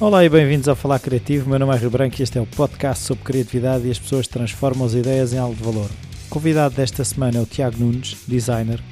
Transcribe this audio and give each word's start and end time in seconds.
Olá 0.00 0.24
e 0.24 0.28
bem-vindos 0.28 0.66
ao 0.66 0.74
Falar 0.74 0.98
Criativo. 0.98 1.48
Meu 1.48 1.56
nome 1.56 1.72
é 1.72 1.78
Rio 1.78 1.88
Branco 1.88 2.16
e 2.18 2.24
este 2.24 2.36
é 2.36 2.40
o 2.40 2.46
podcast 2.46 3.04
sobre 3.04 3.22
criatividade 3.22 3.86
e 3.86 3.92
as 3.92 3.98
pessoas 3.98 4.26
transformam 4.26 4.84
as 4.84 4.92
ideias 4.92 5.32
em 5.32 5.38
algo 5.38 5.54
de 5.54 5.62
valor. 5.62 5.88
O 6.26 6.30
convidado 6.30 6.74
desta 6.74 7.04
semana 7.04 7.38
é 7.38 7.40
o 7.40 7.46
Tiago 7.46 7.78
Nunes, 7.78 8.16
designer, 8.26 8.82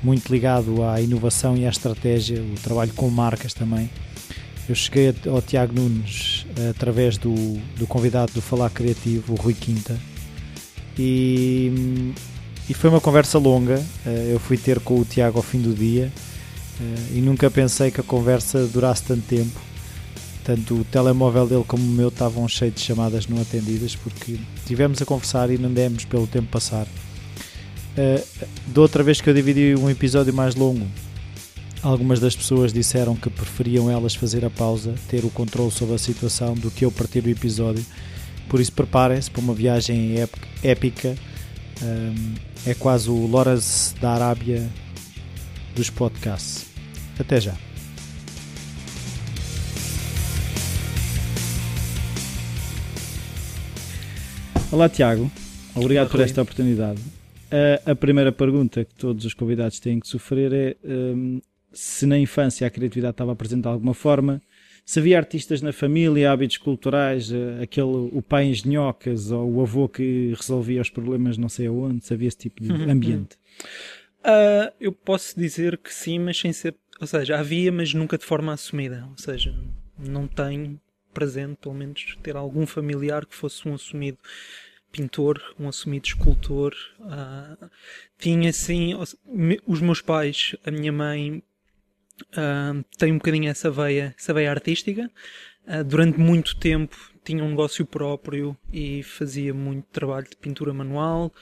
muito 0.00 0.32
ligado 0.32 0.84
à 0.84 1.00
inovação 1.00 1.56
e 1.56 1.66
à 1.66 1.68
estratégia, 1.68 2.40
o 2.40 2.54
trabalho 2.62 2.92
com 2.94 3.10
marcas 3.10 3.52
também. 3.52 3.90
Eu 4.68 4.76
cheguei 4.76 5.12
ao 5.28 5.42
Tiago 5.42 5.74
Nunes 5.74 6.46
através 6.70 7.18
do, 7.18 7.34
do 7.76 7.86
convidado 7.88 8.32
do 8.32 8.40
Falar 8.40 8.70
Criativo, 8.70 9.32
o 9.32 9.36
Rui 9.36 9.54
Quinta, 9.54 9.98
e, 10.96 12.12
e 12.70 12.74
foi 12.74 12.90
uma 12.90 13.00
conversa 13.00 13.38
longa. 13.38 13.84
Eh, 14.06 14.30
eu 14.32 14.38
fui 14.38 14.56
ter 14.56 14.78
com 14.78 15.00
o 15.00 15.04
Tiago 15.04 15.38
ao 15.38 15.42
fim 15.42 15.60
do 15.60 15.74
dia 15.74 16.12
eh, 16.80 17.16
e 17.16 17.20
nunca 17.20 17.50
pensei 17.50 17.90
que 17.90 18.00
a 18.00 18.04
conversa 18.04 18.66
durasse 18.68 19.02
tanto 19.02 19.22
tempo. 19.26 19.67
Tanto 20.48 20.76
o 20.76 20.84
telemóvel 20.84 21.46
dele 21.46 21.64
como 21.68 21.82
o 21.82 21.86
meu 21.86 22.08
estavam 22.08 22.48
cheios 22.48 22.76
de 22.76 22.80
chamadas 22.80 23.26
não 23.26 23.38
atendidas 23.38 23.94
porque 23.94 24.38
tivemos 24.64 25.02
a 25.02 25.04
conversar 25.04 25.50
e 25.50 25.58
não 25.58 25.70
demos 25.70 26.06
pelo 26.06 26.26
tempo 26.26 26.48
passar. 26.48 26.86
Uh, 26.86 28.46
da 28.68 28.80
outra 28.80 29.02
vez 29.02 29.20
que 29.20 29.28
eu 29.28 29.34
dividi 29.34 29.74
um 29.78 29.90
episódio 29.90 30.32
mais 30.32 30.54
longo, 30.54 30.86
algumas 31.82 32.18
das 32.18 32.34
pessoas 32.34 32.72
disseram 32.72 33.14
que 33.14 33.28
preferiam 33.28 33.90
elas 33.90 34.14
fazer 34.14 34.42
a 34.42 34.48
pausa, 34.48 34.94
ter 35.06 35.22
o 35.22 35.28
controle 35.28 35.70
sobre 35.70 35.96
a 35.96 35.98
situação, 35.98 36.54
do 36.54 36.70
que 36.70 36.82
eu 36.82 36.90
partir 36.90 37.22
o 37.26 37.28
episódio. 37.28 37.84
Por 38.48 38.58
isso, 38.58 38.72
preparem-se 38.72 39.30
para 39.30 39.42
uma 39.42 39.52
viagem 39.52 40.14
épica. 40.62 41.14
Um, 41.82 42.34
é 42.66 42.72
quase 42.72 43.10
o 43.10 43.26
Loras 43.26 43.94
da 44.00 44.12
Arábia 44.12 44.66
dos 45.76 45.90
podcasts. 45.90 46.64
Até 47.20 47.38
já. 47.38 47.67
Olá, 54.70 54.86
Tiago. 54.86 55.30
Obrigado 55.74 56.04
Olá, 56.04 56.10
por 56.10 56.20
esta 56.20 56.42
oportunidade. 56.42 57.00
A, 57.50 57.92
a, 57.92 57.96
primeira 57.96 58.30
pergunta 58.30 58.84
que 58.84 58.94
todos 58.94 59.24
os 59.24 59.32
convidados 59.32 59.80
têm 59.80 59.98
que 59.98 60.06
sofrer 60.06 60.52
é 60.52 60.76
um, 60.84 61.40
se 61.72 62.04
na 62.04 62.18
infância 62.18 62.66
a 62.66 62.70
criatividade 62.70 63.12
estava 63.12 63.34
presente 63.34 63.62
de 63.62 63.68
alguma 63.68 63.94
forma, 63.94 64.42
se 64.84 64.98
havia 64.98 65.16
artistas 65.16 65.62
na 65.62 65.72
família, 65.72 66.30
hábitos 66.30 66.58
culturais, 66.58 67.32
eh, 67.32 67.62
aquele, 67.62 68.10
o 68.12 68.22
pai 68.22 68.46
engenhocas 68.46 69.30
ou 69.30 69.54
o 69.54 69.62
avô 69.62 69.88
que 69.88 70.34
resolvia 70.36 70.82
os 70.82 70.90
problemas 70.90 71.38
não 71.38 71.48
sei 71.48 71.66
aonde, 71.66 72.04
se 72.04 72.12
havia 72.12 72.28
esse 72.28 72.38
tipo 72.38 72.62
de 72.62 72.72
ambiente. 72.90 73.36
Uh, 74.20 74.72
eu 74.78 74.92
posso 74.92 75.38
dizer 75.38 75.78
que 75.78 75.92
sim, 75.92 76.18
mas 76.18 76.38
sem 76.38 76.52
ser. 76.52 76.74
Ou 77.00 77.06
seja, 77.06 77.38
havia, 77.38 77.72
mas 77.72 77.94
nunca 77.94 78.18
de 78.18 78.24
forma 78.24 78.52
assumida. 78.52 79.06
Ou 79.10 79.16
seja, 79.16 79.54
não 79.98 80.26
tenho 80.26 80.78
presente, 81.18 81.56
pelo 81.56 81.74
menos, 81.74 82.16
ter 82.22 82.36
algum 82.36 82.64
familiar 82.64 83.26
que 83.26 83.34
fosse 83.34 83.68
um 83.68 83.74
assumido 83.74 84.18
pintor, 84.92 85.42
um 85.58 85.68
assumido 85.68 86.06
escultor. 86.06 86.72
Uh, 87.00 87.68
tinha 88.18 88.52
sim, 88.52 88.94
os 89.66 89.80
meus 89.80 90.00
pais, 90.00 90.54
a 90.64 90.70
minha 90.70 90.92
mãe, 90.92 91.42
uh, 92.32 92.84
tem 92.96 93.12
um 93.12 93.18
bocadinho 93.18 93.50
essa 93.50 93.68
veia, 93.68 94.14
essa 94.16 94.32
veia 94.32 94.50
artística. 94.50 95.10
Uh, 95.66 95.82
durante 95.82 96.18
muito 96.18 96.56
tempo 96.56 96.96
tinha 97.24 97.42
um 97.42 97.50
negócio 97.50 97.84
próprio 97.84 98.56
e 98.72 99.02
fazia 99.02 99.52
muito 99.52 99.86
trabalho 99.88 100.26
de 100.30 100.36
pintura 100.36 100.72
manual, 100.72 101.34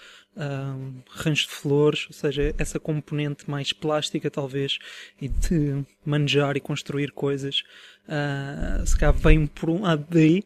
rancho 1.10 1.46
de 1.48 1.54
flores, 1.54 2.06
ou 2.08 2.12
seja, 2.12 2.54
essa 2.58 2.78
componente 2.78 3.50
mais 3.50 3.72
plástica 3.72 4.30
talvez 4.30 4.78
e 5.20 5.28
de 5.28 5.84
manejar 6.04 6.56
e 6.56 6.60
construir 6.60 7.10
coisas 7.12 7.62
Uh, 8.06 8.86
se 8.86 8.96
calhar 8.96 9.14
vem 9.14 9.46
por 9.46 9.68
um 9.68 9.82
lado 9.82 10.06
daí. 10.08 10.44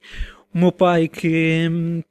O 0.52 0.58
meu 0.58 0.72
pai, 0.72 1.08
que 1.08 2.02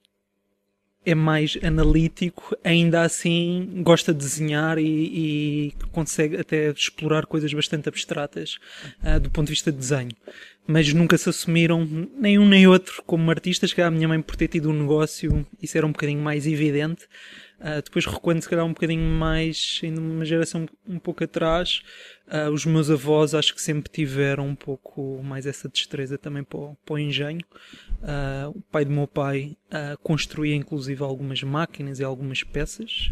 é, 1.05 1.11
é 1.11 1.15
mais 1.15 1.57
analítico, 1.63 2.55
ainda 2.63 3.01
assim 3.01 3.81
gosta 3.83 4.13
de 4.13 4.19
desenhar 4.19 4.77
e, 4.77 4.83
e 4.83 5.73
consegue 5.91 6.37
até 6.37 6.69
explorar 6.69 7.25
coisas 7.25 7.51
bastante 7.51 7.89
abstratas 7.89 8.57
uh, 9.03 9.19
do 9.19 9.29
ponto 9.29 9.47
de 9.47 9.53
vista 9.53 9.71
de 9.71 9.77
desenho. 9.79 10.15
Mas 10.67 10.93
nunca 10.93 11.17
se 11.17 11.27
assumiram, 11.27 11.83
nem 12.15 12.37
um 12.37 12.47
nem 12.47 12.67
outro, 12.67 13.01
como 13.07 13.31
artistas. 13.31 13.73
Que 13.73 13.81
a 13.81 13.89
minha 13.89 14.07
mãe, 14.07 14.21
por 14.21 14.35
ter 14.35 14.47
tido 14.47 14.69
um 14.69 14.81
negócio, 14.81 15.45
isso 15.59 15.75
era 15.75 15.87
um 15.87 15.91
bocadinho 15.91 16.21
mais 16.21 16.45
evidente. 16.45 17.07
Uh, 17.59 17.81
depois 17.83 18.05
recuando 18.05 18.41
se 18.41 18.47
calhar 18.47 18.65
um 18.65 18.69
bocadinho 18.69 19.01
mais, 19.01 19.81
ainda 19.83 19.99
uma 19.99 20.23
geração 20.23 20.65
um 20.87 20.97
pouco 20.97 21.25
atrás, 21.25 21.81
uh, 22.27 22.49
os 22.51 22.65
meus 22.65 22.89
avós 22.89 23.33
acho 23.33 23.53
que 23.53 23.61
sempre 23.61 23.91
tiveram 23.91 24.47
um 24.47 24.55
pouco 24.55 25.21
mais 25.21 25.45
essa 25.45 25.67
destreza 25.67 26.17
também 26.17 26.41
para 26.41 26.57
o, 26.57 26.77
para 26.85 26.93
o 26.93 26.99
engenho. 26.99 27.41
Uh, 28.01 28.57
o 28.57 28.61
pai 28.61 28.85
do 28.85 28.91
meu 28.91 29.07
pai 29.07 29.57
construía 30.01 30.55
inclusive 30.55 31.03
algumas 31.03 31.43
máquinas 31.43 31.99
e 31.99 32.03
algumas 32.03 32.43
peças, 32.43 33.11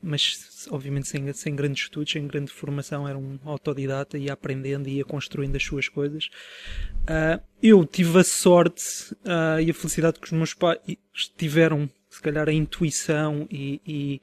mas 0.00 0.66
obviamente 0.70 1.08
sem, 1.08 1.30
sem 1.32 1.54
grandes 1.54 1.82
estudos, 1.82 2.12
sem 2.12 2.26
grande 2.26 2.50
formação, 2.50 3.06
era 3.08 3.18
um 3.18 3.38
autodidata, 3.44 4.16
ia 4.16 4.32
aprendendo 4.32 4.88
e 4.88 4.98
ia 4.98 5.04
construindo 5.04 5.56
as 5.56 5.64
suas 5.64 5.88
coisas. 5.88 6.30
eu 7.62 7.84
tive 7.84 8.20
a 8.20 8.24
sorte 8.24 9.14
e 9.62 9.70
a 9.70 9.74
felicidade 9.74 10.20
que 10.20 10.26
os 10.26 10.32
meus 10.32 10.54
pais 10.54 10.78
tiveram 11.36 11.90
se 12.22 12.30
calhar 12.30 12.48
a 12.48 12.52
intuição 12.52 13.48
e, 13.50 13.80
e, 13.84 14.22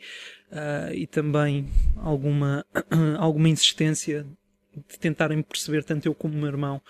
uh, 0.54 0.94
e 0.94 1.06
também 1.06 1.68
alguma, 1.98 2.66
alguma 3.20 3.50
insistência 3.50 4.26
de 4.74 4.98
tentarem 4.98 5.42
perceber, 5.42 5.84
tanto 5.84 6.06
eu 6.06 6.16
como 6.16 6.34
o 6.34 6.38
meu 6.38 6.48
irmão, 6.48 6.82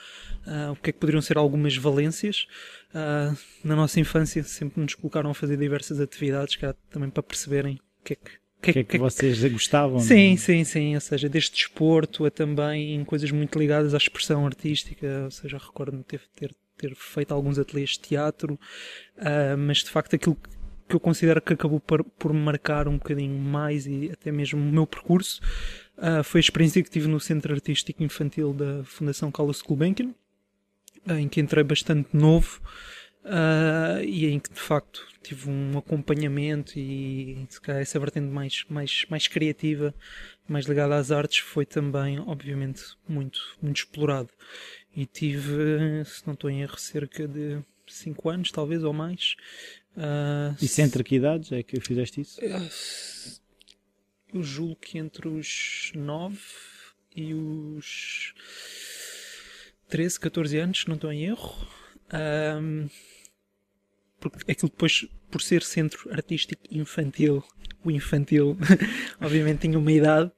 uh, 0.46 0.72
o 0.72 0.76
que 0.76 0.92
é 0.92 0.94
que 0.94 1.00
poderiam 1.00 1.22
ser 1.22 1.38
algumas 1.40 1.76
valências. 1.76 2.46
Uh, 2.90 3.36
na 3.64 3.76
nossa 3.76 4.00
infância 4.00 4.44
sempre 4.44 4.80
nos 4.80 4.94
colocaram 4.94 5.32
a 5.32 5.34
fazer 5.34 5.58
diversas 5.58 6.00
atividades, 6.00 6.56
que 6.56 6.72
também 6.92 7.10
para 7.10 7.24
perceberem 7.24 7.80
o 8.02 8.04
que 8.04 8.14
é 8.14 8.16
que 8.16 8.32
que, 8.62 8.74
que, 8.74 8.80
é 8.80 8.84
que, 8.84 8.98
vocês 8.98 9.42
gostavam? 9.54 10.00
Sim, 10.00 10.36
sim, 10.36 10.66
sim. 10.66 10.94
Ou 10.94 11.00
seja, 11.00 11.30
desde 11.30 11.52
desporto 11.52 12.26
a 12.26 12.30
também 12.30 13.06
coisas 13.06 13.32
muito 13.32 13.58
ligadas 13.58 13.94
à 13.94 13.98
expressão 13.98 14.46
artística. 14.46 15.24
Ou 15.24 15.32
seja, 15.32 15.58
recordo-me 15.58 16.04
ter, 16.04 16.22
ter, 16.36 16.54
ter 16.78 16.94
feito 16.94 17.34
alguns 17.34 17.58
ateliês 17.58 17.92
de 17.92 18.00
teatro, 18.00 18.60
uh, 19.18 19.58
mas 19.58 19.78
de 19.78 19.90
facto 19.90 20.14
aquilo 20.14 20.36
que 20.36 20.59
eu 20.96 21.00
considero 21.00 21.42
que 21.42 21.54
acabou 21.54 21.80
por, 21.80 22.04
por 22.04 22.34
marcar 22.34 22.88
um 22.88 22.98
bocadinho 22.98 23.38
mais 23.38 23.86
e 23.86 24.10
até 24.12 24.32
mesmo 24.32 24.60
o 24.60 24.72
meu 24.72 24.88
percurso 24.88 25.42
uh, 25.98 26.24
foi 26.24 26.40
a 26.40 26.42
experiência 26.42 26.84
que 26.84 26.90
tive 26.90 27.08
no 27.08 27.20
Centro 27.20 27.54
Artístico 27.54 28.04
Infantil 28.04 28.54
da 28.54 28.84
Fundação 28.84 29.32
Carlos 29.32 29.62
Gulbenkian, 29.62 30.14
uh, 31.08 31.14
em 31.14 31.28
que 31.28 31.40
entrei 31.40 31.64
bastante 31.64 32.10
novo 32.14 32.62
uh, 33.26 34.04
e 34.04 34.28
em 34.28 34.40
que 34.40 34.52
de 34.52 34.60
facto 34.60 35.06
tive 35.22 35.50
um 35.50 35.78
acompanhamento 35.78 36.80
e 36.80 37.46
se 37.50 37.62
calhar 37.62 37.82
essa 37.82 38.00
vertente 38.00 38.28
mais, 38.28 38.66
mais, 38.70 39.06
mais 39.10 39.28
criativa, 39.28 39.94
mais 40.48 40.66
ligada 40.66 40.96
às 40.96 41.12
artes, 41.12 41.40
foi 41.40 41.66
também, 41.66 42.20
obviamente, 42.20 42.84
muito, 43.08 43.40
muito 43.62 43.78
explorado. 43.78 44.30
E 44.96 45.06
tive, 45.06 46.04
se 46.06 46.26
não 46.26 46.34
estou 46.34 46.50
em 46.50 46.62
erro, 46.62 46.78
cerca 46.78 47.28
de 47.28 47.60
5 47.88 48.30
anos, 48.30 48.52
talvez, 48.52 48.84
ou 48.84 48.94
mais, 48.94 49.36
Uh, 49.98 50.56
e 50.62 50.82
entre 50.82 51.04
que 51.04 51.16
idades 51.16 51.52
é 51.52 51.64
que 51.64 51.80
fizeste 51.82 52.22
isso? 52.22 52.40
Eu 54.34 54.44
julgo 54.44 54.76
que 54.76 54.98
entre 54.98 55.28
os 55.28 55.92
9 55.96 56.38
e 57.16 57.34
os 57.34 58.34
13, 59.90 60.20
14 60.20 60.58
anos, 60.58 60.86
não 60.88 60.96
estou 60.96 61.12
em 61.12 61.26
erro. 61.26 61.68
Um, 62.14 62.88
porque 64.20 64.52
aquilo 64.52 64.70
depois, 64.70 65.08
por 65.32 65.42
ser 65.42 65.64
centro 65.64 66.12
artístico 66.14 66.62
infantil, 66.70 67.44
o 67.84 67.90
infantil, 67.90 68.58
obviamente 69.20 69.62
tinha 69.62 69.80
uma 69.80 69.92
idade. 69.92 70.32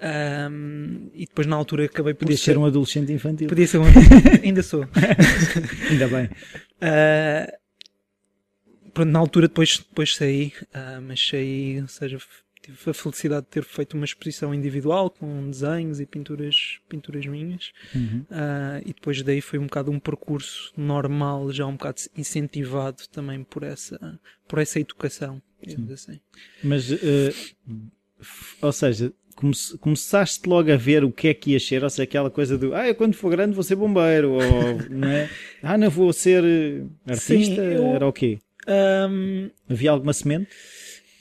Um, 0.00 1.10
e 1.12 1.26
depois 1.26 1.46
na 1.46 1.56
altura 1.56 1.86
acabei 1.86 2.14
por 2.14 2.20
Podia 2.20 2.36
ser, 2.36 2.52
ser 2.52 2.58
um 2.58 2.66
adolescente 2.66 3.12
infantil. 3.12 3.48
Podia 3.48 3.66
ser 3.66 3.78
um 3.78 3.84
ainda 4.44 4.62
sou. 4.62 4.84
ainda 5.90 6.06
bem. 6.06 6.26
Uh, 6.26 7.58
pronto, 8.98 9.10
na 9.10 9.18
altura 9.18 9.46
depois, 9.46 9.78
depois 9.78 10.16
saí, 10.16 10.52
uh, 10.74 11.00
mas 11.00 11.24
saí, 11.24 11.80
ou 11.80 11.88
seja, 11.88 12.18
tive 12.60 12.90
a 12.90 12.94
felicidade 12.94 13.46
de 13.46 13.52
ter 13.52 13.64
feito 13.64 13.94
uma 13.94 14.04
exposição 14.04 14.52
individual 14.52 15.08
com 15.08 15.48
desenhos 15.48 16.00
e 16.00 16.06
pinturas, 16.06 16.80
pinturas 16.88 17.24
minhas 17.26 17.72
uhum. 17.94 18.24
uh, 18.30 18.82
e 18.84 18.92
depois 18.92 19.22
daí 19.22 19.40
foi 19.40 19.58
um 19.58 19.66
bocado 19.66 19.92
um 19.92 20.00
percurso 20.00 20.72
normal, 20.76 21.52
já 21.52 21.64
um 21.64 21.72
bocado 21.72 22.00
incentivado 22.16 23.04
também 23.12 23.44
por 23.44 23.62
essa, 23.62 24.20
por 24.48 24.58
essa 24.58 24.80
educação, 24.80 25.40
assim. 25.92 26.20
Mas, 26.64 26.90
uh, 26.90 26.98
ou 28.60 28.72
seja, 28.72 29.12
come 29.36 29.54
começaste 29.78 30.48
logo 30.48 30.72
a 30.72 30.76
ver 30.76 31.04
o 31.04 31.12
que 31.12 31.28
é 31.28 31.34
que 31.34 31.52
ia 31.52 31.60
ser, 31.60 31.84
ou 31.84 31.90
seja, 31.90 32.02
aquela 32.02 32.30
coisa 32.30 32.58
do 32.58 32.74
ah, 32.74 32.88
eu 32.88 32.96
quando 32.96 33.14
for 33.14 33.30
grande 33.30 33.54
vou 33.54 33.62
ser 33.62 33.76
bombeiro, 33.76 34.32
ou 34.32 34.42
não 34.90 35.08
é? 35.08 35.30
Ah, 35.62 35.78
não 35.78 35.88
vou 35.88 36.12
ser 36.12 36.42
artista, 37.06 37.54
Sim, 37.54 37.60
eu... 37.60 37.84
era 37.94 38.06
o 38.06 38.12
quê? 38.12 38.40
Um, 38.68 39.50
Havia 39.68 39.90
alguma 39.90 40.12
semente? 40.12 40.48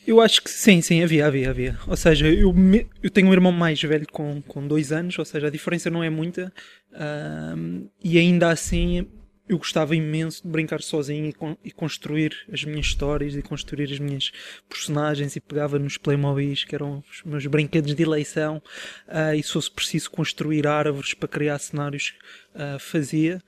Eu 0.05 0.21
acho 0.21 0.41
que 0.41 0.49
sim, 0.49 0.81
sim, 0.81 1.03
havia, 1.03 1.27
havia, 1.27 1.49
havia. 1.49 1.77
Ou 1.85 1.97
seja, 1.97 2.29
eu, 2.29 2.53
me, 2.53 2.87
eu 3.03 3.09
tenho 3.09 3.27
um 3.27 3.33
irmão 3.33 3.51
mais 3.51 3.81
velho 3.81 4.07
com, 4.09 4.41
com 4.41 4.65
dois 4.65 4.93
anos, 4.93 5.19
ou 5.19 5.25
seja, 5.25 5.47
a 5.47 5.49
diferença 5.49 5.89
não 5.89 6.01
é 6.01 6.09
muita. 6.09 6.51
Um, 6.93 7.89
e 8.01 8.17
ainda 8.17 8.49
assim 8.49 9.05
eu 9.49 9.57
gostava 9.57 9.95
imenso 9.95 10.43
de 10.43 10.49
brincar 10.49 10.81
sozinho 10.81 11.25
e, 11.27 11.33
con 11.33 11.57
e, 11.63 11.71
construir 11.71 12.33
as 12.51 12.63
minhas 12.63 12.87
histórias 12.87 13.35
e 13.35 13.41
construir 13.41 13.91
as 13.91 13.99
minhas 13.99 14.31
personagens 14.67 15.35
e 15.35 15.39
pegava 15.39 15.79
nos 15.79 15.97
Playmobilis, 15.97 16.65
que 16.65 16.75
eram 16.75 17.03
os 17.09 17.23
meus 17.23 17.45
brinquedos 17.45 17.95
de 17.95 18.03
eleição, 18.03 18.61
uh, 19.07 19.33
e 19.35 19.41
se 19.41 19.51
fosse 19.53 19.71
preciso 19.71 20.11
construir 20.11 20.67
árvores 20.67 21.13
para 21.13 21.29
criar 21.29 21.59
cenários, 21.59 22.13
uh, 22.55 22.79
fazia. 22.79 23.41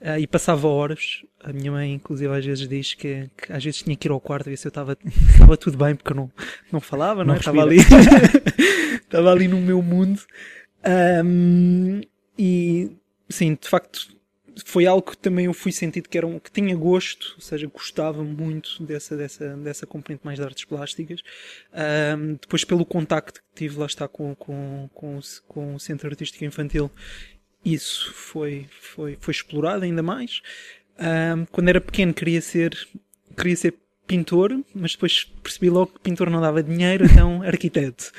Uh, 0.00 0.18
e 0.18 0.26
passava 0.26 0.68
horas. 0.68 1.24
A 1.42 1.52
minha 1.52 1.72
mãe, 1.72 1.94
inclusive, 1.94 2.32
às 2.34 2.44
vezes 2.44 2.68
diz 2.68 2.94
que, 2.94 3.30
que 3.36 3.52
às 3.52 3.64
vezes 3.64 3.82
tinha 3.82 3.96
que 3.96 4.06
ir 4.06 4.10
ao 4.10 4.20
quarto 4.20 4.50
ver 4.50 4.56
se 4.56 4.66
eu 4.66 4.70
estava 4.70 4.96
tudo 5.58 5.78
bem, 5.78 5.94
porque 5.94 6.12
eu 6.12 6.16
não, 6.16 6.30
não 6.70 6.80
falava, 6.80 7.24
não, 7.24 7.34
é? 7.34 7.38
estava 7.38 7.62
ali, 7.62 7.78
estava 9.02 9.32
ali 9.32 9.48
no 9.48 9.60
meu 9.60 9.80
mundo. 9.80 10.20
Um, 11.24 12.02
e 12.38 12.90
sim, 13.28 13.56
de 13.60 13.68
facto, 13.68 14.16
foi 14.64 14.86
algo 14.86 15.10
que 15.10 15.18
também 15.18 15.46
eu 15.46 15.54
fui 15.54 15.72
sentido 15.72 16.08
que, 16.08 16.16
era 16.16 16.26
um, 16.26 16.38
que 16.38 16.50
tinha 16.50 16.74
gosto, 16.74 17.34
ou 17.36 17.40
seja, 17.40 17.66
gostava 17.66 18.22
muito 18.22 18.82
dessa, 18.82 19.16
dessa, 19.16 19.56
dessa 19.56 19.86
componente 19.86 20.24
mais 20.24 20.38
de 20.38 20.44
artes 20.44 20.64
plásticas. 20.64 21.20
Um, 22.18 22.34
depois, 22.34 22.64
pelo 22.64 22.84
contacto 22.84 23.40
que 23.40 23.48
tive, 23.54 23.78
lá 23.78 23.86
está, 23.86 24.08
com, 24.08 24.34
com, 24.34 24.88
com, 24.94 25.20
com 25.46 25.74
o 25.74 25.80
Centro 25.80 26.08
Artístico 26.08 26.44
Infantil, 26.44 26.90
isso 27.74 28.12
foi, 28.14 28.66
foi, 28.80 29.18
foi 29.20 29.32
explorado 29.32 29.84
ainda 29.84 30.02
mais. 30.02 30.40
Um, 30.98 31.44
quando 31.46 31.68
era 31.68 31.80
pequeno 31.80 32.14
queria 32.14 32.40
ser, 32.40 32.76
queria 33.36 33.56
ser 33.56 33.74
pintor, 34.06 34.56
mas 34.72 34.92
depois 34.92 35.24
percebi 35.42 35.68
logo 35.68 35.92
que 35.92 36.00
pintor 36.00 36.30
não 36.30 36.40
dava 36.40 36.62
dinheiro, 36.62 37.04
então 37.04 37.42
arquiteto. 37.44 38.12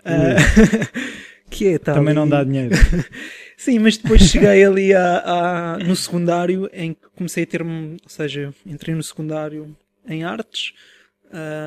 Uh, 0.00 0.98
que 1.48 1.68
é 1.68 1.78
tal. 1.78 1.94
Também 1.94 2.12
não 2.12 2.28
dá 2.28 2.42
dinheiro. 2.42 2.74
Sim, 3.56 3.78
mas 3.78 3.96
depois 3.96 4.22
cheguei 4.22 4.64
ali 4.64 4.92
a, 4.94 5.22
a, 5.24 5.78
no 5.78 5.94
secundário 5.96 6.68
em 6.72 6.94
que 6.94 7.08
comecei 7.16 7.44
a 7.44 7.46
ter, 7.46 7.62
ou 7.62 7.98
seja, 8.06 8.52
entrei 8.66 8.94
no 8.94 9.02
secundário 9.02 9.76
em 10.06 10.24
artes, 10.24 10.72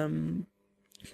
um, 0.09 0.41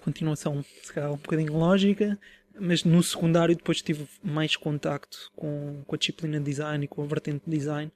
continuação, 0.00 0.64
se 0.82 0.92
calhar 0.92 1.12
um 1.12 1.16
bocadinho 1.16 1.52
lógica, 1.52 2.18
mas 2.60 2.84
no 2.84 3.02
secundário 3.02 3.54
depois 3.54 3.82
tive 3.82 4.06
mais 4.22 4.56
contacto 4.56 5.30
com, 5.34 5.82
com 5.86 5.94
a 5.94 5.98
disciplina 5.98 6.38
de 6.38 6.44
design 6.44 6.84
e 6.84 6.88
com 6.88 7.02
a 7.02 7.06
vertente 7.06 7.42
de 7.46 7.56
design. 7.56 7.90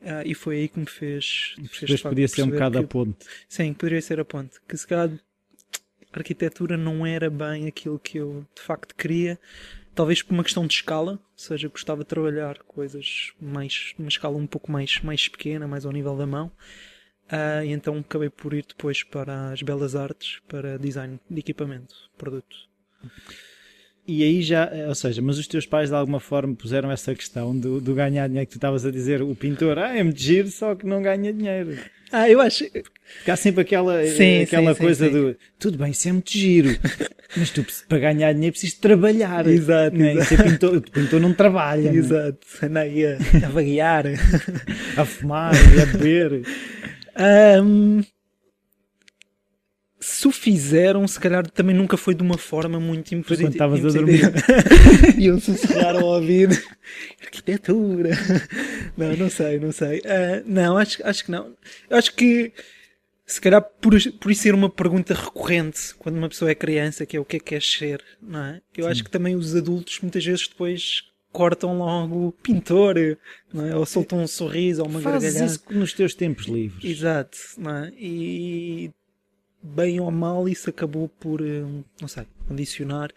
Uh, 0.00 0.26
e 0.26 0.34
foi 0.34 0.56
aí 0.56 0.68
que 0.68 0.78
me 0.78 0.86
fez. 0.86 1.54
Me 1.58 1.68
fez 1.68 2.02
podia 2.02 2.28
ser 2.28 2.42
um 2.42 2.50
bocado 2.50 2.78
que, 2.78 2.84
a 2.84 2.88
ponte. 2.88 3.26
Sim, 3.48 3.72
poderia 3.72 4.02
ser 4.02 4.20
a 4.20 4.24
ponte. 4.24 4.60
Que 4.68 4.76
se 4.76 4.86
calhar 4.86 5.10
a 6.12 6.18
arquitetura 6.18 6.76
não 6.76 7.06
era 7.06 7.30
bem 7.30 7.66
aquilo 7.66 7.98
que 7.98 8.18
eu 8.18 8.46
de 8.54 8.62
facto 8.62 8.94
queria. 8.94 9.38
Talvez 9.94 10.22
por 10.22 10.34
uma 10.34 10.42
questão 10.42 10.66
de 10.66 10.74
escala, 10.74 11.12
ou 11.12 11.20
seja, 11.38 11.68
gostava 11.68 12.02
de 12.02 12.08
trabalhar 12.08 12.58
coisas 12.64 13.32
mais, 13.40 13.94
uma 13.96 14.08
escala 14.08 14.36
um 14.36 14.46
pouco 14.46 14.70
mais, 14.70 15.00
mais 15.00 15.28
pequena, 15.28 15.68
mais 15.68 15.86
ao 15.86 15.92
nível 15.92 16.16
da 16.16 16.26
mão. 16.26 16.50
Uh, 17.26 17.64
e 17.64 17.72
então 17.72 17.96
acabei 17.98 18.28
por 18.28 18.52
ir 18.52 18.66
depois 18.66 19.02
para 19.02 19.52
as 19.52 19.62
belas 19.62 19.96
artes, 19.96 20.40
para 20.46 20.78
design 20.78 21.18
de 21.30 21.38
equipamento, 21.38 21.94
produto. 22.18 22.56
E 24.06 24.22
aí 24.22 24.42
já, 24.42 24.70
ou 24.86 24.94
seja, 24.94 25.22
mas 25.22 25.38
os 25.38 25.46
teus 25.46 25.64
pais 25.64 25.88
de 25.88 25.94
alguma 25.94 26.20
forma 26.20 26.54
puseram 26.54 26.90
essa 26.90 27.14
questão 27.14 27.56
do, 27.56 27.80
do 27.80 27.94
ganhar 27.94 28.26
dinheiro 28.26 28.46
que 28.46 28.52
tu 28.52 28.58
estavas 28.58 28.84
a 28.84 28.90
dizer, 28.90 29.22
o 29.22 29.34
pintor, 29.34 29.78
ah, 29.78 29.96
é 29.96 30.02
muito 30.02 30.20
giro, 30.20 30.48
só 30.48 30.74
que 30.74 30.86
não 30.86 31.02
ganha 31.02 31.32
dinheiro. 31.32 31.78
Ah, 32.12 32.28
eu 32.28 32.40
acho. 32.40 32.64
Porque 32.70 33.30
há 33.30 33.36
sempre 33.36 33.62
aquela, 33.62 34.06
sim, 34.06 34.42
aquela 34.42 34.74
sim, 34.74 34.80
coisa 34.80 35.06
sim, 35.06 35.12
do 35.12 35.36
tudo 35.58 35.78
bem, 35.78 35.90
isso 35.90 36.08
é 36.08 36.12
muito 36.12 36.30
giro, 36.30 36.78
mas 37.36 37.50
tu 37.50 37.64
para 37.88 37.98
ganhar 37.98 38.32
dinheiro 38.32 38.52
precisas 38.52 38.78
trabalhar. 38.78 39.46
Exato. 39.46 39.96
Não 39.96 40.04
é? 40.04 40.12
exato. 40.12 40.28
Ser 40.28 40.42
pintor, 40.44 40.80
pintor 40.82 41.20
não 41.20 41.32
trabalha. 41.32 41.88
É? 41.88 41.94
Exato. 41.94 42.38
Aí 42.78 43.06
a, 43.06 43.16
a 43.46 43.48
vaguear, 43.48 44.04
a 44.96 45.04
fumar 45.04 45.54
e 45.74 45.80
a 45.80 45.86
beber. 45.86 46.42
Um, 47.62 48.02
se 50.04 50.28
o 50.28 50.30
fizeram, 50.30 51.08
se 51.08 51.18
calhar 51.18 51.48
também 51.50 51.74
nunca 51.74 51.96
foi 51.96 52.14
de 52.14 52.22
uma 52.22 52.36
forma 52.36 52.78
muito 52.78 53.14
impositiva. 53.14 53.48
Quando 53.48 53.78
estavas 53.78 53.86
a 53.86 53.98
dormir. 53.98 54.20
Iam 55.18 55.40
sussurrar 55.40 55.96
ao 55.96 56.04
ouvido. 56.04 56.54
Arquitetura. 57.22 58.10
Não, 58.98 59.16
não 59.16 59.30
sei, 59.30 59.58
não 59.58 59.72
sei. 59.72 60.00
Uh, 60.00 60.44
não, 60.44 60.76
acho, 60.76 61.04
acho 61.06 61.24
que 61.24 61.30
não. 61.30 61.56
Acho 61.88 62.14
que, 62.14 62.52
se 63.24 63.40
calhar, 63.40 63.62
por, 63.62 63.94
por 64.20 64.30
isso 64.30 64.42
ser 64.42 64.54
uma 64.54 64.68
pergunta 64.68 65.14
recorrente 65.14 65.94
quando 65.98 66.18
uma 66.18 66.28
pessoa 66.28 66.50
é 66.50 66.54
criança, 66.54 67.06
que 67.06 67.16
é 67.16 67.20
o 67.20 67.24
que 67.24 67.36
é 67.36 67.38
que 67.38 67.46
queres 67.46 67.72
ser, 67.72 68.04
não 68.20 68.44
é? 68.44 68.60
Eu 68.76 68.84
Sim. 68.84 68.90
acho 68.90 69.04
que 69.04 69.10
também 69.10 69.34
os 69.34 69.56
adultos 69.56 70.00
muitas 70.02 70.22
vezes 70.22 70.46
depois 70.46 71.04
cortam 71.32 71.78
logo 71.78 72.30
pintor, 72.42 72.96
não 73.52 73.66
é? 73.66 73.74
ou 73.74 73.86
soltam 73.86 74.22
um 74.22 74.26
sorriso 74.26 74.82
ou 74.82 74.88
uma 74.88 75.00
Fazes 75.00 75.32
gargalhada. 75.32 75.52
isso 75.52 75.64
nos 75.70 75.94
teus 75.94 76.14
tempos 76.14 76.44
livres. 76.44 76.84
Exato, 76.84 77.38
não 77.56 77.74
é? 77.74 77.92
E 77.98 78.92
bem 79.64 79.98
ou 79.98 80.10
mal, 80.10 80.46
isso 80.46 80.68
acabou 80.68 81.08
por, 81.08 81.40
eh, 81.40 81.64
não 82.00 82.06
sei, 82.06 82.26
condicionar 82.46 83.10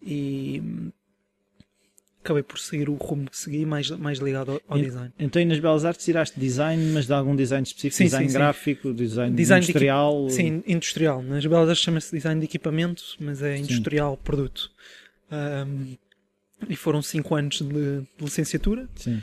e 0.00 0.62
hum, 0.62 0.92
acabei 2.22 2.44
por 2.44 2.58
seguir 2.60 2.88
o 2.88 2.94
rumo 2.94 3.28
que 3.28 3.36
segui, 3.36 3.66
mais, 3.66 3.90
mais 3.90 4.18
ligado 4.18 4.52
ao, 4.52 4.60
ao 4.68 4.78
e, 4.78 4.82
design. 4.82 5.12
Então, 5.18 5.44
nas 5.44 5.58
Belas 5.58 5.84
Artes 5.84 6.04
tiraste 6.04 6.38
design, 6.38 6.92
mas 6.92 7.06
de 7.06 7.12
algum 7.12 7.34
design 7.34 7.64
específico? 7.64 7.96
Sim, 7.96 8.04
design 8.04 8.28
sim, 8.28 8.34
gráfico, 8.34 8.88
sim. 8.88 8.94
design, 8.94 9.36
design 9.36 9.64
industrial? 9.64 10.26
De 10.26 10.32
sim, 10.32 10.62
industrial. 10.66 11.22
Nas 11.22 11.44
Belas 11.44 11.68
Artes 11.68 11.82
chama-se 11.82 12.14
design 12.14 12.40
de 12.40 12.46
equipamento, 12.46 13.02
mas 13.18 13.42
é 13.42 13.56
industrial, 13.56 14.16
produto. 14.16 14.70
Um, 15.32 15.96
e 16.68 16.76
foram 16.76 17.02
5 17.02 17.34
anos 17.34 17.60
de, 17.62 18.00
de 18.00 18.24
licenciatura. 18.24 18.88
Sim 18.94 19.20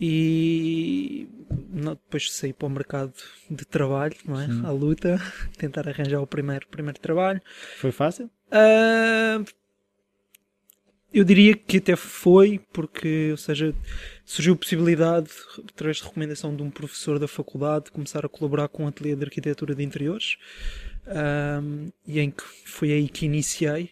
e 0.00 1.28
depois 1.50 2.32
saí 2.32 2.54
para 2.54 2.66
o 2.66 2.70
mercado 2.70 3.12
de 3.50 3.66
trabalho, 3.66 4.14
não 4.24 4.40
é? 4.40 4.46
Sim. 4.46 4.62
A 4.64 4.70
luta, 4.70 5.20
tentar 5.58 5.86
arranjar 5.86 6.20
o 6.22 6.26
primeiro, 6.26 6.66
primeiro 6.68 6.98
trabalho. 6.98 7.40
Foi 7.76 7.92
fácil? 7.92 8.30
Uh, 8.46 9.44
eu 11.12 11.22
diria 11.22 11.54
que 11.54 11.76
até 11.76 11.96
foi, 11.96 12.60
porque, 12.72 13.28
ou 13.32 13.36
seja, 13.36 13.74
surgiu 14.24 14.54
a 14.54 14.56
possibilidade, 14.56 15.28
através 15.68 15.98
de 15.98 16.04
recomendação 16.04 16.56
de 16.56 16.62
um 16.62 16.70
professor 16.70 17.18
da 17.18 17.28
faculdade, 17.28 17.86
de 17.86 17.90
começar 17.90 18.24
a 18.24 18.28
colaborar 18.28 18.68
com 18.68 18.84
o 18.84 18.88
ateliê 18.88 19.14
de 19.14 19.24
arquitetura 19.24 19.74
de 19.74 19.82
interiores, 19.82 20.38
uh, 21.08 21.92
e 22.06 22.20
em 22.20 22.30
que 22.30 22.42
foi 22.64 22.92
aí 22.92 23.08
que 23.08 23.26
iniciei 23.26 23.90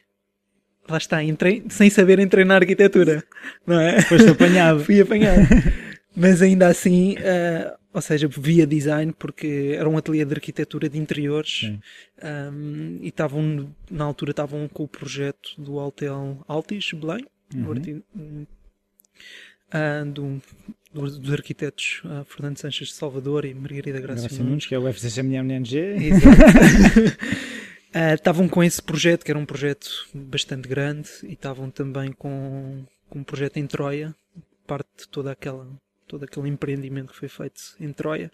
lá 0.88 0.96
está, 0.96 1.22
entrei, 1.22 1.64
sem 1.68 1.90
saber 1.90 2.18
entrei 2.18 2.46
na 2.46 2.54
arquitetura, 2.54 3.22
não 3.66 3.78
é? 3.78 4.00
Foste 4.00 4.30
apanhado. 4.30 4.80
Fui 4.84 4.98
apanhado. 4.98 5.46
Mas 6.18 6.42
ainda 6.42 6.66
assim, 6.66 7.12
uh, 7.12 7.78
ou 7.92 8.02
seja, 8.02 8.26
via 8.28 8.66
design, 8.66 9.14
porque 9.16 9.74
era 9.78 9.88
um 9.88 9.96
ateliê 9.96 10.24
de 10.24 10.34
arquitetura 10.34 10.88
de 10.88 10.98
interiores 10.98 11.62
um, 11.64 11.78
ehm, 12.20 12.98
e 13.00 13.08
estavam, 13.08 13.72
na 13.88 14.04
altura, 14.04 14.32
estavam 14.32 14.68
com 14.68 14.82
o 14.82 14.88
projeto 14.88 15.50
do 15.56 15.76
Hotel 15.76 16.44
Altis, 16.48 16.92
Belém, 16.92 17.24
uhum. 17.54 18.46
uh, 19.72 20.12
do, 20.12 20.42
dos, 20.92 21.18
dos 21.18 21.32
arquitetos 21.32 22.02
uh, 22.04 22.24
Fernando 22.24 22.58
Sanches 22.58 22.88
de 22.88 22.94
Salvador 22.94 23.44
e 23.44 23.54
Margarida 23.54 24.00
Graça 24.00 24.42
Nunes, 24.42 24.66
que 24.66 24.74
é 24.74 24.78
o 24.78 24.86
FCCMNG. 24.88 26.10
Estavam 28.12 28.46
uh, 28.46 28.48
com 28.48 28.62
esse 28.62 28.82
projeto, 28.82 29.24
que 29.24 29.30
era 29.30 29.38
um 29.38 29.46
projeto 29.46 29.88
bastante 30.12 30.68
grande, 30.68 31.08
e 31.22 31.32
estavam 31.32 31.70
também 31.70 32.12
com, 32.12 32.84
com 33.08 33.20
um 33.20 33.24
projeto 33.24 33.56
em 33.56 33.66
Troia, 33.66 34.14
parte 34.66 34.88
de 34.98 35.08
toda 35.08 35.32
aquela 35.32 35.66
todo 36.08 36.24
aquele 36.24 36.48
empreendimento 36.48 37.12
que 37.12 37.18
foi 37.18 37.28
feito 37.28 37.60
em 37.78 37.92
Troia, 37.92 38.30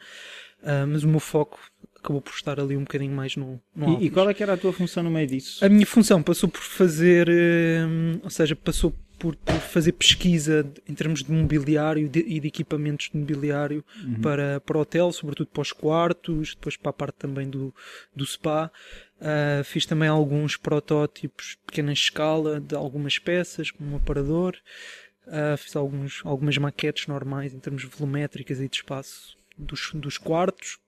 uh, 0.63 0.87
mas 0.87 1.05
o 1.05 1.09
meu 1.09 1.21
foco 1.21 1.59
acabou 1.99 2.21
por 2.21 2.33
estar 2.33 2.61
ali 2.61 2.77
um 2.77 2.83
bocadinho 2.83 3.13
mais 3.13 3.35
no, 3.35 3.61
no 3.75 4.01
e, 4.01 4.07
e, 4.07 4.11
qual 4.11 4.29
é 4.29 4.35
que 4.35 4.43
era 4.43 4.53
a 4.53 4.57
tua 4.57 4.73
função 4.73 5.03
no 5.03 5.11
meio 5.11 5.27
disso? 5.27 5.65
A 5.65 5.69
minha 5.69 5.87
função 5.87 6.23
passou 6.23 6.49
por 6.49 6.61
fazer, 6.61 7.29
uh, 7.29 8.21
ou 8.23 8.31
seja, 8.31 8.55
passou 8.55 8.95
por, 9.19 9.37
por, 9.37 9.55
fazer 9.55 9.93
pesquisa 9.93 10.71
em 10.89 10.95
termos 10.95 11.23
de 11.23 11.33
mobiliário 11.33 12.09
de, 12.09 12.21
e 12.21 12.41
de 12.41 12.49
equipamentos 12.49 13.11
de 13.11 13.17
mobiliário 13.17 13.85
uhum. 14.05 14.21
para, 14.21 14.61
para 14.61 14.77
o 14.77 14.81
hotel, 14.81 15.13
sobretudo 15.13 15.49
para 15.49 15.63
os 15.63 15.73
quartos, 15.73 16.55
depois 16.55 16.77
para 16.77 16.91
a 16.91 16.93
parte 16.93 17.17
também 17.17 17.49
do, 17.49 17.75
do 18.15 18.27
spa. 18.27 18.71
Uh, 19.21 19.65
fiz 19.65 19.87
também 19.87 20.09
alguns 20.09 20.57
protótipos 20.57 21.57
pequena 21.67 21.93
escala 21.93 22.61
de 22.61 22.75
algumas 22.75 23.19
peças, 23.19 23.71
como 23.71 23.93
um 23.93 23.97
aparador. 23.97 24.57
Uh, 25.27 25.57
fiz 25.57 25.75
alguns, 25.75 26.21
algumas 26.25 26.59
maquetes 26.59 27.07
normais 27.07 27.55
em 27.55 27.59
termos 27.59 27.85
volumétricas 27.85 28.61
e 28.61 28.69
de 28.69 28.77
espaço 28.77 29.37
dos, 29.57 29.91
dos 29.95 30.19
quartos. 30.19 30.79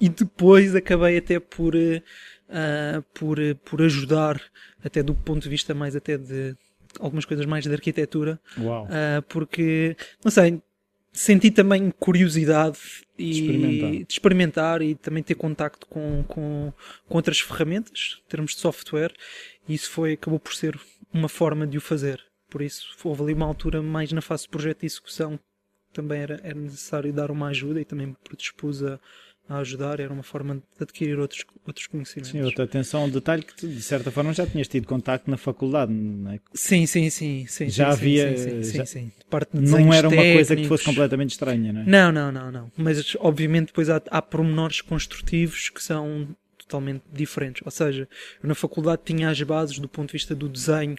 E 0.00 0.08
depois 0.08 0.74
acabei 0.74 1.16
até 1.16 1.40
por, 1.40 1.74
uh, 1.74 3.02
por, 3.14 3.38
por 3.64 3.82
ajudar, 3.82 4.40
até 4.84 5.02
do 5.02 5.14
ponto 5.14 5.42
de 5.42 5.48
vista 5.48 5.74
mais 5.74 5.96
até 5.96 6.18
de 6.18 6.54
algumas 7.00 7.24
coisas 7.24 7.46
mais 7.46 7.64
de 7.64 7.72
arquitetura. 7.72 8.38
Uh, 8.84 9.22
porque, 9.28 9.96
não 10.22 10.30
sei, 10.30 10.60
senti 11.12 11.50
também 11.50 11.90
curiosidade 11.90 12.78
e 13.18 13.30
Experimentar. 13.30 13.90
de 13.90 14.06
experimentar 14.08 14.82
e 14.82 14.94
também 14.94 15.22
ter 15.22 15.34
contacto 15.34 15.86
com, 15.86 16.24
com, 16.26 16.72
com 17.08 17.16
outras 17.16 17.40
ferramentas, 17.40 18.20
em 18.26 18.28
termos 18.28 18.54
de 18.54 18.60
software, 18.60 19.12
e 19.68 19.74
isso 19.74 19.90
foi, 19.90 20.14
acabou 20.14 20.40
por 20.40 20.54
ser 20.54 20.78
uma 21.12 21.28
forma 21.28 21.66
de 21.66 21.78
o 21.78 21.80
fazer. 21.80 22.20
Por 22.52 22.60
isso, 22.60 22.94
houve 23.02 23.22
ali 23.22 23.32
uma 23.32 23.46
altura 23.46 23.80
mais 23.80 24.12
na 24.12 24.20
fase 24.20 24.42
de 24.42 24.50
projeto 24.50 24.80
de 24.80 24.86
execução, 24.86 25.40
também 25.90 26.20
era, 26.20 26.38
era 26.44 26.54
necessário 26.54 27.10
dar 27.10 27.30
uma 27.30 27.46
ajuda 27.48 27.80
e 27.80 27.84
também 27.86 28.08
me 28.08 28.16
predispus 28.22 28.82
a, 28.82 29.00
a 29.48 29.56
ajudar, 29.60 30.00
era 30.00 30.12
uma 30.12 30.22
forma 30.22 30.56
de 30.56 30.62
adquirir 30.82 31.18
outros, 31.18 31.46
outros 31.66 31.86
conhecimentos. 31.86 32.30
Sim, 32.30 32.42
outra 32.42 32.64
atenção 32.64 33.00
ao 33.04 33.08
detalhe 33.10 33.42
que 33.42 33.54
tu, 33.56 33.66
de 33.66 33.80
certa 33.80 34.10
forma 34.10 34.34
já 34.34 34.46
tinhas 34.46 34.68
tido 34.68 34.86
contacto 34.86 35.30
na 35.30 35.38
faculdade, 35.38 35.90
não 35.94 36.30
é? 36.30 36.40
Sim, 36.52 36.84
sim, 36.84 37.08
sim, 37.08 37.46
sim. 37.46 37.70
Já 37.70 37.86
sim, 37.86 38.02
havia- 38.02 38.36
Sim, 38.36 38.62
sim, 38.64 38.76
já- 38.76 38.84
sim. 38.84 39.12
Parte 39.30 39.56
de 39.56 39.62
não 39.70 39.94
era 39.94 40.06
uma 40.10 40.16
coisa 40.22 40.54
que 40.54 40.60
técnicos. 40.60 40.68
fosse 40.68 40.84
completamente 40.84 41.30
estranha, 41.30 41.72
não 41.72 41.80
é? 41.80 41.84
Não, 41.86 42.12
não, 42.12 42.30
não, 42.30 42.52
não. 42.52 42.72
Mas 42.76 43.16
obviamente 43.18 43.68
depois 43.68 43.88
há, 43.88 43.96
há 44.10 44.20
pormenores 44.20 44.82
construtivos 44.82 45.70
que 45.70 45.82
são 45.82 46.28
totalmente 46.72 47.02
diferentes. 47.12 47.62
Ou 47.64 47.70
seja, 47.70 48.08
eu 48.42 48.48
na 48.48 48.54
faculdade 48.54 49.02
tinha 49.04 49.28
as 49.28 49.40
bases 49.42 49.78
do 49.78 49.88
ponto 49.88 50.08
de 50.08 50.12
vista 50.14 50.34
do 50.34 50.48
desenho 50.48 50.96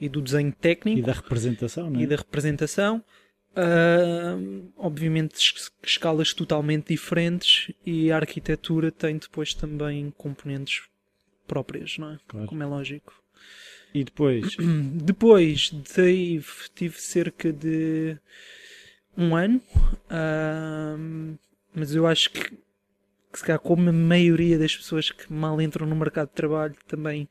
e 0.00 0.08
do 0.08 0.22
desenho 0.22 0.52
técnico 0.52 1.00
E 1.00 1.02
da 1.02 1.12
representação, 1.12 1.90
não 1.90 2.00
é? 2.00 2.02
e 2.04 2.06
da 2.06 2.16
representação. 2.16 3.02
Ah, 3.54 4.36
obviamente 4.76 5.34
es- 5.36 5.70
escalas 5.82 6.32
totalmente 6.34 6.88
diferentes 6.88 7.72
e 7.84 8.12
a 8.12 8.16
arquitetura 8.16 8.92
tem 8.92 9.16
depois 9.16 9.54
também 9.54 10.12
componentes 10.16 10.82
próprias, 11.48 11.96
não 11.98 12.12
é? 12.12 12.18
Claro. 12.28 12.46
Como 12.46 12.62
é 12.62 12.66
lógico. 12.66 13.12
E 13.94 14.04
depois, 14.04 14.56
Depois 15.02 15.70
tive, 15.94 16.46
tive 16.74 17.00
cerca 17.00 17.50
de 17.52 18.16
um 19.16 19.34
ano, 19.34 19.62
ahm, 20.10 21.36
mas 21.74 21.94
eu 21.94 22.06
acho 22.06 22.30
que, 22.30 22.52
que 23.36 23.40
se 23.40 23.44
calhar 23.44 23.60
como 23.60 23.90
a 23.90 23.92
maioria 23.92 24.58
das 24.58 24.74
pessoas 24.74 25.10
que 25.10 25.30
mal 25.30 25.60
entram 25.60 25.86
no 25.86 25.94
mercado 25.94 26.28
de 26.28 26.34
trabalho 26.34 26.74
também, 26.88 27.28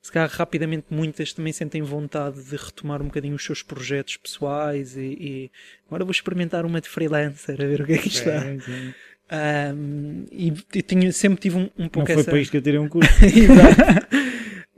se 0.00 0.10
calhar 0.10 0.30
rapidamente 0.30 0.86
muitas 0.88 1.34
também 1.34 1.52
sentem 1.52 1.82
vontade 1.82 2.42
de 2.42 2.56
retomar 2.56 3.02
um 3.02 3.04
bocadinho 3.04 3.34
os 3.34 3.44
seus 3.44 3.62
projetos 3.62 4.16
pessoais 4.16 4.96
e, 4.96 5.00
e 5.00 5.50
agora 5.86 6.06
vou 6.06 6.10
experimentar 6.10 6.64
uma 6.64 6.80
de 6.80 6.88
freelancer 6.88 7.60
a 7.60 7.66
ver 7.66 7.82
o 7.82 7.84
que 7.84 7.92
é 7.92 7.98
que 7.98 8.08
isto 8.08 8.24
dá. 8.24 8.40
Sim. 8.40 8.94
Ahm, 9.30 10.24
e 10.32 10.54
eu 10.74 10.82
tinha, 10.82 11.12
sempre 11.12 11.38
tive 11.38 11.56
um, 11.56 11.70
um 11.76 11.82
não 11.82 11.88
pouco 11.90 12.10
foi 12.10 12.22
essa... 12.22 12.30
para 12.30 12.40
isto 12.40 12.50
que 12.50 12.56
eu 12.56 12.62
tirei 12.62 12.78
um 12.78 12.88
curso. 12.88 13.10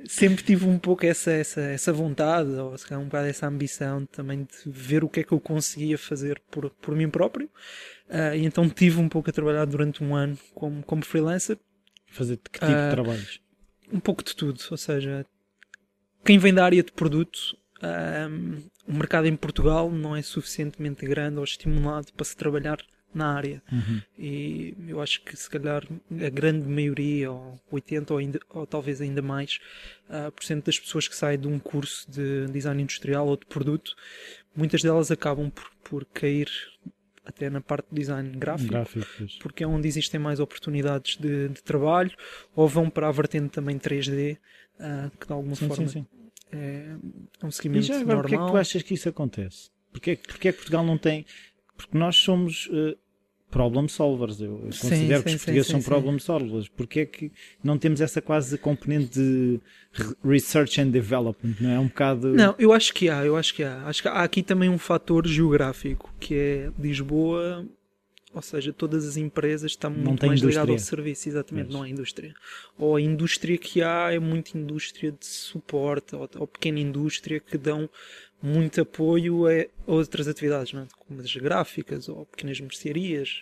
Sempre 0.06 0.44
tive 0.44 0.66
um 0.66 0.78
pouco 0.78 1.06
essa, 1.06 1.30
essa, 1.30 1.62
essa 1.62 1.90
vontade, 1.90 2.50
ou 2.50 2.76
se 2.76 2.86
calhar 2.86 3.00
um 3.00 3.06
bocado 3.06 3.26
essa 3.26 3.46
ambição 3.46 4.04
também 4.04 4.42
de 4.42 4.70
ver 4.70 5.02
o 5.02 5.08
que 5.08 5.20
é 5.20 5.22
que 5.22 5.32
eu 5.32 5.40
conseguia 5.40 5.96
fazer 5.96 6.42
por, 6.50 6.68
por 6.68 6.94
mim 6.94 7.08
próprio. 7.08 7.48
Ah, 8.08 8.36
e 8.36 8.44
então 8.44 8.68
tive 8.68 9.00
um 9.00 9.08
pouco 9.08 9.30
a 9.30 9.32
trabalhar 9.32 9.64
durante 9.64 10.02
um 10.04 10.14
ano 10.14 10.38
como, 10.54 10.82
como 10.82 11.04
freelancer, 11.04 11.58
Fazer 12.06 12.36
que 12.36 12.60
tipo 12.60 12.66
Ah, 12.66 12.84
de 12.88 12.90
trabalhos? 12.90 13.40
um 13.92 13.98
pouco 14.00 14.22
de 14.22 14.36
tudo. 14.36 14.60
Ou 14.70 14.76
seja, 14.76 15.26
quem 16.24 16.38
vem 16.38 16.54
da 16.54 16.64
área 16.64 16.82
de 16.82 16.92
produto, 16.92 17.56
ah, 17.82 18.28
o 18.86 18.92
mercado 18.92 19.26
em 19.26 19.34
Portugal 19.36 19.90
não 19.90 20.14
é 20.14 20.22
suficientemente 20.22 21.04
grande 21.06 21.38
ou 21.38 21.44
estimulado 21.44 22.12
para 22.12 22.24
se 22.24 22.36
trabalhar 22.36 22.78
na 23.12 23.32
área. 23.32 23.62
Uhum. 23.72 24.02
E 24.18 24.74
eu 24.88 25.00
acho 25.00 25.22
que 25.22 25.36
se 25.36 25.48
calhar 25.48 25.84
a 26.10 26.28
grande 26.30 26.68
maioria, 26.68 27.30
ou 27.30 27.60
80% 27.72 28.10
ou, 28.10 28.18
ainda, 28.18 28.40
ou 28.50 28.66
talvez 28.66 29.00
ainda 29.00 29.22
mais, 29.22 29.58
ah, 30.08 30.30
por 30.30 30.44
cento 30.44 30.66
das 30.66 30.78
pessoas 30.78 31.08
que 31.08 31.16
saem 31.16 31.38
de 31.38 31.48
um 31.48 31.58
curso 31.58 32.10
de 32.10 32.46
design 32.48 32.82
industrial 32.82 33.26
ou 33.26 33.36
de 33.36 33.46
produto, 33.46 33.94
muitas 34.54 34.82
delas 34.82 35.10
acabam 35.10 35.50
por, 35.50 35.70
por 35.82 36.04
cair 36.06 36.48
até 37.24 37.48
na 37.50 37.60
parte 37.60 37.86
de 37.90 37.96
design 38.00 38.28
gráfico, 38.36 38.72
Gráficos. 38.72 39.38
porque 39.40 39.64
é 39.64 39.66
onde 39.66 39.88
existem 39.88 40.20
mais 40.20 40.40
oportunidades 40.40 41.16
de, 41.16 41.48
de 41.48 41.62
trabalho, 41.62 42.10
ou 42.54 42.68
vão 42.68 42.90
para 42.90 43.08
a 43.08 43.12
vertente 43.12 43.48
também 43.50 43.78
3D, 43.78 44.36
ah, 44.78 45.10
que 45.18 45.26
de 45.26 45.32
alguma 45.32 45.54
Sim, 45.54 45.68
forma 45.68 45.86
sim, 45.88 46.00
sim. 46.00 46.06
É, 46.52 46.96
um 47.42 47.48
E 47.48 47.52
seguimento 47.52 47.86
já 47.86 47.98
agora, 48.00 48.18
porquê 48.20 48.34
é 48.34 48.38
que 48.38 48.42
normal. 48.42 48.52
tu 48.54 48.60
achas 48.60 48.82
que 48.82 48.94
isso 48.94 49.08
acontece? 49.08 49.70
Porquê, 49.90 50.10
é 50.12 50.16
que- 50.16 50.28
porquê 50.28 50.48
é 50.48 50.52
que 50.52 50.58
Portugal 50.58 50.84
não 50.84 50.98
tem... 50.98 51.24
Porque 51.76 51.96
nós 51.98 52.14
somos 52.16 52.68
eh, 52.72 52.96
problem 53.54 53.88
solvers. 53.88 54.40
Eu 54.40 54.60
eu 54.66 54.72
Sim, 54.72 54.88
considero 54.88 55.22
que 55.22 55.30
sim, 55.30 55.36
os 55.36 55.40
sim, 55.40 55.46
portugueses 55.46 55.70
são 55.70 55.80
problem 55.82 56.18
solvers. 56.18 56.68
Porquê 56.68 57.00
é 57.00 57.06
que 57.06 57.32
não 57.62 57.78
temos 57.78 58.00
essa 58.00 58.20
quase 58.20 58.58
componente 58.58 59.08
de 59.18 59.60
re- 59.92 60.14
research 60.24 60.80
and 60.80 60.90
development? 60.90 61.54
Não 61.60 61.70
é 61.70 61.78
um 61.78 61.86
bocado... 61.86 62.34
Não, 62.34 62.54
eu 62.58 62.72
acho 62.72 62.92
que 62.92 63.08
há, 63.08 63.24
eu 63.24 63.36
acho 63.36 63.54
que 63.54 63.62
há. 63.62 63.86
Acho 63.86 64.02
que 64.02 64.08
há 64.08 64.22
aqui 64.22 64.42
também 64.42 64.68
um 64.68 64.78
fator 64.78 65.26
geográfico, 65.26 66.12
que 66.18 66.34
é 66.34 66.70
Lisboa, 66.78 67.66
ou 68.34 68.42
seja, 68.42 68.72
todas 68.72 69.06
as 69.06 69.16
empresas 69.16 69.70
estão 69.70 69.90
Não 69.90 70.06
muito 70.10 70.26
mais 70.26 70.40
ligadas 70.40 70.70
ao 70.70 70.78
serviço, 70.78 71.28
exatamente, 71.28 71.66
Pois. 71.66 71.74
não 71.74 71.82
há 71.84 71.88
indústria. 71.88 72.34
Ou 72.76 72.96
a 72.96 73.00
indústria 73.00 73.56
que 73.56 73.80
há 73.80 74.12
é 74.12 74.18
muita 74.18 74.58
indústria 74.58 75.12
de 75.12 75.24
suporte, 75.24 76.16
ou, 76.16 76.28
ou 76.38 76.46
pequena 76.46 76.80
indústria 76.80 77.38
que 77.38 77.56
dão 77.56 77.88
muito 78.44 78.82
apoio 78.82 79.46
a 79.46 79.66
outras 79.86 80.28
atividades, 80.28 80.74
não 80.74 80.82
é? 80.82 80.86
como 80.98 81.20
as 81.20 81.34
gráficas 81.34 82.08
ou 82.08 82.26
pequenas 82.26 82.60
mercearias, 82.60 83.40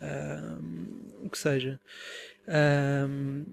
ahm, 0.00 1.24
o 1.24 1.30
que 1.30 1.38
seja. 1.38 1.80
Ahm, 2.46 3.44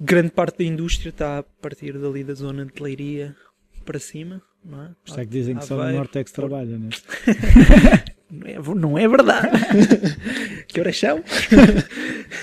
grande 0.00 0.30
parte 0.30 0.58
da 0.58 0.64
indústria 0.64 1.10
está 1.10 1.38
a 1.38 1.42
partir 1.42 1.98
dali 1.98 2.24
da 2.24 2.32
zona 2.32 2.64
de 2.64 2.82
Leiria 2.82 3.36
para 3.84 3.98
cima, 3.98 4.40
não 4.64 4.82
é? 4.82 4.86
Por 5.04 5.10
isso 5.10 5.20
é 5.20 5.24
que 5.24 5.30
dizem 5.30 5.56
que 5.56 5.64
só 5.64 5.76
no 5.76 5.92
Norte 5.92 6.18
é 6.18 6.24
que 6.24 6.30
se 6.30 6.36
trabalha, 6.36 6.78
não 6.78 6.88
é? 6.88 8.16
Não 8.28 8.44
é, 8.44 8.74
não 8.74 8.98
é 8.98 9.06
verdade. 9.06 9.56
que 10.66 10.80
horas 10.80 10.98
são? 10.98 11.22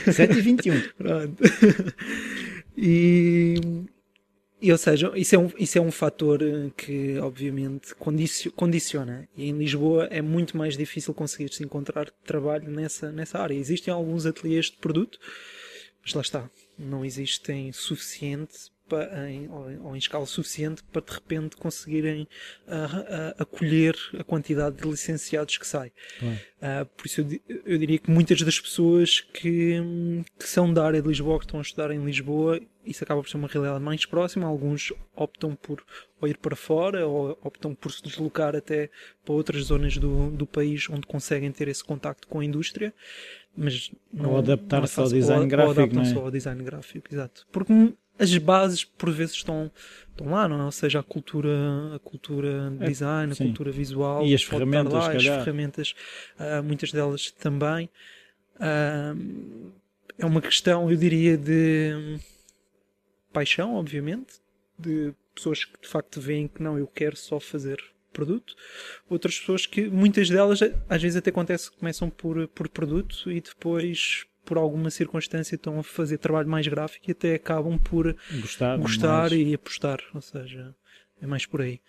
7 0.10 0.38
e 0.38 0.42
21. 0.42 0.82
Pronto. 0.98 1.44
E, 2.78 3.56
e, 4.64 4.72
ou 4.72 4.78
seja, 4.78 5.12
isso 5.14 5.36
é 5.36 5.38
um, 5.38 5.52
isso 5.60 5.78
é 5.78 5.82
um 5.82 5.92
fator 5.92 6.42
eh, 6.42 6.72
que 6.78 7.18
obviamente 7.20 7.94
condicio- 7.96 8.50
condiciona. 8.54 9.28
E 9.36 9.50
em 9.50 9.58
Lisboa 9.58 10.08
é 10.10 10.22
muito 10.22 10.56
mais 10.56 10.78
difícil 10.78 11.14
conseguir 11.14 11.54
se 11.54 11.62
encontrar 11.66 12.10
trabalho 12.26 12.72
nessa, 12.72 13.12
nessa 13.12 13.40
área. 13.40 13.54
Existem 13.54 13.94
alguns 13.94 14.26
ateliês 14.26 14.68
de 14.68 14.78
produto, 14.78 15.20
mas 16.02 16.14
lá 16.14 16.22
está, 16.22 16.50
não 16.80 17.04
existem 17.04 17.74
suficiente 17.74 18.72
em, 19.28 19.50
ou, 19.50 19.96
em- 19.96 19.98
escala 19.98 20.26
suficiente 20.26 20.84
para 20.92 21.02
de 21.02 21.12
repente 21.14 21.56
conseguirem 21.58 22.28
ah, 22.68 23.34
ah, 23.38 23.44
acolher 23.44 23.96
a 24.20 24.24
quantidade 24.24 24.76
de 24.78 24.88
licenciados 24.88 25.58
que 25.58 25.66
sai. 25.68 25.92
Ah, 26.62 26.86
por 26.98 27.06
isso 27.06 27.22
eu, 27.22 27.60
eu 27.66 27.78
diria 27.78 27.98
que 28.00 28.10
muitas 28.12 28.42
das 28.42 28.60
pessoas 28.60 29.22
que, 29.22 29.80
que 30.38 30.48
são 30.48 30.74
da 30.74 30.86
área 30.86 31.02
de 31.02 31.08
Lisboa, 31.08 31.40
que 31.40 31.46
estão 31.46 31.60
a 31.60 31.64
estudar 31.64 31.92
em 31.92 32.04
Lisboa, 32.04 32.60
isso 32.86 33.04
acaba 33.04 33.22
por 33.22 33.30
ser 33.30 33.38
uma 33.38 33.48
realidade 33.48 33.82
mais 33.84 34.06
próxima. 34.06 34.46
Alguns 34.46 34.92
optam 35.16 35.56
por 35.56 35.84
ir 36.24 36.38
para 36.38 36.56
fora 36.56 37.08
ou 37.08 37.38
optam 37.42 37.74
por 37.74 37.92
se 37.92 38.04
deslocar 38.04 38.56
até 38.56 38.90
para 39.24 39.34
outras 39.34 39.64
zonas 39.64 39.98
do, 39.98 40.32
do 40.32 40.46
país 40.46 40.90
onde 40.90 41.08
conseguem 41.08 41.52
ter 41.52 41.68
esse 41.70 41.84
contacto 41.84 42.28
com 42.28 42.40
a 42.42 42.46
indústria. 42.46 42.94
Mas 43.56 43.92
não, 44.12 44.32
Ou 44.32 44.38
adaptar-se 44.40 45.00
é 45.00 45.02
ao 45.02 45.06
fácil. 45.06 45.18
design 45.20 45.44
Ou- 45.44 45.48
gráfico, 45.48 45.80
Ou 45.80 45.84
adaptam-se 45.84 46.14
é? 46.14 46.20
ao 46.22 46.32
design 46.32 46.64
gráfico, 46.64 47.08
exato. 47.14 47.46
Porque 47.52 47.72
as 48.20 48.38
bases 48.38 48.84
por 48.84 49.12
vezes 49.12 49.36
estão, 49.36 49.72
estão 50.10 50.30
lá, 50.32 50.48
não 50.48 50.62
é? 50.62 50.66
Ou 50.66 50.72
seja, 50.72 51.00
a 51.00 51.04
cultura, 51.04 51.96
a 51.96 52.00
cultura 52.00 52.70
de 52.72 52.84
É, 52.84 52.88
design, 52.88 53.32
a 53.32 53.36
sim. 53.36 53.46
cultura 53.46 53.72
visual. 53.72 54.26
E 54.26 54.34
as 54.34 54.44
ferramentas, 54.44 54.94
lá, 54.94 55.12
as 55.12 55.24
ferramentas, 55.24 55.96
ah, 56.38 56.62
muitas 56.62 56.92
delas 56.92 57.32
também. 57.32 57.90
Ah, 58.60 59.16
é 60.18 60.26
uma 60.26 60.42
questão, 60.42 60.90
eu 60.92 60.96
diria, 60.98 61.38
de 61.38 61.92
hum, 61.96 62.20
paixão, 63.32 63.76
obviamente, 63.76 64.36
de 64.78 65.14
pessoas 65.34 65.66
que 65.66 65.82
de 65.82 65.88
facto 65.88 66.22
veem 66.22 66.48
que 66.48 66.62
não, 66.62 66.78
eu 66.78 66.88
quero 66.88 67.18
só 67.18 67.40
fazer 67.40 67.84
produto. 68.12 68.56
Outras 69.10 69.40
pessoas 69.40 69.66
que, 69.66 69.90
muitas 69.90 70.30
delas, 70.30 70.60
às 70.88 71.02
vezes 71.02 71.18
até 71.18 71.32
acontece 71.32 71.72
que 71.72 71.78
começam 71.78 72.10
por, 72.12 72.48
por 72.50 72.70
produto 72.70 73.32
e 73.32 73.42
depois, 73.42 74.26
por 74.46 74.58
alguma 74.58 74.90
circunstância, 74.90 75.56
estão 75.56 75.80
a 75.80 75.84
fazer 75.84 76.18
trabalho 76.18 76.50
mais 76.50 76.68
gráfico 76.68 77.06
e 77.08 77.12
até 77.12 77.36
acabam 77.36 77.78
por 77.78 78.16
Gostar. 78.42 78.78
gostar 78.78 79.30
mais. 79.30 79.34
e 79.34 79.54
apostar. 79.54 80.00
Ou 80.14 80.22
seja, 80.22 80.76
é 81.22 81.28
mais 81.28 81.46
por 81.46 81.62
aí. 81.62 81.80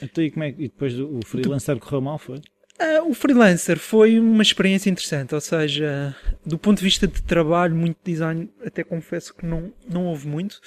Então, 0.00 0.22
e, 0.22 0.30
como 0.30 0.44
é, 0.44 0.48
e 0.50 0.68
depois 0.68 0.98
o 0.98 1.20
freelancer 1.24 1.78
correu 1.78 2.00
mal, 2.00 2.18
foi? 2.18 2.40
Ah, 2.78 3.02
o 3.04 3.14
freelancer 3.14 3.78
foi 3.78 4.18
uma 4.18 4.42
experiência 4.42 4.90
interessante, 4.90 5.34
ou 5.34 5.40
seja, 5.40 6.16
do 6.44 6.58
ponto 6.58 6.78
de 6.78 6.84
vista 6.84 7.06
de 7.06 7.22
trabalho, 7.22 7.76
muito 7.76 7.98
design, 8.02 8.50
até 8.64 8.82
confesso 8.82 9.34
que 9.34 9.46
não, 9.46 9.72
não 9.88 10.06
houve 10.06 10.26
muito. 10.26 10.60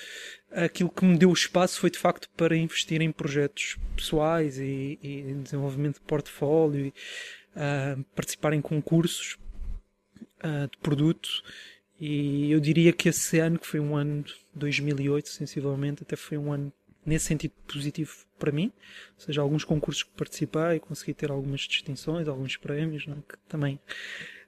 Aquilo 0.52 0.90
que 0.90 1.04
me 1.04 1.18
deu 1.18 1.34
espaço 1.34 1.78
foi 1.78 1.90
de 1.90 1.98
facto 1.98 2.30
para 2.38 2.56
investir 2.56 3.02
em 3.02 3.12
projetos 3.12 3.78
pessoais 3.98 4.58
e, 4.58 4.98
e 5.04 5.20
em 5.22 5.42
desenvolvimento 5.42 5.96
de 5.96 6.06
portfólio, 6.06 6.86
e, 6.86 6.94
ah, 7.56 7.98
participar 8.16 8.54
em 8.54 8.62
concursos 8.62 9.38
ah, 10.42 10.68
de 10.72 10.78
produto. 10.80 11.30
E 12.00 12.52
eu 12.52 12.60
diria 12.60 12.92
que 12.92 13.10
esse 13.10 13.40
ano, 13.40 13.58
que 13.58 13.66
foi 13.66 13.80
um 13.80 13.96
ano 13.96 14.26
2008, 14.54 15.30
sensivelmente, 15.30 16.04
até 16.04 16.16
foi 16.16 16.38
um 16.38 16.52
ano 16.52 16.72
nesse 17.06 17.26
sentido 17.26 17.54
positivo 17.68 18.12
para 18.38 18.52
mim, 18.52 18.72
ou 19.18 19.26
seja, 19.26 19.42
alguns 19.42 19.64
concursos 19.64 20.04
que 20.04 20.12
participei, 20.18 20.80
consegui 20.80 21.14
ter 21.14 21.32
algumas 21.32 21.62
distinções, 21.62 22.28
alguns 22.28 22.58
prémios, 22.58 23.06
não? 23.06 23.18
É? 23.18 23.32
que 23.32 23.38
também 23.48 23.80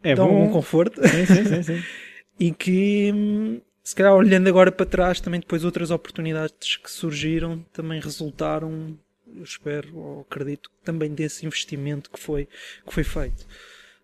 é 0.03 0.15
dão 0.15 0.27
bom. 0.27 0.41
algum 0.41 0.51
conforto. 0.51 0.99
Sim, 1.07 1.25
sim, 1.25 1.45
sim, 1.45 1.63
sim. 1.63 1.83
e 2.39 2.51
que, 2.51 3.11
hum, 3.13 3.61
se 3.83 3.95
calhar 3.95 4.13
olhando 4.13 4.47
agora 4.47 4.71
para 4.71 4.85
trás, 4.85 5.21
também 5.21 5.39
depois 5.39 5.63
outras 5.63 5.91
oportunidades 5.91 6.77
que 6.77 6.91
surgiram 6.91 7.63
também 7.71 8.01
resultaram, 8.01 8.97
eu 9.33 9.43
espero 9.43 9.95
ou 9.95 10.21
acredito, 10.21 10.69
também 10.83 11.13
desse 11.13 11.45
investimento 11.45 12.09
que 12.09 12.19
foi, 12.19 12.47
que 12.85 12.93
foi 12.93 13.03
feito. 13.03 13.45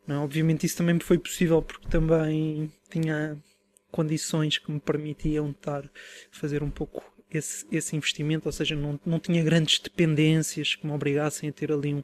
Não, 0.08 0.22
é? 0.22 0.24
obviamente 0.24 0.66
isso 0.66 0.78
também 0.78 0.96
me 0.96 1.04
foi 1.04 1.18
possível 1.18 1.62
porque 1.62 1.88
também 1.88 2.72
tinha 2.90 3.38
condições 3.92 4.58
que 4.58 4.72
me 4.72 4.80
permitiam 4.80 5.52
estar 5.52 5.90
fazer 6.32 6.64
um 6.64 6.70
pouco 6.70 7.14
esse, 7.38 7.66
esse 7.72 7.96
investimento, 7.96 8.48
ou 8.48 8.52
seja, 8.52 8.76
não, 8.76 9.00
não 9.06 9.20
tinha 9.20 9.44
grandes 9.44 9.80
dependências 9.80 10.76
que 10.76 10.86
me 10.86 10.94
obrigassem 10.94 11.50
a 11.50 11.52
ter 11.52 11.72
ali 11.72 11.94
um, 11.94 12.04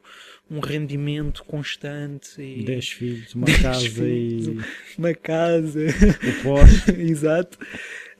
um 0.50 0.60
rendimento 0.60 1.44
constante. 1.44 2.40
E 2.40 2.62
10 2.66 2.88
filhos, 2.90 3.34
uma 3.34 3.46
casa 3.46 3.88
filhos, 3.88 4.46
e. 4.46 4.98
Uma 4.98 5.14
casa. 5.14 5.80
O 5.80 6.42
pós. 6.42 6.88
Exato. 6.98 7.58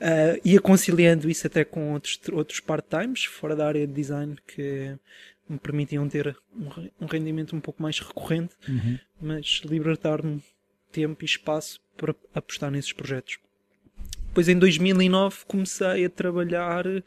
Uh, 0.01 0.41
ia 0.43 0.59
conciliando 0.59 1.29
isso 1.29 1.45
até 1.45 1.63
com 1.63 1.93
outros, 1.93 2.19
outros 2.31 2.59
part-times 2.59 3.25
fora 3.25 3.55
da 3.55 3.67
área 3.67 3.85
de 3.85 3.93
design 3.93 4.35
que 4.47 4.95
me 5.51 5.59
permitiam 5.59 6.07
ter 6.07 6.35
um, 6.99 7.05
rendimento 7.05 7.55
um 7.55 7.59
pouco 7.59 7.81
mais 7.81 7.99
recorrente, 7.99 8.55
uhum. 8.67 8.97
mas 9.21 9.61
libertar-me 9.65 10.43
tempo 10.91 11.23
e 11.23 11.25
espaço 11.25 11.79
para 11.97 12.15
apostar 12.33 12.71
nesses 12.71 12.93
projetos. 12.93 13.37
Depois 14.27 14.47
em 14.47 14.57
2009 14.57 15.39
comecei 15.45 16.05
a 16.05 16.09
trabalhar 16.09 16.87
uh, 16.87 17.01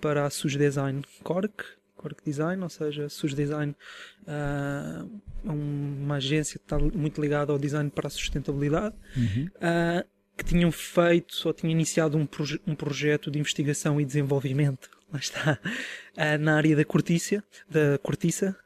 para 0.00 0.26
a 0.26 0.30
Suj 0.30 0.58
Design 0.58 1.02
Cork, 1.22 1.64
Cork 1.96 2.22
Design, 2.24 2.62
ou 2.62 2.68
seja, 2.68 3.08
Suj 3.08 3.34
Design 3.34 3.74
uh, 4.22 5.20
é 5.44 5.50
uma 5.50 6.16
agência 6.16 6.58
que 6.58 6.64
está 6.64 6.78
muito 6.78 7.20
ligada 7.20 7.52
ao 7.52 7.58
design 7.58 7.88
para 7.90 8.08
a 8.08 8.10
sustentabilidade, 8.10 8.94
uhum. 9.16 9.48
uh, 9.56 10.06
que 10.36 10.44
tinham 10.44 10.72
feito 10.72 11.34
ou 11.44 11.52
tinham 11.52 11.70
iniciado 11.70 12.18
um, 12.18 12.26
proje 12.26 12.60
um 12.66 12.74
projeto 12.74 13.30
de 13.30 13.38
investigação 13.38 14.00
e 14.00 14.04
desenvolvimento, 14.04 14.90
lá 15.12 15.18
está, 15.18 15.58
na 16.40 16.56
área 16.56 16.76
da 16.76 16.84
cortícia, 16.84 17.42
da 17.68 17.98
cortiça. 17.98 18.56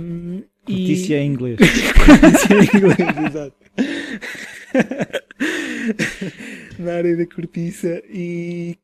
Um, 0.00 0.42
cortícia 0.64 1.16
e... 1.16 1.20
em 1.20 1.26
inglês. 1.26 1.58
cortícia 2.04 2.54
em 2.54 2.76
inglês, 2.76 2.98
exato. 3.26 3.56
na 6.78 6.94
área 6.94 7.16
da 7.16 7.26
cortiça 7.26 8.02
e 8.08 8.78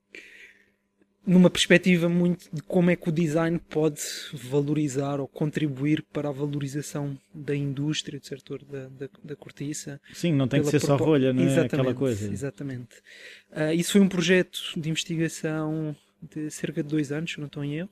numa 1.26 1.48
perspectiva 1.48 2.06
muito 2.08 2.48
de 2.52 2.60
como 2.62 2.90
é 2.90 2.96
que 2.96 3.08
o 3.08 3.12
design 3.12 3.58
pode 3.58 4.02
valorizar 4.32 5.20
ou 5.20 5.28
contribuir 5.28 6.04
para 6.12 6.28
a 6.28 6.32
valorização 6.32 7.18
da 7.34 7.56
indústria 7.56 8.20
do 8.20 8.26
setor 8.26 8.62
da, 8.64 8.88
da, 8.88 9.08
da 9.22 9.36
cortiça. 9.36 9.98
Sim, 10.12 10.34
não 10.34 10.46
tem 10.46 10.62
que 10.62 10.68
ser 10.68 10.80
só 10.80 10.96
rolha, 10.96 11.32
não 11.32 11.42
é 11.42 11.46
exatamente, 11.46 11.74
aquela 11.74 11.94
coisa. 11.94 12.30
Exatamente. 12.30 12.96
Uh, 13.50 13.72
isso 13.74 13.92
foi 13.92 14.02
um 14.02 14.08
projeto 14.08 14.60
de 14.76 14.90
investigação 14.90 15.96
de 16.30 16.50
cerca 16.50 16.82
de 16.82 16.88
dois 16.88 17.12
anos, 17.12 17.32
se 17.32 17.38
não 17.38 17.46
estou 17.46 17.64
em 17.64 17.76
erro. 17.76 17.90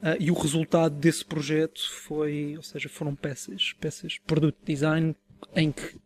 Uh, 0.00 0.16
e 0.18 0.30
o 0.30 0.34
resultado 0.34 0.94
desse 0.96 1.24
projeto 1.24 1.80
foi, 1.90 2.56
ou 2.56 2.62
seja, 2.62 2.88
foram 2.88 3.14
peças, 3.14 3.74
peças, 3.78 4.18
produto 4.26 4.56
design 4.64 5.14
em 5.54 5.70
que 5.70 6.00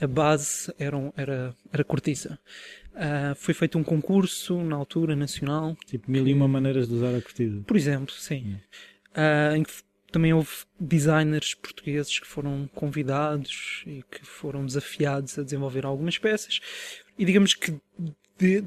a 0.00 0.06
base 0.06 0.72
era, 0.78 0.96
era, 1.16 1.54
era 1.72 1.84
cortiça. 1.84 2.38
Uh, 2.92 3.34
foi 3.36 3.54
feito 3.54 3.78
um 3.78 3.84
concurso 3.84 4.60
na 4.62 4.74
altura 4.74 5.14
nacional. 5.14 5.76
Tipo 5.86 6.10
mil 6.10 6.26
e 6.26 6.34
uma 6.34 6.48
maneiras 6.48 6.88
de 6.88 6.94
usar 6.94 7.14
a 7.14 7.22
cortiça. 7.22 7.62
Por 7.64 7.76
exemplo, 7.76 8.12
sim. 8.14 8.56
Uh, 9.10 9.56
em 9.56 9.62
que 9.62 9.72
também 10.10 10.32
houve 10.32 10.50
designers 10.80 11.54
portugueses 11.54 12.18
que 12.18 12.26
foram 12.26 12.68
convidados 12.74 13.84
e 13.86 14.02
que 14.10 14.24
foram 14.24 14.64
desafiados 14.64 15.38
a 15.38 15.42
desenvolver 15.42 15.84
algumas 15.84 16.18
peças. 16.18 16.60
E 17.18 17.24
digamos 17.24 17.54
que 17.54 17.78
de, 18.38 18.64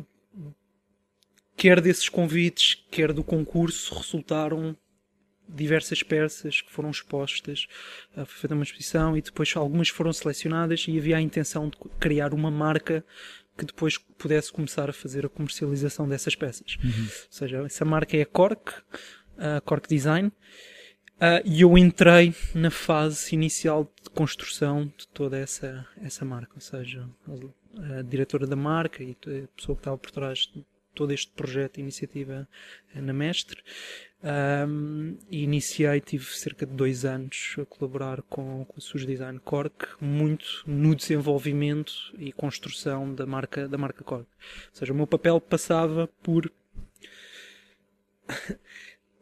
quer 1.62 1.80
desses 1.80 2.10
convites, 2.10 2.84
quer 2.90 3.14
do 3.14 3.24
concurso, 3.24 3.94
resultaram 3.94 4.76
diversas 5.48 6.02
peças 6.02 6.60
que 6.60 6.72
foram 6.72 6.90
expostas, 6.90 7.68
uh, 8.18 8.26
foi 8.26 8.40
feita 8.40 8.56
uma 8.56 8.64
exposição 8.64 9.16
e 9.16 9.22
depois 9.22 9.56
algumas 9.56 9.88
foram 9.88 10.12
selecionadas 10.12 10.86
e 10.88 10.98
havia 10.98 11.18
a 11.18 11.22
intenção 11.22 11.70
de 11.70 11.78
criar 12.00 12.34
uma 12.34 12.50
marca 12.50 13.06
que 13.56 13.64
depois 13.64 13.96
pudesse 13.96 14.52
começar 14.52 14.90
a 14.90 14.94
fazer 14.94 15.24
a 15.24 15.30
comercialização 15.30 16.10
dessas 16.10 16.34
peças. 16.34 16.80
Uhum. 16.84 17.04
Ou 17.04 17.28
seja, 17.30 17.64
essa 17.64 17.86
marca 17.86 18.18
é 18.18 18.24
a 18.24 18.26
Cork, 18.26 18.74
a 19.38 19.62
Cork 19.62 19.88
Design, 19.88 20.30
uh, 20.30 21.46
e 21.46 21.62
eu 21.62 21.78
entrei 21.78 22.34
na 22.56 22.72
fase 22.72 23.36
inicial 23.36 23.84
de 24.04 24.10
construção 24.10 24.92
de 24.98 25.08
toda 25.10 25.38
essa, 25.38 25.88
essa 26.02 26.26
marca, 26.26 26.54
ou 26.56 26.62
seja, 26.62 27.08
a, 28.00 28.02
diretora 28.02 28.48
da 28.48 28.56
marca 28.56 29.04
e 29.04 29.12
a 29.12 29.48
pessoa 29.56 29.76
que 29.76 29.82
estava 29.82 29.98
por 30.00 30.10
trás 30.10 30.50
todo 30.94 31.12
este 31.12 31.32
projeto, 31.32 31.80
iniciativa 31.80 32.48
na 32.94 33.14
Mestre, 33.14 33.62
um, 34.24 35.18
e 35.32 35.44
iniciei, 35.44 36.00
tive 36.00 36.26
cerca 36.26 36.64
de 36.66 36.74
dois 36.74 37.06
anos 37.06 37.56
a 37.60 37.66
colaborar 37.66 38.22
com, 38.24 38.64
com 38.66 38.76
a 38.78 38.80
Suj 38.80 39.06
Design 39.06 39.40
Cork, 39.40 39.88
muito 40.00 40.64
no 40.68 40.96
desenvolvimento 40.96 41.94
e 42.20 42.32
construção 42.32 43.16
da 43.16 43.26
marca, 43.26 43.68
da 43.68 43.80
marca 43.80 44.04
Cork. 44.04 44.28
Ou 44.28 44.74
seja, 44.74 44.94
o 44.94 44.96
meu 44.96 45.08
papel 45.08 45.42
passava 45.42 46.08
por 46.22 46.52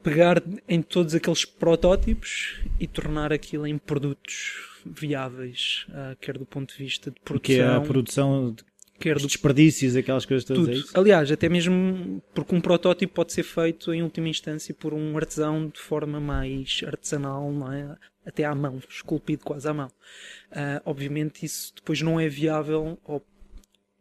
pegar 0.03 0.43
em 0.67 0.81
todos 0.81 1.15
aqueles 1.15 1.45
protótipos 1.45 2.59
e 2.77 2.85
tornar 2.85 3.31
aquilo 3.31 3.65
em 3.65 3.77
produtos 3.77 4.67
viáveis, 4.85 5.85
uh, 5.89 6.15
quer 6.19 6.37
do 6.37 6.45
ponto 6.45 6.73
de 6.73 6.83
vista 6.83 7.09
de 7.09 7.19
produção. 7.21 7.55
Que 7.55 7.61
é 7.61 7.67
a 7.67 7.79
produção 7.79 8.53
quer 8.99 9.17
do... 9.17 9.25
desperdícios, 9.25 9.95
aquelas 9.95 10.25
coisas 10.25 10.45
todas. 10.45 10.81
Tudo. 10.81 10.97
É 10.97 10.99
Aliás, 10.99 11.31
até 11.31 11.49
mesmo 11.49 12.21
porque 12.33 12.55
um 12.55 12.61
protótipo 12.61 13.13
pode 13.13 13.33
ser 13.33 13.43
feito 13.43 13.93
em 13.93 14.03
última 14.03 14.29
instância 14.29 14.73
por 14.73 14.93
um 14.93 15.17
artesão 15.17 15.67
de 15.67 15.79
forma 15.79 16.19
mais 16.19 16.81
artesanal, 16.85 17.51
não 17.51 17.71
é? 17.71 17.95
até 18.25 18.45
à 18.45 18.55
mão, 18.55 18.81
esculpido 18.87 19.43
quase 19.43 19.67
à 19.67 19.73
mão. 19.73 19.87
Uh, 20.51 20.81
obviamente 20.85 21.45
isso 21.45 21.73
depois 21.75 22.01
não 22.01 22.19
é 22.19 22.27
viável 22.29 22.97
ou, 23.03 23.25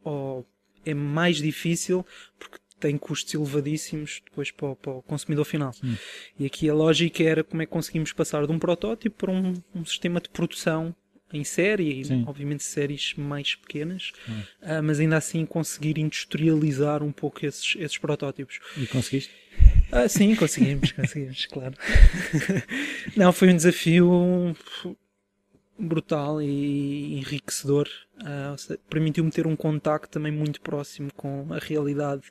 ou 0.05 0.47
é 0.85 0.95
mais 0.95 1.39
difícil 1.39 2.05
porque 2.39 2.59
tem 2.79 2.97
custos 2.97 3.35
elevadíssimos 3.35 4.23
depois 4.25 4.51
para 4.51 4.69
o, 4.69 4.77
para 4.77 4.93
o 4.93 5.03
consumidor 5.03 5.45
final. 5.45 5.73
Hum. 5.83 5.97
E 6.39 6.47
aqui 6.47 6.69
a 6.71 6.75
lógica 6.75 7.23
era 7.23 7.43
como 7.43 7.63
é 7.63 7.67
que 7.67 7.73
conseguimos 7.73 8.13
passar 8.13 8.47
de 8.47 8.53
um 8.53 8.59
protótipo 8.59 9.17
para 9.17 9.33
um, 9.33 9.55
um 9.75 9.85
sistema 9.85 10.21
de 10.21 10.29
produção 10.29 10.95
em 11.33 11.45
série, 11.45 12.05
Sim. 12.05 12.25
obviamente 12.27 12.63
séries 12.63 13.15
mais 13.17 13.55
pequenas, 13.55 14.13
uh, 14.63 14.83
mas 14.83 14.99
ainda 14.99 15.17
assim 15.17 15.45
conseguir 15.45 15.99
industrializar 15.99 17.03
um 17.03 17.13
pouco 17.13 17.45
esses, 17.45 17.77
esses 17.79 17.99
protótipos. 17.99 18.61
E 18.77 18.87
conseguiste? 18.87 19.33
Ah, 19.91 20.09
sim, 20.09 20.35
conseguimos, 20.35 20.93
conseguimos, 20.93 21.47
claro. 21.47 21.75
Não, 23.17 23.33
foi 23.33 23.51
um 23.51 23.57
desafio 23.57 24.55
brutal 25.79 26.43
e 26.43 27.19
enriquecedor. 27.19 27.89
Uh, 28.17 28.79
Permitiu-me 28.91 29.31
ter 29.31 29.47
um 29.47 29.55
contacto 29.55 30.09
também 30.11 30.33
muito 30.33 30.61
próximo 30.61 31.11
com 31.15 31.47
a 31.53 31.59
realidade 31.59 32.25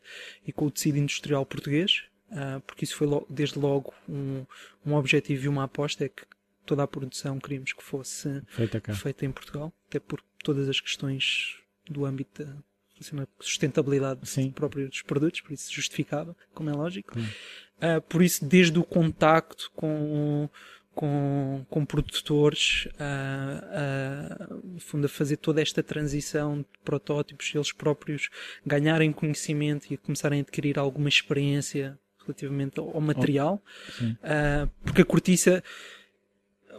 e 0.46 0.52
com 0.52 0.66
o 0.66 0.72
tecido 0.72 0.98
industrial 0.98 1.46
português, 1.46 2.04
uh, 2.32 2.60
porque 2.62 2.84
isso 2.84 2.96
foi 2.96 3.08
logo, 3.08 3.26
desde 3.30 3.58
logo 3.58 3.94
um, 4.08 4.46
um 4.86 4.94
objetivo 4.96 5.46
e 5.46 5.48
uma 5.48 5.64
aposta, 5.64 6.06
é 6.06 6.10
que 6.10 6.24
toda 6.68 6.84
a 6.84 6.88
produção 6.88 7.40
queríamos 7.40 7.74
que 7.74 7.82
fosse 7.82 8.44
feita, 8.50 8.80
cá. 8.80 8.94
feita 8.94 9.26
em 9.26 9.32
Portugal, 9.32 9.74
até 9.88 10.00
por 10.00 10.22
todas 10.44 10.70
as 10.70 10.80
questões 10.80 11.56
do 11.90 12.06
âmbito 12.06 12.44
da 12.44 13.28
sustentabilidade 13.40 14.28
Sim. 14.28 14.52
própria 14.52 14.88
dos 14.88 15.02
produtos, 15.02 15.42
por 15.42 15.54
isso 15.54 15.74
justificava, 15.74 16.36
como 16.54 16.70
é 16.70 16.74
lógico. 16.74 17.18
Uh, 17.18 18.02
por 18.10 18.22
isso, 18.22 18.44
desde 18.44 18.78
o 18.78 18.84
contacto 18.84 19.72
com, 19.76 20.50
com, 20.94 21.66
com 21.70 21.86
produtores, 21.86 22.88
uh, 22.96 24.52
uh, 24.52 24.74
no 24.74 24.80
fundo, 24.80 25.06
a 25.06 25.10
fazer 25.10 25.38
toda 25.38 25.62
esta 25.62 25.82
transição 25.82 26.60
de 26.60 26.66
protótipos, 26.84 27.54
eles 27.54 27.72
próprios 27.72 28.30
ganharem 28.66 29.14
conhecimento 29.14 29.94
e 29.94 29.98
começarem 29.98 30.40
a 30.40 30.42
adquirir 30.42 30.78
alguma 30.80 31.08
experiência 31.08 31.98
relativamente 32.26 32.78
ao, 32.78 33.00
material, 33.00 33.64
oh, 34.02 34.68
porque 34.84 35.02
a 35.02 35.06
cortiça 35.06 35.64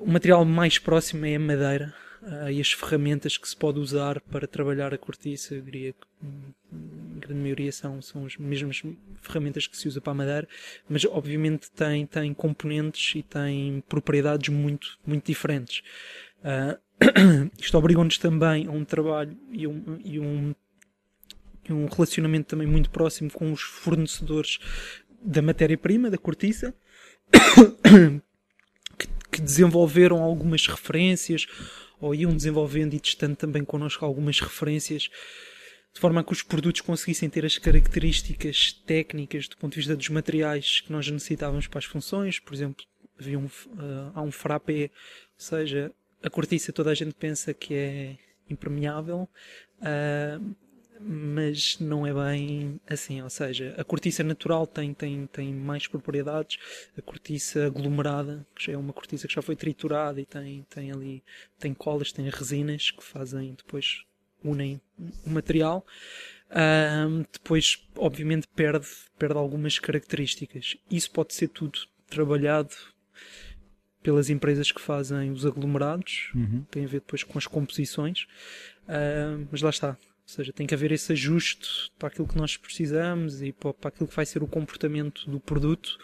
o 0.01 0.07
material 0.07 0.45
mais 0.45 0.79
próximo 0.79 1.25
é 1.27 1.37
a 1.37 1.41
madeira 1.41 1.95
uh, 2.23 2.51
e 2.51 2.61
as 2.61 2.73
ferramentas 2.73 3.37
que 3.37 3.49
se 3.49 3.57
pode 3.57 3.79
usar 3.79 4.21
para 4.21 4.47
trabalhar 4.47 4.93
a 4.93 4.99
cortiça, 4.99 5.55
eu 5.55 5.63
diria 5.63 5.93
que 5.93 6.07
hum, 6.23 6.53
a 7.17 7.21
grande 7.21 7.41
maioria 7.41 7.73
são, 7.73 8.01
são 8.03 8.27
as 8.27 8.37
mesmas 8.37 8.83
ferramentas 9.21 9.67
que 9.67 9.77
se 9.77 9.89
usa 9.89 10.01
para 10.01 10.13
a 10.13 10.17
madeira, 10.17 10.49
mas 10.89 11.05
obviamente 11.05 11.71
tem, 11.71 12.07
tem 12.07 12.33
componentes 12.35 13.15
e 13.17 13.23
tem 13.23 13.83
propriedades 13.89 14.49
muito, 14.49 14.99
muito 15.07 15.27
diferentes. 15.27 15.83
Uh, 16.41 16.79
isto 17.59 17.77
obrigou-nos 17.79 18.19
também 18.19 18.67
a 18.67 18.71
um 18.71 18.85
trabalho 18.85 19.37
e 19.53 19.67
um, 19.67 20.01
e 20.05 20.19
um, 20.19 20.55
e 21.69 21.73
um 21.73 21.87
relacionamento 21.87 22.49
também 22.49 22.67
muito 22.67 22.91
próximo 22.91 23.31
com 23.31 23.53
os 23.53 23.61
fornecedores 23.61 24.59
da 25.21 25.43
matéria-prima, 25.43 26.11
da 26.11 26.19
cortiça, 26.19 26.75
que, 29.39 29.43
desenvolveram 29.43 30.23
algumas 30.23 30.67
referências 30.67 31.47
ou 32.01 32.15
iam 32.15 32.35
desenvolvendo 32.35 32.95
e 32.95 33.01
testando 33.01 33.37
também 33.37 33.65
connosco 33.65 34.05
algumas 34.05 34.41
referências 34.41 35.11
de 35.93 36.01
forma 36.01 36.21
a 36.21 36.25
que 36.25 36.33
os 36.33 36.43
produtos 36.43 36.81
conseguissem 36.81 37.29
ter 37.29 37.45
as 37.45 37.59
características 37.59 38.73
técnicas 38.87 39.49
do 39.49 39.57
ponto 39.57 39.73
de 39.73 39.81
vista 39.81 39.97
dos 39.97 40.09
materiais 40.09 40.81
que 40.81 40.93
nós 40.93 41.11
necessitávamos 41.11 41.67
para 41.67 41.79
as 41.79 41.85
funções. 41.85 42.39
Por 42.39 42.55
exemplo, 42.55 42.85
havia 43.19 43.39
um, 43.39 43.47
uh, 43.47 44.13
há 44.15 44.23
um 44.23 44.31
frappé, 44.31 44.85
ou 44.85 44.91
seja, 45.37 45.91
a 46.23 46.31
cortiça 46.31 46.73
toda 46.73 46.91
a 46.91 46.95
gente 46.95 47.15
pensa 47.15 47.53
que 47.53 47.75
é 47.75 48.17
impermeável, 48.49 49.29
uh, 49.81 50.57
mas 51.01 51.79
não 51.81 52.07
é 52.07 52.13
bem 52.13 52.81
assim. 52.89 53.23
Ou 53.23 53.31
seja, 53.31 53.75
a 53.77 53.85
cortiça 53.85 54.23
natural 54.23 54.67
tem, 54.67 54.93
tem, 54.95 55.27
tem 55.27 55.55
mais 55.55 55.87
propriedades, 55.87 56.59
a 56.97 57.03
cortiça 57.03 57.67
aglomerada, 57.67 58.47
que 58.55 58.67
já 58.67 58.73
é 58.73 58.77
uma 58.77 58.93
cortiça 58.93 59.27
que 59.29 59.35
já 59.35 59.43
foi 59.43 59.57
triturada 59.57 60.21
e 60.21 60.25
tem, 60.25 60.67
tem 60.69 60.93
ali 60.93 61.23
tem 61.59 61.75
colas, 61.75 62.13
tem 62.13 62.29
resinas 62.29 62.91
que 62.91 63.03
fazem 63.03 63.55
depois 63.55 64.05
unem 64.43 64.81
o 65.27 65.31
material. 65.31 65.85
Uh, 66.51 67.27
depois, 67.31 67.87
obviamente, 67.97 68.49
perde, 68.55 68.87
perde 69.19 69.37
algumas 69.37 69.79
características. 69.79 70.77
Isso 70.91 71.11
pode 71.11 71.35
ser 71.35 71.49
tudo 71.49 71.79
trabalhado 72.09 72.75
pelas 74.03 74.31
empresas 74.31 74.73
que 74.73 74.81
fazem 74.81 75.31
os 75.31 75.45
aglomerados, 75.45 76.31
uhum. 76.35 76.65
tem 76.71 76.85
a 76.85 76.89
ver 76.89 77.01
depois 77.01 77.23
com 77.23 77.37
as 77.37 77.47
composições, 77.47 78.27
uh, 78.85 79.47
mas 79.51 79.61
lá 79.61 79.71
está. 79.71 79.99
Ou 80.29 80.35
seja, 80.35 80.53
tem 80.53 80.67
que 80.67 80.75
haver 80.75 80.93
esse 80.93 81.11
ajuste 81.13 81.91
para 81.99 82.09
aquilo 82.09 82.29
que 82.29 82.37
nós 82.37 82.55
precisamos 82.55 83.41
e 83.41 83.51
para, 83.51 83.73
para 83.73 83.89
aquilo 83.89 84.07
que 84.07 84.15
vai 84.15 84.27
ser 84.27 84.43
o 84.43 84.47
comportamento 84.47 85.29
do 85.29 85.41
produto 85.41 85.99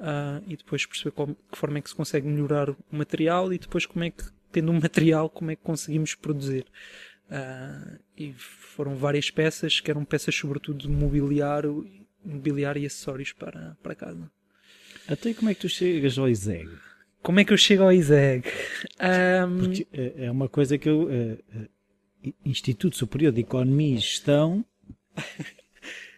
uh, 0.00 0.42
e 0.46 0.56
depois 0.56 0.86
perceber 0.86 1.10
como, 1.10 1.34
que 1.34 1.58
forma 1.58 1.76
é 1.76 1.82
que 1.82 1.90
se 1.90 1.94
consegue 1.94 2.26
melhorar 2.26 2.70
o 2.70 2.76
material 2.90 3.52
e 3.52 3.58
depois 3.58 3.84
como 3.84 4.02
é 4.02 4.10
que, 4.10 4.24
tendo 4.50 4.72
um 4.72 4.80
material, 4.80 5.28
como 5.28 5.50
é 5.50 5.56
que 5.56 5.62
conseguimos 5.62 6.14
produzir. 6.14 6.64
Uh, 7.28 7.98
e 8.16 8.32
foram 8.32 8.96
várias 8.96 9.30
peças, 9.30 9.78
que 9.78 9.90
eram 9.90 10.06
peças 10.06 10.34
sobretudo 10.34 10.78
de 10.78 10.88
mobiliário, 10.88 11.86
mobiliário 12.24 12.82
e 12.82 12.86
acessórios 12.86 13.32
para, 13.34 13.76
para 13.82 13.94
casa. 13.94 14.30
Até 15.06 15.34
como 15.34 15.50
é 15.50 15.54
que 15.54 15.60
tu 15.60 15.68
chegas 15.68 16.16
ao 16.16 16.30
ISEG? 16.30 16.66
Como 17.22 17.40
é 17.40 17.44
que 17.44 17.52
eu 17.52 17.58
chego 17.58 17.82
ao 17.82 17.92
ISEG? 17.92 18.48
Um... 19.02 19.70
é 19.92 20.30
uma 20.30 20.48
coisa 20.48 20.78
que 20.78 20.88
eu. 20.88 21.02
Uh, 21.02 21.75
Instituto 22.44 22.96
Superior 22.96 23.32
de 23.32 23.40
Economia 23.40 23.96
e 23.96 23.98
Gestão 23.98 24.64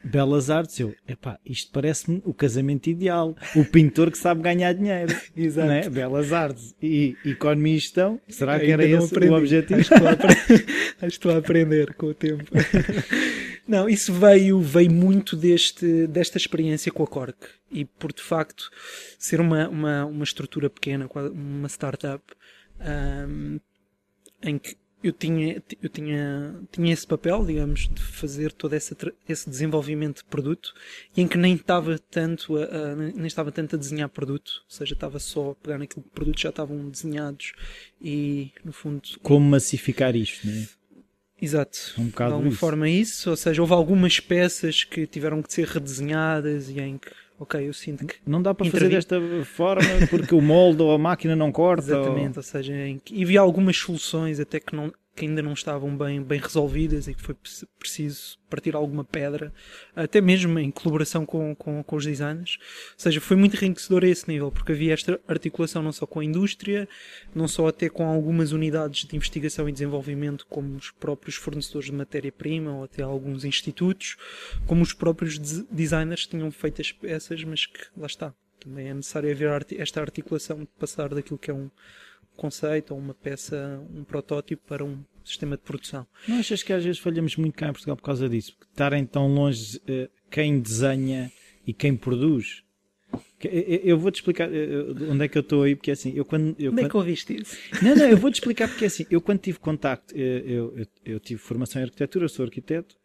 Belas 0.05 0.49
Artes, 0.49 0.79
eu, 0.79 0.95
epá, 1.07 1.39
isto 1.45 1.73
parece-me 1.73 2.23
o 2.25 2.33
casamento 2.33 2.89
ideal. 2.89 3.37
O 3.55 3.65
pintor 3.65 4.11
que 4.11 4.19
sabe 4.19 4.43
ganhar 4.43 4.73
dinheiro. 4.73 5.15
Exato. 5.37 5.69
Né? 5.69 5.89
Belas 5.89 6.33
Artes 6.33 6.75
e 6.81 7.17
Economia 7.25 7.75
e 7.75 7.79
Gestão. 7.79 8.21
Será 8.29 8.59
que 8.59 8.71
era 8.71 8.85
esse 8.85 9.07
aprendi. 9.07 9.33
o 9.33 9.37
objetivo? 9.37 9.81
Acho 9.81 9.91
que, 9.91 10.55
acho 10.55 10.99
que 10.99 11.07
estou 11.07 11.33
a 11.33 11.39
aprender 11.39 11.95
com 11.95 12.07
o 12.07 12.15
tempo. 12.15 12.45
Não, 13.67 13.87
isso 13.87 14.15
veio, 14.15 14.61
veio 14.61 14.91
muito 14.91 15.37
deste, 15.37 16.07
desta 16.07 16.39
experiência 16.39 16.91
com 16.91 17.03
a 17.03 17.07
Cork. 17.07 17.37
E 17.71 17.85
por 17.85 18.15
de 18.15 18.23
facto 18.23 18.71
ser 19.19 19.41
uma, 19.41 19.69
uma, 19.69 20.07
uma 20.07 20.25
estrutura 20.25 20.71
pequena, 20.71 21.07
uma 21.33 21.69
startup, 21.69 22.25
um, 22.81 23.61
em 24.43 24.59
que 24.59 24.75
eu 25.03 25.13
tinha, 25.13 25.63
eu 25.81 25.89
tinha, 25.89 26.61
tinha 26.73 26.93
esse 26.93 27.07
papel, 27.07 27.45
digamos, 27.45 27.89
de 27.89 28.03
fazer 28.03 28.53
todo 28.53 28.75
esse, 28.75 28.97
esse 29.29 29.49
desenvolvimento 29.49 30.19
de 30.19 30.25
produto 30.25 30.75
e 31.17 31.21
em 31.21 31.29
que 31.29 31.39
nem 31.39 31.55
estava 31.55 31.99
tanto 31.99 32.57
a, 32.57 32.65
a, 32.65 32.95
nem 32.97 33.27
estava 33.27 33.53
tanto 33.53 33.77
a 33.77 33.79
desenhar 33.79 34.09
produto, 34.09 34.65
ou 34.65 34.71
seja, 34.71 34.95
estava 34.95 35.19
só 35.19 35.53
a 35.53 35.55
pegar 35.55 35.79
naquilo 35.79 36.03
que 36.03 36.11
produtos 36.11 36.41
já 36.41 36.49
estavam 36.49 36.89
desenhados 36.89 37.53
e, 38.01 38.51
no 38.65 38.73
fundo... 38.73 39.03
Como 39.23 39.49
massificar 39.49 40.17
isto, 40.17 40.47
não 40.47 40.55
é? 40.55 40.69
Exato, 41.41 41.95
um 41.97 42.09
de 42.09 42.23
alguma 42.23 42.49
isso. 42.49 42.59
forma 42.59 42.91
isso, 42.91 43.31
ou 43.31 43.37
seja, 43.37 43.63
houve 43.63 43.73
algumas 43.73 44.19
peças 44.19 44.83
que 44.83 45.07
tiveram 45.07 45.41
que 45.41 45.53
ser 45.53 45.69
redesenhadas 45.69 46.69
e 46.69 46.81
em 46.81 46.99
que 46.99 47.09
ok, 47.39 47.69
eu 47.69 47.73
sinto 47.73 48.07
que. 48.07 48.17
Não 48.27 48.43
dá 48.43 48.55
para 48.55 48.67
intervi... 48.67 48.87
fazer 48.87 48.97
desta 48.97 49.45
forma 49.45 50.07
porque 50.11 50.35
o 50.35 50.41
molde 50.41 50.83
ou 50.83 50.93
a 50.93 50.99
máquina 50.99 51.37
não 51.37 51.51
corta. 51.53 51.83
Exatamente, 51.83 52.39
ou, 52.39 52.39
ou 52.39 52.43
seja, 52.43 52.73
e 53.11 53.23
havia 53.23 53.41
algumas 53.41 53.77
soluções 53.77 54.41
até 54.41 54.61
que 54.61 54.75
não, 54.75 54.93
que 55.19 55.27
ainda 55.27 55.43
não 55.43 55.53
estavam 55.53 55.97
bem, 55.97 56.23
bem 56.23 56.39
resolvidas 56.39 57.09
e 57.09 57.15
que 57.15 57.23
foi 57.23 57.35
preciso 57.77 58.39
partir 58.49 58.77
alguma 58.77 59.05
pedra, 59.05 59.53
até 59.95 60.21
mesmo 60.21 60.59
em 60.61 60.71
colaboração 60.71 61.27
com, 61.27 61.55
com, 61.57 61.83
com 61.83 61.97
os 61.97 62.07
designers. 62.07 62.57
Ou 62.61 62.95
seja, 62.99 63.21
foi 63.21 63.37
muito 63.37 63.57
enriquecedor 63.57 64.05
a 64.05 64.09
esse 64.09 64.29
nível, 64.29 64.53
porque 64.53 64.73
havia 64.73 64.95
esta 64.95 65.21
articulação 65.27 65.83
não 65.83 65.91
só 65.91 66.07
com 66.07 66.21
a 66.21 66.25
indústria, 66.25 66.89
não 67.35 67.49
só 67.49 67.67
até 67.67 67.89
com 67.89 68.07
algumas 68.07 68.53
unidades 68.53 69.07
de 69.07 69.17
investigação 69.17 69.69
e 69.69 69.73
desenvolvimento, 69.73 70.47
como 70.49 70.77
os 70.77 70.93
próprios 70.93 71.35
fornecedores 71.35 71.87
de 71.91 71.97
matéria-prima 71.97 72.73
ou 72.73 72.85
até 72.85 73.03
alguns 73.03 73.45
institutos, 73.45 74.17
como 74.67 74.83
os 74.83 74.93
próprios 74.93 75.37
designers 75.39 76.27
tinham 76.27 76.51
feito 76.53 76.81
as 76.81 76.93
peças, 76.93 77.43
mas 77.43 77.67
que 77.67 77.81
lá 77.97 78.07
está. 78.07 78.33
Também 78.61 78.89
é 78.89 78.95
necessário 78.95 79.31
haver 79.31 79.67
esta 79.79 80.01
articulação 80.01 80.61
de 80.61 80.69
passar 80.79 81.09
daquilo 81.09 81.39
que 81.39 81.51
é 81.51 81.55
um 81.55 81.71
conceito 82.39 82.95
ou 82.95 82.99
uma 82.99 83.13
peça, 83.13 83.85
um 83.95 84.05
protótipo 84.05 84.63
para 84.67 84.85
um 84.85 85.05
sistema 85.25 85.57
de 85.57 85.63
produção. 85.63 86.07
Não 86.27 86.39
achas 86.39 86.63
que 86.63 86.73
às 86.73 86.85
vezes 86.85 86.99
falhamos 86.99 87.37
muito 87.37 87.55
cá 87.55 87.69
em 87.69 87.73
Portugal 87.73 87.97
por 87.97 88.03
causa 88.03 88.29
disso? 88.29 88.55
Porque 88.57 88.73
estarem 88.73 89.05
tão 89.05 89.29
longe 89.29 89.77
uh, 89.79 90.09
quem 90.31 90.61
desenha 90.61 91.31
e 91.67 91.75
quem 91.75 91.95
produz? 91.97 92.63
Eu 93.41 93.99
vou-te 93.99 94.17
explicar 94.17 94.49
onde 95.11 95.25
é 95.25 95.29
que 95.29 95.39
eu 95.39 95.43
estou 95.43 95.63
aí, 95.63 95.75
porque 95.75 95.91
assim, 95.91 96.13
eu 96.15 96.25
quando... 96.25 96.55
Eu, 96.59 96.73
onde 96.73 96.83
é 96.83 96.89
que 96.89 96.97
ouviste 96.97 97.41
isso? 97.41 97.57
Não, 97.83 97.95
não, 97.95 98.05
eu 98.05 98.17
vou-te 98.17 98.35
explicar 98.35 98.69
porque 98.69 98.85
assim, 98.85 99.07
eu 99.11 99.21
quando 99.21 99.39
tive 99.39 99.59
contacto, 99.59 100.15
eu, 100.17 100.77
eu, 100.77 100.87
eu 101.05 101.21
tive 101.21 101.41
formação 101.41 101.81
em 101.81 101.85
arquitetura, 101.85 102.29
sou 102.29 102.45
arquiteto, 102.45 102.97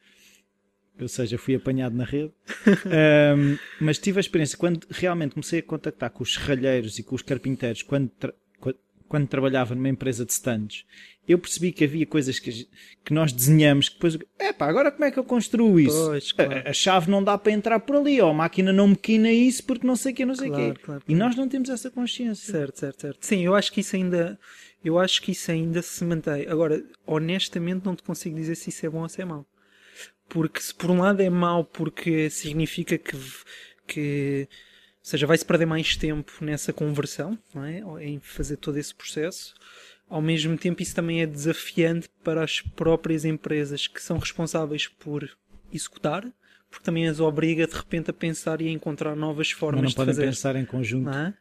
ou 1.00 1.08
seja, 1.08 1.38
fui 1.38 1.56
apanhado 1.56 1.96
na 1.96 2.04
rede, 2.04 2.34
um, 2.68 3.58
mas 3.80 3.98
tive 3.98 4.20
a 4.20 4.22
experiência, 4.22 4.58
quando 4.58 4.86
realmente 4.90 5.34
comecei 5.34 5.60
a 5.60 5.64
contactar 5.64 6.10
com 6.10 6.24
os 6.24 6.34
serralheiros 6.34 7.00
e 7.00 7.04
com 7.04 7.16
os 7.16 7.22
carpinteiros, 7.22 7.84
quando 7.84 8.12
quando 9.14 9.28
trabalhava 9.28 9.76
numa 9.76 9.90
empresa 9.90 10.26
de 10.26 10.32
stands, 10.32 10.86
eu 11.28 11.38
percebi 11.38 11.72
que 11.72 11.84
havia 11.84 12.04
coisas 12.04 12.40
que, 12.40 12.68
que 13.06 13.14
nós 13.14 13.32
desenhamos 13.32 13.88
que 13.88 13.94
depois, 13.94 14.18
epá, 14.40 14.68
agora 14.68 14.92
como 14.92 15.06
é 15.06 15.12
que 15.12 15.20
eu 15.20 15.24
construo 15.24 15.80
isso? 15.80 16.08
Pois, 16.08 16.32
claro. 16.32 16.64
a, 16.66 16.70
a, 16.72 16.74
chave 16.74 17.12
não 17.12 17.24
dá 17.24 17.38
para 17.38 17.52
entrar 17.52 17.80
por 17.82 17.98
ali, 17.98 18.20
ou 18.20 18.32
a 18.32 18.34
máquina 18.34 18.74
não 18.74 18.88
me 18.88 18.96
quina 18.96 19.32
isso 19.32 19.64
porque 19.66 19.86
não 19.86 19.96
sei 19.96 20.14
o 20.14 20.16
que, 20.16 20.26
não 20.26 20.34
sei 20.34 20.50
o 20.50 20.52
claro, 20.52 20.74
quê. 20.74 20.82
Claro, 20.82 21.04
e 21.08 21.14
nós 21.14 21.36
não 21.36 21.48
temos 21.48 21.70
essa 21.70 21.92
consciência. 21.92 22.52
Certo, 22.52 22.80
certo, 22.80 23.02
certo. 23.02 23.24
Sim, 23.24 23.42
eu 23.46 23.54
acho 23.54 23.72
que 23.72 23.82
isso 23.82 23.96
ainda, 23.96 24.40
eu 24.84 24.98
acho 24.98 25.22
que 25.22 25.32
isso 25.32 25.52
ainda 25.52 25.84
se 25.84 26.04
mantém. 26.04 26.48
Agora, 26.48 26.84
honestamente 27.06 27.86
não 27.86 27.96
te 27.96 28.02
consigo 28.02 28.36
dizer 28.36 28.56
se 28.56 28.70
isso 28.72 28.84
é 28.84 28.90
bom 28.90 29.04
ou 29.04 29.10
se 29.10 29.22
é 29.22 29.26
mau. 29.26 29.46
Porque 30.28 30.60
se 30.60 30.74
por 30.74 30.90
um 30.90 31.02
lado 31.02 31.22
é 31.22 31.30
mau 31.30 31.64
porque 31.64 32.32
significa 32.32 32.98
que, 32.98 33.16
que 33.86 34.50
ou 35.04 35.10
seja, 35.10 35.28
vai-se 35.28 35.44
perder 35.44 35.66
mais 35.66 35.98
tempo 35.98 36.32
nessa 36.40 36.72
conversão, 36.72 37.38
é? 37.58 38.06
em 38.06 38.22
fazer 38.22 38.56
todo 38.56 38.78
esse 38.78 38.96
processo. 38.96 39.54
Ao 40.10 40.22
mesmo 40.22 40.58
tempo, 40.58 40.82
isso 40.82 40.96
também 40.96 41.22
é 41.22 41.26
desafiante 41.26 42.10
para 42.24 42.42
as 42.42 42.62
próprias 42.62 43.26
empresas 43.26 43.86
que 43.86 44.02
são 44.02 44.18
responsáveis 44.18 44.88
por 44.88 45.30
executar, 45.74 46.26
porque 46.72 46.86
também 46.86 47.06
as 47.06 47.20
obriga 47.20 47.68
de 47.68 47.74
repente 47.74 48.12
a 48.12 48.14
pensar 48.14 48.62
e 48.62 48.70
a 48.70 48.72
encontrar 48.72 49.14
novas 49.14 49.52
formas 49.52 49.82
Mas 49.82 49.96
não 49.96 50.06
de 50.06 50.12
podem 50.12 50.26
pensar 50.30 50.56
em 50.56 50.66
conjunto. 50.66 51.10
É? 51.10 51.34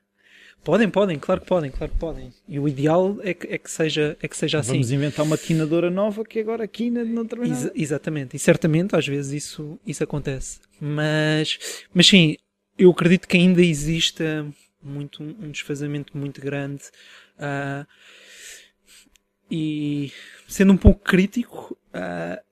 Podem, 0.64 0.88
podem, 0.88 1.18
claro 1.18 1.40
que 1.40 1.46
podem, 1.46 1.70
claro 1.70 1.92
que 1.92 1.98
podem. 1.98 2.32
E 2.48 2.58
o 2.58 2.68
ideal 2.68 3.16
é 3.22 3.32
que, 3.32 3.46
é 3.46 3.58
que, 3.58 3.70
seja, 3.70 4.16
é 4.20 4.26
que 4.26 4.36
seja 4.36 4.58
assim. 4.58 4.72
Vamos 4.72 4.90
inventar 4.90 5.24
uma 5.24 5.38
quinadora 5.38 5.88
nova 5.88 6.24
que 6.24 6.40
agora 6.40 6.66
quina 6.66 7.04
não 7.04 7.24
termina. 7.24 7.54
Ex 7.54 7.70
exatamente, 7.76 8.36
e 8.36 8.40
certamente 8.40 8.96
às 8.96 9.06
vezes 9.06 9.44
isso, 9.44 9.78
isso 9.86 10.02
acontece. 10.02 10.60
Mas, 10.80 11.58
mas 11.94 12.06
sim, 12.06 12.36
eu 12.78 12.90
acredito 12.90 13.28
que 13.28 13.36
ainda 13.36 13.62
exista 13.62 14.46
muito, 14.82 15.22
um 15.22 15.50
desfazamento 15.50 16.16
muito 16.16 16.40
grande. 16.40 16.84
Uh, 17.36 17.86
e 19.50 20.10
sendo 20.48 20.72
um 20.72 20.76
pouco 20.76 21.00
crítico, 21.00 21.76
uh, 21.94 22.42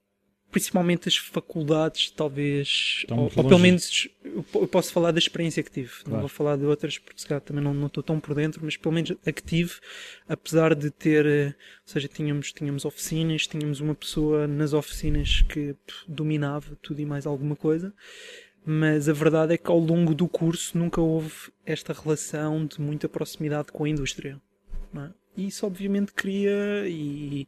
principalmente 0.50 1.08
as 1.08 1.16
faculdades, 1.16 2.10
talvez, 2.10 3.06
ou, 3.10 3.20
ou, 3.20 3.30
pelo 3.30 3.58
menos 3.58 4.08
eu 4.22 4.68
posso 4.68 4.92
falar 4.92 5.12
da 5.12 5.18
experiência 5.18 5.62
que 5.62 5.70
tive, 5.70 5.88
claro. 5.88 6.10
não 6.10 6.20
vou 6.20 6.28
falar 6.28 6.56
de 6.56 6.64
outras 6.64 6.98
porque 6.98 7.20
se 7.20 7.26
calhar 7.26 7.40
também 7.40 7.62
não, 7.62 7.72
não 7.72 7.86
estou 7.86 8.02
tão 8.02 8.20
por 8.20 8.34
dentro, 8.34 8.60
mas 8.62 8.76
pelo 8.76 8.94
menos 8.94 9.12
a 9.24 9.32
que 9.32 9.42
tive, 9.42 9.74
apesar 10.28 10.74
de 10.74 10.90
ter, 10.90 11.24
uh, 11.24 11.48
ou 11.48 11.54
seja, 11.86 12.08
tínhamos, 12.08 12.52
tínhamos 12.52 12.84
oficinas, 12.84 13.46
tínhamos 13.46 13.80
uma 13.80 13.94
pessoa 13.94 14.46
nas 14.46 14.72
oficinas 14.72 15.42
que 15.42 15.74
dominava 16.06 16.76
tudo 16.82 17.00
e 17.00 17.06
mais 17.06 17.26
alguma 17.26 17.56
coisa 17.56 17.94
mas 18.64 19.08
a 19.08 19.12
verdade 19.12 19.54
é 19.54 19.58
que 19.58 19.70
ao 19.70 19.78
longo 19.78 20.14
do 20.14 20.28
curso 20.28 20.76
nunca 20.76 21.00
houve 21.00 21.52
esta 21.64 21.92
relação 21.92 22.66
de 22.66 22.80
muita 22.80 23.08
proximidade 23.08 23.72
com 23.72 23.84
a 23.84 23.88
indústria. 23.88 24.40
É? 24.94 25.10
E 25.36 25.46
isso 25.46 25.66
obviamente 25.66 26.12
cria, 26.12 26.86
e, 26.86 27.46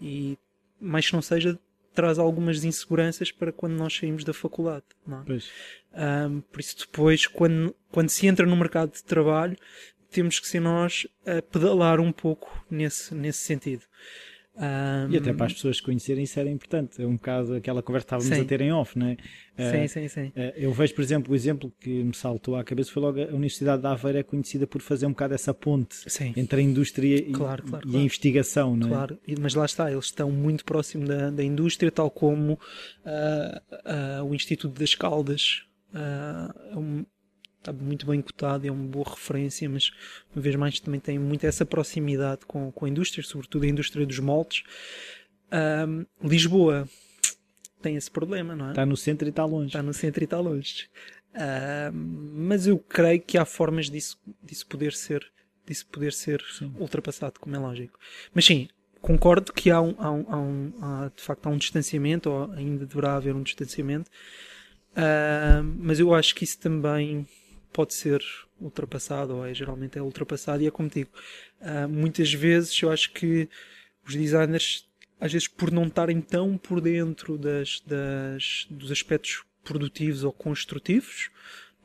e 0.00 0.38
mais 0.80 1.08
que 1.08 1.14
não 1.14 1.22
seja, 1.22 1.58
traz 1.94 2.18
algumas 2.18 2.64
inseguranças 2.64 3.30
para 3.30 3.52
quando 3.52 3.74
nós 3.74 3.94
saímos 3.96 4.24
da 4.24 4.32
faculdade. 4.32 4.84
É? 5.92 6.26
Um, 6.26 6.40
por 6.40 6.60
isso, 6.60 6.76
depois, 6.78 7.26
quando, 7.26 7.74
quando 7.90 8.08
se 8.08 8.26
entra 8.26 8.46
no 8.46 8.56
mercado 8.56 8.92
de 8.92 9.02
trabalho, 9.02 9.56
temos 10.10 10.38
que 10.38 10.46
ser 10.46 10.60
nós 10.60 11.06
a 11.26 11.40
pedalar 11.42 12.00
um 12.00 12.12
pouco 12.12 12.64
nesse, 12.70 13.14
nesse 13.14 13.40
sentido. 13.40 13.82
Um... 14.54 15.10
E 15.10 15.16
até 15.16 15.32
para 15.32 15.46
as 15.46 15.54
pessoas 15.54 15.80
conhecerem 15.80 16.24
isso 16.24 16.38
era 16.38 16.48
importante. 16.50 17.00
É 17.02 17.06
um 17.06 17.14
bocado 17.14 17.54
aquela 17.54 17.82
conversa 17.82 18.06
que 18.06 18.14
estávamos 18.14 18.36
sim. 18.36 18.42
a 18.42 18.44
ter 18.44 18.60
em 18.60 18.72
off, 18.72 18.98
não 18.98 19.06
é? 19.06 19.16
Sim, 19.56 19.84
uh, 19.84 19.88
sim, 19.88 20.08
sim. 20.08 20.26
Uh, 20.28 20.52
eu 20.56 20.72
vejo, 20.72 20.94
por 20.94 21.02
exemplo, 21.02 21.32
o 21.32 21.34
exemplo 21.34 21.72
que 21.80 22.04
me 22.04 22.14
saltou 22.14 22.56
à 22.56 22.62
cabeça 22.62 22.92
foi 22.92 23.02
logo 23.02 23.20
a 23.20 23.26
Universidade 23.26 23.80
de 23.80 23.88
Aveiro 23.88 24.18
é 24.18 24.22
conhecida 24.22 24.66
por 24.66 24.82
fazer 24.82 25.06
um 25.06 25.10
bocado 25.10 25.34
essa 25.34 25.54
ponte 25.54 25.94
sim. 26.10 26.34
entre 26.36 26.60
a 26.60 26.62
indústria 26.62 27.16
e, 27.16 27.32
claro, 27.32 27.64
e 27.66 27.70
claro. 27.70 27.88
a 27.88 27.96
investigação, 27.98 28.76
não 28.76 28.88
é? 28.88 28.90
Claro, 28.90 29.18
mas 29.40 29.54
lá 29.54 29.64
está, 29.64 29.90
eles 29.90 30.06
estão 30.06 30.30
muito 30.30 30.64
próximo 30.64 31.06
da, 31.06 31.30
da 31.30 31.42
indústria, 31.42 31.90
tal 31.90 32.10
como 32.10 32.52
uh, 32.54 34.24
o 34.24 34.34
Instituto 34.34 34.78
das 34.78 34.94
Caldas. 34.94 35.64
Um, 36.74 37.04
está 37.62 37.72
muito 37.72 38.04
bem 38.06 38.20
cotado, 38.20 38.66
é 38.66 38.70
uma 38.70 38.86
boa 38.86 39.08
referência, 39.08 39.68
mas 39.68 39.90
uma 40.34 40.42
vez 40.42 40.54
mais 40.56 40.80
também 40.80 41.00
tem 41.00 41.18
muito 41.18 41.44
essa 41.46 41.64
proximidade 41.64 42.44
com, 42.46 42.70
com 42.72 42.84
a 42.84 42.88
indústria, 42.88 43.22
sobretudo 43.22 43.64
a 43.64 43.68
indústria 43.68 44.04
dos 44.04 44.18
moldes. 44.18 44.64
Um, 45.52 46.04
Lisboa 46.26 46.88
tem 47.80 47.96
esse 47.96 48.10
problema, 48.10 48.54
não 48.54 48.66
é? 48.66 48.70
Está 48.70 48.86
no 48.86 48.96
centro 48.96 49.26
e 49.28 49.30
está 49.30 49.44
longe. 49.44 49.66
Está 49.66 49.82
no 49.82 49.94
centro 49.94 50.22
e 50.22 50.24
está 50.24 50.40
longe. 50.40 50.88
mas 51.92 52.66
eu 52.66 52.78
creio 52.78 53.20
que 53.20 53.38
há 53.38 53.44
formas 53.44 53.88
disso, 53.88 54.18
disso 54.42 54.66
poder 54.66 54.92
ser, 54.92 55.24
disso 55.66 55.86
poder 55.86 56.12
ser 56.12 56.42
ultrapassado, 56.78 57.38
como 57.40 57.54
é 57.54 57.58
lógico. 57.58 57.98
Mas 58.34 58.44
sim, 58.44 58.68
concordo 59.00 59.52
que 59.52 59.70
há, 59.70 59.80
um, 59.80 59.94
há, 59.98 60.10
um, 60.10 60.24
há, 60.28 60.38
um, 60.38 60.72
há, 60.80 61.10
de 61.14 61.22
facto 61.22 61.46
há 61.46 61.50
um 61.50 61.58
distanciamento, 61.58 62.30
ou 62.30 62.52
ainda 62.52 62.86
deverá 62.86 63.16
haver 63.16 63.34
um 63.34 63.42
distanciamento, 63.42 64.10
uh, 64.92 65.62
mas 65.78 66.00
eu 66.00 66.14
acho 66.14 66.34
que 66.34 66.44
isso 66.44 66.58
também 66.58 67.26
pode 67.72 67.94
ser 67.94 68.22
ultrapassado, 68.60 69.36
ou 69.36 69.46
é, 69.46 69.54
geralmente 69.54 69.98
é 69.98 70.02
ultrapassado, 70.02 70.62
e 70.62 70.66
é 70.66 70.70
como 70.70 70.88
digo, 70.88 71.10
uh, 71.60 71.88
muitas 71.88 72.32
vezes 72.32 72.80
eu 72.80 72.90
acho 72.90 73.12
que 73.12 73.48
os 74.06 74.14
designers, 74.14 74.88
às 75.20 75.32
vezes 75.32 75.48
por 75.48 75.70
não 75.70 75.86
estarem 75.86 76.20
tão 76.20 76.56
por 76.56 76.80
dentro 76.80 77.38
das, 77.38 77.80
das 77.86 78.66
dos 78.70 78.90
aspectos 78.90 79.42
produtivos 79.64 80.24
ou 80.24 80.32
construtivos, 80.32 81.30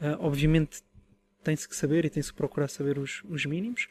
uh, 0.02 0.18
obviamente 0.20 0.82
tem-se 1.48 1.68
que 1.68 1.76
saber 1.78 2.04
e 2.04 2.10
tem-se 2.10 2.30
que 2.30 2.38
procurar 2.38 2.68
saber 2.68 3.00
os, 3.00 3.24
os 3.30 3.46
mínimos, 3.46 3.88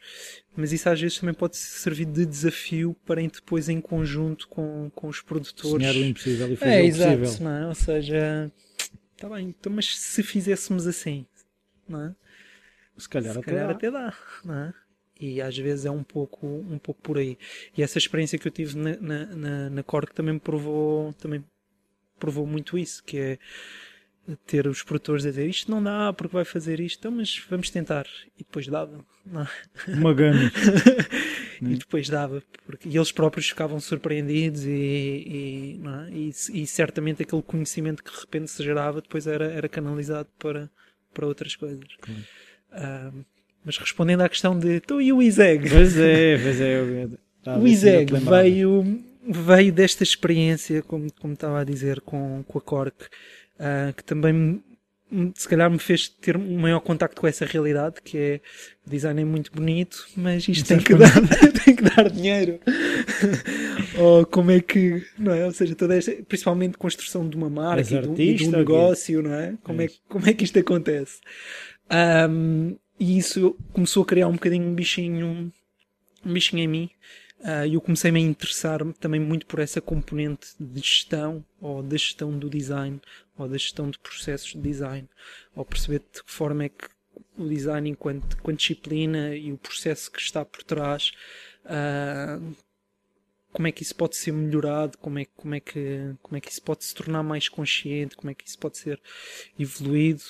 mas 0.55 0.71
isso 0.71 0.87
às 0.87 1.01
vezes 1.01 1.17
também 1.17 1.33
pode 1.33 1.57
servir 1.57 2.05
de 2.05 2.23
desafio 2.23 2.95
para 3.03 3.19
depois 3.19 3.67
em 3.67 3.81
conjunto 3.81 4.47
com, 4.47 4.91
com 4.93 5.07
os 5.07 5.21
produtores. 5.21 5.71
Sonhar 5.71 5.95
o 5.95 6.05
impossível 6.05 6.53
e 6.53 6.55
fazer 6.55 6.71
é, 6.71 6.81
o 6.81 6.85
exato, 6.85 7.19
possível. 7.19 7.43
Não 7.45 7.57
é? 7.57 7.67
Ou 7.67 7.73
seja, 7.73 8.51
está 9.15 9.27
bem, 9.29 9.47
então, 9.47 9.73
mas 9.73 9.97
se 9.97 10.21
fizéssemos 10.21 10.85
assim, 10.85 11.25
não 11.87 12.01
é? 12.01 12.15
Se 12.97 13.07
calhar, 13.07 13.33
Se 13.33 13.39
até, 13.39 13.51
calhar 13.51 13.67
dá. 13.67 13.73
até 13.73 13.91
dá, 13.91 14.13
não 14.43 14.55
é? 14.55 14.73
E 15.19 15.41
às 15.41 15.57
vezes 15.57 15.85
é 15.85 15.91
um 15.91 16.03
pouco, 16.03 16.45
um 16.45 16.77
pouco 16.77 17.01
por 17.01 17.17
aí. 17.17 17.37
E 17.75 17.81
essa 17.81 17.97
experiência 17.97 18.37
que 18.37 18.47
eu 18.47 18.51
tive 18.51 18.77
na, 18.77 18.95
na, 18.97 19.25
na, 19.25 19.69
na 19.69 19.83
Cork 19.83 20.13
também 20.13 20.35
me 20.35 20.39
provou, 20.39 21.13
também 21.13 21.43
provou 22.19 22.45
muito 22.45 22.77
isso, 22.77 23.03
que 23.03 23.17
é 23.17 23.39
ter 24.45 24.67
os 24.67 24.83
produtores 24.83 25.25
a 25.25 25.29
dizer 25.29 25.47
isto 25.47 25.71
não 25.71 25.81
dá 25.81 26.11
porque 26.11 26.33
vai 26.33 26.43
fazer 26.43 26.79
isto, 26.79 26.99
então, 26.99 27.11
mas 27.11 27.41
vamos 27.49 27.69
tentar. 27.69 28.05
E 28.37 28.43
depois 28.43 28.67
dava. 28.67 29.05
Não. 29.25 29.41
É? 29.41 29.47
Uma 29.93 30.13
gana. 30.13 30.51
e 31.61 31.75
depois 31.75 32.09
dava. 32.09 32.43
Porque, 32.65 32.89
e 32.89 32.97
eles 32.97 33.11
próprios 33.11 33.47
ficavam 33.47 33.79
surpreendidos 33.79 34.65
e, 34.65 34.69
e, 34.69 35.81
é? 35.85 36.11
e, 36.11 36.61
e, 36.61 36.67
certamente 36.67 37.23
aquele 37.23 37.41
conhecimento 37.41 38.03
que 38.03 38.11
de 38.11 38.19
repente 38.19 38.51
se 38.51 38.63
gerava 38.63 39.01
depois 39.01 39.27
era, 39.27 39.45
era 39.45 39.69
canalizado 39.69 40.27
para, 40.37 40.69
para 41.13 41.25
outras 41.25 41.55
coisas. 41.55 41.87
Uh, 42.71 43.25
mas 43.63 43.77
respondendo 43.77 44.21
à 44.21 44.29
questão 44.29 44.57
de 44.57 44.79
tu 44.79 45.01
e 45.01 45.11
o 45.11 45.21
ISEG. 45.21 45.69
Pois 45.69 45.97
é, 45.97 46.37
pois 46.37 46.61
é. 46.61 47.07
o 47.59 47.67
ISEG 47.67 48.13
veio, 48.19 49.03
veio 49.27 49.73
desta 49.73 50.03
experiência, 50.03 50.81
como, 50.81 51.11
como 51.13 51.33
estava 51.33 51.61
a 51.61 51.63
dizer, 51.63 52.01
com, 52.01 52.43
com 52.47 52.57
a 52.57 52.61
Cork, 52.61 53.03
uh, 53.03 53.93
que 53.93 54.03
também 54.03 54.63
se 55.35 55.47
calhar 55.47 55.69
me 55.71 55.79
fez 55.79 56.09
ter 56.09 56.35
um 56.35 56.59
maior 56.59 56.81
contacto 56.81 57.21
com 57.21 57.27
essa 57.27 57.45
realidade, 57.45 57.95
que 58.03 58.17
é 58.17 58.41
o 58.85 58.89
design 58.89 59.21
é 59.21 59.25
muito 59.25 59.51
bonito, 59.51 60.05
mas 60.15 60.47
isto 60.47 60.67
tem 60.67 60.79
que, 60.79 60.93
dar, 60.95 61.11
tem 61.63 61.75
que 61.75 61.83
dar 61.83 62.09
dinheiro. 62.09 62.59
Ou 63.99 64.25
como 64.25 64.51
é 64.51 64.59
que, 64.59 65.05
não 65.17 65.33
é? 65.33 65.45
Ou 65.45 65.51
seja, 65.51 65.75
toda 65.75 65.95
esta, 65.95 66.11
principalmente 66.27 66.77
construção 66.77 67.27
de 67.27 67.35
uma 67.35 67.49
marca 67.49 67.81
e 67.81 68.07
de, 68.07 68.21
e 68.21 68.33
de, 68.35 68.47
um 68.47 68.51
negócio, 68.51 69.21
não 69.23 69.33
é? 69.33 69.55
Como 69.63 69.81
é, 69.81 69.87
como 70.07 70.29
é 70.29 70.33
que 70.33 70.43
isto 70.43 70.59
acontece? 70.59 71.19
Um, 72.29 72.75
e 72.99 73.17
isso 73.17 73.55
começou 73.73 74.03
a 74.03 74.05
criar 74.05 74.27
um 74.27 74.33
bocadinho 74.33 74.67
um 74.67 74.75
bichinho, 74.75 75.51
um 76.25 76.33
bichinho 76.33 76.63
em 76.63 76.67
mim, 76.67 76.89
Uh, 77.39 77.67
eu 77.71 77.79
comecei-me 77.79 78.19
a 78.19 78.23
interessar 78.23 78.79
também 78.99 79.19
muito 79.19 79.45
por 79.45 79.59
essa 79.59 79.79
componente 79.79 80.47
de 80.59 80.79
gestão, 80.79 81.45
ou 81.61 81.83
da 81.83 81.95
gestão 81.95 82.37
do 82.37 82.49
design, 82.49 82.99
ou 83.37 83.47
da 83.47 83.57
gestão 83.57 83.91
de 83.91 83.99
processos 83.99 84.53
de 84.53 84.59
design, 84.59 85.07
ou 85.55 85.63
perceber 85.63 85.99
de 85.99 86.23
que 86.23 86.31
forma 86.31 86.63
é 86.63 86.69
que 86.69 86.87
o 87.37 87.47
design 87.47 87.89
enquanto, 87.89 88.37
enquanto 88.39 88.57
disciplina 88.57 89.35
e 89.35 89.53
o 89.53 89.57
processo 89.57 90.11
que 90.11 90.19
está 90.19 90.43
por 90.43 90.63
trás, 90.63 91.11
uh, 91.65 92.55
como 93.57 93.67
é 93.67 93.71
que 93.71 93.81
isso 93.81 93.95
pode 93.95 94.15
ser 94.15 94.31
melhorado, 94.31 94.99
como 94.99 95.17
é, 95.17 95.25
como, 95.35 95.55
é 95.55 95.59
que, 95.59 96.13
como 96.21 96.37
é 96.37 96.39
que 96.39 96.51
isso 96.51 96.61
pode 96.61 96.85
se 96.85 96.93
tornar 96.93 97.23
mais 97.23 97.49
consciente, 97.49 98.15
como 98.15 98.29
é 98.29 98.35
que 98.35 98.47
isso 98.47 98.59
pode 98.59 98.77
ser 98.77 99.01
evoluído, 99.59 100.21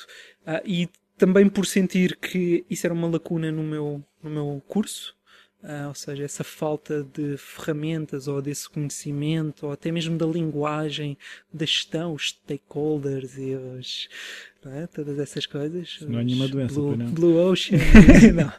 uh, 0.44 0.64
e 0.64 0.88
também 1.18 1.50
por 1.50 1.66
sentir 1.66 2.16
que 2.16 2.64
isso 2.70 2.88
era 2.88 2.94
uma 2.94 3.10
lacuna 3.10 3.52
no 3.52 3.64
meu, 3.64 4.02
no 4.24 4.30
meu 4.30 4.64
curso, 4.66 5.14
Uh, 5.64 5.88
ou 5.88 5.96
seja, 5.96 6.24
essa 6.24 6.44
falta 6.44 7.04
de 7.04 7.36
ferramentas 7.36 8.28
ou 8.28 8.40
desse 8.44 8.70
conhecimento, 8.70 9.66
ou 9.66 9.72
até 9.72 9.92
mesmo 9.92 10.16
da 10.16 10.26
linguagem 10.26 11.18
da 11.52 11.66
gestão, 11.66 12.14
os 12.14 12.30
stakeholders 12.30 13.36
e 13.40 13.56
os, 13.56 14.08
é? 14.68 14.86
todas 14.86 15.18
essas 15.18 15.48
coisas. 15.48 15.98
Não 16.02 16.20
é 16.20 16.24
nenhuma 16.24 16.48
doença, 16.48 16.76
Blue, 16.76 16.96
não. 16.96 17.08
Blue 17.08 17.38
Ocean, 17.38 17.80
não. 18.38 18.54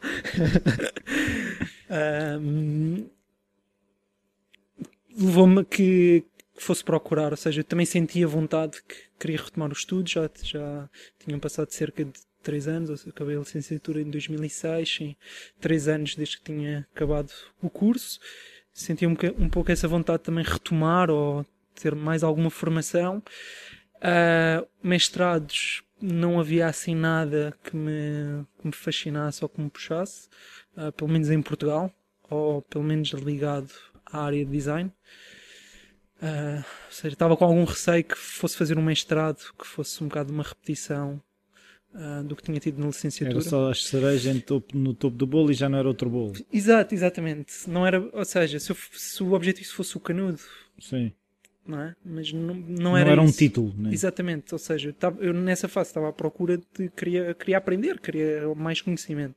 um, 2.42 3.06
Levou-me 5.18 5.64
que 5.64 6.24
fosse 6.56 6.84
procurar, 6.84 7.32
ou 7.32 7.36
seja, 7.36 7.60
eu 7.60 7.64
também 7.64 7.86
sentia 7.86 8.26
vontade 8.26 8.82
que 8.82 8.96
queria 9.18 9.38
retomar 9.38 9.72
os 9.72 9.78
estudos, 9.78 10.12
já, 10.12 10.30
já 10.42 10.88
tinham 11.18 11.38
passado 11.38 11.70
cerca 11.70 12.04
de 12.04 12.12
três 12.42 12.68
anos, 12.68 13.04
eu 13.04 13.10
acabei 13.10 13.36
a 13.36 13.40
licenciatura 13.40 14.00
em 14.00 14.10
2006, 14.10 14.98
em 15.00 15.16
três 15.60 15.88
anos 15.88 16.14
desde 16.14 16.38
que 16.38 16.44
tinha 16.44 16.86
acabado 16.94 17.32
o 17.60 17.68
curso. 17.68 18.20
Senti 18.72 19.06
um, 19.06 19.16
um 19.38 19.48
pouco 19.48 19.72
essa 19.72 19.88
vontade 19.88 20.22
também 20.22 20.44
retomar 20.44 21.10
ou 21.10 21.44
ter 21.74 21.94
mais 21.94 22.22
alguma 22.22 22.50
formação. 22.50 23.22
Uh, 23.96 24.66
mestrados, 24.80 25.82
não 26.00 26.38
havia 26.38 26.66
assim 26.68 26.94
nada 26.94 27.56
que 27.64 27.74
me, 27.74 28.46
que 28.60 28.66
me 28.66 28.72
fascinasse 28.72 29.44
ou 29.44 29.48
que 29.48 29.60
me 29.60 29.68
puxasse, 29.68 30.28
uh, 30.76 30.92
pelo 30.92 31.10
menos 31.10 31.28
em 31.30 31.42
Portugal, 31.42 31.92
ou 32.30 32.62
pelo 32.62 32.84
menos 32.84 33.08
ligado 33.10 33.72
à 34.10 34.24
área 34.24 34.44
de 34.44 34.50
design. 34.50 34.92
Uh, 36.20 36.58
ou 36.58 36.92
seja, 36.92 37.14
estava 37.14 37.36
com 37.36 37.44
algum 37.44 37.64
receio 37.64 38.02
que 38.02 38.16
fosse 38.16 38.56
fazer 38.56 38.76
um 38.76 38.82
mestrado 38.82 39.38
que 39.56 39.64
fosse 39.66 40.02
um 40.02 40.08
bocado 40.08 40.32
uma 40.32 40.42
repetição 40.42 41.22
uh, 41.94 42.24
do 42.24 42.34
que 42.34 42.42
tinha 42.42 42.58
tido 42.58 42.80
na 42.80 42.86
licenciatura. 42.88 43.38
Era 43.38 43.48
só 43.48 43.70
as 43.70 43.84
cerejas 43.84 44.34
no 44.34 44.40
topo, 44.40 44.76
no 44.76 44.94
topo 44.94 45.16
do 45.16 45.26
bolo 45.26 45.52
e 45.52 45.54
já 45.54 45.68
não 45.68 45.78
era 45.78 45.86
outro 45.86 46.10
bolo. 46.10 46.32
Exato, 46.52 46.94
exatamente. 46.94 47.68
Não 47.68 47.86
era, 47.86 48.00
ou 48.12 48.24
seja, 48.24 48.58
se, 48.58 48.70
eu, 48.70 48.76
se 48.92 49.22
o 49.22 49.32
objetivo 49.32 49.68
fosse 49.70 49.96
o 49.96 50.00
canudo. 50.00 50.40
Sim. 50.80 51.12
Não 51.64 51.82
é? 51.82 51.94
Mas 52.04 52.32
não, 52.32 52.54
não, 52.54 52.54
não 52.54 52.96
era, 52.96 53.10
era 53.10 53.22
um 53.22 53.30
título. 53.30 53.74
Né? 53.76 53.92
Exatamente, 53.92 54.52
ou 54.54 54.58
seja, 54.58 54.94
eu, 55.00 55.16
eu 55.20 55.34
nessa 55.34 55.68
fase 55.68 55.90
estava 55.90 56.08
à 56.08 56.12
procura 56.12 56.56
de 56.56 56.88
queria, 56.88 57.34
queria 57.34 57.58
aprender, 57.58 58.00
queria 58.00 58.52
mais 58.56 58.80
conhecimento. 58.80 59.36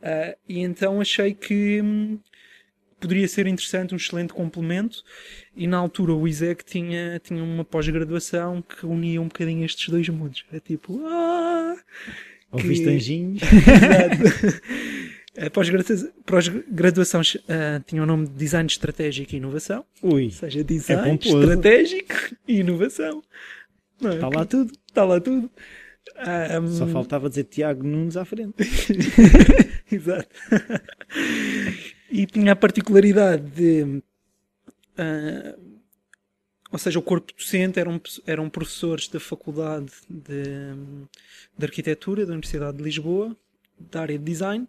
Uh, 0.00 0.38
e 0.48 0.60
então 0.60 1.00
achei 1.00 1.34
que 1.34 1.82
hum, 1.82 2.20
poderia 3.00 3.26
ser 3.28 3.46
interessante, 3.46 3.94
um 3.94 3.96
excelente 3.96 4.32
complemento. 4.32 5.02
E 5.56 5.66
na 5.66 5.76
altura 5.76 6.14
o 6.14 6.26
ISEC 6.26 6.64
tinha, 6.64 7.20
tinha 7.22 7.42
uma 7.42 7.64
pós-graduação 7.64 8.62
que 8.62 8.86
unia 8.86 9.20
um 9.20 9.28
bocadinho 9.28 9.64
estes 9.64 9.88
dois 9.88 10.08
mundos. 10.08 10.44
Era 10.50 10.60
tipo, 10.60 11.00
ah! 11.06 11.76
Ouviste 12.50 12.84
que... 12.84 12.90
anjinhos? 12.94 13.42
A 15.36 15.50
pós-graduação 16.24 17.20
uh, 17.20 17.84
tinha 17.86 18.02
o 18.02 18.06
nome 18.06 18.26
de 18.26 18.34
Design 18.34 18.66
Estratégico 18.66 19.34
e 19.34 19.36
Inovação. 19.36 19.84
Ui, 20.02 20.24
ou 20.24 20.30
seja, 20.30 20.64
Design 20.64 21.10
é 21.10 21.14
Estratégico 21.14 22.14
e 22.46 22.60
Inovação. 22.60 23.22
Não, 24.00 24.14
Está 24.14 24.28
lá 24.28 24.44
tudo. 24.44 24.72
Está 24.88 25.04
lá 25.04 25.20
tudo. 25.20 25.50
Um... 26.60 26.68
Só 26.68 26.86
faltava 26.88 27.28
dizer 27.28 27.44
Tiago 27.44 27.86
Nunes 27.86 28.16
à 28.16 28.24
frente. 28.24 28.54
Exato. 29.90 30.28
E 32.10 32.26
tinha 32.26 32.52
a 32.52 32.56
particularidade 32.56 33.42
de 33.50 34.02
uh, 34.98 35.68
ou 36.70 36.78
seja, 36.78 36.98
o 36.98 37.02
corpo 37.02 37.32
docente 37.32 37.80
eram, 37.80 38.00
eram 38.26 38.50
professores 38.50 39.08
da 39.08 39.18
Faculdade 39.18 39.90
de, 40.08 40.74
de 41.56 41.64
Arquitetura 41.64 42.26
da 42.26 42.32
Universidade 42.32 42.76
de 42.76 42.82
Lisboa, 42.82 43.34
da 43.78 44.02
área 44.02 44.18
de 44.18 44.24
design, 44.24 44.68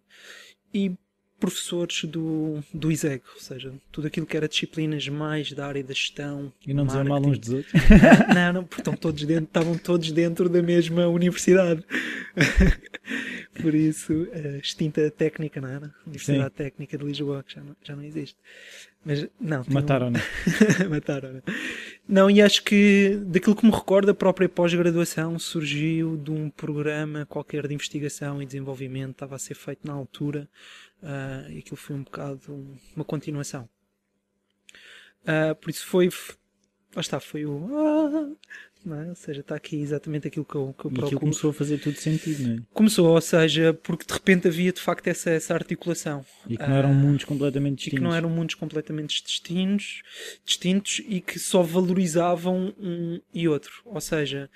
e 0.73 0.93
professores 1.39 2.03
do, 2.05 2.61
do 2.73 2.91
ISEG, 2.91 3.23
ou 3.33 3.41
seja, 3.41 3.73
tudo 3.91 4.07
aquilo 4.07 4.25
que 4.25 4.35
era 4.35 4.47
disciplinas 4.47 5.07
mais 5.07 5.51
da 5.51 5.67
área 5.67 5.83
da 5.83 5.93
gestão. 5.93 6.51
E 6.65 6.73
não 6.73 6.85
dizer 6.85 7.03
mal 7.05 7.21
uns 7.25 7.39
dos 7.39 7.49
outros? 7.49 7.73
não, 8.33 8.53
não, 8.53 8.63
porque 8.63 8.83
todos 8.97 9.23
dentro, 9.23 9.45
estavam 9.45 9.77
todos 9.77 10.11
dentro 10.11 10.49
da 10.49 10.61
mesma 10.61 11.07
universidade. 11.07 11.83
Por 13.53 13.73
isso, 13.73 14.27
a 14.31 14.57
extinta 14.57 15.09
técnica, 15.11 15.59
não 15.59 15.69
era? 15.69 15.93
Universidade 16.05 16.49
Sim. 16.49 16.55
Técnica 16.55 16.97
de 16.97 17.03
Lisboa, 17.03 17.43
que 17.43 17.55
já 17.55 17.61
não, 17.61 17.75
já 17.83 17.95
não 17.95 18.03
existe. 18.03 18.37
Mas 19.03 19.27
não. 19.39 19.63
Mataram-na. 19.67 20.19
Um... 20.19 20.89
Mataram-na. 20.89 21.41
Não, 22.07 22.29
e 22.29 22.41
acho 22.41 22.63
que 22.63 23.19
daquilo 23.25 23.55
que 23.55 23.65
me 23.65 23.71
recordo, 23.71 24.11
a 24.11 24.13
própria 24.13 24.47
pós-graduação 24.47 25.37
surgiu 25.39 26.15
de 26.17 26.31
um 26.31 26.49
programa 26.49 27.25
qualquer 27.25 27.67
de 27.67 27.73
investigação 27.73 28.41
e 28.41 28.45
desenvolvimento, 28.45 29.11
estava 29.11 29.35
a 29.35 29.39
ser 29.39 29.55
feito 29.55 29.85
na 29.85 29.93
altura, 29.93 30.47
uh, 31.01 31.49
e 31.51 31.59
aquilo 31.59 31.77
foi 31.77 31.95
um 31.95 32.03
bocado 32.03 32.77
uma 32.95 33.05
continuação. 33.05 33.67
Uh, 35.23 35.55
por 35.55 35.69
isso 35.69 35.85
foi. 35.85 36.09
Lá 36.95 37.01
está, 37.01 37.19
foi 37.19 37.45
o. 37.45 38.37
Ah, 38.87 39.05
é? 39.05 39.09
Ou 39.09 39.15
seja, 39.15 39.41
está 39.41 39.55
aqui 39.55 39.77
exatamente 39.77 40.27
aquilo 40.27 40.45
que 40.45 40.55
eu, 40.55 40.73
que 40.77 40.85
eu 40.85 40.91
procuro. 40.91 41.01
E 41.01 41.05
aquilo 41.05 41.19
começou 41.19 41.49
a 41.49 41.53
fazer 41.53 41.79
tudo 41.79 41.97
sentido, 41.97 42.47
não 42.47 42.55
é? 42.55 42.59
Começou, 42.73 43.07
ou 43.07 43.21
seja, 43.21 43.73
porque 43.73 44.05
de 44.05 44.13
repente 44.13 44.47
havia 44.47 44.71
de 44.71 44.79
facto 44.79 45.07
essa, 45.07 45.29
essa 45.29 45.53
articulação. 45.53 46.25
E 46.47 46.57
que 46.57 46.67
não 46.67 46.75
eram 46.75 46.91
uh, 46.91 46.95
mundos 46.95 47.25
completamente 47.25 47.77
distintos. 47.77 47.93
E 47.93 47.97
que 47.97 48.03
não 48.03 48.15
eram 48.15 48.29
mundos 48.29 48.55
completamente 48.55 49.23
distintos, 49.23 50.01
distintos 50.45 51.01
e 51.07 51.19
que 51.19 51.37
só 51.39 51.61
valorizavam 51.61 52.73
um 52.79 53.19
e 53.33 53.47
outro. 53.47 53.81
Ou 53.85 53.99
seja, 53.99 54.49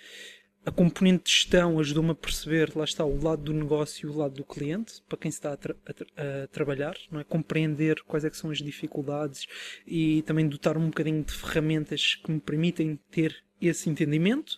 a 0.66 0.72
componente 0.72 1.26
de 1.26 1.32
gestão 1.32 1.78
ajudou-me 1.80 2.12
a 2.12 2.16
perceber, 2.16 2.72
lá 2.76 2.86
está, 2.86 3.04
o 3.04 3.22
lado 3.22 3.42
do 3.42 3.54
negócio 3.54 4.08
e 4.08 4.10
o 4.10 4.16
lado 4.16 4.36
do 4.36 4.46
cliente, 4.46 5.02
para 5.10 5.18
quem 5.18 5.30
está 5.30 5.52
a, 5.52 5.58
tra 5.58 5.76
a, 5.86 5.94
tra 5.94 6.08
a, 6.16 6.48
trabalhar, 6.48 6.96
não 7.12 7.20
é? 7.20 7.24
compreender 7.24 8.02
quais 8.04 8.24
é 8.24 8.30
que 8.30 8.38
são 8.38 8.50
as 8.50 8.60
dificuldades 8.60 9.46
e 9.86 10.22
também 10.22 10.48
dotar 10.48 10.78
um 10.78 10.86
bocadinho 10.86 11.24
de 11.24 11.34
ferramentas 11.34 12.16
que 12.16 12.32
me 12.32 12.40
permitem 12.40 12.98
ter 13.12 13.44
esse 13.68 13.90
entendimento. 13.90 14.58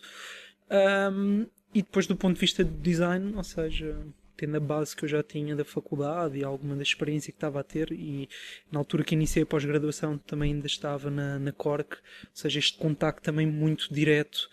Um, 0.70 1.46
e 1.74 1.82
depois 1.82 2.06
do 2.06 2.16
ponto 2.16 2.34
de 2.34 2.40
vista 2.40 2.64
do 2.64 2.72
design, 2.78 3.34
ou 3.36 3.44
seja, 3.44 3.96
tendo 4.36 4.56
a 4.56 4.60
base 4.60 4.94
que 4.94 5.04
eu 5.04 5.08
já 5.08 5.22
tinha 5.22 5.56
da 5.56 5.64
faculdade 5.64 6.38
e 6.38 6.44
alguma 6.44 6.76
da 6.76 6.82
experiência 6.82 7.32
que 7.32 7.36
estava 7.36 7.60
a 7.60 7.64
ter 7.64 7.90
e 7.92 8.28
na 8.70 8.78
altura 8.78 9.02
que 9.02 9.14
iniciei 9.14 9.42
a 9.42 9.46
pós-graduação 9.46 10.18
também 10.18 10.54
ainda 10.54 10.66
estava 10.66 11.10
na, 11.10 11.38
na 11.38 11.52
Cork, 11.52 11.96
ou 11.96 12.30
seja, 12.32 12.58
este 12.58 12.78
contacto 12.78 13.22
também 13.22 13.46
muito 13.46 13.92
direto 13.92 14.48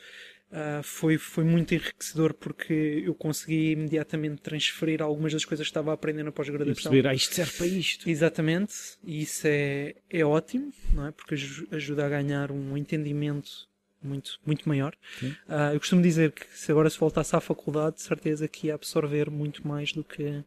uh, 0.52 0.82
foi, 0.84 1.18
foi 1.18 1.44
muito 1.44 1.74
enriquecedor 1.74 2.34
porque 2.34 3.04
eu 3.06 3.14
consegui 3.14 3.72
imediatamente 3.72 4.42
transferir 4.42 5.02
algumas 5.02 5.34
das 5.34 5.46
coisas 5.46 5.66
que 5.66 5.72
estava 5.72 5.92
a 5.92 5.94
aprender 5.94 6.24
na 6.24 6.32
pós-graduação. 6.32 6.92
Perceber, 6.92 7.08
ah, 7.08 7.14
isto 7.14 7.36
serve 7.36 7.52
para 7.58 7.68
isto. 7.68 8.10
Exatamente, 8.10 8.74
e 9.04 9.22
isso 9.22 9.46
é, 9.46 9.96
é 10.10 10.24
ótimo, 10.24 10.74
não 10.94 11.08
é? 11.08 11.12
Porque 11.12 11.36
ajuda 11.72 12.06
a 12.06 12.10
ganhar 12.10 12.52
um 12.52 12.78
entendimento 12.78 13.68
muito, 14.06 14.40
muito 14.46 14.68
maior. 14.68 14.94
Uh, 15.22 15.74
eu 15.74 15.80
costumo 15.80 16.02
dizer 16.02 16.32
que 16.32 16.46
se 16.54 16.72
agora 16.72 16.90
se 16.90 17.00
voltasse 17.00 17.36
à 17.36 17.40
faculdade, 17.40 17.96
de 17.98 18.02
certeza 18.02 18.48
que 18.48 18.68
ia 18.68 18.76
absorver 18.76 19.30
muito 19.30 19.68
mais 19.68 19.92
do 19.92 20.04
que 20.04 20.44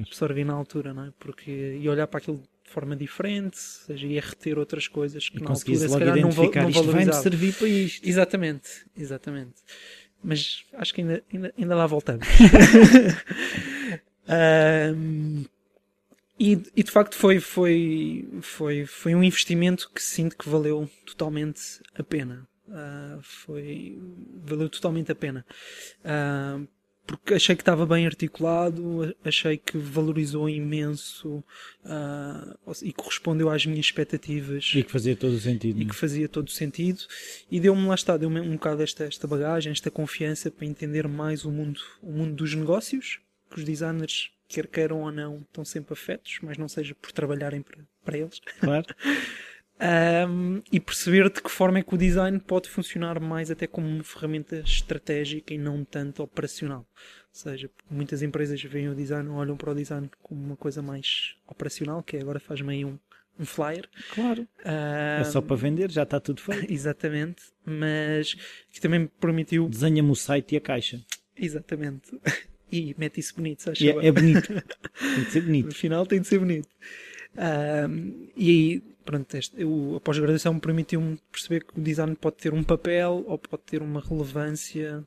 absorvi 0.00 0.44
na 0.44 0.54
altura, 0.54 0.92
não 0.92 1.04
é? 1.04 1.12
Porque 1.18 1.50
ia 1.50 1.90
olhar 1.90 2.06
para 2.06 2.18
aquilo 2.18 2.42
de 2.64 2.70
forma 2.70 2.94
diferente, 2.94 3.56
ou 3.56 3.86
seja, 3.86 4.06
ia 4.06 4.20
reter 4.20 4.58
outras 4.58 4.86
coisas 4.86 5.28
que 5.28 5.38
e 5.38 5.42
na 5.42 5.50
altura 5.50 5.76
se 5.76 5.98
calhar 5.98 6.16
não, 6.16 6.30
não 6.30 6.70
isto 6.70 6.82
vai-me 6.84 7.12
servir 7.14 7.54
para 7.54 7.68
isto. 7.68 8.06
Exatamente, 8.06 8.68
exatamente. 8.96 9.54
Mas 10.22 10.64
acho 10.74 10.92
que 10.92 11.00
ainda, 11.00 11.22
ainda, 11.32 11.54
ainda 11.56 11.74
lá 11.74 11.86
voltamos. 11.86 12.26
um, 14.94 15.44
e, 16.38 16.62
e, 16.76 16.82
de 16.84 16.90
facto 16.90 17.16
foi, 17.16 17.40
foi, 17.40 18.28
foi, 18.40 18.86
foi 18.86 19.14
um 19.14 19.24
investimento 19.24 19.90
que 19.92 20.00
sinto 20.00 20.36
que 20.36 20.48
valeu 20.48 20.88
totalmente 21.04 21.80
a 21.96 22.02
pena. 22.02 22.46
Uh, 22.68 23.22
foi 23.22 23.98
valeu 24.44 24.68
totalmente 24.68 25.10
a 25.10 25.14
pena. 25.14 25.44
Uh, 26.00 26.68
porque 27.08 27.32
achei 27.32 27.56
que 27.56 27.62
estava 27.62 27.86
bem 27.86 28.04
articulado 28.04 29.16
achei 29.24 29.56
que 29.56 29.78
valorizou 29.78 30.46
imenso 30.46 31.42
uh, 31.82 32.72
e 32.82 32.92
correspondeu 32.92 33.48
às 33.48 33.64
minhas 33.64 33.86
expectativas. 33.86 34.70
E 34.74 34.82
que 34.82 34.92
fazia 34.92 35.16
todo 35.16 35.32
o 35.32 35.40
sentido 35.40 35.80
e 35.80 35.84
né? 35.84 35.90
que 35.90 35.96
fazia 35.96 36.28
todo 36.28 36.48
o 36.48 36.50
sentido. 36.50 37.00
E 37.50 37.58
deu-me 37.58 37.86
lá 37.86 37.94
está 37.94 38.18
deu-me 38.18 38.40
um 38.40 38.52
bocado 38.52 38.82
esta, 38.82 39.04
esta 39.04 39.26
bagagem 39.26 39.72
esta 39.72 39.90
confiança 39.90 40.50
para 40.50 40.66
entender 40.66 41.08
mais 41.08 41.46
o 41.46 41.50
mundo 41.50 41.80
o 42.02 42.12
mundo 42.12 42.34
dos 42.34 42.54
negócios 42.54 43.20
que 43.50 43.58
os 43.58 43.64
designers 43.64 44.30
quer 44.46 44.66
queiram 44.66 45.00
ou 45.00 45.10
não 45.10 45.40
estão 45.40 45.64
sempre 45.64 45.94
afetos 45.94 46.38
mas 46.42 46.58
não 46.58 46.68
seja 46.68 46.94
por 46.94 47.10
trabalharem 47.12 47.62
para, 47.62 47.78
para 48.04 48.18
eles. 48.18 48.38
Claro 48.60 48.84
um, 49.80 50.60
e 50.72 50.80
perceber 50.80 51.30
de 51.30 51.40
que 51.40 51.50
forma 51.50 51.78
é 51.78 51.82
que 51.82 51.94
o 51.94 51.98
design 51.98 52.38
pode 52.40 52.68
funcionar 52.68 53.20
mais 53.20 53.50
até 53.50 53.66
como 53.66 53.86
uma 53.86 54.02
ferramenta 54.02 54.56
estratégica 54.60 55.54
e 55.54 55.58
não 55.58 55.84
tanto 55.84 56.22
operacional. 56.22 56.80
Ou 56.80 56.86
seja, 57.30 57.70
muitas 57.88 58.20
empresas 58.22 58.60
veem 58.62 58.88
o 58.88 58.94
design, 58.94 59.28
olham 59.28 59.56
para 59.56 59.70
o 59.70 59.74
design 59.74 60.10
como 60.22 60.42
uma 60.42 60.56
coisa 60.56 60.82
mais 60.82 61.36
operacional, 61.46 62.02
que 62.02 62.16
é 62.16 62.20
agora 62.20 62.40
faz 62.40 62.60
meio 62.60 62.88
um, 62.88 62.98
um 63.38 63.46
flyer. 63.46 63.88
Claro. 64.14 64.42
Um, 64.66 65.20
é 65.20 65.24
só 65.24 65.40
para 65.40 65.54
vender, 65.54 65.90
já 65.90 66.02
está 66.02 66.18
tudo 66.18 66.40
feito. 66.40 66.66
Exatamente. 66.72 67.42
Mas 67.64 68.34
que 68.72 68.80
também 68.80 69.00
me 69.00 69.08
permitiu. 69.08 69.68
Desenha-me 69.68 70.10
o 70.10 70.16
site 70.16 70.54
e 70.54 70.56
a 70.56 70.60
caixa. 70.60 71.00
Exatamente. 71.36 72.18
E 72.70 72.94
mete 72.98 73.18
isso 73.18 73.34
bonito, 73.34 73.62
sabes? 73.62 73.80
É, 73.80 73.88
é 73.88 74.12
bonito. 74.12 74.48
tem 75.00 75.24
de 75.24 75.30
ser 75.30 75.40
bonito. 75.40 75.66
No 75.68 75.74
final 75.74 76.04
tem 76.04 76.20
de 76.20 76.26
ser 76.26 76.38
bonito. 76.38 76.68
Um, 77.34 78.28
e 78.36 78.82
pronto, 79.08 79.34
este, 79.38 79.62
eu, 79.62 79.94
a 79.96 80.00
pós-graduação 80.00 80.52
me 80.52 80.60
permitiu-me 80.60 81.18
perceber 81.32 81.64
que 81.64 81.80
o 81.80 81.82
design 81.82 82.14
pode 82.14 82.36
ter 82.36 82.52
um 82.52 82.62
papel 82.62 83.24
ou 83.26 83.38
pode 83.38 83.62
ter 83.62 83.80
uma 83.80 84.02
relevância 84.02 85.02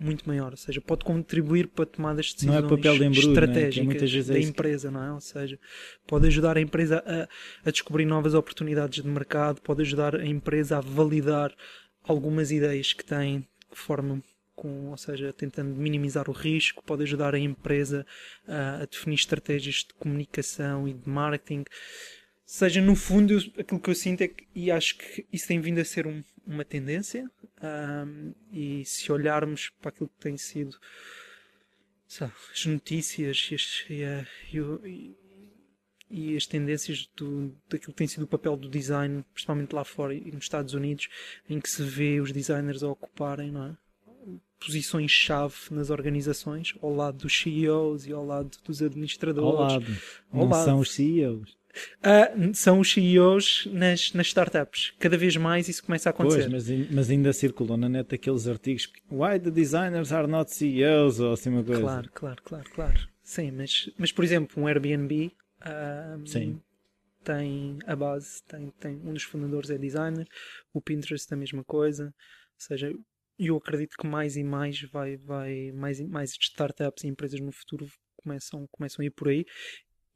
muito 0.00 0.26
maior, 0.26 0.52
ou 0.52 0.56
seja, 0.56 0.80
pode 0.80 1.04
contribuir 1.04 1.68
para 1.68 1.84
tomadas 1.84 2.26
de 2.26 2.34
decisões 2.36 2.62
não 2.62 2.66
é 2.66 2.76
papel 2.76 2.98
de 2.98 3.04
embrulho, 3.04 3.28
estratégicas 3.28 4.12
né? 4.28 4.34
da 4.34 4.40
empresa, 4.40 4.90
não 4.90 5.04
é? 5.04 5.12
Ou 5.12 5.20
seja, 5.20 5.58
pode 6.06 6.26
ajudar 6.26 6.56
a 6.56 6.60
empresa 6.60 7.04
a, 7.06 7.68
a 7.68 7.70
descobrir 7.70 8.06
novas 8.06 8.32
oportunidades 8.32 9.02
de 9.02 9.08
mercado, 9.08 9.60
pode 9.60 9.82
ajudar 9.82 10.16
a 10.16 10.26
empresa 10.26 10.78
a 10.78 10.80
validar 10.80 11.54
algumas 12.02 12.50
ideias 12.50 12.94
que 12.94 13.04
tem 13.04 13.40
de 13.40 13.78
forma 13.78 14.22
com, 14.54 14.90
ou 14.90 14.96
seja, 14.96 15.34
tentando 15.34 15.74
minimizar 15.74 16.30
o 16.30 16.32
risco, 16.32 16.82
pode 16.82 17.02
ajudar 17.02 17.34
a 17.34 17.38
empresa 17.38 18.06
a, 18.48 18.82
a 18.82 18.86
definir 18.86 19.16
estratégias 19.16 19.84
de 19.86 19.92
comunicação 19.94 20.88
e 20.88 20.94
de 20.94 21.08
marketing. 21.08 21.64
Seja, 22.46 22.80
no 22.80 22.94
fundo, 22.94 23.38
aquilo 23.58 23.80
que 23.80 23.90
eu 23.90 23.94
sinto 23.94 24.22
é 24.22 24.28
que, 24.28 24.46
e 24.54 24.70
acho 24.70 24.98
que 24.98 25.26
isso 25.32 25.48
tem 25.48 25.60
vindo 25.60 25.80
a 25.80 25.84
ser 25.84 26.06
um, 26.06 26.22
uma 26.46 26.64
tendência, 26.64 27.30
um, 27.62 28.34
e 28.52 28.84
se 28.84 29.10
olharmos 29.10 29.70
para 29.80 29.88
aquilo 29.88 30.08
que 30.08 30.22
tem 30.22 30.36
sido 30.36 30.78
sabe, 32.06 32.32
as 32.52 32.66
notícias 32.66 33.48
e 33.50 33.54
as, 33.54 33.84
e, 33.88 34.04
a, 34.04 34.26
e, 34.84 35.16
e 36.10 36.36
as 36.36 36.46
tendências 36.46 37.08
do, 37.16 37.54
daquilo 37.68 37.92
que 37.92 37.98
tem 37.98 38.06
sido 38.06 38.24
o 38.24 38.28
papel 38.28 38.56
do 38.56 38.68
design, 38.68 39.24
principalmente 39.32 39.74
lá 39.74 39.84
fora 39.84 40.14
e 40.14 40.30
nos 40.30 40.44
Estados 40.44 40.74
Unidos, 40.74 41.08
em 41.48 41.58
que 41.60 41.68
se 41.68 41.82
vê 41.82 42.20
os 42.20 42.30
designers 42.30 42.82
a 42.82 42.88
ocuparem, 42.88 43.52
é? 43.56 43.74
posições-chave 44.64 45.54
nas 45.70 45.90
organizações, 45.90 46.74
ao 46.80 46.94
lado 46.94 47.18
dos 47.18 47.38
CEOs 47.38 48.06
e 48.06 48.12
ao 48.12 48.24
lado 48.24 48.56
dos 48.64 48.80
administradores. 48.80 49.60
Ao 49.60 49.68
lado. 49.68 49.86
Ao 50.32 50.40
Não 50.40 50.48
lado. 50.48 50.64
são 50.64 50.78
os 50.78 50.92
CEOs. 50.92 51.56
Uh, 52.00 52.54
são 52.54 52.80
os 52.80 52.92
CEOs 52.92 53.68
nas, 53.72 54.12
nas 54.12 54.28
startups. 54.28 54.92
Cada 54.98 55.16
vez 55.16 55.36
mais 55.36 55.68
isso 55.68 55.82
começa 55.84 56.08
a 56.08 56.10
acontecer. 56.10 56.48
Pois, 56.48 56.68
mas, 56.68 56.90
mas 56.90 57.10
ainda 57.10 57.32
circulam 57.32 57.76
na 57.76 57.88
net 57.88 58.14
aqueles 58.14 58.46
artigos 58.46 58.90
Why 59.10 59.38
the 59.40 59.50
designers 59.50 60.12
are 60.12 60.26
not 60.26 60.54
CEOs 60.54 61.20
ou 61.20 61.32
assim 61.32 61.50
uma 61.50 61.64
coisa. 61.64 61.80
Claro, 61.80 62.10
claro, 62.12 62.42
claro, 62.42 62.70
claro. 62.70 63.08
Sim, 63.22 63.50
mas, 63.52 63.90
mas 63.98 64.12
por 64.12 64.24
exemplo, 64.24 64.62
um 64.62 64.66
Airbnb 64.66 65.32
uh, 65.62 66.26
Sim. 66.26 66.60
tem 67.24 67.78
a 67.86 67.96
base, 67.96 68.42
tem, 68.44 68.70
tem 68.78 68.96
um 69.04 69.12
dos 69.12 69.22
fundadores 69.22 69.70
é 69.70 69.78
designer, 69.78 70.26
o 70.72 70.80
Pinterest 70.80 71.32
a 71.32 71.36
mesma 71.36 71.64
coisa. 71.64 72.06
Ou 72.06 72.12
seja, 72.58 72.92
eu 73.38 73.56
acredito 73.56 73.96
que 73.96 74.06
mais 74.06 74.36
e 74.36 74.44
mais 74.44 74.80
vai, 74.82 75.16
vai 75.16 75.72
mais, 75.72 76.00
mais 76.00 76.32
startups 76.38 77.04
e 77.04 77.08
empresas 77.08 77.40
no 77.40 77.50
futuro 77.50 77.86
começam, 78.16 78.66
começam 78.70 79.02
a 79.02 79.06
ir 79.06 79.10
por 79.10 79.28
aí. 79.28 79.44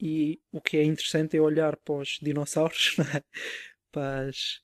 E 0.00 0.40
o 0.52 0.60
que 0.60 0.76
é 0.76 0.84
interessante 0.84 1.36
é 1.36 1.40
olhar 1.40 1.76
para 1.76 1.96
os 1.96 2.18
dinossauros, 2.22 2.96
é? 3.14 3.22
para 3.90 4.28
as, 4.28 4.60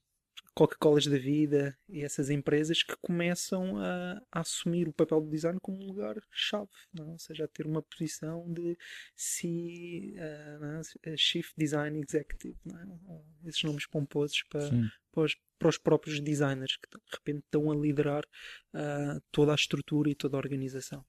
Coca-Colas 0.55 1.07
da 1.07 1.19
vida 1.19 1.77
e 1.89 2.03
essas 2.03 2.31
empresas 2.31 2.83
que 2.83 2.95
começam 3.03 3.77
a, 3.77 4.23
a, 4.31 4.41
assumir 4.41 4.89
o 4.89 4.93
papel 4.93 5.21
do 5.21 5.29
design 5.29 5.59
como 5.61 5.83
um 5.83 5.87
lugar-chave, 5.89 6.71
é? 6.97 7.03
ou 7.03 7.19
seja, 7.19 7.45
a 7.45 7.49
ter 7.49 7.67
uma 7.67 7.83
posição 7.83 8.47
de 8.53 8.79
C, 9.17 10.15
uh, 10.17 11.17
Chief 11.17 11.51
Design 11.57 12.01
Executive, 12.01 12.57
é? 12.69 13.49
esses 13.49 13.65
nomes 13.65 13.87
pomposos 13.87 14.45
para, 14.49 14.71
para 15.11 15.25
os, 15.25 15.37
para, 15.59 15.69
os, 15.69 15.79
próprios 15.79 16.21
designers 16.21 16.77
que 16.77 16.89
de 16.89 17.03
repente 17.13 17.45
estão 17.45 17.73
a 17.73 17.75
liderar 17.75 18.23
uh, 18.23 19.21
toda 19.33 19.51
a 19.51 19.57
estrutura 19.57 20.09
e 20.09 20.15
toda 20.15 20.37
a 20.37 20.39
organização. 20.39 21.05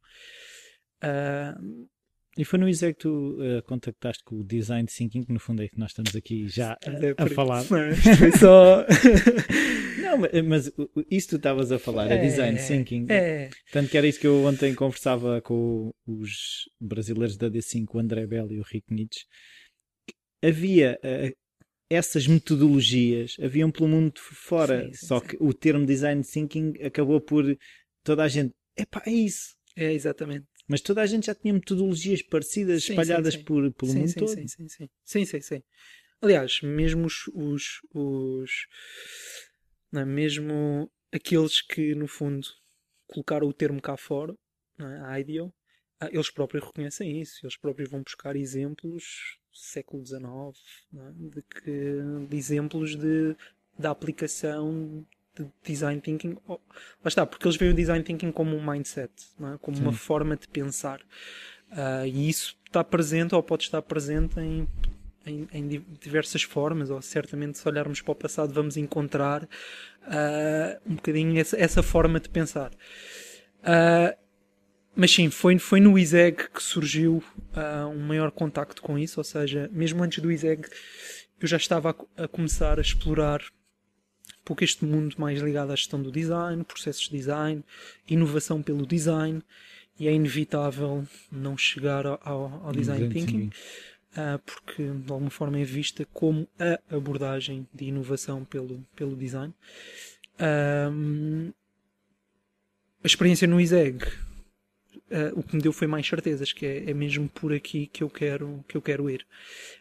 Uh, 1.04 1.88
e 2.38 2.44
foi 2.44 2.60
no 2.60 2.68
ISEG 2.68 2.96
que 2.96 3.02
tu 3.02 3.38
uh, 3.40 3.64
contactaste 3.64 4.24
com 4.24 4.36
o 4.36 4.44
Design 4.44 4.88
Thinking, 4.88 5.24
que 5.24 5.32
no 5.32 5.40
fundo 5.40 5.64
é 5.64 5.70
que 5.70 5.80
nós 5.80 5.92
estamos 5.92 6.16
aqui 6.16 6.48
já 6.50 6.74
a, 6.74 7.24
a 7.24 7.30
falar. 7.30 7.64
foi 7.64 7.94
só. 8.38 8.86
Não, 10.02 10.18
mas 10.48 10.72
isso 11.10 11.30
tu 11.30 11.36
estavas 11.38 11.72
a 11.72 11.80
falar, 11.80 12.12
é, 12.12 12.20
a 12.20 12.22
Design 12.22 12.60
Thinking. 12.60 13.08
É. 13.10 13.50
Tanto 13.72 13.90
que 13.90 13.98
era 13.98 14.06
isso 14.06 14.20
que 14.20 14.28
eu 14.28 14.44
ontem 14.44 14.76
conversava 14.76 15.42
com 15.42 15.92
os 16.06 16.70
brasileiros 16.80 17.38
da 17.38 17.50
D5, 17.50 17.86
o 17.94 18.00
André 18.00 18.28
Bell 18.28 18.52
e 18.52 18.60
o 18.60 18.64
Rick 18.64 18.94
Nietzsche. 18.94 19.26
Havia 20.44 21.00
uh, 21.04 21.34
essas 21.90 22.28
metodologias, 22.28 23.38
haviam 23.42 23.72
pelo 23.72 23.88
mundo 23.88 24.20
fora, 24.20 24.86
sim, 24.86 24.94
sim, 24.94 25.06
só 25.08 25.20
sim. 25.20 25.28
que 25.28 25.38
o 25.40 25.54
termo 25.54 25.86
Design 25.86 26.22
Thinking 26.22 26.74
acabou 26.84 27.22
por 27.22 27.46
toda 28.04 28.24
a 28.24 28.28
gente. 28.28 28.54
Epá, 28.78 29.02
é 29.06 29.12
isso. 29.12 29.56
É, 29.76 29.92
exatamente. 29.94 30.46
Mas 30.68 30.82
toda 30.82 31.02
a 31.02 31.06
gente 31.06 31.28
já 31.28 31.36
tinha 31.36 31.54
metodologias 31.54 32.22
parecidas 32.22 32.84
sim, 32.84 32.94
espalhadas 32.94 33.34
sim, 33.34 33.40
sim. 33.40 33.46
Por, 33.46 33.72
pelo 33.74 33.94
mundo 33.94 34.14
todo. 34.16 34.28
Sim, 34.28 34.48
sim, 34.48 34.68
sim. 34.68 34.90
sim, 35.04 35.26
sim, 35.26 35.42
sim. 35.42 35.64
Aliás, 36.22 36.62
mesmo 36.62 37.06
os, 37.06 37.28
os, 37.34 37.82
os 37.94 38.68
é? 39.94 40.06
mesmo 40.06 40.92
aqueles 41.12 41.62
que 41.62 41.94
no 41.94 42.08
fundo 42.08 42.48
colocaram 43.08 43.48
o 43.48 43.54
termo 43.54 43.82
cá 43.82 43.96
fora, 43.96 44.36
não 44.78 44.90
é? 44.90 45.00
a 45.02 45.20
IDEO, 45.20 45.54
ah, 46.00 46.10
eles 46.12 46.30
próprios 46.30 46.64
reconhecem 46.66 47.22
isso, 47.22 47.46
eles 47.46 47.56
próprios 47.58 47.90
vão 47.90 48.02
buscar 48.02 48.36
exemplos 48.36 49.38
do 49.52 49.58
século 49.58 50.06
XIX, 50.06 50.24
é? 50.96 51.12
de, 51.14 51.42
que, 51.44 52.28
de 52.28 52.38
exemplos 52.38 52.96
de, 52.96 53.36
da 53.78 53.92
aplicação 53.92 55.06
de 55.36 55.48
design 55.64 56.02
thinking. 56.02 56.38
Oh, 56.48 56.54
lá 56.54 57.08
está, 57.08 57.26
porque 57.26 57.48
eles 57.48 57.58
veem 57.58 57.72
o 57.72 57.76
design 57.76 58.04
thinking 58.04 58.32
como 58.32 58.56
um 58.56 58.66
mindset, 58.66 59.12
é? 59.42 59.58
como 59.62 59.78
Sim. 59.78 59.84
uma 59.84 59.94
forma 59.94 60.36
de 60.36 60.48
pensar. 60.48 61.02
Uh, 61.72 62.06
e 62.06 62.30
isso 62.30 62.58
está 62.66 62.84
presente 62.84 63.36
ou 63.36 63.44
pode 63.44 63.64
estar 63.64 63.82
presente 63.82 64.40
em, 64.40 64.68
em, 65.26 65.48
em, 65.52 65.86
diversas 66.00 66.44
formas, 66.44 66.90
ou 66.90 67.02
certamente 67.02 67.58
se 67.58 67.68
olharmos 67.68 68.02
para 68.02 68.12
o 68.12 68.16
passado 68.16 68.54
vamos 68.54 68.78
encontrar 68.78 69.44
uh, 69.44 70.80
um 70.86 70.96
bocadinho 70.96 71.40
essa, 71.40 71.58
essa, 71.58 71.84
forma 71.84 72.20
de 72.20 72.30
pensar. 72.30 72.72
Uh, 73.62 74.16
mas 74.96 75.12
sim, 75.12 75.30
foi, 75.30 75.58
foi 75.58 75.82
no 75.82 76.00
ISEG 76.00 76.50
que 76.54 76.64
surgiu 76.64 77.22
um 77.94 78.00
maior 78.00 78.32
contacto 78.32 78.82
com 78.82 78.98
isso, 78.98 79.20
ou 79.20 79.26
seja, 79.26 79.70
mesmo 79.74 80.02
antes 80.02 80.20
do 80.20 80.32
ISEG 80.32 80.70
eu 81.42 81.48
já 81.48 81.58
estava 81.58 81.96
a, 82.18 82.24
a 82.24 82.28
começar 82.30 82.78
a 82.78 82.82
explorar 82.82 83.42
pouco 84.46 84.64
este 84.64 84.86
mundo 84.86 85.16
mais 85.18 85.42
ligado 85.42 85.72
à 85.72 85.76
gestão 85.76 86.02
do 86.02 86.12
design, 86.12 86.64
processos 86.64 87.10
de 87.10 87.18
design, 87.18 87.64
inovação 88.08 88.62
pelo 88.62 88.86
design, 88.86 89.42
e 90.00 90.08
é 90.08 90.14
inevitável 90.14 91.06
não 91.32 91.58
chegar 91.58 92.06
ao, 92.06 92.20
ao 92.64 92.72
design 92.72 93.10
thinking, 93.10 93.50
uh, 94.12 94.40
porque 94.46 94.84
de 94.84 95.12
alguma 95.12 95.32
forma 95.32 95.60
é 95.60 95.64
vista 95.64 96.06
como 96.14 96.48
a 96.60 96.96
abordagem 96.96 97.68
de 97.74 97.86
inovação 97.86 98.46
pelo, 98.46 98.86
pelo 98.96 99.16
design. 99.16 99.54
Uh, 100.36 101.54
a 103.04 103.08
experiência 103.08 103.48
no 103.48 103.60
ISEG 103.60 104.06
uh, 105.12 105.40
o 105.40 105.44
que 105.44 105.56
me 105.56 105.62
deu 105.62 105.72
foi 105.72 105.88
mais 105.88 106.08
certezas, 106.08 106.52
que 106.52 106.66
é, 106.66 106.90
é, 106.90 106.94
mesmo 106.94 107.30
por 107.30 107.54
aqui 107.54 107.88
que 107.88 108.04
eu 108.04 108.10
quero, 108.10 108.64
que 108.68 108.78
eu 108.78 108.82
quero 108.82 109.10
ir. 109.10 109.26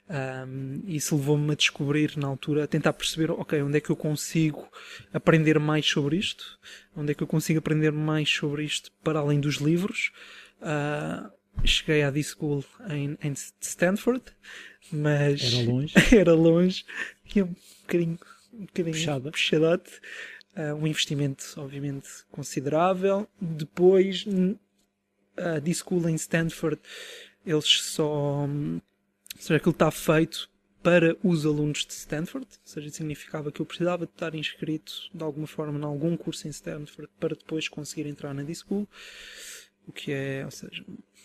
Um, 0.08 0.82
isso 0.86 1.16
levou-me 1.16 1.52
a 1.52 1.54
descobrir 1.54 2.16
na 2.16 2.28
altura, 2.28 2.64
a 2.64 2.66
tentar 2.66 2.92
perceber, 2.92 3.30
ok, 3.30 3.62
onde 3.62 3.78
é 3.78 3.80
que 3.80 3.90
eu 3.90 3.96
consigo 3.96 4.68
aprender 5.12 5.58
mais 5.58 5.86
sobre 5.86 6.16
isto? 6.16 6.58
Onde 6.96 7.12
é 7.12 7.14
que 7.14 7.22
eu 7.22 7.26
consigo 7.26 7.58
aprender 7.58 7.92
mais 7.92 8.28
sobre 8.28 8.64
isto 8.64 8.92
para 9.02 9.18
além 9.18 9.40
dos 9.40 9.56
livros? 9.56 10.12
Uh, 10.60 11.30
cheguei 11.64 12.02
à 12.02 12.10
D-School 12.10 12.64
em, 12.90 13.16
em, 13.22 13.34
Stanford, 13.60 14.22
mas 14.92 15.42
era 15.42 15.70
longe, 15.70 15.94
era 16.16 16.34
longe, 16.34 16.84
e 17.34 17.42
um 17.42 17.54
bocadinho, 17.82 18.18
um 18.52 18.66
bocadinho 18.66 18.96
Puxada. 18.96 19.30
puxadote. 19.30 19.90
Uh, 20.56 20.72
um 20.76 20.86
investimento, 20.86 21.44
obviamente, 21.56 22.08
considerável. 22.30 23.26
Depois, 23.40 24.24
a 25.36 25.58
D-School 25.58 26.08
em 26.08 26.14
Stanford, 26.14 26.80
eles 27.44 27.82
só. 27.82 28.46
Ou 28.46 28.80
seja, 29.38 29.56
aquilo 29.56 29.72
está 29.72 29.90
feito 29.90 30.48
para 30.84 31.16
os 31.24 31.46
alunos 31.46 31.86
de 31.86 31.94
Stanford, 31.94 32.46
ou 32.46 32.68
seja, 32.68 32.90
significava 32.90 33.50
que 33.50 33.60
eu 33.60 33.64
precisava 33.64 34.04
de 34.04 34.12
estar 34.12 34.34
inscrito 34.34 34.92
de 35.14 35.24
alguma 35.24 35.46
forma 35.46 35.78
em 35.78 35.82
algum 35.82 36.14
curso 36.14 36.46
em 36.46 36.50
Stanford 36.50 37.10
para 37.18 37.34
depois 37.34 37.68
conseguir 37.68 38.06
entrar 38.06 38.34
na 38.34 38.42
D-School, 38.42 38.86
o 39.86 39.92
que 39.92 40.12
é, 40.12 40.44
ou 40.44 40.50
seja, 40.50 40.84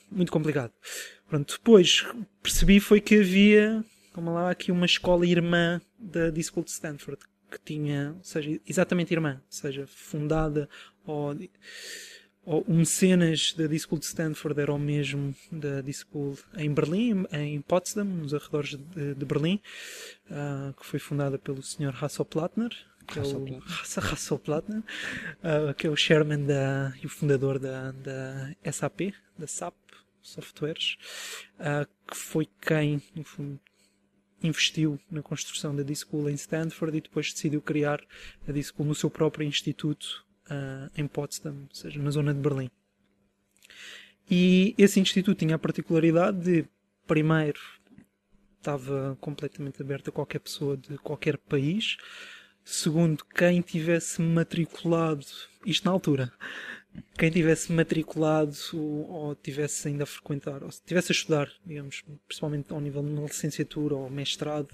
muito 0.10 0.32
complicado. 0.32 0.72
Pronto, 1.28 1.56
depois 1.58 2.06
percebi 2.42 2.80
foi 2.80 3.02
que 3.02 3.20
havia, 3.20 3.84
como 4.14 4.34
lá, 4.34 4.50
aqui 4.50 4.72
uma 4.72 4.86
escola 4.86 5.26
irmã 5.26 5.82
da 6.00 6.30
D-School 6.30 6.64
de 6.64 6.72
Stanford, 6.72 7.22
que 7.52 7.60
tinha, 7.60 8.14
ou 8.18 8.24
seja, 8.24 8.62
exatamente 8.66 9.14
irmã, 9.14 9.42
ou 9.46 9.52
seja, 9.52 9.86
fundada 9.88 10.70
ou 11.06 11.36
o 12.46 12.74
mecenas 12.74 13.54
da 13.54 13.68
Discool 13.68 14.00
de 14.00 14.06
Stanford 14.06 14.60
era 14.60 14.74
o 14.74 14.80
mesmo 14.80 15.36
da 15.52 15.82
Discool 15.82 16.38
em 16.58 16.74
Berlim, 16.74 17.26
em 17.32 17.62
Potsdam, 17.62 18.06
nos 18.06 18.34
arredores 18.34 18.76
de, 18.76 19.14
de 19.14 19.26
Berlim, 19.26 19.62
uh, 20.32 20.74
que 20.74 20.86
foi 20.86 21.00
fundada 21.00 21.38
pelo 21.38 21.62
Sr. 21.62 21.94
Hasselplattner, 22.04 22.72
que 23.08 23.20
é 23.20 23.22
o 23.22 23.62
Hasselplattner, 24.12 24.80
uh, 24.80 25.74
que 25.76 25.88
é 25.88 25.90
o 25.90 25.96
chairman 25.96 26.46
da, 26.46 26.94
e 27.02 27.06
o 27.06 27.10
fundador 27.10 27.60
da, 27.60 27.92
da 27.92 28.56
SAP, 28.72 29.14
da 29.38 29.46
SAP 29.48 29.76
Softwares, 30.22 30.98
uh, 31.60 31.88
que 32.08 32.18
foi 32.18 32.48
quem, 32.62 33.02
no 33.16 33.24
fundo, 33.24 33.60
investiu 34.42 35.00
na 35.12 35.22
construção 35.22 35.76
da 35.76 35.84
Discool 35.84 36.30
em 36.30 36.34
Stanford 36.34 36.98
e 36.98 37.02
depois 37.02 37.34
decidiu 37.34 37.62
criar 37.62 38.02
a 38.48 38.52
Discool 38.52 38.86
no 38.86 38.96
seu 38.96 39.10
próprio 39.10 39.46
instituto 39.46 40.26
uh, 40.50 40.92
em 40.96 41.08
Potsdam, 41.08 41.68
ou 41.70 41.76
seja, 41.76 42.02
na 42.02 42.12
zona 42.12 42.34
de 42.34 42.40
Berlim. 42.40 42.70
E 44.30 44.76
esse 44.78 45.00
instituto 45.00 45.40
tinha 45.40 45.56
a 45.56 45.60
particularidade 45.60 46.40
de, 46.40 46.66
primeiro, 47.08 47.60
estava 48.58 49.18
completamente 49.20 49.82
aberto 49.82 50.10
a 50.10 50.12
qualquer 50.12 50.40
pessoa 50.40 50.78
de 50.78 50.98
qualquer 51.00 51.38
país. 51.38 51.98
Segundo, 52.64 53.26
quem 53.26 53.62
tivesse 53.62 54.22
matriculado, 54.22 55.26
isto 55.66 55.86
na 55.86 55.92
altura, 55.92 56.32
quem 57.18 57.32
tivesse 57.32 57.72
matriculado 57.72 58.56
ou 58.74 59.36
tivesse 59.36 59.88
ainda 59.88 60.04
a 60.04 60.08
frequentar, 60.08 60.64
ou 60.64 60.70
tivesse 60.86 61.12
a 61.12 61.16
estudar, 61.16 61.52
digamos, 61.66 62.04
principalmente 62.28 62.72
ao 62.72 62.82
nível 62.82 63.02
de 63.02 63.10
licenciatura 63.22 63.96
ou 63.96 64.10
mestrado, 64.10 64.70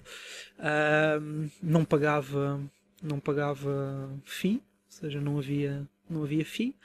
uh, 0.59 1.49
não 1.61 1.85
pagava, 1.85 2.61
não 3.01 3.19
pagava 3.19 4.09
ou 4.25 4.61
seja, 4.95 5.21
não 5.21 5.37
havia, 5.37 5.87
não 6.09 6.23
havia 6.23 6.45
FII. 6.45 6.75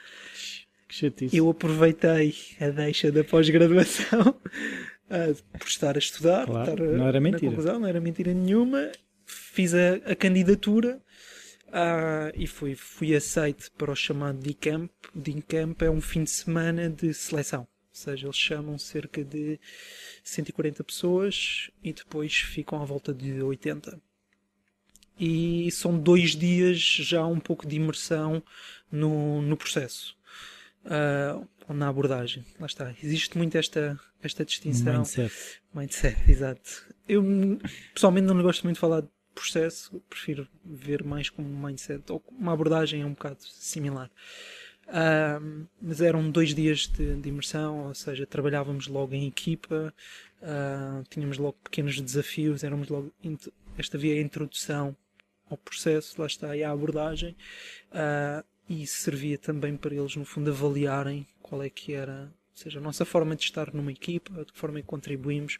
Que 0.87 0.95
chatice. 0.95 1.37
Eu 1.37 1.49
aproveitei 1.49 2.35
a 2.59 2.69
deixa 2.69 3.11
da 3.11 3.23
pós-graduação 3.23 4.29
uh, 4.29 5.35
por 5.57 5.67
estar 5.67 5.95
a 5.95 5.99
estudar. 5.99 6.45
Claro, 6.45 6.71
estar 6.71 6.97
não 6.97 7.07
era 7.07 7.19
mentira. 7.19 7.49
Conclusão, 7.49 7.79
não 7.79 7.87
era 7.87 8.01
mentira 8.01 8.33
nenhuma. 8.33 8.91
Fiz 9.25 9.73
a, 9.73 9.93
a 10.05 10.15
candidatura 10.15 11.01
uh, 11.67 12.31
e 12.35 12.45
fui, 12.45 12.75
fui 12.75 13.15
aceito 13.15 13.71
para 13.77 13.91
o 13.91 13.95
chamado 13.95 14.37
D-Camp. 14.39 14.91
O 15.15 15.19
D-Camp 15.19 15.81
é 15.81 15.89
um 15.89 16.01
fim 16.01 16.23
de 16.25 16.31
semana 16.31 16.89
de 16.89 17.13
seleção. 17.13 17.61
Ou 17.61 17.67
seja, 17.95 18.27
eles 18.27 18.37
chamam 18.37 18.77
cerca 18.77 19.23
de 19.23 19.59
140 20.23 20.83
pessoas 20.83 21.69
e 21.83 21.93
depois 21.93 22.33
ficam 22.35 22.81
à 22.81 22.85
volta 22.85 23.13
de 23.13 23.41
80 23.41 23.99
e 25.23 25.69
são 25.69 25.95
dois 25.95 26.35
dias 26.35 26.79
já 26.79 27.23
um 27.23 27.39
pouco 27.39 27.67
de 27.67 27.75
imersão 27.75 28.41
no, 28.91 29.39
no 29.43 29.55
processo. 29.55 30.17
Uh, 30.83 31.47
na 31.71 31.87
abordagem. 31.87 32.43
Lá 32.59 32.65
está. 32.65 32.93
Existe 33.01 33.37
muito 33.37 33.55
esta, 33.55 33.97
esta 34.21 34.43
distinção. 34.43 34.97
Mindset. 34.97 35.33
Mindset, 35.73 36.31
exato. 36.31 36.87
Eu 37.07 37.23
pessoalmente 37.93 38.27
não 38.27 38.41
gosto 38.41 38.63
muito 38.63 38.77
de 38.77 38.81
falar 38.81 39.01
de 39.01 39.09
processo, 39.33 40.01
prefiro 40.09 40.47
ver 40.65 41.03
mais 41.03 41.29
como 41.29 41.47
mindset, 41.47 42.11
ou 42.11 42.21
uma 42.31 42.51
abordagem 42.53 43.03
é 43.03 43.05
um 43.05 43.11
bocado 43.11 43.43
similar. 43.43 44.09
Uh, 44.87 45.67
mas 45.79 46.01
eram 46.01 46.29
dois 46.29 46.53
dias 46.53 46.87
de, 46.87 47.15
de, 47.15 47.29
imersão, 47.29 47.87
ou 47.87 47.93
seja, 47.93 48.25
trabalhávamos 48.25 48.87
logo 48.87 49.13
em 49.13 49.27
equipa, 49.27 49.93
uh, 50.41 51.03
tínhamos 51.09 51.37
logo 51.37 51.57
pequenos 51.63 52.01
desafios, 52.01 52.63
éramos 52.63 52.89
logo 52.89 53.13
esta 53.77 53.97
via 53.97 54.15
a 54.15 54.21
introdução 54.21 54.97
ao 55.51 55.57
processo, 55.57 56.19
lá 56.19 56.27
está, 56.27 56.55
e 56.55 56.63
à 56.63 56.71
abordagem, 56.71 57.35
uh, 57.91 58.43
e 58.69 58.87
servia 58.87 59.37
também 59.37 59.75
para 59.75 59.93
eles, 59.93 60.15
no 60.15 60.25
fundo, 60.25 60.49
avaliarem 60.49 61.27
qual 61.41 61.61
é 61.61 61.69
que 61.69 61.93
era 61.93 62.31
ou 62.53 62.63
seja, 62.63 62.79
a 62.79 62.81
nossa 62.81 63.05
forma 63.05 63.35
de 63.35 63.43
estar 63.43 63.73
numa 63.73 63.91
equipa, 63.91 64.45
de 64.45 64.51
que 64.51 64.59
forma 64.59 64.77
é 64.77 64.81
que 64.81 64.87
contribuímos, 64.87 65.57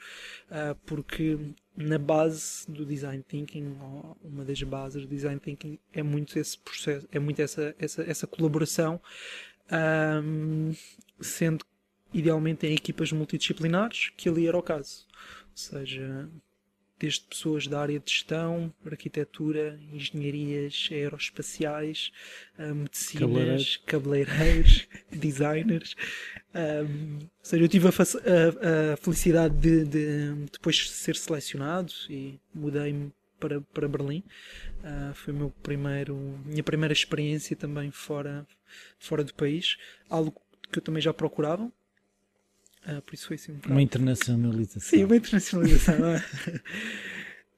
uh, 0.52 0.76
porque 0.86 1.38
na 1.76 1.98
base 1.98 2.70
do 2.70 2.86
design 2.86 3.24
thinking, 3.28 3.76
uma 4.24 4.44
das 4.44 4.62
bases 4.62 5.02
do 5.04 5.08
design 5.08 5.40
thinking 5.40 5.80
é 5.94 6.04
muito 6.04 6.38
esse 6.38 6.58
processo, 6.60 7.08
é 7.12 7.18
muito 7.18 7.42
essa, 7.42 7.74
essa, 7.80 8.04
essa 8.04 8.28
colaboração, 8.28 9.02
um, 10.24 10.76
sendo 11.20 11.66
idealmente 12.14 12.68
em 12.68 12.74
equipas 12.74 13.12
multidisciplinares, 13.12 14.12
que 14.18 14.28
ali 14.28 14.48
era 14.48 14.58
o 14.58 14.62
caso. 14.62 15.08
Ou 15.50 15.58
seja, 15.58 16.30
desde 17.02 17.22
pessoas 17.22 17.66
da 17.66 17.82
área 17.82 18.00
de 18.00 18.12
gestão, 18.12 18.72
arquitetura, 18.86 19.80
engenharias 19.92 20.88
aeroespaciais, 20.92 22.12
uh, 22.60 22.76
medicinas, 22.76 23.78
cabeleireiros, 23.88 24.88
designers. 25.12 25.96
Um, 26.54 27.18
ou 27.18 27.30
seja, 27.42 27.64
eu 27.64 27.68
tive 27.68 27.88
a, 27.88 27.90
a, 27.90 28.94
a 28.94 28.98
felicidade 28.98 29.56
de, 29.56 29.84
de, 29.86 30.34
depois 30.52 30.92
ser 30.92 31.16
selecionado 31.16 31.92
e 32.08 32.40
mudei-me 32.54 33.12
para, 33.40 33.60
para 33.60 33.88
Berlim. 33.88 34.24
Uh, 34.84 35.14
foi 35.16 35.34
meu 35.34 35.50
primeiro, 35.64 36.16
minha 36.46 36.64
primeira 36.64 36.94
experiência 36.94 37.56
também 37.56 37.90
fora, 37.90 38.46
fora 39.00 39.24
do 39.24 39.34
país. 39.34 39.78
Algo 40.08 40.40
que 40.72 40.78
eu 40.78 40.84
também 40.84 41.02
já 41.02 41.12
procurava. 41.12 41.72
Uh, 42.88 43.02
por 43.02 43.14
isso 43.14 43.28
foi 43.28 43.36
assim 43.36 43.52
um 43.52 43.56
bocado... 43.56 43.74
Uma 43.74 43.82
internacionalização. 43.82 44.90
Sim, 44.90 45.04
uma 45.04 45.16
internacionalização. 45.16 45.96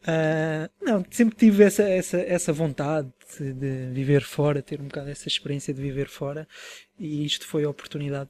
Uh, 0.01 0.69
não, 0.85 1.05
sempre 1.09 1.35
tive 1.35 1.63
essa, 1.63 1.83
essa, 1.83 2.17
essa 2.17 2.51
vontade 2.51 3.11
de, 3.39 3.53
de, 3.53 3.93
viver 3.93 4.23
fora, 4.23 4.61
ter 4.61 4.81
um 4.81 4.85
bocado 4.85 5.09
essa 5.09 5.27
experiência 5.27 5.73
de 5.73 5.81
viver 5.81 6.09
fora, 6.09 6.47
e 6.99 7.25
isto 7.25 7.47
foi 7.47 7.63
a 7.63 7.69
oportunidade 7.69 8.29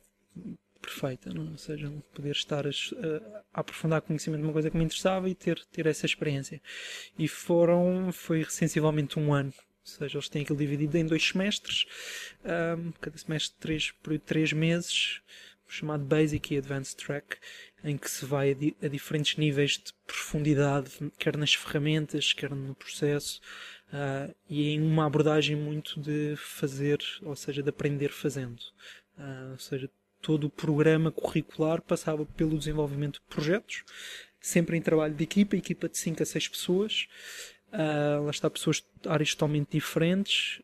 perfeita, 0.84 1.34
não? 1.34 1.52
ou 1.52 1.58
seja, 1.58 1.91
poder 2.14 2.32
estar 2.32 2.68
a, 2.68 2.70
a, 2.70 3.44
aprofundar 3.62 4.02
conhecimento 4.02 4.41
de 4.41 4.48
uma 4.48 4.54
coisa 4.54 4.70
que 4.70 4.78
me 4.78 4.84
interessava 4.84 5.30
e 5.30 5.34
ter, 5.34 5.64
ter 5.72 5.88
essa 5.88 6.06
experiência. 6.06 6.62
E 7.18 7.28
foram, 7.28 8.12
foi 8.12 8.46
sensivelmente 8.46 9.18
um 9.18 9.34
ano, 9.34 9.54
ou 9.58 9.88
seja, 9.88 10.18
eles 10.18 10.30
têm 10.30 10.44
aquilo 10.44 10.60
dividido 10.60 10.98
em 10.98 11.06
dois 11.06 11.26
semestres, 11.26 11.86
um, 12.78 12.91
cada 13.00 13.18
semestre 13.18 13.58
três, 13.60 13.91
por 13.91 14.18
três 14.20 14.54
meses, 14.54 15.22
chamado 15.74 16.03
Basic 16.03 16.53
e 16.53 16.57
Advanced 16.57 16.95
Track, 16.95 17.38
em 17.84 17.97
que 17.97 18.09
se 18.09 18.26
vai 18.26 18.51
a, 18.51 18.53
di 18.53 18.76
a, 18.82 18.88
diferentes 18.88 19.38
níveis 19.38 19.71
de 19.71 19.91
profundidade, 20.05 20.91
quer 21.17 21.36
nas 21.36 21.53
ferramentas, 21.53 22.32
quer 22.32 22.51
no 22.51 22.76
processo, 22.76 23.41
uh, 23.89 24.34
e 24.47 24.69
em 24.69 24.82
uma 24.82 25.05
abordagem 25.05 25.55
muito 25.55 25.99
de 25.99 26.36
fazer, 26.38 26.99
ou 27.24 27.36
seja, 27.36 27.63
de 27.63 27.69
aprender 27.69 28.09
fazendo. 28.09 28.59
Uh, 29.17 29.51
ou 29.51 29.59
seja, 29.59 29.89
todo 30.21 30.45
o 30.45 30.49
programa 30.49 31.11
curricular 31.11 31.82
passava 31.82 32.26
pelo 32.26 32.57
desenvolvimento 32.57 33.15
de 33.15 33.26
projetos, 33.28 33.84
sempre 34.39 34.78
em 34.78 34.82
trabalho 34.82 35.15
de 35.15 35.24
equipa, 35.24 35.55
equipa 35.55 35.89
de 35.89 35.97
5 35.97 36.21
a 36.21 36.26
6 36.26 36.47
pessoas. 36.49 37.07
Uh, 37.74 38.24
lá 38.24 38.32
está, 38.32 38.49
pessoas 38.49 38.78
de 39.01 39.09
áreas 39.09 39.34
totalmente 39.34 39.71
diferentes. 39.71 40.61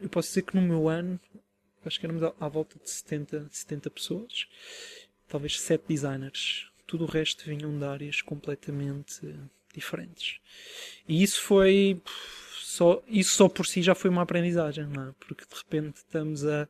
eu 0.00 0.08
posso 0.10 0.28
dizer 0.28 0.42
que 0.42 0.54
no 0.54 0.62
meu 0.62 0.88
ano, 0.88 1.18
acho 1.84 1.98
que 1.98 2.06
éramos 2.06 2.22
à, 2.22 2.48
volta 2.48 2.78
de 2.78 2.90
70, 2.90 3.48
70 3.50 3.90
pessoas 3.90 4.46
talvez 5.30 5.58
sete 5.58 5.84
designers. 5.88 6.66
Tudo 6.86 7.04
o 7.04 7.06
resto 7.06 7.44
vinham 7.46 7.78
de 7.78 7.84
áreas 7.84 8.20
completamente 8.20 9.34
diferentes. 9.72 10.40
E 11.08 11.22
isso 11.22 11.40
foi 11.40 12.02
só 12.58 13.02
isso 13.08 13.36
só 13.36 13.48
por 13.48 13.66
si 13.66 13.80
já 13.80 13.94
foi 13.94 14.10
uma 14.10 14.22
aprendizagem, 14.22 14.86
não 14.86 15.08
é? 15.08 15.14
Porque 15.20 15.44
de 15.44 15.54
repente 15.56 15.96
estamos 15.98 16.44
a 16.44 16.68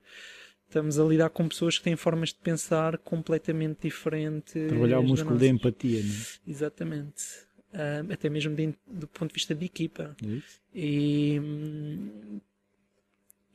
estamos 0.68 1.00
a 1.00 1.04
lidar 1.04 1.30
com 1.30 1.48
pessoas 1.48 1.78
que 1.78 1.84
têm 1.84 1.96
formas 1.96 2.28
de 2.28 2.36
pensar 2.36 2.98
completamente 2.98 3.88
diferentes. 3.88 4.52
Trabalhar 4.68 5.00
o 5.00 5.02
músculo 5.02 5.38
da 5.38 5.46
empatia, 5.46 6.02
não 6.02 6.14
é? 6.14 6.50
Exatamente. 6.50 7.24
Uh, 7.72 8.12
até 8.12 8.28
mesmo 8.28 8.54
de, 8.54 8.74
do 8.86 9.08
ponto 9.08 9.30
de 9.30 9.34
vista 9.34 9.54
de 9.54 9.64
equipa. 9.64 10.14
Isso. 10.22 10.60
E, 10.74 11.40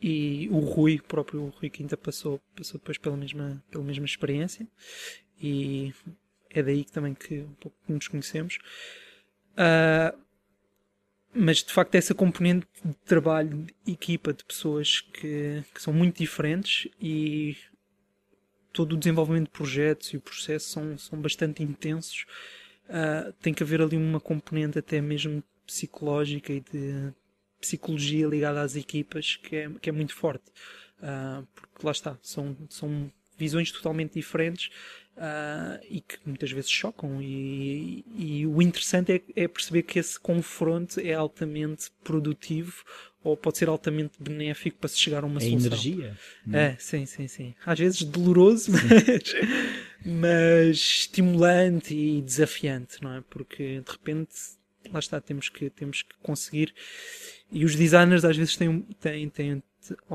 e 0.01 0.47
o 0.51 0.59
Rui, 0.59 0.97
o 0.97 1.03
próprio 1.03 1.47
Rui 1.47 1.69
Quinta, 1.69 1.95
passou, 1.95 2.41
passou 2.55 2.79
depois 2.79 2.97
pela 2.97 3.15
mesma, 3.15 3.63
pela 3.71 3.83
mesma 3.83 4.05
experiência 4.05 4.67
e 5.41 5.93
é 6.49 6.63
daí 6.63 6.83
que 6.83 6.91
também 6.91 7.13
que 7.13 7.39
um 7.41 7.53
pouco 7.53 7.77
nos 7.87 8.07
conhecemos. 8.07 8.57
Uh, 9.53 10.17
mas 11.33 11.57
de 11.57 11.71
facto, 11.73 11.95
essa 11.95 12.13
componente 12.15 12.65
de 12.83 12.93
trabalho 13.05 13.65
de 13.83 13.91
equipa 13.91 14.33
de 14.33 14.43
pessoas 14.43 15.01
que, 15.01 15.63
que 15.73 15.81
são 15.81 15.93
muito 15.93 16.17
diferentes 16.17 16.89
e 16.99 17.57
todo 18.71 18.93
o 18.93 18.97
desenvolvimento 18.97 19.45
de 19.45 19.51
projetos 19.51 20.13
e 20.13 20.17
o 20.17 20.21
processo 20.21 20.69
são, 20.69 20.97
são 20.97 21.19
bastante 21.21 21.61
intensos. 21.61 22.25
Uh, 22.87 23.33
tem 23.41 23.53
que 23.53 23.63
haver 23.63 23.81
ali 23.81 23.97
uma 23.97 24.19
componente 24.19 24.79
até 24.79 25.01
mesmo 25.01 25.43
psicológica 25.65 26.53
e 26.53 26.61
de 26.61 27.13
psicologia 27.59 28.27
ligada 28.27 28.61
às 28.61 28.75
equipas 28.75 29.37
que 29.37 29.55
é, 29.55 29.69
que 29.81 29.89
é 29.89 29.93
muito 29.93 30.13
forte. 30.13 30.45
Uh, 30.99 31.45
porque 31.53 31.85
lá 31.85 31.91
está, 31.91 32.17
são, 32.21 32.55
são 32.69 33.11
visões 33.37 33.71
totalmente 33.71 34.13
diferentes 34.13 34.69
uh, 35.17 35.83
e 35.89 36.01
que 36.01 36.17
muitas 36.25 36.51
vezes 36.51 36.69
chocam. 36.69 37.21
E, 37.21 38.05
e 38.17 38.47
o 38.47 38.61
interessante 38.61 39.11
é, 39.11 39.43
é, 39.43 39.47
perceber 39.47 39.83
que 39.83 39.99
esse 39.99 40.19
confronto 40.19 40.99
é 40.99 41.13
altamente 41.13 41.91
produtivo 42.03 42.83
ou 43.23 43.35
pode 43.35 43.57
ser 43.57 43.67
altamente 43.67 44.13
benéfico 44.19 44.77
para 44.77 44.87
se 44.87 44.99
chegar 44.99 45.23
a 45.23 45.25
uma 45.25 45.39
é 45.39 45.45
solução. 45.45 45.67
energia. 45.67 46.17
É? 46.53 46.57
é, 46.57 46.75
sim, 46.77 47.05
sim, 47.05 47.27
sim. 47.27 47.55
Às 47.65 47.79
vezes 47.79 48.03
doloroso, 48.03 48.71
mas, 48.71 49.35
mas 50.05 50.77
estimulante 50.77 51.95
e 51.95 52.21
desafiante, 52.21 53.01
não 53.01 53.15
é? 53.15 53.23
Porque 53.27 53.81
de 53.81 53.91
repente 53.91 54.33
lá 54.91 54.99
está, 54.99 55.19
temos 55.19 55.49
que, 55.49 55.69
temos 55.69 56.01
que 56.01 56.15
conseguir. 56.21 56.73
E 57.51 57.63
os 57.63 57.75
designers 57.75 58.25
às 58.25 58.35
vezes 58.35 58.55
têm, 58.55 58.81
têm, 58.99 59.29
têm, 59.29 59.63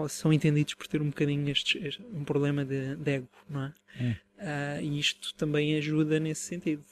são 0.08 0.32
entendidos 0.32 0.74
por 0.74 0.86
ter 0.86 1.00
um 1.00 1.08
bocadinho 1.08 1.48
este, 1.48 1.78
este 1.78 2.02
um 2.12 2.24
problema 2.24 2.64
de, 2.64 2.96
de, 2.96 3.10
ego, 3.10 3.28
não 3.48 3.64
é? 3.64 3.72
é. 3.98 4.80
Uh, 4.80 4.84
e 4.84 4.98
isto 4.98 5.34
também 5.34 5.76
ajuda 5.76 6.18
nesse 6.18 6.42
sentido. 6.42 6.84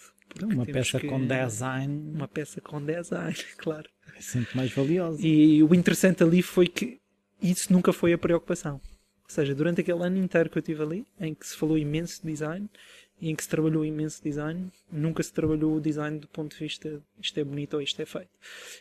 Uma 0.43 0.67
peça 0.67 1.01
que, 1.01 1.07
com 1.07 1.27
design. 1.27 2.13
Uma 2.15 2.29
peça 2.29 2.61
com 2.61 2.85
design, 2.85 3.35
claro. 3.57 3.89
É 4.17 4.21
sempre 4.21 4.57
mais 4.57 4.71
valiosa. 4.73 5.27
E 5.27 5.63
o 5.63 5.75
interessante 5.75 6.23
ali 6.23 6.43
foi 6.43 6.67
que 6.67 7.01
isso 7.43 7.73
nunca 7.73 7.93
foi 7.93 8.13
a 8.13 8.19
preocupação. 8.19 8.75
Ou 8.75 9.35
seja, 9.35 9.55
durante 9.55 9.81
aquele 9.81 10.03
ano 10.03 10.17
inteiro 10.17 10.49
que 10.49 10.59
eu 10.59 10.61
estive 10.61 10.83
ali, 10.83 11.07
em 11.21 11.35
que 11.35 11.47
se 11.47 11.57
falou 11.57 11.77
imenso 11.77 12.23
de 12.23 12.29
design, 12.29 12.67
e 12.67 12.98
em 13.21 13.35
que 13.35 13.43
se 13.43 13.49
trabalhou 13.49 13.85
imenso 13.85 14.23
design, 14.23 14.71
nunca 14.91 15.23
se 15.23 15.33
trabalhou 15.33 15.77
o 15.77 15.81
design 15.81 16.19
do 16.19 16.29
ponto 16.29 16.57
de 16.57 16.65
vista 16.65 17.01
isto 17.21 17.39
é 17.39 17.45
bonito 17.45 17.75
ou 17.75 17.83
isto 17.83 18.01
é 18.01 18.07
feito. 18.07 18.31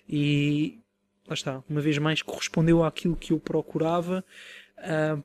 E 0.08 0.80
lá 1.28 1.34
está, 1.34 1.64
uma 1.70 1.82
vez 1.82 1.98
mais 1.98 2.22
correspondeu 2.22 2.84
àquilo 2.84 3.16
que 3.16 3.34
eu 3.34 3.40
procurava. 3.40 4.24
Uh, 4.78 5.24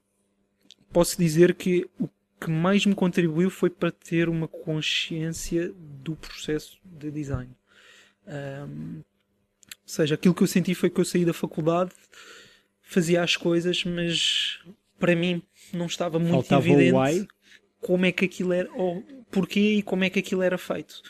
posso 0.93 1.19
dizer 1.19 1.55
que 1.55 1.89
o 1.99 2.09
que 2.41 2.51
mais 2.51 2.85
me 2.85 2.95
contribuiu 2.95 3.51
foi 3.51 3.71
para 3.71 3.93
ter 3.93 4.29
uma 4.29 4.49
consciência 4.49 5.73
do 6.03 6.17
processo 6.17 6.79
de 6.85 7.11
design. 7.11 7.51
Um, 8.27 8.97
ou 8.99 9.89
seja, 9.89 10.15
aquilo 10.15 10.35
que 10.35 10.43
eu 10.43 10.47
senti 10.47 10.75
foi 10.75 10.91
que 10.91 11.01
eu 11.01 11.05
saí 11.05 11.25
da 11.25 11.33
faculdade, 11.33 11.93
fazia 12.83 13.23
as 13.23 13.37
coisas, 13.37 13.85
mas 13.85 14.61
para 14.99 15.15
mim 15.15 15.43
não 15.73 15.87
estava 15.87 16.19
muito 16.19 16.49
Faltava 16.49 16.69
evidente 16.69 17.29
como 17.83 18.07
é 18.07 18.12
que 18.12 18.24
aquilo 18.24 18.53
era, 18.53 18.72
ou 18.72 19.03
porquê 19.30 19.74
e 19.74 19.83
como 19.83 20.05
é 20.05 20.11
que 20.11 20.20
aquilo 20.20 20.43
era 20.43 20.57
feito. 20.57 21.03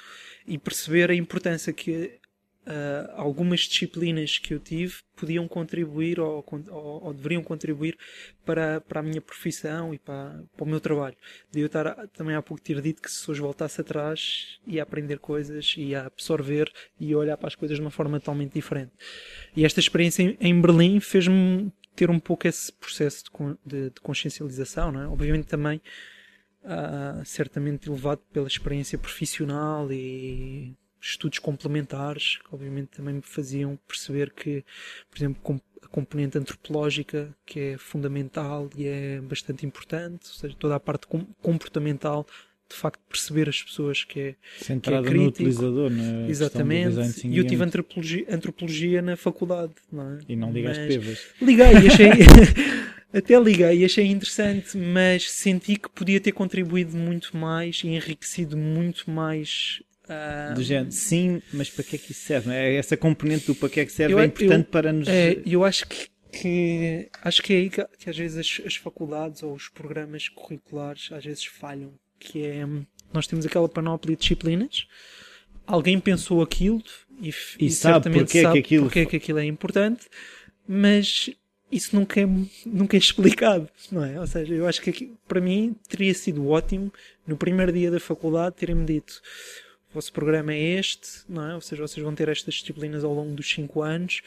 E 0.47 0.59
perceber 0.59 1.11
a 1.11 1.15
importância 1.15 1.73
que 1.73 2.19
uh, 2.67 3.13
algumas 3.15 3.61
disciplinas 3.61 4.39
que 4.39 4.55
eu 4.55 4.59
tive 4.59 4.95
podiam 5.17 5.47
contribuir 5.47 6.19
ou, 6.19 6.45
ou, 6.71 7.05
ou, 7.05 7.15
deveriam 7.15 7.43
contribuir 7.43 7.97
para, 8.45 8.81
para 8.81 9.01
a 9.01 9.03
minha 9.03 9.21
profissão 9.21 9.95
e 9.95 9.99
para, 9.99 10.43
para 10.57 10.65
o 10.65 10.69
meu 10.69 10.81
trabalho. 10.81 11.17
De 11.51 11.61
eu 11.61 11.67
estar 11.67 12.09
também 12.09 12.35
há 12.35 12.43
pouco 12.43 12.63
ter 12.63 12.81
dito 12.81 13.03
que 13.03 13.11
se 13.11 13.31
hoje 13.31 13.41
voltasse 13.41 13.81
atrás 13.81 14.59
ia 14.67 14.83
aprender 14.83 15.19
coisas, 15.19 15.75
ia 15.77 16.07
absorver 16.07 16.73
e 16.99 17.15
olhar 17.15 17.37
para 17.37 17.49
as 17.49 17.55
coisas 17.55 17.77
de 17.77 17.83
uma 17.83 17.91
forma 17.91 18.19
totalmente 18.19 18.55
diferente. 18.55 18.93
E 19.55 19.65
esta 19.65 19.79
experiência 19.79 20.23
em, 20.23 20.37
em 20.41 20.61
Berlim 20.61 20.99
fez-me 20.99 21.73
ter 21.95 22.11
um 22.11 22.19
pouco 22.19 22.49
esse 22.49 22.73
processo 22.73 23.25
de, 23.25 23.31
de, 23.65 23.91
de 23.91 24.01
consciencialização, 24.01 24.91
não 24.91 25.03
é? 25.03 25.07
Obviamente 25.07 25.47
também 25.47 25.81
uh, 26.65 27.25
certamente 27.25 27.89
elevado 27.89 28.21
pela 28.33 28.47
experiência 28.47 28.99
profissional 28.99 29.93
e 29.93 30.75
estudos 31.01 31.39
complementares, 31.39 32.39
que 32.39 32.55
obviamente 32.55 32.89
também 32.89 33.15
me 33.15 33.23
faziam 33.23 33.79
perceber 33.89 34.33
que, 34.33 34.65
por 35.11 35.19
exemplo, 35.19 35.61
a 35.83 35.89
componente 35.89 36.39
antropológica, 36.39 37.35
que 37.45 37.59
é 37.61 37.79
fundamental 37.79 38.71
e 38.77 38.87
é 38.87 39.21
bastante 39.21 39.67
importante, 39.67 40.29
ou 40.29 40.35
seja, 40.35 40.57
toda 40.59 40.77
a 40.77 40.81
parte 40.81 41.07
comportamental 41.43 42.27
de 42.73 42.79
facto 42.79 43.01
perceber 43.07 43.49
as 43.51 43.63
pessoas 43.63 44.03
que 44.03 44.21
é, 44.21 44.35
Centrado 44.59 45.07
que 45.07 45.13
é 45.13 45.17
no 45.17 45.27
utilizador, 45.27 45.91
na 45.91 46.27
Exatamente. 46.29 47.27
E 47.29 47.37
eu 47.37 47.47
tive 47.47 47.63
antropologia, 47.63 48.25
antropologia 48.31 49.03
na 49.03 49.15
faculdade, 49.17 49.75
não 49.93 50.13
é? 50.13 50.19
E 50.27 50.35
não 50.35 50.51
ligaste 50.51 50.83
Mas- 50.85 50.97
pevas. 50.97 51.27
Liguei 51.41 51.67
achei. 51.67 52.11
Até 53.13 53.39
liguei 53.39 53.79
e 53.81 53.85
achei 53.85 54.07
interessante, 54.07 54.77
mas 54.77 55.31
senti 55.31 55.77
que 55.77 55.89
podia 55.89 56.21
ter 56.21 56.33
contribuído 56.33 56.97
muito 56.97 57.37
mais 57.37 57.83
e 57.85 57.89
enriquecido 57.89 58.57
muito 58.57 59.11
mais. 59.11 59.83
ah, 60.09 60.53
Do 60.55 60.63
género, 60.63 60.91
sim, 60.93 61.43
mas 61.53 61.69
para 61.71 61.85
que 61.85 61.97
é 61.97 61.99
que 61.99 62.13
isso 62.13 62.23
serve? 62.27 62.51
é? 62.51 62.75
Essa 62.77 62.97
componente 62.97 63.47
do 63.47 63.55
para 63.55 63.69
que 63.69 63.81
é 63.81 63.85
que 63.85 63.93
serve 63.93 64.15
Eu- 64.15 64.19
é 64.21 64.25
importante 64.25 64.65
eu- 64.67 64.71
para 64.71 64.93
nos. 64.93 65.09
É, 65.09 65.41
eu 65.45 65.65
acho 65.65 65.87
que, 65.87 66.09
que- 66.33 67.09
acho 67.23 67.43
que 67.43 67.53
é 67.53 67.57
aí 67.57 67.71
que, 67.71 67.85
que 67.99 68.09
às 68.11 68.17
vezes 68.17 68.39
as, 68.39 68.67
as 68.67 68.77
faculdades 68.77 69.43
ou 69.43 69.53
os 69.55 69.69
programas 69.69 70.29
curriculares 70.29 71.09
às 71.13 71.25
vezes 71.25 71.45
falham, 71.45 71.93
que 72.19 72.45
é 72.47 72.65
nós 73.13 73.27
temos 73.27 73.45
aquela 73.45 73.69
panóplia 73.69 74.17
de 74.17 74.23
disciplinas, 74.23 74.87
alguém 75.67 76.01
pensou 76.01 76.41
aquilo 76.41 76.83
e, 77.21 77.29
f- 77.29 77.57
E 77.61 77.71
sabe 77.71 77.95
certamente 77.95 78.25
porque 78.25 78.39
é 78.39 78.41
que 78.41 78.47
sabe 78.47 78.59
aquilo 78.59 78.85
porque 78.87 78.99
é 79.01 79.07
que 79.07 79.17
aquilo 79.17 79.39
é 79.39 79.45
importante, 79.45 80.07
mas 80.67 81.31
isso 81.73 81.97
nunca 81.97 82.21
é, 82.21 82.29
nunca 82.67 82.97
é 82.97 82.99
explicado, 82.99 83.69
não 83.91 84.05
é? 84.05 84.21
Ou 84.21 84.27
seja, 84.27 84.55
eu 84.55 84.67
acho 84.67 84.81
que 84.83 84.91
aqui, 84.91 85.15
para 85.27 85.41
mim 85.41 85.75
teria 85.89 86.13
sido 86.13 86.47
ótimo 86.49 86.93
no 87.27 87.37
primeiro 87.37 87.73
dia 87.73 87.91
da 87.91 87.99
faculdade 87.99 88.57
terem-me 88.57 88.85
dito 88.85 89.23
o 89.93 89.95
vosso 89.95 90.13
programa 90.13 90.55
é 90.55 90.79
este, 90.79 91.09
não 91.29 91.51
é? 91.51 91.55
Ou 91.55 91.61
seja, 91.61 91.83
vocês 91.87 92.03
vão 92.03 92.15
ter 92.15 92.29
estas 92.29 92.55
disciplinas 92.55 93.05
ao 93.05 93.13
longo 93.13 93.35
dos 93.35 93.49
5 93.51 93.83
anos 93.83 94.23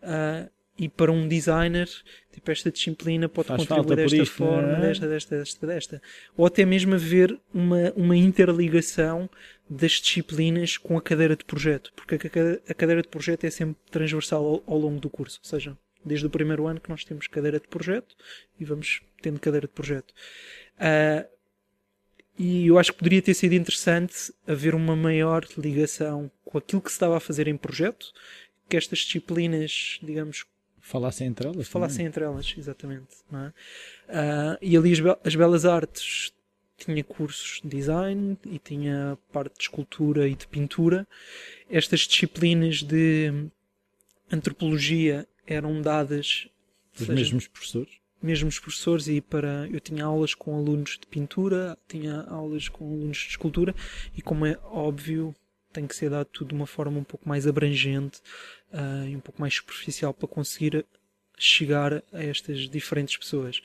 ah, 0.00 0.48
e 0.78 0.88
para 0.88 1.10
um 1.10 1.26
designer, 1.26 1.88
tipo, 2.32 2.48
esta 2.52 2.70
disciplina 2.70 3.28
pode 3.28 3.48
Faz 3.48 3.66
contribuir 3.66 3.96
desta 3.96 4.16
isto, 4.16 4.34
forma, 4.36 4.62
não 4.62 4.76
é? 4.76 4.80
desta, 4.80 5.08
desta, 5.08 5.38
desta, 5.38 5.66
desta. 5.66 6.02
Ou 6.36 6.46
até 6.46 6.64
mesmo 6.64 6.94
haver 6.94 7.36
uma, 7.52 7.92
uma 7.96 8.16
interligação 8.16 9.28
das 9.68 9.92
disciplinas 9.92 10.78
com 10.78 10.96
a 10.96 11.02
cadeira 11.02 11.34
de 11.34 11.44
projeto, 11.44 11.92
porque 11.96 12.14
a 12.14 12.74
cadeira 12.74 13.02
de 13.02 13.08
projeto 13.08 13.42
é 13.42 13.50
sempre 13.50 13.76
transversal 13.90 14.44
ao, 14.44 14.74
ao 14.74 14.78
longo 14.78 15.00
do 15.00 15.10
curso, 15.10 15.40
ou 15.42 15.50
seja, 15.50 15.76
desde 16.04 16.26
o 16.26 16.30
primeiro 16.30 16.66
ano 16.66 16.80
que 16.80 16.88
nós 16.90 17.04
temos 17.04 17.26
cadeira 17.26 17.58
de 17.60 17.68
projeto 17.68 18.14
e 18.58 18.64
vamos 18.64 19.02
tendo 19.22 19.38
cadeira 19.40 19.66
de 19.66 19.72
projeto. 19.72 20.14
Ah, 20.78 21.26
e 22.38 22.66
eu 22.68 22.78
acho 22.78 22.92
que 22.92 22.98
poderia 22.98 23.20
ter 23.20 23.34
sido 23.34 23.54
interessante 23.54 24.32
haver 24.46 24.74
uma 24.74 24.94
maior 24.94 25.44
ligação 25.56 26.30
com 26.44 26.56
aquilo 26.58 26.80
que 26.80 26.88
se 26.90 26.94
estava 26.94 27.16
a 27.16 27.20
fazer 27.20 27.48
em 27.48 27.56
projeto, 27.56 28.12
que 28.68 28.76
estas 28.76 29.00
disciplinas, 29.00 29.98
digamos, 30.02 30.44
Falassem 30.80 31.26
entre 31.26 31.48
elas. 31.48 31.68
falassem 31.68 32.06
entre 32.06 32.24
elas, 32.24 32.54
exatamente. 32.56 33.08
É? 33.32 33.52
Ah, 34.08 34.58
e 34.62 34.76
ali 34.76 34.92
as, 34.92 35.00
be- 35.00 35.18
as 35.24 35.34
belas 35.34 35.64
artes 35.66 36.32
tinha 36.78 37.02
cursos 37.02 37.60
de 37.62 37.68
design 37.68 38.38
e 38.46 38.58
tinha 38.58 39.18
parte 39.32 39.56
de 39.56 39.62
escultura 39.64 40.28
e 40.28 40.34
de 40.36 40.46
pintura. 40.46 41.06
Estas 41.68 42.00
disciplinas 42.02 42.82
de 42.84 43.48
antropologia 44.30 45.26
eram 45.48 45.80
dadas 45.80 46.48
Os 46.92 47.06
seja, 47.06 47.14
mesmos 47.14 47.48
professores. 47.48 47.94
mesmos 48.22 48.58
professores 48.58 49.08
e 49.08 49.20
para 49.20 49.66
eu 49.68 49.80
tinha 49.80 50.04
aulas 50.04 50.34
com 50.34 50.56
alunos 50.56 50.98
de 51.00 51.06
pintura, 51.06 51.76
tinha 51.88 52.22
aulas 52.22 52.68
com 52.68 52.84
alunos 52.86 53.16
de 53.16 53.28
escultura 53.28 53.74
e 54.14 54.22
como 54.22 54.44
é 54.46 54.58
óbvio 54.64 55.34
tem 55.72 55.86
que 55.86 55.94
ser 55.94 56.10
dado 56.10 56.26
tudo 56.26 56.48
de 56.48 56.54
uma 56.54 56.66
forma 56.66 56.98
um 56.98 57.04
pouco 57.04 57.28
mais 57.28 57.46
abrangente 57.46 58.20
ah, 58.72 59.04
e 59.06 59.14
um 59.14 59.20
pouco 59.20 59.40
mais 59.40 59.54
superficial 59.54 60.12
para 60.12 60.28
conseguir 60.28 60.84
chegar 61.38 62.02
a 62.12 62.22
estas 62.22 62.68
diferentes 62.68 63.16
pessoas. 63.16 63.60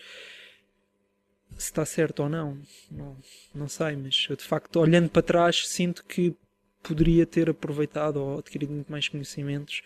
Se 1.58 1.66
está 1.66 1.86
certo 1.86 2.24
ou 2.24 2.30
não, 2.30 2.60
não, 2.90 3.18
não 3.54 3.68
sei, 3.68 3.96
mas 3.96 4.28
eu 4.30 4.36
de 4.36 4.44
facto 4.44 4.80
olhando 4.80 5.10
para 5.10 5.22
trás 5.22 5.68
sinto 5.68 6.04
que 6.04 6.36
poderia 6.82 7.26
ter 7.26 7.50
aproveitado 7.50 8.18
ou 8.18 8.40
adquirido 8.40 8.74
muito 8.74 8.92
mais 8.92 9.08
conhecimentos 9.08 9.82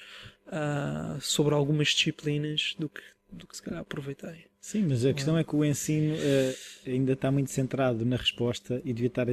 ah, 0.50 1.18
sobre 1.22 1.54
algumas 1.54 1.90
disciplinas 1.90 2.76
do 2.78 2.90
que, 2.90 3.02
do 3.32 3.48
que 3.48 3.56
se 3.56 3.62
calhar 3.62 3.82
aproveitei. 3.82 4.46
Sim, 4.60 4.86
mas 4.90 5.06
a 5.06 5.14
questão 5.14 5.38
é 5.38 5.46
que 5.46 5.56
o 5.56 5.64
ensino 5.64 6.14
eh, 6.18 6.54
ainda 6.86 7.14
está 7.14 7.32
muito 7.32 7.50
centrado 7.52 8.04
na 8.04 8.18
resposta 8.18 8.82
e 8.84 8.92
devia 8.92 9.08
estar 9.08 9.26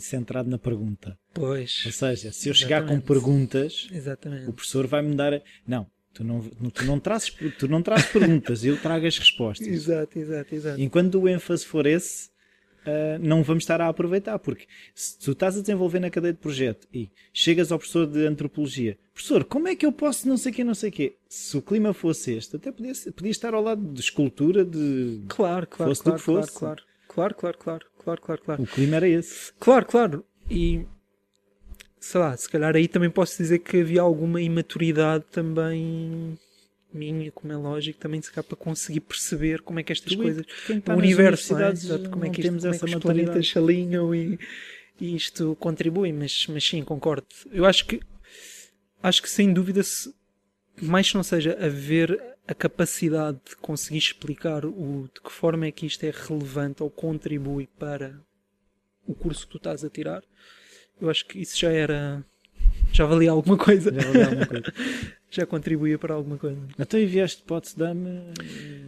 centrado 0.00 0.48
na 0.48 0.58
pergunta. 0.58 1.18
Ou 1.36 1.48
Pois, 1.48 1.82
seja, 1.92 2.32
se 2.32 2.48
eu 2.48 2.54
chegar 2.54 2.86
com 2.86 2.98
perguntas, 2.98 3.88
exatamente. 3.92 4.48
o 4.48 4.54
professor 4.54 4.86
vai-me 4.86 5.14
dar. 5.14 5.42
Não, 5.66 5.86
tu 6.14 6.24
não, 6.24 6.40
tu 6.70 6.84
não, 6.86 6.98
trazes, 6.98 7.30
tu 7.58 7.68
não 7.68 7.82
trazes 7.82 8.06
perguntas, 8.06 8.64
eu 8.64 8.80
trago 8.80 9.06
as 9.06 9.18
respostas. 9.18 9.66
Exato, 9.68 10.18
exato, 10.18 10.54
exato. 10.54 10.80
Enquanto 10.80 11.20
o 11.20 11.28
ênfase 11.28 11.66
for 11.66 11.84
esse, 11.84 12.29
ah, 12.86 13.18
não 13.20 13.42
vamos 13.42 13.64
estar 13.64 13.80
a 13.80 13.88
aproveitar, 13.88 14.38
porque 14.38 14.66
se 14.94 15.18
tu 15.18 15.32
estás 15.32 15.56
a 15.56 15.60
desenvolver 15.60 16.00
na 16.00 16.10
cadeia 16.10 16.32
de 16.32 16.38
projeto 16.38 16.88
e 16.92 17.10
chegas 17.32 17.70
ao 17.70 17.78
professor 17.78 18.06
de 18.06 18.26
antropologia, 18.26 18.98
professor, 19.12 19.44
como 19.44 19.68
é 19.68 19.76
que 19.76 19.84
eu 19.84 19.92
posso 19.92 20.28
não 20.28 20.36
sei 20.36 20.52
o 20.52 20.54
quê, 20.54 20.64
não 20.64 20.74
sei 20.74 20.90
o 20.90 20.92
quê? 20.92 21.16
Se 21.28 21.56
o 21.56 21.62
clima 21.62 21.92
fosse 21.92 22.32
este, 22.32 22.56
até 22.56 22.72
podia, 22.72 22.92
podia 23.14 23.30
estar 23.30 23.54
ao 23.54 23.62
lado 23.62 23.82
de 23.92 24.00
escultura, 24.00 24.64
de. 24.64 25.22
Claro, 25.28 25.66
claro, 25.66 25.90
Fosse 25.90 26.00
do 26.00 26.04
claro, 26.04 26.18
que 26.18 26.24
claro, 26.24 26.46
fosse. 26.46 26.58
claro, 26.58 26.82
claro, 27.08 27.34
claro, 27.34 27.58
claro, 27.58 27.86
claro, 28.02 28.20
claro, 28.20 28.42
claro. 28.42 28.62
O 28.62 28.66
clima 28.66 28.96
era 28.96 29.08
esse. 29.08 29.52
Claro, 29.58 29.86
claro. 29.86 30.24
E 30.50 30.86
sei 32.00 32.20
lá, 32.20 32.36
se 32.36 32.48
calhar 32.48 32.74
aí 32.74 32.88
também 32.88 33.10
posso 33.10 33.36
dizer 33.36 33.58
que 33.58 33.80
havia 33.80 34.00
alguma 34.00 34.40
imaturidade 34.40 35.24
também 35.30 36.38
minha, 36.92 37.30
como 37.32 37.52
é 37.52 37.56
lógico, 37.56 37.98
também 37.98 38.20
se 38.20 38.30
calhar 38.30 38.44
para 38.44 38.56
conseguir 38.56 39.00
perceber 39.00 39.62
como 39.62 39.78
é 39.80 39.82
que 39.82 39.92
estas 39.92 40.12
Tu 40.12 40.18
coisas. 40.18 40.44
o 40.68 40.92
universo, 40.92 40.92
é? 40.92 41.56
universidades, 41.56 41.84
Exato, 41.84 42.10
como 42.10 42.24
é 42.24 42.30
que, 42.30 42.40
isto, 42.40 42.48
temos 42.48 42.62
como 42.62 42.72
é 42.72 42.76
essa 42.76 42.86
que 42.86 42.94
os 42.94 43.02
planetas 43.02 43.48
se 43.48 43.58
alinham 43.58 44.14
e, 44.14 44.38
e 45.00 45.14
isto 45.16 45.56
contribui, 45.60 46.12
mas, 46.12 46.46
mas 46.48 46.64
sim, 46.64 46.82
concordo. 46.82 47.26
Eu 47.52 47.64
acho 47.64 47.86
que 47.86 48.00
acho 49.02 49.22
que 49.22 49.30
sem 49.30 49.52
dúvida 49.52 49.82
se 49.82 50.14
mais 50.82 51.10
que 51.10 51.14
não 51.16 51.22
seja 51.22 51.56
haver 51.64 52.20
a 52.46 52.54
capacidade 52.54 53.38
de 53.48 53.56
conseguir 53.56 53.98
explicar 53.98 54.64
o, 54.64 55.08
de 55.14 55.20
que 55.20 55.30
forma 55.30 55.66
é 55.66 55.70
que 55.72 55.86
isto 55.86 56.02
é 56.04 56.10
relevante 56.10 56.82
ou 56.82 56.90
contribui 56.90 57.68
para 57.78 58.18
o 59.06 59.14
curso 59.14 59.46
que 59.46 59.52
tu 59.52 59.56
estás 59.58 59.84
a 59.84 59.90
tirar, 59.90 60.22
eu 61.00 61.08
acho 61.10 61.26
que 61.26 61.38
isso 61.40 61.58
já 61.58 61.70
era 61.70 62.24
já 62.92 63.04
valia 63.06 63.30
alguma 63.30 63.56
coisa, 63.56 63.92
Já 63.92 64.00
valia 64.06 64.26
alguma 64.26 64.46
coisa. 64.46 64.72
já 65.30 65.46
contribuía 65.46 65.98
para 65.98 66.14
alguma 66.14 66.36
coisa. 66.36 66.60
Então 66.78 66.98
enviaste 66.98 67.42
Potsdam 67.44 67.96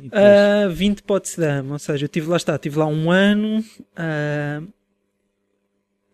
e 0.03 0.09
depois... 0.09 0.23
Uh, 0.71 0.75
20 0.75 1.03
Potsdam, 1.05 1.71
ou 1.71 1.79
seja, 1.79 2.05
eu 2.05 2.09
tive 2.09 2.29
lá 2.29 2.37
está, 2.37 2.59
tive 2.59 2.79
lá 2.79 2.87
um 2.87 3.11
ano 3.11 3.65
ah, 3.97 4.63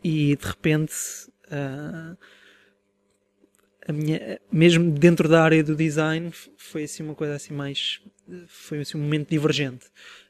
e 0.05 0.37
de 0.37 0.47
repente 0.47 0.95
ah, 1.51 2.17
a 3.87 3.93
minha, 3.93 4.39
mesmo 4.53 4.91
dentro 4.93 5.29
da 5.29 5.43
área 5.43 5.65
do 5.65 5.75
design 5.75 6.31
foi 6.59 6.85
assim 6.85 7.03
uma 7.03 7.15
coisa 7.15 7.35
assim 7.35 7.55
mais 7.55 8.03
foi 8.47 8.81
assim 8.81 8.99
um 8.99 9.01
momento 9.01 9.31
divergente 9.31 9.87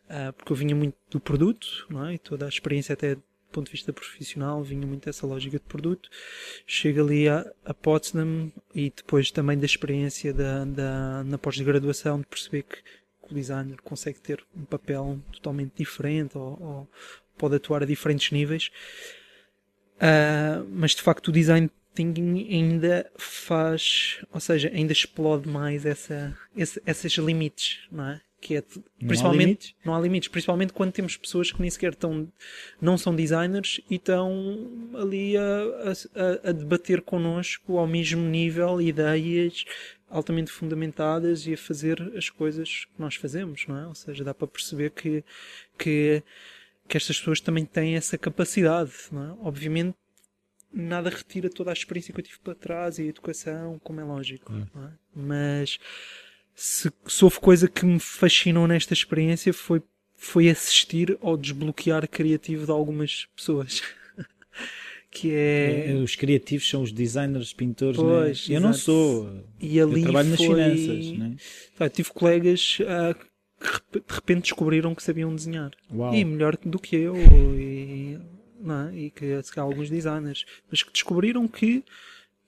Ah, 0.09 0.33
porque 0.33 0.53
eu 0.53 0.57
vinha 0.57 0.77
muito 0.77 0.97
do 1.11 1.21
produto 1.21 1.87
não 1.91 2.07
é? 2.07 2.15
e 2.15 2.19
toda 2.19 2.47
a 2.47 2.49
experiência 2.49 2.93
até 2.93 3.17
do 3.49 3.53
ponto 3.53 3.67
de 3.67 3.73
vista 3.73 3.93
profissional 3.93 4.63
vinha 4.63 4.87
muito 4.87 5.07
dessa 5.07 5.27
lógica 5.27 5.59
de 5.59 5.65
produto 5.65 6.11
chego 6.67 7.03
ali 7.03 7.29
a, 7.29 7.51
a 7.65 7.75
Potsdam 7.75 8.53
e 8.75 8.93
depois 8.95 9.31
também 9.31 9.59
da 9.59 9.67
experiência 9.67 10.33
da, 10.33 10.65
da, 10.65 11.25
na 11.25 11.39
pós-graduação 11.39 12.21
de 12.21 12.27
perceber 12.27 12.63
que 12.65 12.79
o 13.31 13.35
designer 13.35 13.81
consegue 13.83 14.21
ter 14.21 14.45
um 14.57 14.65
papel 14.65 15.19
totalmente 15.33 15.73
diferente 15.77 16.37
ou, 16.37 16.59
ou 16.61 16.89
pode 17.37 17.57
atuar 17.57 17.83
a 17.83 17.87
diferentes 17.87 18.31
níveis. 18.31 18.71
Ah, 20.01 20.65
mas 20.71 20.93
de 20.93 21.03
facto 21.03 21.29
o 21.29 21.33
design 21.33 21.71
thinking 21.95 22.49
ainda 22.51 23.11
faz, 23.17 24.25
ou 24.33 24.41
seja, 24.41 24.71
ainda 24.73 24.93
explode 24.93 25.49
mais 25.49 25.85
essa, 25.85 26.37
esse, 26.57 26.81
esses 26.87 27.13
limites, 27.15 27.87
não 27.91 28.05
é? 28.05 28.21
Que 28.41 28.57
é 28.57 28.63
Não 28.75 28.83
há 28.83 29.07
principalmente 29.09 29.45
limites? 29.45 29.75
não 29.85 29.95
há 29.95 30.01
limites, 30.01 30.29
principalmente 30.29 30.73
quando 30.73 30.93
temos 30.93 31.17
pessoas 31.17 31.51
que 31.51 31.61
nem 31.61 31.71
sequer 31.71 31.93
estão, 31.93 32.31
não 32.81 32.97
são 32.97 33.15
designers 33.15 33.81
e 33.91 33.97
estão 33.97 34.91
ali 34.95 35.37
a, 35.37 35.43
a, 36.45 36.51
a 36.51 36.53
debater 36.53 37.03
connosco 37.03 37.79
ao 37.79 37.87
mesmo 37.87 38.23
nível 38.23 38.81
ideias 38.81 39.65
altamente 40.11 40.51
fundamentadas 40.51 41.47
e 41.47 41.55
a 41.55 41.59
fazer 41.59 42.01
as 42.17 42.31
coisas 42.31 42.87
que 42.87 43.01
nós 43.01 43.15
fazemos, 43.17 43.67
não 43.67 43.77
é? 43.77 43.87
Ou 43.87 43.95
seja, 43.95 44.25
dá 44.25 44.33
para 44.33 44.49
perceber 44.49 44.91
que, 44.91 45.23
que, 45.77 46.23
que 46.89 46.97
estas 46.97 47.19
pessoas 47.19 47.41
também 47.41 47.65
têm 47.65 47.95
essa 47.97 48.17
capacidade, 48.17 48.93
não 49.13 49.25
é? 49.25 49.37
Obviamente 49.43 49.95
nada 50.73 51.11
retira 51.11 51.49
toda 51.49 51.71
a 51.71 51.73
experiência 51.73 52.13
que 52.13 52.21
eu 52.21 52.25
tive 52.25 52.39
para 52.41 52.55
trás 52.55 52.99
e 52.99 53.03
a 53.03 53.07
educação, 53.07 53.79
como 53.83 54.01
é 54.01 54.05
lógico, 54.05 54.53
não 54.53 54.85
é? 54.87 54.93
Mas 55.15 55.79
se, 56.61 56.93
se 57.07 57.25
houve 57.25 57.39
coisa 57.39 57.69
que 57.69 57.87
me 57.87 58.01
fascinou 58.01 58.67
nesta 58.67 58.93
experiência 58.93 59.55
foi, 59.55 59.81
foi 60.17 60.49
assistir 60.49 61.17
ao 61.23 61.37
desbloquear 61.37 62.09
criativo 62.09 62.65
de 62.65 62.73
algumas 62.73 63.29
pessoas. 63.37 63.81
que 65.09 65.33
é. 65.33 65.91
Eh, 65.91 65.95
Os 65.95 66.17
criativos 66.17 66.69
são 66.69 66.83
os 66.83 66.91
designers, 66.91 67.53
pintores. 67.53 67.97
Pois, 67.97 68.49
né? 68.49 68.57
Eu 68.57 68.61
não 68.61 68.73
sou. 68.73 69.45
E 69.61 69.81
ali 69.81 70.01
eu 70.01 70.03
trabalho 70.03 70.37
foi... 70.37 70.49
nas 70.49 70.81
finanças. 70.81 71.13
Né? 71.17 71.37
Tá, 71.77 71.89
tive 71.89 72.11
colegas 72.11 72.79
ah, 72.89 73.15
que 73.15 74.01
de 74.01 74.05
repente 74.13 74.43
descobriram 74.43 74.97
que 74.97 75.03
sabiam 75.05 75.33
desenhar. 75.33 75.71
Uau. 75.95 76.13
E 76.13 76.25
melhor 76.25 76.57
do 76.57 76.81
que 76.81 76.97
eu. 76.97 77.15
E 77.17 78.19
não 78.61 78.89
é? 78.89 78.97
e 78.97 79.11
que 79.11 79.41
se 79.45 79.53
calhar 79.53 79.71
alguns 79.71 79.89
designers, 79.89 80.45
mas 80.69 80.83
que 80.83 80.93
descobriram 80.93 81.47
que 81.47 81.85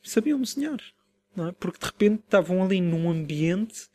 sabiam 0.03 0.41
desenhar, 0.41 0.81
não 1.37 1.47
é? 1.47 1.53
porque 1.53 1.79
de 1.79 1.87
repente 1.87 2.23
estavam 2.25 2.65
ali 2.65 2.81
num 2.81 3.09
ambiente 3.09 3.89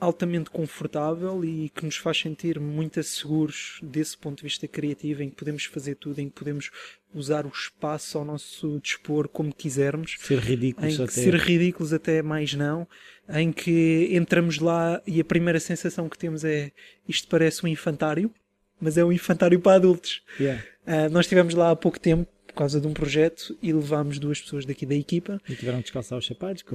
altamente 0.00 0.50
confortável 0.50 1.44
e 1.44 1.68
que 1.70 1.84
nos 1.84 1.96
faz 1.96 2.20
sentir 2.20 2.60
muito 2.60 3.02
seguros 3.02 3.80
desse 3.82 4.16
ponto 4.16 4.38
de 4.38 4.44
vista 4.44 4.68
criativo, 4.68 5.22
em 5.22 5.30
que 5.30 5.36
podemos 5.36 5.64
fazer 5.64 5.96
tudo, 5.96 6.20
em 6.20 6.28
que 6.28 6.34
podemos 6.34 6.70
usar 7.14 7.46
o 7.46 7.48
espaço 7.48 8.18
ao 8.18 8.24
nosso 8.24 8.78
dispor 8.80 9.28
como 9.28 9.54
quisermos. 9.54 10.16
Ser 10.18 10.38
ridículos 10.38 11.00
até. 11.00 11.12
Ser 11.12 11.34
ridículos 11.34 11.92
até 11.92 12.22
mais 12.22 12.54
não. 12.54 12.86
Em 13.28 13.52
que 13.52 14.08
entramos 14.12 14.58
lá 14.58 15.02
e 15.06 15.20
a 15.20 15.24
primeira 15.24 15.60
sensação 15.60 16.08
que 16.08 16.18
temos 16.18 16.44
é 16.44 16.70
isto 17.06 17.28
parece 17.28 17.64
um 17.64 17.68
infantário, 17.68 18.32
mas 18.80 18.96
é 18.96 19.04
um 19.04 19.12
infantário 19.12 19.58
para 19.60 19.76
adultos. 19.76 20.22
Yeah. 20.38 20.62
Uh, 20.86 21.10
nós 21.10 21.26
estivemos 21.26 21.54
lá 21.54 21.70
há 21.70 21.76
pouco 21.76 21.98
tempo 21.98 22.28
causa 22.58 22.80
de 22.80 22.86
um 22.86 22.92
projeto 22.92 23.56
e 23.62 23.72
levámos 23.72 24.18
duas 24.18 24.40
pessoas 24.40 24.66
daqui 24.66 24.84
da 24.84 24.94
equipa. 24.94 25.40
E 25.48 25.54
tiveram 25.54 25.78
que 25.78 25.84
descalçar 25.84 26.18
os 26.18 26.26
sapatos. 26.26 26.64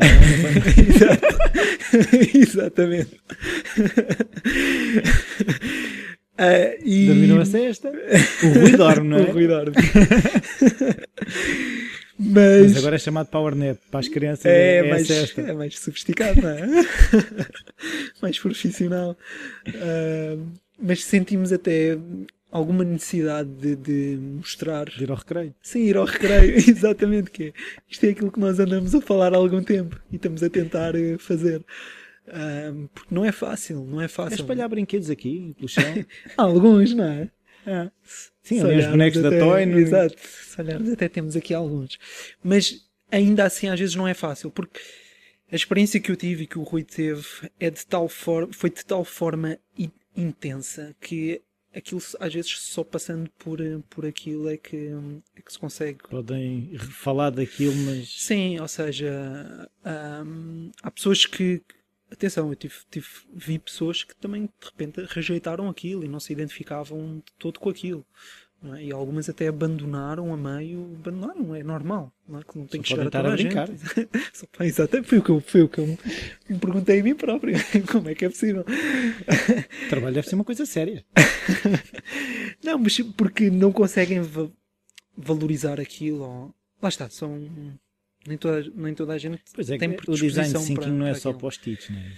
Exatamente. 2.34 3.15
Uh, 6.39 6.79
e... 6.84 7.07
Dormiram 7.07 7.41
a 7.41 7.45
sexta. 7.45 7.89
O 7.89 8.59
Rui 8.59 8.71
dorme, 8.77 9.09
não 9.09 9.17
é? 9.17 9.21
o 9.21 9.31
Rui 9.31 9.47
dorme. 9.47 9.75
Mas... 12.17 12.63
Mas, 12.63 12.77
agora 12.77 12.95
é 12.95 12.99
chamado 12.99 13.27
PowerNap. 13.27 13.77
Para 13.91 13.99
as 13.99 14.07
crianças 14.07 14.45
é, 14.45 14.77
é, 14.77 14.89
mais, 14.89 15.38
é 15.38 15.53
mais 15.53 15.79
sofisticado, 15.79 16.41
não 16.41 16.49
é? 16.49 16.65
mais 18.21 18.39
profissional. 18.39 19.17
Uh, 19.67 20.47
mas 20.81 21.03
sentimos 21.03 21.51
até 21.51 21.97
alguma 22.54 22.84
necessidade 22.84 23.49
de, 23.49 23.76
de, 23.76 24.18
mostrar. 24.22 24.86
De 24.86 25.04
ir 25.04 25.10
ao 25.10 25.18
recreio. 25.18 25.56
Sim, 25.60 25.80
ir 25.80 25.97
ao 25.97 26.06
recreio, 26.06 26.54
exatamente. 26.70 27.32
Que 27.32 27.45
é. 27.45 27.54
Isto 27.89 28.06
é 28.06 28.10
aquilo 28.10 28.32
que 28.32 28.39
nós 28.39 28.60
andamos 28.60 28.93
a 28.93 29.01
falar 29.01 29.34
há 29.34 29.38
algum 29.38 29.64
tempo 29.64 29.99
e 30.12 30.18
estamos 30.18 30.43
a 30.43 30.49
tentar 30.49 30.93
eh, 30.95 31.18
fazer. 31.18 31.66
Um, 32.28 32.88
porque 32.88 33.14
não 33.14 33.26
é 33.26 33.32
fácil, 33.32 33.84
não 33.84 33.99
é 33.99 34.08
fácil. 34.08 34.34
É 34.34 34.36
espalhar 34.36 34.70
brinquedos 34.70 35.10
aqui 35.10 35.56
pelo 35.56 35.68
chão. 35.68 35.84
alguns, 36.38 36.93
não 36.93 37.06
é? 37.06 37.32
é. 37.66 37.89
Sim, 38.43 38.62
ali 38.62 38.80
os 38.80 38.88
bonecos 38.88 39.26
até, 39.26 39.39
da 39.39 39.45
Toy. 39.45 39.66
No... 39.66 39.80
Exato, 39.80 40.16
se 40.20 40.62
olharmos 40.62 40.91
até 40.91 41.10
temos 41.10 41.36
aqui 41.36 41.54
alguns. 41.56 41.97
Mas 42.43 42.88
ainda 43.12 43.45
assim 43.45 43.68
às 43.68 43.80
vezes 43.80 43.95
não 43.95 44.08
é 44.08 44.14
fácil, 44.14 44.51
porque 44.51 44.80
a 45.51 45.56
experiência 45.56 45.99
que 45.99 46.12
eu 46.12 46.16
tive 46.16 46.43
e 46.43 46.47
que 46.47 46.60
o 46.60 46.64
Rui 46.64 46.84
teve 46.84 47.26
é 47.60 47.72
de 47.72 47.86
tal 47.86 48.08
forma, 48.08 48.54
foi 48.54 48.70
de 48.70 48.86
tal 48.86 49.04
forma 49.04 49.58
intensa 50.16 50.95
que 51.01 51.41
aquilo 51.74 52.01
às 52.19 52.34
vezes 52.34 52.51
só 52.59 52.84
passando 52.84 53.30
por, 53.39 53.59
por 53.89 54.05
aquilo 54.05 54.49
é 54.49 54.57
que, 54.57 54.91
é 55.36 55.41
que 55.41 55.51
se 55.51 55.59
consegue. 55.59 55.99
Podem 56.09 56.78
falar 56.78 57.32
daquilo, 57.32 57.76
mas. 57.76 58.09
Sim, 58.21 58.59
ou 58.59 58.67
seja, 58.67 59.69
hum, 60.26 60.71
há 60.82 60.91
pessoas 60.91 61.26
que. 61.26 61.61
Atenção, 62.11 62.49
eu 62.49 62.55
tive, 62.55 62.76
tive, 62.91 63.07
vi 63.34 63.57
pessoas 63.57 64.03
que 64.03 64.15
também 64.15 64.43
de 64.43 64.65
repente 64.67 65.03
rejeitaram 65.09 65.67
aquilo 65.67 66.03
e 66.03 66.07
não 66.07 66.19
se 66.19 66.32
identificavam 66.32 67.17
de 67.26 67.34
todo 67.39 67.59
com 67.59 67.69
aquilo. 67.69 68.05
É? 68.72 68.86
E 68.86 68.91
algumas 68.91 69.28
até 69.28 69.47
abandonaram 69.47 70.34
a 70.34 70.38
meio, 70.38 70.97
abandonaram, 71.01 71.53
é 71.53 71.64
normal, 71.64 72.14
não 72.28 72.39
é? 72.39 72.43
que 72.43 72.57
não 72.57 72.66
tem 72.66 72.80
Só 72.80 72.84
que 72.84 72.89
chegar 72.89 73.07
a 73.07 73.11
toda 73.11 73.30
a, 73.30 73.34
a 73.34 73.36
brincar. 73.36 73.68
gente. 73.68 74.09
Só, 74.34 74.64
exato, 74.64 75.03
foi 75.03 75.18
o 75.18 75.22
que 75.22 75.30
eu, 75.30 75.41
foi 75.41 75.61
o 75.64 75.70
que 75.70 75.80
eu 75.80 75.88
me 76.49 76.59
perguntei 76.59 77.01
a 77.01 77.03
mim 77.03 77.14
próprio, 77.14 77.55
como 77.91 78.09
é 78.09 78.16
que 78.16 78.24
é 78.24 78.30
possível? 78.30 78.64
O 79.86 79.89
trabalho 79.89 80.16
deve 80.16 80.30
ser 80.30 80.36
uma 80.36 80.45
coisa 80.45 80.66
séria. 80.66 81.03
não, 82.64 82.78
mas 82.78 82.97
porque 83.18 83.49
não 83.49 83.72
conseguem 83.72 84.22
va 84.22 84.49
valorizar 85.16 85.80
aquilo, 85.80 86.24
ou... 86.24 86.55
lá 86.82 86.89
está, 86.89 87.09
são 87.09 87.49
nem 88.26 88.38
toda, 88.38 88.72
nem 88.76 88.95
toda 88.95 89.14
a 89.14 89.18
gente 89.18 89.43
pois 89.53 89.70
é, 89.70 89.78
tem 89.78 89.89
o 90.07 90.16
design 90.16 90.53
thinking 90.53 90.74
para, 90.76 90.88
não 90.88 91.05
é 91.05 91.14
só 91.14 91.34
post-its, 91.34 91.89
não 91.89 91.99
é? 91.99 92.11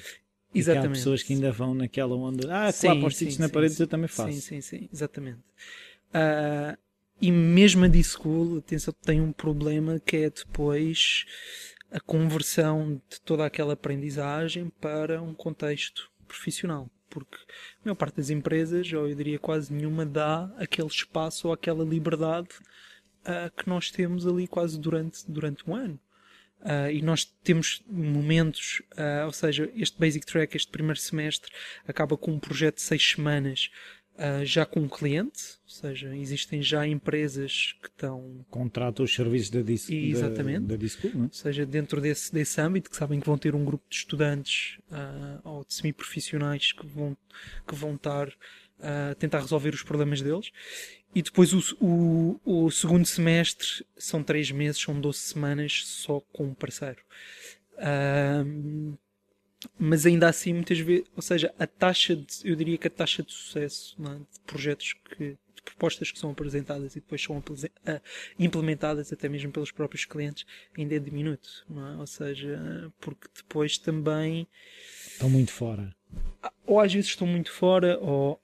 Exatamente. 0.54 0.88
há 0.88 0.92
pessoas 0.92 1.24
que 1.24 1.34
ainda 1.34 1.52
vão 1.52 1.74
naquela 1.74 2.16
onda. 2.16 2.48
Ah, 2.50 2.72
Sim, 2.72 2.88
colar 2.88 3.02
post-its 3.02 3.38
na 3.38 3.50
parede 3.50 3.74
sim. 3.74 3.84
eu 3.84 3.88
também 3.88 4.08
faço. 4.08 4.32
Sim, 4.32 4.40
sim, 4.40 4.62
sim, 4.62 4.90
exatamente. 4.94 5.40
Uh, 6.16 6.78
e 7.22 7.32
mesmo 7.32 7.84
a 7.84 7.88
D-School, 7.88 8.60
atenção, 8.60 8.94
tem 9.04 9.20
um 9.20 9.34
problema 9.34 10.00
que 10.00 10.18
é 10.18 10.30
depois 10.30 11.26
a 11.92 12.00
conversão 12.00 13.02
de 13.10 13.20
toda 13.22 13.46
aquela 13.46 13.74
aprendizagem 13.74 14.70
para 14.82 15.22
um 15.22 15.34
contexto 15.34 16.10
profissional. 16.28 16.90
Porque 17.10 17.38
a 17.38 17.86
maior 17.86 17.96
parte 17.96 18.18
das 18.18 18.30
empresas, 18.30 18.92
ou 18.94 19.08
eu 19.08 19.16
diria 19.16 19.40
quase 19.40 19.74
nenhuma, 19.74 20.06
dá 20.06 20.52
aquele 20.58 20.88
espaço 20.88 21.48
ou 21.48 21.54
aquela 21.54 21.84
liberdade 21.84 22.50
uh, 23.22 23.52
que 23.56 23.68
nós 23.70 23.92
temos 23.92 24.26
ali 24.26 24.48
quase 24.48 24.80
durante, 24.80 25.30
durante 25.30 25.70
um 25.70 25.76
ano. 25.76 26.00
Uh, 26.62 26.90
e 26.92 27.02
nós 27.02 27.26
temos 27.44 27.84
momentos, 27.88 28.82
uh, 28.94 29.26
ou 29.26 29.32
seja, 29.32 29.72
este 29.76 30.00
Basic 30.00 30.26
Track, 30.26 30.58
este 30.58 30.72
primeiro 30.72 31.00
semestre, 31.00 31.52
acaba 31.88 32.18
com 32.18 32.32
um 32.32 32.40
projeto 32.40 32.76
de 32.76 32.82
seis 32.82 33.12
semanas 33.12 33.70
uh, 34.16 34.46
já 34.46 34.66
com 34.66 34.82
um 34.82 34.88
cliente, 34.88 35.58
ou 35.64 35.70
seja, 35.70 36.16
existem 36.16 36.62
já 36.62 36.88
empresas 36.88 37.76
que 37.82 37.88
estão. 37.88 38.46
Contratam 38.50 39.06
os 39.06 39.14
serviços 39.14 39.50
da, 39.50 39.62
dis 39.62 39.90
Exatamente. 39.90 40.62
da, 40.62 40.76
da 40.76 40.76
Disco, 40.76 41.10
não 41.14 41.24
é? 41.24 41.26
Ou 41.26 41.34
seja, 41.34 41.66
dentro 41.66 42.02
desse, 42.02 42.34
desse 42.34 42.60
âmbito, 42.60 42.90
que 42.90 42.96
sabem 42.96 43.20
que 43.20 43.26
vão 43.26 43.38
ter 43.38 43.56
um 43.56 43.64
grupo 43.64 43.84
de 43.90 43.96
estudantes 43.96 44.80
ou 45.44 45.64
de 45.66 45.74
semi-profissionais 45.74 46.72
que 46.72 46.86
vão, 46.86 47.18
que 47.68 47.76
vão 47.76 47.96
estar 47.96 48.30
a 48.80 49.16
tentar 49.16 49.40
resolver 49.40 49.74
os 49.74 49.84
problemas 49.84 50.22
deles. 50.22 50.52
E 51.14 51.22
depois 51.22 51.54
o, 51.54 51.62
o, 51.80 52.66
o, 52.66 52.72
segundo 52.72 53.06
semestre 53.06 53.86
são 53.98 54.22
três 54.22 54.52
meses, 54.52 54.82
são 54.82 55.00
12 55.00 55.18
semanas 55.18 55.84
só 55.86 56.20
com 56.34 56.48
um 56.48 56.54
parceiro. 56.54 57.00
Mas 59.78 60.06
ainda 60.06 60.28
assim, 60.28 60.54
muitas 60.54 60.80
vezes, 60.80 61.06
ou 61.16 61.22
seja, 61.22 61.54
a 61.58 61.68
taxa 61.68 62.16
de, 62.16 62.26
eu 62.44 62.56
diria 62.56 62.78
que 62.78 62.88
a 62.88 62.92
taxa 62.92 63.24
de 63.24 63.32
sucesso 63.32 63.96
é? 64.00 64.16
de 64.16 64.40
projetos 64.46 64.94
que, 64.94 65.38
de 65.56 65.62
propostas 65.64 66.12
que 66.12 66.20
são 66.20 66.32
apresentadas 66.32 66.96
e 66.96 67.00
depois 67.00 67.22
são 67.22 67.42
implementadas 68.38 69.12
até 69.12 69.28
mesmo 69.30 69.52
pelos 69.52 69.72
próprios 69.72 70.06
clientes 70.06 70.46
ainda 70.78 70.96
é 70.96 71.00
diminuto, 71.00 71.66
é? 71.70 71.98
Ou 71.98 72.08
seja, 72.08 72.92
porque 73.00 73.28
depois 73.36 73.78
também 73.78 74.48
estão 75.08 75.30
muito 75.30 75.52
fora. 75.52 75.96
Ou 76.66 76.80
às 76.80 76.94
vezes 76.94 77.10
estão 77.10 77.28
muito 77.28 77.52
fora, 77.52 77.98
ou 78.00 78.40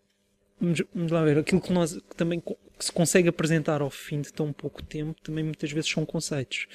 vamos, 0.60 0.82
vamos 0.94 1.12
lá 1.12 1.24
ver, 1.24 1.38
aquilo 1.38 1.62
que 1.62 1.72
nós 1.72 1.94
que 1.94 2.16
também 2.16 2.40
que 2.40 2.86
se 2.86 2.92
consegue 2.92 3.30
apresentar 3.30 3.82
ao 3.82 3.92
fim 3.92 4.22
de 4.22 4.34
tão 4.34 4.52
pouco 4.52 4.82
tempo 4.82 5.22
também 5.22 5.44
muitas 5.44 5.72
vezes 5.72 5.90
são 5.90 6.06
conceitos. 6.06 6.68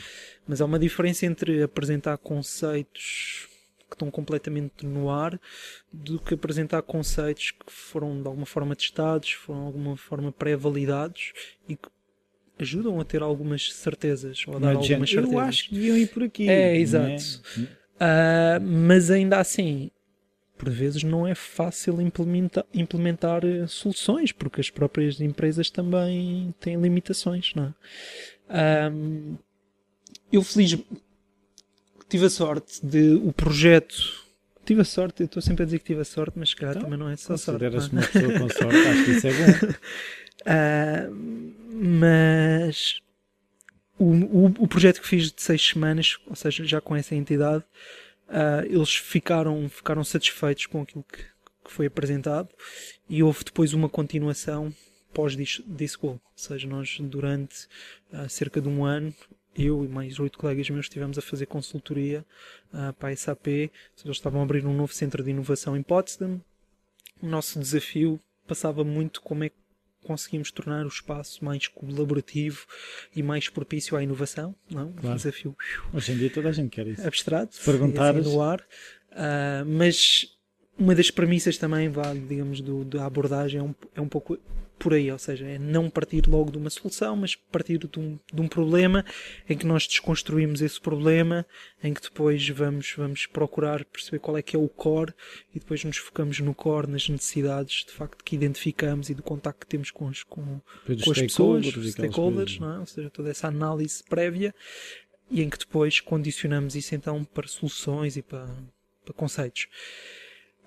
Mas 0.47 0.61
há 0.61 0.65
uma 0.65 0.79
diferença 0.79 1.27
entre 1.27 1.63
apresentar 1.63 2.17
conceitos 2.19 3.49
que 3.89 3.95
estão 3.95 4.11
completamente 4.11 4.85
no 4.85 5.11
ar 5.11 5.41
do 5.93 6.19
que 6.19 6.35
apresentar 6.35 6.83
conceitos 6.83 7.53
que 7.53 7.73
foram 7.73 8.21
de 8.21 8.27
alguma 8.27 8.47
forma 8.47 8.75
testados, 8.75 9.33
foram 9.33 9.61
de 9.61 9.67
alguma 9.67 9.97
forma 9.97 10.33
pré-validados 10.33 11.33
e 11.69 11.77
que 11.77 11.89
ajudam 12.59 13.01
a 13.01 13.05
ter 13.05 13.23
algumas 13.23 13.73
certezas 13.73 14.45
ou 14.47 14.57
a 14.57 14.59
dar 14.59 14.73
é 14.73 14.75
algumas 14.75 15.11
certezas. 15.11 15.33
Eu 15.33 15.39
acho 15.39 15.69
que 15.69 15.77
iam 15.77 15.97
ir 15.97 16.09
por 16.09 16.23
aqui. 16.23 16.49
É, 16.49 16.73
não 16.73 16.81
exato. 16.81 17.43
É? 17.59 17.87
Uh, 17.97 18.61
mas 18.63 19.11
ainda 19.11 19.39
assim, 19.39 19.91
por 20.57 20.71
vezes 20.71 21.03
não 21.03 21.27
é 21.27 21.35
fácil 21.35 22.01
implementar, 22.01 22.65
implementar 22.75 23.45
uh, 23.45 23.69
soluções, 23.69 24.33
porque 24.33 24.61
as 24.61 24.71
próprias 24.71 25.21
empresas 25.21 25.71
também 25.71 26.55
têm 26.61 26.81
limitações, 26.81 27.53
não 27.55 27.75
é? 28.49 28.91
Um, 28.91 29.37
eu 30.33 30.43
feliz 30.43 30.77
tive 32.09 32.27
a 32.27 32.31
sorte 32.31 32.85
de 32.85 33.15
o 33.15 33.33
projeto. 33.33 34.25
Tive 34.65 34.81
a 34.81 34.85
sorte, 34.85 35.23
eu 35.23 35.27
estou 35.27 35.41
sempre 35.41 35.63
a 35.63 35.67
dizer 35.67 35.79
que 35.79 35.85
tive 35.85 36.01
a 36.01 36.05
sorte, 36.05 36.37
mas 36.37 36.51
se 36.51 36.57
calhar 36.57 36.77
Então, 36.77 36.85
também 36.85 36.99
não 36.99 37.09
é 37.09 37.17
só 37.17 37.37
sorte. 37.37 37.65
é? 37.65 37.71
Consideras-me 37.71 38.01
uma 38.01 38.07
pessoa 38.09 38.39
com 38.39 38.49
sorte, 38.49 38.89
acho 38.89 39.05
que 39.05 39.11
isso 39.13 39.27
é 39.27 39.33
bom. 39.33 39.73
Uh, 40.43 41.57
mas 41.71 43.01
o, 43.99 44.05
o, 44.05 44.45
o, 44.65 44.69
projeto 44.69 45.01
que 45.01 45.07
fiz 45.07 45.31
de 45.31 45.41
seis 45.41 45.65
semanas, 45.65 46.19
ou 46.27 46.35
seja, 46.35 46.65
já 46.65 46.81
com 46.81 46.97
essa 46.97 47.15
entidade, 47.15 47.65
uh, 48.29 48.67
eles 48.67 48.95
ficaram, 48.95 49.69
ficaram 49.69 50.03
satisfeitos 50.03 50.67
com 50.67 50.83
aquilo 50.83 51.05
que, 51.05 51.23
que 51.23 51.73
foi 51.73 51.87
apresentado 51.87 52.49
e 53.09 53.23
houve 53.23 53.45
depois 53.45 53.73
uma 53.73 53.89
continuação 53.89 54.75
pós-Disco. 55.15 56.07
Ou 56.09 56.21
seja, 56.35 56.67
nós 56.69 56.99
durante 57.01 57.67
uh, 58.13 58.29
cerca 58.29 58.61
de 58.61 58.69
um 58.69 58.85
ano, 58.85 59.15
eu 59.59 59.85
e 59.85 59.89
mais 59.89 60.19
oito 60.19 60.39
colegas 60.39 60.69
meus 60.71 60.87
estivemos 60.87 61.19
a 61.19 61.23
fazer 61.23 61.47
consultoria 61.47 62.25
uh, 62.73 62.93
para 62.95 63.11
a 63.11 63.17
SAP. 63.17 63.47
Eles 63.49 63.71
estavam 64.09 64.41
a 64.41 64.45
abrir 64.45 64.65
um 64.67 64.75
novo 64.75 64.93
centro 64.93 65.23
de 65.23 65.31
inovação 65.31 65.77
em 65.77 65.83
Potsdam. 65.83 66.41
O 67.23 67.27
nosso 67.27 67.59
desafio 67.59 68.21
passava 68.47 68.85
muito 68.85 69.21
como 69.23 69.45
é 69.45 69.49
que 69.49 69.57
conseguimos 70.05 70.51
tornar 70.53 70.85
o 70.85 70.89
espaço 70.89 71.45
mais 71.45 71.67
colaborativo 71.67 72.65
e 73.15 73.23
mais 73.23 73.49
propício 73.49 73.97
à 73.97 74.03
inovação. 74.03 74.55
Não? 74.71 74.93
Claro. 74.93 75.15
Um 75.15 75.17
desafio 75.17 75.57
Hoje 75.93 76.13
em 76.13 76.17
dia 76.19 76.31
toda 76.31 76.49
a 76.49 76.53
gente 76.53 76.71
quer 76.71 76.87
isso. 76.87 77.07
abstrato, 77.07 77.57
Se 77.57 77.65
perguntares- 77.65 78.27
assim 78.27 78.41
ar. 78.41 78.61
Uh, 79.11 79.67
mas 79.67 80.37
uma 80.79 80.95
das 80.95 81.11
premissas 81.11 81.57
também, 81.59 81.91
digamos, 82.29 82.61
do, 82.61 82.85
da 82.85 83.07
abordagem 83.07 83.59
é 83.61 83.63
um, 83.63 83.75
é 83.95 84.01
um 84.01 84.09
pouco 84.09 84.39
por 84.79 84.93
aí, 84.93 85.11
ou 85.11 85.19
seja, 85.19 85.47
é 85.47 85.59
não 85.59 85.89
partir 85.89 86.27
logo 86.29 86.51
de 86.51 86.59
uma 86.59 86.71
solução, 86.71 87.17
mas 87.17 87.35
partir 87.35 87.79
de 87.79 87.99
um, 87.99 88.19
de 88.33 88.41
um 88.41 88.49
problema 88.49 89.05
em 89.49 89.57
que 89.57 89.67
nós 89.67 89.87
desconstruímos 89.87 90.61
esse 90.61 90.81
problema, 90.81 91.47
em 91.83 91.95
que 91.95 92.01
depois 92.03 92.47
vamos, 92.49 92.93
vamos 92.97 93.27
procurar 93.27 93.85
perceber 93.85 94.19
qual 94.19 94.37
é 94.37 94.43
que 94.43 94.55
é 94.55 94.59
o 94.59 94.69
core 94.69 95.15
e 95.55 95.59
depois 95.59 95.83
nos 95.85 95.97
focamos 95.97 96.39
no 96.41 96.55
core, 96.55 96.91
nas 96.91 97.09
necessidades 97.09 97.85
de 97.85 97.93
facto 97.93 98.23
que 98.23 98.37
identificamos 98.37 99.09
e 99.09 99.15
do 99.15 99.23
contacto 99.23 99.61
que 99.61 99.67
temos 99.67 99.91
com, 99.91 100.07
os, 100.07 100.23
com, 100.23 100.61
com 101.05 101.11
as 101.11 101.21
pessoas, 101.21 101.67
stakeholders, 101.67 102.59
não 102.59 102.75
é? 102.75 102.79
ou 102.79 102.87
seja, 102.87 103.11
toda 103.11 103.31
essa 103.31 103.49
análise 103.49 104.03
prévia 104.05 104.55
e 105.31 105.43
em 105.43 105.51
que 105.51 105.59
depois 105.59 106.01
condicionamos 106.01 106.77
isso 106.77 106.95
então 106.95 107.25
para 107.25 107.49
soluções 107.49 108.17
e 108.17 108.23
para, 108.23 108.49
para 109.05 109.15
conceitos. 109.15 109.69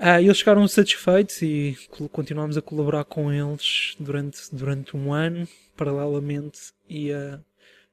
Ah, 0.02 0.22
eles 0.22 0.40
ficaram 0.40 0.66
satisfeitos 0.66 1.42
e 1.42 1.78
continuamos 2.14 2.58
a 2.58 2.62
colaborar 2.62 3.04
com 3.04 3.32
eles 3.34 3.98
durante, 4.00 4.40
durante 4.56 4.96
um 4.96 5.14
ano, 5.14 5.46
paralelamente, 5.76 6.72
e 6.90 7.12
uh, 7.12 7.44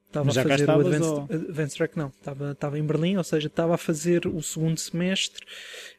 estava 0.07 0.31
a 0.31 0.33
fazer 0.33 0.69
o 0.69 0.81
Advanced, 0.81 1.03
ou... 1.03 1.23
Advanced 1.25 1.77
Track, 1.77 1.99
não, 1.99 2.09
estava, 2.09 2.53
estava 2.53 2.79
em 2.79 2.87
Berlim, 2.87 3.17
ou 3.17 3.25
seja, 3.25 3.49
estava 3.49 3.75
a 3.75 3.79
fazer 3.79 4.25
o 4.25 4.41
segundo 4.41 4.79
semestre. 4.79 5.45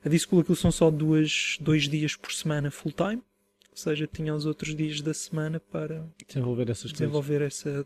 A 0.04 0.08
Discool 0.08 0.40
aquilo 0.40 0.56
são 0.56 0.72
só 0.72 0.90
duas, 0.90 1.58
dois 1.60 1.90
dias 1.90 2.16
por 2.16 2.32
semana 2.32 2.72
full 2.72 2.94
time, 2.94 3.22
ou 3.70 3.78
seja, 3.78 4.08
tinha 4.08 4.34
os 4.34 4.46
outros 4.46 4.74
dias 4.74 5.02
da 5.02 5.14
semana 5.14 5.60
para 5.60 6.06
desenvolver 6.26 6.70
essas 6.70 6.94
desenvolver 6.94 7.40
coisas. 7.40 7.66
essa. 7.66 7.86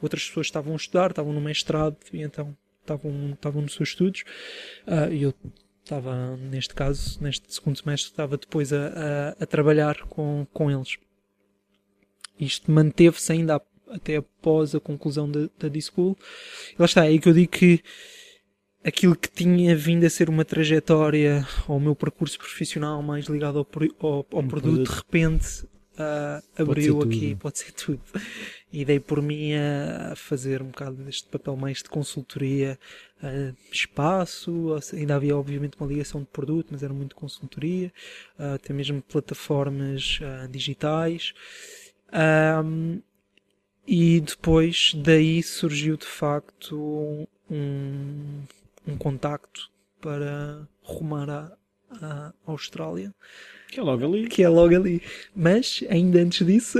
Outras 0.00 0.26
pessoas 0.26 0.46
estavam 0.46 0.72
a 0.72 0.76
estudar, 0.76 1.10
estavam 1.10 1.30
no 1.34 1.42
mestrado 1.42 1.98
e 2.10 2.22
então 2.22 2.56
estavam, 2.80 3.32
estavam 3.34 3.60
nos 3.60 3.74
seus 3.74 3.90
estudos. 3.90 4.24
Uh, 4.86 5.12
e 5.12 5.22
eu 5.24 5.34
estava, 5.90 6.36
neste 6.36 6.72
caso, 6.72 7.18
neste 7.20 7.52
segundo 7.52 7.76
semestre, 7.76 8.10
estava 8.10 8.36
depois 8.36 8.72
a, 8.72 8.86
a, 8.86 9.28
a 9.42 9.46
trabalhar 9.46 10.00
com, 10.02 10.46
com 10.52 10.70
eles. 10.70 10.96
Isto 12.38 12.70
manteve-se 12.70 13.32
ainda 13.32 13.60
até 13.88 14.16
após 14.16 14.74
a 14.74 14.80
conclusão 14.80 15.28
da, 15.28 15.48
da 15.58 15.68
D-School. 15.68 16.16
E 16.72 16.76
lá 16.78 16.86
está, 16.86 17.04
é 17.04 17.08
aí 17.08 17.18
que 17.18 17.28
eu 17.28 17.34
digo 17.34 17.50
que 17.50 17.82
aquilo 18.84 19.16
que 19.16 19.28
tinha 19.28 19.74
vindo 19.76 20.06
a 20.06 20.10
ser 20.10 20.30
uma 20.30 20.44
trajetória 20.44 21.46
ao 21.66 21.80
meu 21.80 21.94
percurso 21.96 22.38
profissional 22.38 23.02
mais 23.02 23.26
ligado 23.26 23.58
ao, 23.58 23.66
ao, 23.98 24.26
ao 24.32 24.40
um 24.40 24.48
produto, 24.48 24.48
produto, 24.48 24.88
de 24.88 24.96
repente 24.96 25.68
uh, 26.00 26.62
abriu 26.62 26.98
pode 26.98 27.16
aqui, 27.16 27.34
pode 27.34 27.58
ser 27.58 27.72
tudo. 27.72 28.00
E 28.72 28.84
dei 28.84 29.00
por 29.00 29.20
mim 29.20 29.52
a 29.54 30.14
fazer 30.16 30.62
um 30.62 30.66
bocado 30.66 30.96
deste 30.96 31.28
papel 31.28 31.56
mais 31.56 31.78
de 31.78 31.88
consultoria, 31.88 32.78
uh, 33.22 33.56
espaço, 33.72 34.76
ainda 34.92 35.16
havia 35.16 35.36
obviamente 35.36 35.76
uma 35.78 35.88
ligação 35.88 36.20
de 36.20 36.28
produto, 36.28 36.68
mas 36.70 36.82
era 36.82 36.92
muito 36.92 37.16
consultoria, 37.16 37.92
uh, 38.38 38.54
até 38.54 38.72
mesmo 38.72 39.02
plataformas 39.02 40.20
digitais. 40.50 41.32
Um, 42.12 43.00
e 43.86 44.20
depois 44.20 44.92
daí 44.94 45.42
surgiu 45.42 45.96
de 45.96 46.06
facto 46.06 47.28
um, 47.50 48.42
um 48.86 48.96
contacto 48.96 49.70
para 50.00 50.68
rumar 50.82 51.28
à, 51.28 51.56
à 52.00 52.32
Austrália. 52.46 53.12
Que 53.70 53.80
é 53.80 53.82
logo 53.82 54.04
ali. 54.04 54.28
Que 54.28 54.42
é 54.42 54.48
logo 54.48 54.74
ali. 54.74 55.02
Mas, 55.34 55.84
ainda 55.88 56.20
antes 56.20 56.46
disso. 56.46 56.78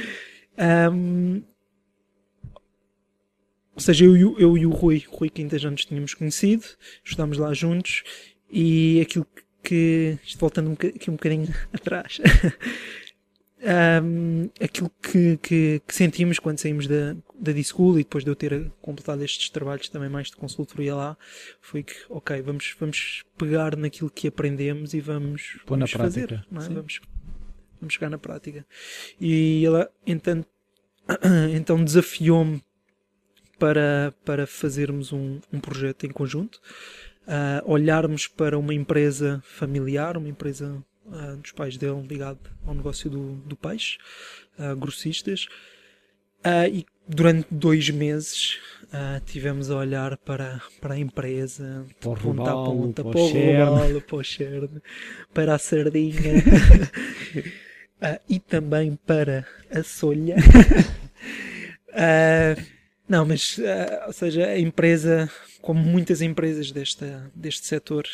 um, 0.92 1.42
ou 3.74 3.80
seja, 3.80 4.04
eu, 4.04 4.38
eu 4.38 4.58
e 4.58 4.66
o 4.66 4.70
Rui, 4.70 5.04
Rui 5.08 5.30
Quinta 5.30 5.58
já 5.58 5.70
nos 5.70 5.84
tínhamos 5.84 6.14
conhecido, 6.14 6.64
estudámos 7.04 7.38
lá 7.38 7.52
juntos 7.54 8.02
e 8.50 9.00
aquilo 9.00 9.26
que. 9.62 10.18
Isto 10.24 10.38
voltando 10.38 10.70
um, 10.70 10.72
aqui 10.72 11.10
um 11.10 11.14
bocadinho 11.14 11.48
atrás 11.72 12.20
um, 13.62 14.50
aquilo 14.60 14.90
que, 15.00 15.36
que, 15.38 15.82
que, 15.86 15.94
sentimos 15.94 16.38
quando 16.38 16.58
saímos 16.58 16.86
da, 16.86 17.14
da 17.38 17.52
D-School 17.52 18.00
e 18.00 18.02
depois 18.02 18.24
de 18.24 18.30
eu 18.30 18.34
ter 18.34 18.70
completado 18.80 19.22
estes 19.22 19.50
trabalhos 19.50 19.88
também 19.88 20.08
mais 20.08 20.28
de 20.28 20.36
consultoria 20.36 20.94
lá, 20.94 21.16
foi 21.60 21.82
que, 21.82 21.94
ok, 22.08 22.42
vamos, 22.42 22.74
vamos 22.78 23.24
pegar 23.38 23.76
naquilo 23.76 24.10
que 24.10 24.26
aprendemos 24.28 24.94
e 24.94 25.00
vamos, 25.00 25.58
Pôr 25.64 25.78
vamos 25.78 25.92
fazer. 25.92 26.44
Não 26.50 26.62
é? 26.62 26.68
vamos, 26.68 27.00
vamos 27.80 27.94
chegar 27.94 28.10
na 28.10 28.18
prática. 28.18 28.66
E 29.20 29.64
ela, 29.64 29.88
então, 30.06 30.44
então 31.54 31.84
desafiou-me 31.84 32.62
para, 33.58 34.12
para 34.24 34.44
fazermos 34.44 35.12
um, 35.12 35.40
um 35.52 35.60
projeto 35.60 36.04
em 36.04 36.10
conjunto, 36.10 36.60
uh, 37.28 37.70
olharmos 37.70 38.26
para 38.26 38.58
uma 38.58 38.74
empresa 38.74 39.40
familiar, 39.44 40.16
uma 40.16 40.28
empresa 40.28 40.82
uh, 41.06 41.36
dos 41.36 41.52
pais 41.52 41.76
dele 41.76 42.06
ligado 42.06 42.40
ao 42.66 42.74
negócio 42.74 43.10
do, 43.10 43.34
do 43.46 43.56
peixe, 43.56 43.98
uh, 44.58 44.76
grossistas. 44.76 45.46
Uh, 46.44 46.66
e 46.72 46.86
durante 47.06 47.46
dois 47.50 47.88
meses 47.90 48.58
tivemos 49.24 49.70
a 49.70 49.76
olhar 49.78 50.18
para, 50.18 50.60
para 50.78 50.94
a 50.94 50.98
empresa, 50.98 51.86
para 51.98 52.10
ponta 52.10 52.50
a 52.50 52.54
ponta, 52.54 53.02
para 53.02 53.18
o 53.18 53.26
robalo, 53.26 54.02
para 54.02 54.16
o 54.16 54.22
cherne, 54.22 54.82
para 55.32 55.54
a 55.54 55.58
sardinha 55.58 56.20
e 58.28 58.38
também 58.38 58.94
para 59.06 59.46
a 59.70 59.82
solha. 59.82 60.36
não, 63.08 63.24
mas, 63.24 63.58
ou 64.06 64.12
seja, 64.12 64.48
a 64.48 64.58
empresa, 64.58 65.30
como 65.62 65.80
muitas 65.80 66.20
empresas 66.20 66.70
desta, 66.70 67.30
deste 67.34 67.66
setor, 67.66 68.06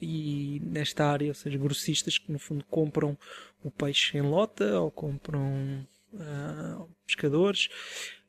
e 0.00 0.60
nesta 0.64 1.06
área, 1.06 1.28
ou 1.28 1.34
seja, 1.34 1.58
grossistas 1.58 2.18
que 2.18 2.30
no 2.30 2.38
fundo 2.38 2.64
compram 2.64 3.16
o 3.62 3.70
peixe 3.70 4.18
em 4.18 4.22
lota 4.22 4.78
ou 4.78 4.90
compram 4.90 5.86
uh, 6.12 6.88
pescadores 7.06 7.68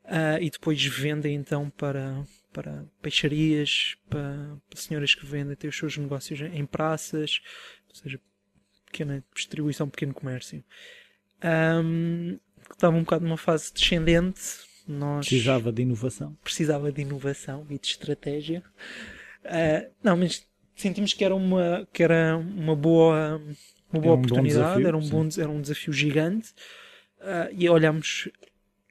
uh, 0.04 0.40
e 0.40 0.50
depois 0.50 0.82
vendem 0.84 1.34
então 1.34 1.70
para, 1.70 2.24
para 2.52 2.84
peixarias, 3.02 3.96
para, 4.08 4.56
para 4.68 4.80
senhoras 4.80 5.14
que 5.14 5.26
vendem, 5.26 5.56
têm 5.56 5.68
os 5.68 5.76
seus 5.76 5.96
negócios 5.96 6.40
em 6.40 6.64
praças, 6.64 7.40
ou 7.88 7.94
seja, 7.94 8.20
pequena 8.86 9.22
distribuição, 9.34 9.88
pequeno 9.88 10.14
comércio. 10.14 10.64
Um, 11.44 12.38
estava 12.72 12.96
um 12.96 13.00
bocado 13.00 13.24
numa 13.24 13.36
fase 13.36 13.72
descendente. 13.72 14.67
Nós 14.88 15.28
precisava 15.28 15.70
de 15.70 15.82
inovação. 15.82 16.36
Precisava 16.42 16.90
de 16.90 17.02
inovação 17.02 17.66
e 17.68 17.78
de 17.78 17.86
estratégia. 17.86 18.62
Uh, 19.44 19.90
não, 20.02 20.16
mas 20.16 20.48
sentimos 20.74 21.12
que 21.12 21.24
era 21.24 21.34
uma, 21.34 21.86
que 21.92 22.02
era 22.02 22.36
uma 22.38 22.74
boa, 22.74 23.40
uma 23.92 24.00
boa 24.00 24.14
um 24.14 24.18
oportunidade, 24.18 24.54
desafio, 24.54 24.86
era, 24.88 24.96
um 24.96 25.08
bom, 25.08 25.28
era 25.36 25.50
um 25.50 25.60
desafio 25.60 25.92
gigante 25.92 26.52
uh, 27.20 27.52
e 27.52 27.68
olhamos 27.68 28.28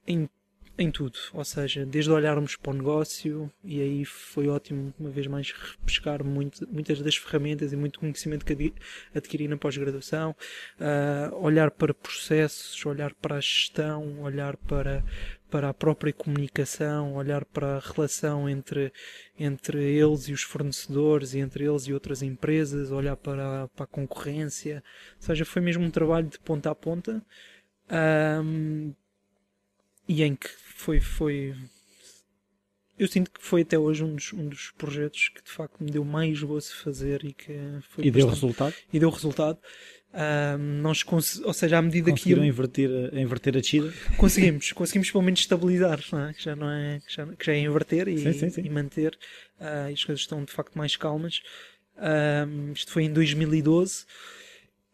em, 0.06 0.30
em 0.78 0.92
tudo, 0.92 1.18
ou 1.34 1.44
seja, 1.44 1.86
desde 1.86 2.12
olharmos 2.12 2.56
para 2.56 2.72
o 2.72 2.74
negócio 2.76 3.52
e 3.64 3.82
aí 3.82 4.06
foi 4.06 4.48
ótimo 4.48 4.94
uma 5.00 5.10
vez 5.10 5.28
mais 5.28 5.52
repescar 5.52 6.24
muito, 6.24 6.68
muitas 6.70 7.02
das 7.02 7.16
ferramentas 7.16 7.74
e 7.74 7.76
muito 7.76 8.00
conhecimento 8.00 8.46
que 8.46 8.74
adquiri 9.16 9.48
na 9.48 9.58
pós-graduação, 9.58 10.36
uh, 10.80 11.36
olhar 11.38 11.72
para 11.72 11.94
processos, 11.94 12.86
olhar 12.86 13.14
para 13.16 13.38
a 13.38 13.40
gestão, 13.40 14.22
olhar 14.22 14.58
para 14.58 15.04
para 15.50 15.70
a 15.70 15.74
própria 15.74 16.12
comunicação, 16.12 17.16
olhar 17.16 17.46
para 17.46 17.78
a 17.78 17.80
relação 17.80 18.50
entre, 18.50 18.92
entre 19.40 19.82
eles 19.84 20.28
e 20.28 20.34
os 20.34 20.44
fornecedores 20.44 21.34
e 21.34 21.40
entre 21.40 21.66
eles 21.66 21.84
e 21.84 21.94
outras 21.94 22.22
empresas, 22.22 22.92
olhar 22.92 23.16
para, 23.16 23.64
a, 23.64 23.68
para 23.70 23.86
a 23.86 23.88
concorrência. 23.88 24.84
Ou 25.16 25.22
seja, 25.22 25.46
foi 25.46 25.62
mesmo 25.62 25.84
um 25.84 25.92
trabalho 25.92 26.28
de 26.28 26.40
ponta 26.40 26.70
a 26.70 26.76
ponta 26.76 27.24
um, 27.90 28.94
e 30.08 30.24
em 30.24 30.36
que 30.36 30.50
foi, 30.50 31.00
foi. 31.00 31.56
Eu 32.98 33.08
sinto 33.08 33.30
que 33.30 33.42
foi 33.42 33.62
até 33.62 33.78
hoje 33.78 34.04
um 34.04 34.16
dos, 34.16 34.34
um 34.34 34.48
dos 34.48 34.72
projetos 34.72 35.30
que 35.30 35.44
de 35.44 35.52
facto 35.52 35.84
me 35.84 35.92
deu 35.92 36.04
mais 36.04 36.42
gozo 36.42 36.74
fazer 36.76 37.24
e 37.24 37.34
que 37.34 37.54
foi. 37.90 38.06
E 38.06 38.12
deu 38.12 38.28
resultado? 38.28 38.74
E 38.92 39.00
deu 39.00 39.10
resultado. 39.10 39.60
Um, 40.18 40.82
nós 40.82 41.06
ou 41.44 41.54
seja, 41.54 41.78
à 41.78 41.82
medida 41.82 42.12
que 42.12 42.32
eu... 42.32 42.44
inverter, 42.44 42.90
a, 43.14 43.20
inverter 43.20 43.56
a 43.56 43.60
descida? 43.60 43.94
Conseguimos, 44.18 44.72
conseguimos 44.72 45.12
pelo 45.12 45.24
menos 45.24 45.42
estabilizar, 45.42 46.00
é? 46.00 46.34
que 46.34 46.44
já 46.44 46.56
não 46.56 46.68
é, 46.68 47.00
que 47.06 47.14
já, 47.14 47.26
que 47.28 47.46
já 47.46 47.54
é 47.54 47.60
inverter 47.60 48.08
e, 48.08 48.18
sim, 48.18 48.34
sim, 48.34 48.50
sim. 48.50 48.62
e 48.66 48.70
manter, 48.70 49.16
uh, 49.62 49.92
e 49.92 49.94
as 49.94 50.04
coisas 50.04 50.22
estão 50.22 50.44
de 50.44 50.52
facto 50.52 50.76
mais 50.76 50.96
calmas. 50.96 51.44
Um, 51.98 52.72
isto 52.72 52.92
foi 52.92 53.04
em 53.04 53.14
2012. 53.14 54.06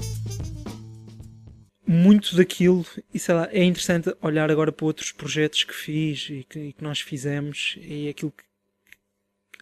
Muito 1.87 2.35
daquilo, 2.35 2.87
e 3.13 3.19
sei 3.19 3.35
lá, 3.35 3.51
é 3.53 3.63
interessante 3.65 4.17
olhar 4.23 4.51
agora 4.51 4.73
para 4.73 4.87
outros 4.87 5.13
projetos 5.13 5.63
que 5.63 5.75
fiz 5.75 6.27
e 6.31 6.47
que, 6.49 6.59
e 6.59 6.73
que 6.73 6.83
nós 6.83 7.03
fizemos 7.03 7.77
e 7.83 8.09
aquilo 8.09 8.33
que 8.33 8.45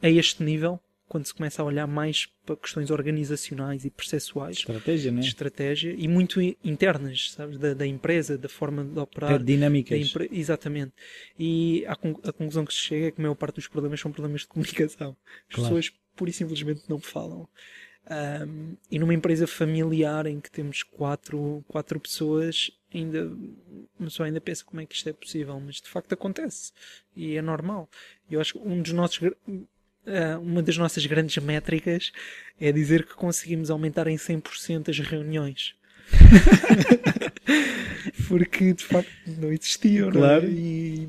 a 0.00 0.08
este 0.08 0.44
nível 0.44 0.80
quando 1.08 1.24
se 1.26 1.34
começa 1.34 1.62
a 1.62 1.64
olhar 1.64 1.86
mais 1.86 2.26
para 2.44 2.56
questões 2.56 2.90
organizacionais 2.90 3.84
e 3.84 3.90
processuais. 3.90 4.58
Estratégia, 4.58 5.10
né? 5.10 5.20
De 5.20 5.28
estratégia 5.28 5.94
e 5.96 6.06
muito 6.06 6.40
internas, 6.40 7.32
sabes? 7.32 7.58
Da, 7.58 7.74
da 7.74 7.86
empresa, 7.86 8.36
da 8.36 8.48
forma 8.48 8.84
de 8.84 8.98
operar. 8.98 9.32
É 9.32 9.38
dinâmicas. 9.38 10.14
Exatamente. 10.30 10.92
E 11.38 11.84
a, 11.86 11.92
a, 11.92 12.32
conclusão 12.32 12.64
que 12.64 12.74
se 12.74 12.80
chega 12.80 13.06
é 13.06 13.10
que 13.10 13.20
a 13.20 13.22
maior 13.22 13.34
parte 13.34 13.56
dos 13.56 13.68
problemas 13.68 14.00
são 14.00 14.12
problemas 14.12 14.42
de 14.42 14.46
comunicação. 14.48 15.16
As 15.48 15.54
claro. 15.54 15.74
pessoas 15.74 15.92
pura 16.14 16.30
e 16.30 16.34
simplesmente 16.34 16.82
não 16.88 16.98
falam. 16.98 17.48
Um, 18.10 18.74
e 18.90 18.98
numa 18.98 19.12
empresa 19.12 19.46
familiar 19.46 20.26
em 20.26 20.40
que 20.40 20.50
temos 20.50 20.82
quatro, 20.82 21.62
quatro 21.68 22.00
pessoas, 22.00 22.70
ainda 22.92 23.26
uma 23.98 24.08
pessoa 24.08 24.26
ainda 24.26 24.40
pensa 24.40 24.64
como 24.64 24.80
é 24.80 24.86
que 24.86 24.94
isto 24.94 25.08
é 25.08 25.12
possível, 25.12 25.60
mas 25.60 25.76
de 25.76 25.88
facto 25.88 26.12
acontece 26.12 26.72
e 27.14 27.36
é 27.36 27.42
normal. 27.42 27.88
Eu 28.30 28.40
acho 28.40 28.54
que 28.54 28.66
um 28.66 28.80
dos 28.80 28.92
nossos 28.92 29.20
uma 30.42 30.62
das 30.62 30.76
nossas 30.76 31.06
grandes 31.06 31.42
métricas 31.42 32.12
é 32.60 32.72
dizer 32.72 33.06
que 33.06 33.14
conseguimos 33.14 33.70
aumentar 33.70 34.06
em 34.06 34.16
100% 34.16 34.88
as 34.88 34.98
reuniões. 34.98 35.74
Porque 38.28 38.72
de 38.72 38.84
facto 38.84 39.10
não 39.26 39.52
existiam, 39.52 40.10
claro. 40.10 40.42
Não 40.42 40.48
é? 40.48 40.52
e, 40.52 41.08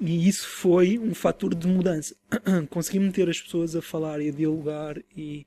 e, 0.00 0.28
isso 0.28 0.48
foi 0.48 0.98
um 0.98 1.14
fator 1.14 1.54
de 1.54 1.66
mudança. 1.66 2.14
Consegui 2.70 2.98
meter 2.98 3.28
as 3.28 3.40
pessoas 3.40 3.76
a 3.76 3.82
falar 3.82 4.20
e 4.20 4.28
a 4.28 4.32
dialogar 4.32 4.96
e 5.16 5.46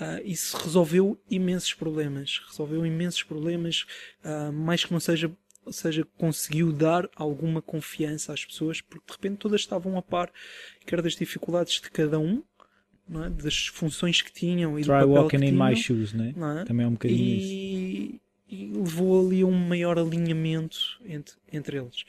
uh, 0.00 0.20
isso 0.24 0.56
resolveu 0.56 1.20
imensos 1.30 1.74
problemas. 1.74 2.40
Resolveu 2.48 2.86
imensos 2.86 3.22
problemas, 3.22 3.84
uh, 4.24 4.52
mais 4.52 4.84
que 4.84 4.92
não 4.92 5.00
seja 5.00 5.30
ou 5.64 5.72
seja, 5.72 6.06
conseguiu 6.16 6.72
dar 6.72 7.08
alguma 7.14 7.62
confiança 7.62 8.32
às 8.32 8.44
pessoas, 8.44 8.80
porque 8.80 9.06
de 9.06 9.12
repente 9.12 9.38
todas 9.38 9.60
estavam 9.60 9.96
a 9.96 10.02
par, 10.02 10.30
quer 10.84 11.00
das 11.00 11.14
dificuldades 11.14 11.80
de 11.80 11.90
cada 11.90 12.18
um, 12.18 12.42
é? 13.10 13.30
das 13.30 13.66
funções 13.68 14.22
que 14.22 14.32
tinham 14.32 14.78
e 14.78 14.82
Try 14.82 14.92
do 14.92 14.98
papel 14.98 15.08
walking 15.10 15.28
que 15.38 15.44
in 15.44 15.50
tinham, 15.50 15.68
my 15.68 15.76
shoes, 15.76 16.12
né? 16.12 16.34
é? 16.60 16.64
também 16.64 16.84
é 16.84 16.88
um 16.88 16.92
bocadinho 16.92 17.20
e, 17.20 18.06
isso. 18.06 18.20
E 18.48 18.66
levou 18.66 19.26
ali 19.26 19.40
a 19.42 19.46
um 19.46 19.52
maior 19.52 19.98
alinhamento 19.98 21.00
entre, 21.06 21.36
entre 21.50 21.78
eles. 21.78 22.02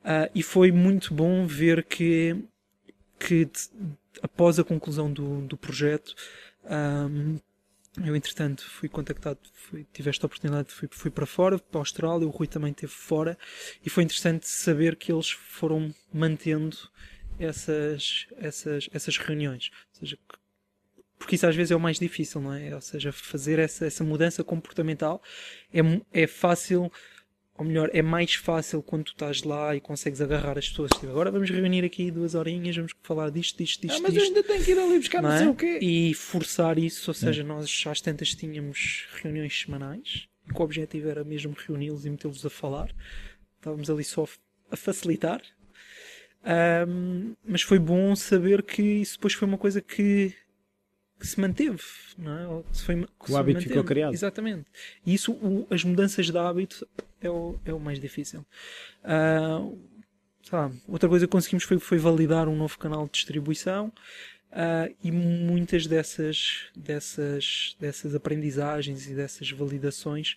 Uh, 0.00 0.30
e 0.34 0.42
foi 0.42 0.70
muito 0.70 1.14
bom 1.14 1.46
ver 1.46 1.84
que, 1.84 2.36
que 3.18 3.48
após 4.22 4.58
a 4.58 4.64
conclusão 4.64 5.10
do, 5.10 5.40
do 5.42 5.56
projeto, 5.56 6.14
um, 6.64 7.36
ah, 7.36 7.40
eu, 7.98 8.14
entretanto, 8.14 8.64
fui 8.68 8.88
contactado, 8.88 9.40
fui, 9.52 9.86
tive 9.92 10.10
esta 10.10 10.26
oportunidade, 10.26 10.72
fui, 10.72 10.88
fui 10.90 11.10
para 11.10 11.26
fora, 11.26 11.58
para 11.58 11.80
a 11.80 11.82
Austrália, 11.82 12.26
o 12.26 12.30
Rui 12.30 12.46
também 12.46 12.70
esteve 12.70 12.92
fora, 12.92 13.36
e 13.84 13.90
foi 13.90 14.04
interessante 14.04 14.46
saber 14.46 14.96
que 14.96 15.12
eles 15.12 15.30
foram 15.30 15.92
mantendo 16.12 16.76
essas, 17.38 18.28
essas, 18.36 18.88
essas 18.92 19.16
reuniões. 19.16 19.70
Ou 19.94 20.00
seja, 20.00 20.18
porque 21.18 21.34
isso 21.34 21.46
às 21.46 21.56
vezes 21.56 21.72
é 21.72 21.76
o 21.76 21.80
mais 21.80 21.98
difícil, 21.98 22.40
não 22.40 22.54
é? 22.54 22.74
Ou 22.74 22.80
seja, 22.80 23.12
fazer 23.12 23.58
essa, 23.58 23.86
essa 23.86 24.04
mudança 24.04 24.44
comportamental 24.44 25.22
é, 25.72 25.80
é 26.22 26.26
fácil 26.26 26.90
ou 27.60 27.66
melhor, 27.66 27.90
é 27.92 28.00
mais 28.00 28.32
fácil 28.36 28.82
quando 28.82 29.04
tu 29.04 29.12
estás 29.12 29.42
lá 29.42 29.76
e 29.76 29.82
consegues 29.82 30.22
agarrar 30.22 30.56
as 30.56 30.66
pessoas. 30.66 30.90
Tipo, 30.92 31.08
agora 31.08 31.30
vamos 31.30 31.50
reunir 31.50 31.84
aqui 31.84 32.10
duas 32.10 32.34
horinhas, 32.34 32.74
vamos 32.74 32.94
falar 33.02 33.30
disto, 33.30 33.58
disto, 33.58 33.82
disto. 33.82 33.98
Ah, 33.98 34.00
mas 34.00 34.14
disto, 34.14 34.24
eu 34.24 34.28
ainda 34.28 34.42
tenho 34.42 34.64
que 34.64 34.70
ir 34.70 34.78
ali 34.78 34.98
buscar 34.98 35.20
não, 35.20 35.28
não 35.28 35.36
sei 35.36 35.46
é? 35.46 35.50
o 35.50 35.54
quê. 35.54 35.78
E 35.82 36.14
forçar 36.14 36.78
isso, 36.78 37.10
ou 37.10 37.14
seja, 37.14 37.42
é. 37.42 37.44
nós 37.44 37.84
às 37.86 38.00
tantas 38.00 38.34
tínhamos 38.34 39.06
reuniões 39.22 39.60
semanais, 39.60 40.26
e 40.48 40.58
o 40.58 40.62
objetivo 40.62 41.10
era 41.10 41.22
mesmo 41.22 41.54
reuni-los 41.54 42.06
e 42.06 42.08
metê-los 42.08 42.46
a 42.46 42.48
falar. 42.48 42.94
Estávamos 43.58 43.90
ali 43.90 44.04
só 44.04 44.26
a 44.70 44.76
facilitar. 44.76 45.42
Um, 46.88 47.34
mas 47.46 47.60
foi 47.60 47.78
bom 47.78 48.16
saber 48.16 48.62
que 48.62 48.80
isso 48.80 49.18
depois 49.18 49.34
foi 49.34 49.46
uma 49.46 49.58
coisa 49.58 49.82
que 49.82 50.32
que 51.20 51.26
se 51.26 51.38
manteve, 51.38 51.82
não 52.16 52.60
é? 52.60 52.62
Que 52.72 52.82
foi, 52.82 52.96
que 52.96 53.32
o 53.32 53.36
hábito 53.36 53.58
manteve. 53.58 53.68
ficou 53.68 53.84
criado. 53.84 54.14
Exatamente. 54.14 54.64
E 55.04 55.14
isso, 55.14 55.32
o, 55.32 55.66
as 55.70 55.84
mudanças 55.84 56.26
de 56.26 56.38
hábito 56.38 56.86
é 57.20 57.28
o, 57.28 57.58
é 57.64 57.72
o 57.72 57.78
mais 57.78 58.00
difícil. 58.00 58.44
Uh, 59.04 59.78
outra 60.88 61.08
coisa 61.08 61.26
que 61.26 61.30
conseguimos 61.30 61.64
foi, 61.64 61.78
foi 61.78 61.98
validar 61.98 62.48
um 62.48 62.56
novo 62.56 62.78
canal 62.78 63.04
de 63.04 63.12
distribuição 63.12 63.92
uh, 64.50 64.94
e 65.04 65.12
muitas 65.12 65.86
dessas, 65.86 66.70
dessas, 66.74 67.76
dessas 67.78 68.14
aprendizagens 68.14 69.06
e 69.06 69.14
dessas 69.14 69.50
validações 69.50 70.36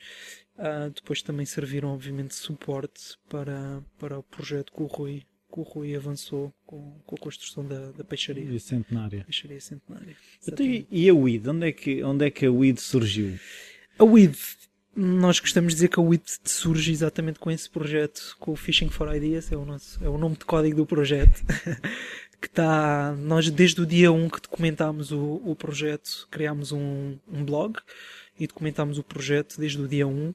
uh, 0.57 0.89
depois 0.89 1.21
também 1.21 1.45
serviram, 1.45 1.93
obviamente, 1.93 2.29
de 2.29 2.35
suporte 2.35 3.17
para, 3.29 3.81
para 3.97 4.19
o 4.19 4.23
projeto 4.23 4.71
que 4.73 4.83
o 4.83 4.87
Rui 4.87 5.23
que 5.53 5.59
o 5.59 5.63
Rui 5.63 5.95
avançou 5.95 6.51
com, 6.65 6.99
com 7.05 7.15
a 7.15 7.19
construção 7.19 7.63
da, 7.63 7.91
da 7.91 8.03
peixaria. 8.03 8.43
E 8.43 8.59
centenária. 8.59 9.23
Peixaria 9.23 9.61
centenária. 9.61 10.15
Então, 10.47 10.65
e 10.65 11.09
a 11.09 11.13
WID? 11.13 11.47
Onde 11.47 11.67
é, 11.67 11.71
que, 11.71 12.03
onde 12.03 12.25
é 12.25 12.31
que 12.31 12.45
a 12.47 12.51
WID 12.51 12.81
surgiu? 12.81 13.37
A 13.99 14.03
WID, 14.03 14.35
nós 14.95 15.39
gostamos 15.39 15.73
de 15.73 15.75
dizer 15.75 15.89
que 15.89 15.99
a 15.99 16.03
WID 16.03 16.23
surge 16.43 16.91
exatamente 16.91 17.37
com 17.37 17.51
esse 17.51 17.69
projeto, 17.69 18.35
com 18.39 18.51
o 18.51 18.55
Fishing 18.55 18.89
for 18.89 19.15
Ideas, 19.15 19.51
é 19.51 19.55
o, 19.55 19.63
nosso, 19.63 20.03
é 20.03 20.09
o 20.09 20.17
nome 20.17 20.35
de 20.35 20.45
código 20.45 20.77
do 20.77 20.85
projeto. 20.87 21.43
que 22.41 22.47
está, 22.47 23.15
nós 23.19 23.49
desde 23.49 23.79
o 23.79 23.85
dia 23.85 24.11
1 24.11 24.29
que 24.29 24.41
documentámos 24.41 25.11
o, 25.11 25.41
o 25.45 25.55
projeto, 25.55 26.27
criámos 26.29 26.73
um, 26.73 27.17
um 27.31 27.45
blog 27.45 27.77
e 28.37 28.47
documentámos 28.47 28.97
o 28.97 29.03
projeto 29.03 29.59
desde 29.59 29.79
o 29.79 29.87
dia 29.87 30.07
1. 30.07 30.29
Uh, 30.29 30.33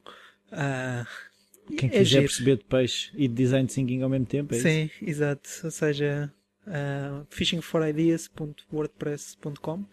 quem 1.77 1.89
é 1.89 1.93
quiser 1.93 2.21
perceber 2.21 2.57
de 2.57 2.65
peixe 2.65 3.11
e 3.15 3.29
de 3.29 3.35
design 3.35 3.69
thinking 3.69 4.03
ao 4.03 4.09
mesmo 4.09 4.27
tempo, 4.27 4.53
é 4.55 4.59
Sim, 4.59 4.85
isso? 4.85 5.05
exato. 5.05 5.49
Ou 5.65 5.71
seja, 5.71 6.33
uh, 6.67 7.27
fishingforideas.wordpress.com 7.31 9.81
uh, 9.81 9.87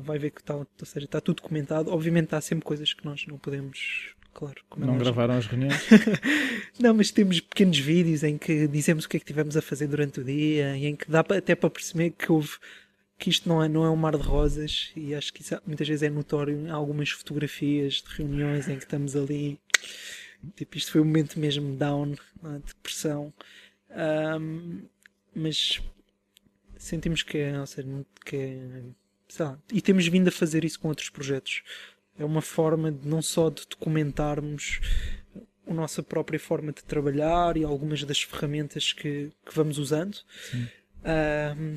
vai 0.00 0.18
ver 0.18 0.30
que 0.30 0.40
está, 0.40 0.56
ou 0.56 0.66
seja, 0.84 1.04
está 1.06 1.20
tudo 1.20 1.36
documentado. 1.36 1.90
Obviamente 1.90 2.34
há 2.34 2.40
sempre 2.40 2.64
coisas 2.64 2.92
que 2.92 3.04
nós 3.04 3.24
não 3.26 3.38
podemos 3.38 4.16
claro. 4.32 4.60
É 4.76 4.80
não 4.80 4.98
gravaram 4.98 5.34
as 5.34 5.46
reuniões? 5.46 5.80
não, 6.78 6.94
mas 6.94 7.10
temos 7.10 7.40
pequenos 7.40 7.78
vídeos 7.78 8.22
em 8.22 8.38
que 8.38 8.68
dizemos 8.68 9.04
o 9.04 9.08
que 9.08 9.16
é 9.16 9.20
que 9.20 9.26
tivemos 9.26 9.56
a 9.56 9.62
fazer 9.62 9.88
durante 9.88 10.20
o 10.20 10.24
dia 10.24 10.76
e 10.76 10.86
em 10.86 10.94
que 10.94 11.10
dá 11.10 11.20
até 11.20 11.56
para 11.56 11.70
perceber 11.70 12.10
que 12.10 12.30
houve 12.30 12.50
que 13.18 13.30
isto 13.30 13.48
não 13.48 13.62
é, 13.62 13.68
não 13.68 13.84
é 13.84 13.90
um 13.90 13.96
mar 13.96 14.16
de 14.16 14.22
rosas 14.22 14.92
e 14.94 15.12
acho 15.12 15.32
que 15.32 15.42
isso 15.42 15.60
muitas 15.66 15.88
vezes 15.88 16.04
é 16.04 16.08
notório 16.08 16.56
em 16.56 16.70
algumas 16.70 17.10
fotografias 17.10 17.94
de 17.94 18.16
reuniões 18.16 18.68
em 18.68 18.76
que 18.76 18.84
estamos 18.84 19.16
ali 19.16 19.58
Tipo, 20.54 20.76
isto 20.76 20.92
foi 20.92 21.00
um 21.00 21.04
momento 21.04 21.38
mesmo 21.38 21.76
down, 21.76 22.14
é? 22.44 22.58
de 22.64 22.74
pressão. 22.76 23.32
Um, 23.90 24.82
mas 25.34 25.80
sentimos 26.76 27.22
que 27.22 27.38
é, 27.38 27.58
ou 27.58 27.66
seja, 27.66 27.88
que 28.24 28.36
é, 28.36 28.82
lá, 29.40 29.58
e 29.72 29.80
temos 29.80 30.06
vindo 30.06 30.28
a 30.28 30.32
fazer 30.32 30.64
isso 30.64 30.78
com 30.80 30.88
outros 30.88 31.10
projetos. 31.10 31.62
É 32.18 32.24
uma 32.24 32.42
forma 32.42 32.90
de 32.90 33.06
não 33.06 33.22
só 33.22 33.48
de 33.50 33.66
documentarmos 33.68 34.80
a 35.66 35.74
nossa 35.74 36.02
própria 36.02 36.40
forma 36.40 36.72
de 36.72 36.82
trabalhar 36.82 37.56
e 37.56 37.64
algumas 37.64 38.02
das 38.04 38.22
ferramentas 38.22 38.92
que, 38.92 39.30
que 39.44 39.54
vamos 39.54 39.78
usando. 39.78 40.18
Um, 41.04 41.76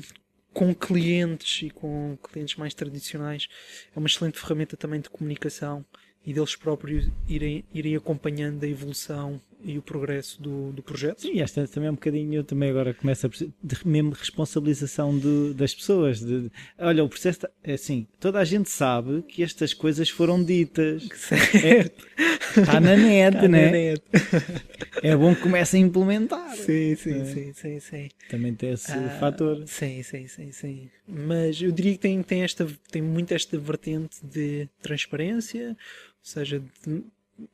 com 0.52 0.74
clientes 0.74 1.62
e 1.62 1.70
com 1.70 2.18
clientes 2.22 2.56
mais 2.56 2.74
tradicionais 2.74 3.48
é 3.94 3.98
uma 3.98 4.06
excelente 4.06 4.38
ferramenta 4.38 4.76
também 4.76 5.00
de 5.00 5.08
comunicação 5.08 5.84
e 6.24 6.32
deles 6.32 6.56
próprios 6.56 7.10
irem, 7.28 7.64
irem 7.72 7.96
acompanhando 7.96 8.64
a 8.64 8.68
evolução 8.68 9.40
e 9.64 9.78
o 9.78 9.82
progresso 9.82 10.40
do, 10.42 10.72
do 10.72 10.82
projeto. 10.82 11.20
Sim, 11.22 11.40
esta 11.40 11.66
também 11.68 11.88
é 11.88 11.90
um 11.90 11.94
bocadinho, 11.94 12.34
eu 12.34 12.44
também 12.44 12.70
agora 12.70 12.92
começo 12.94 13.26
a 13.26 13.30
de 13.30 13.86
mesmo 13.86 14.10
responsabilização 14.10 15.18
de, 15.18 15.54
das 15.54 15.74
pessoas. 15.74 16.20
De, 16.20 16.50
olha, 16.78 17.04
o 17.04 17.08
processo 17.08 17.40
tá, 17.40 17.50
é 17.62 17.74
assim, 17.74 18.06
toda 18.20 18.38
a 18.38 18.44
gente 18.44 18.68
sabe 18.70 19.22
que 19.22 19.42
estas 19.42 19.72
coisas 19.74 20.08
foram 20.08 20.42
ditas. 20.42 21.08
Certo. 21.14 22.06
É, 22.16 22.60
está 22.60 22.80
na 22.80 22.96
net, 22.96 23.36
Está 23.36 23.48
né? 23.48 23.66
na 23.66 23.70
net. 23.72 24.02
É 25.02 25.16
bom 25.16 25.34
que 25.34 25.40
comecem 25.40 25.82
a 25.82 25.86
implementar. 25.86 26.54
Sim, 26.54 26.94
sim, 26.94 27.20
É. 27.20 27.24
sim, 27.24 27.52
sim, 27.52 27.80
sim. 27.80 28.08
Também 28.28 28.54
tem 28.54 28.70
esse 28.70 28.92
Ah, 28.92 29.16
fator. 29.18 29.62
Sim, 29.66 30.00
sim, 30.02 30.28
sim, 30.28 30.52
sim. 30.52 30.90
Mas 31.08 31.60
eu 31.60 31.72
diria 31.72 31.92
que 31.92 31.98
tem, 31.98 32.22
tem, 32.22 32.42
esta, 32.42 32.66
tem 32.90 33.02
muito 33.02 33.32
esta 33.32 33.58
vertente 33.58 34.24
de 34.24 34.68
transparência, 34.80 35.70
ou 35.70 35.76
seja, 36.22 36.62
de- 36.86 37.02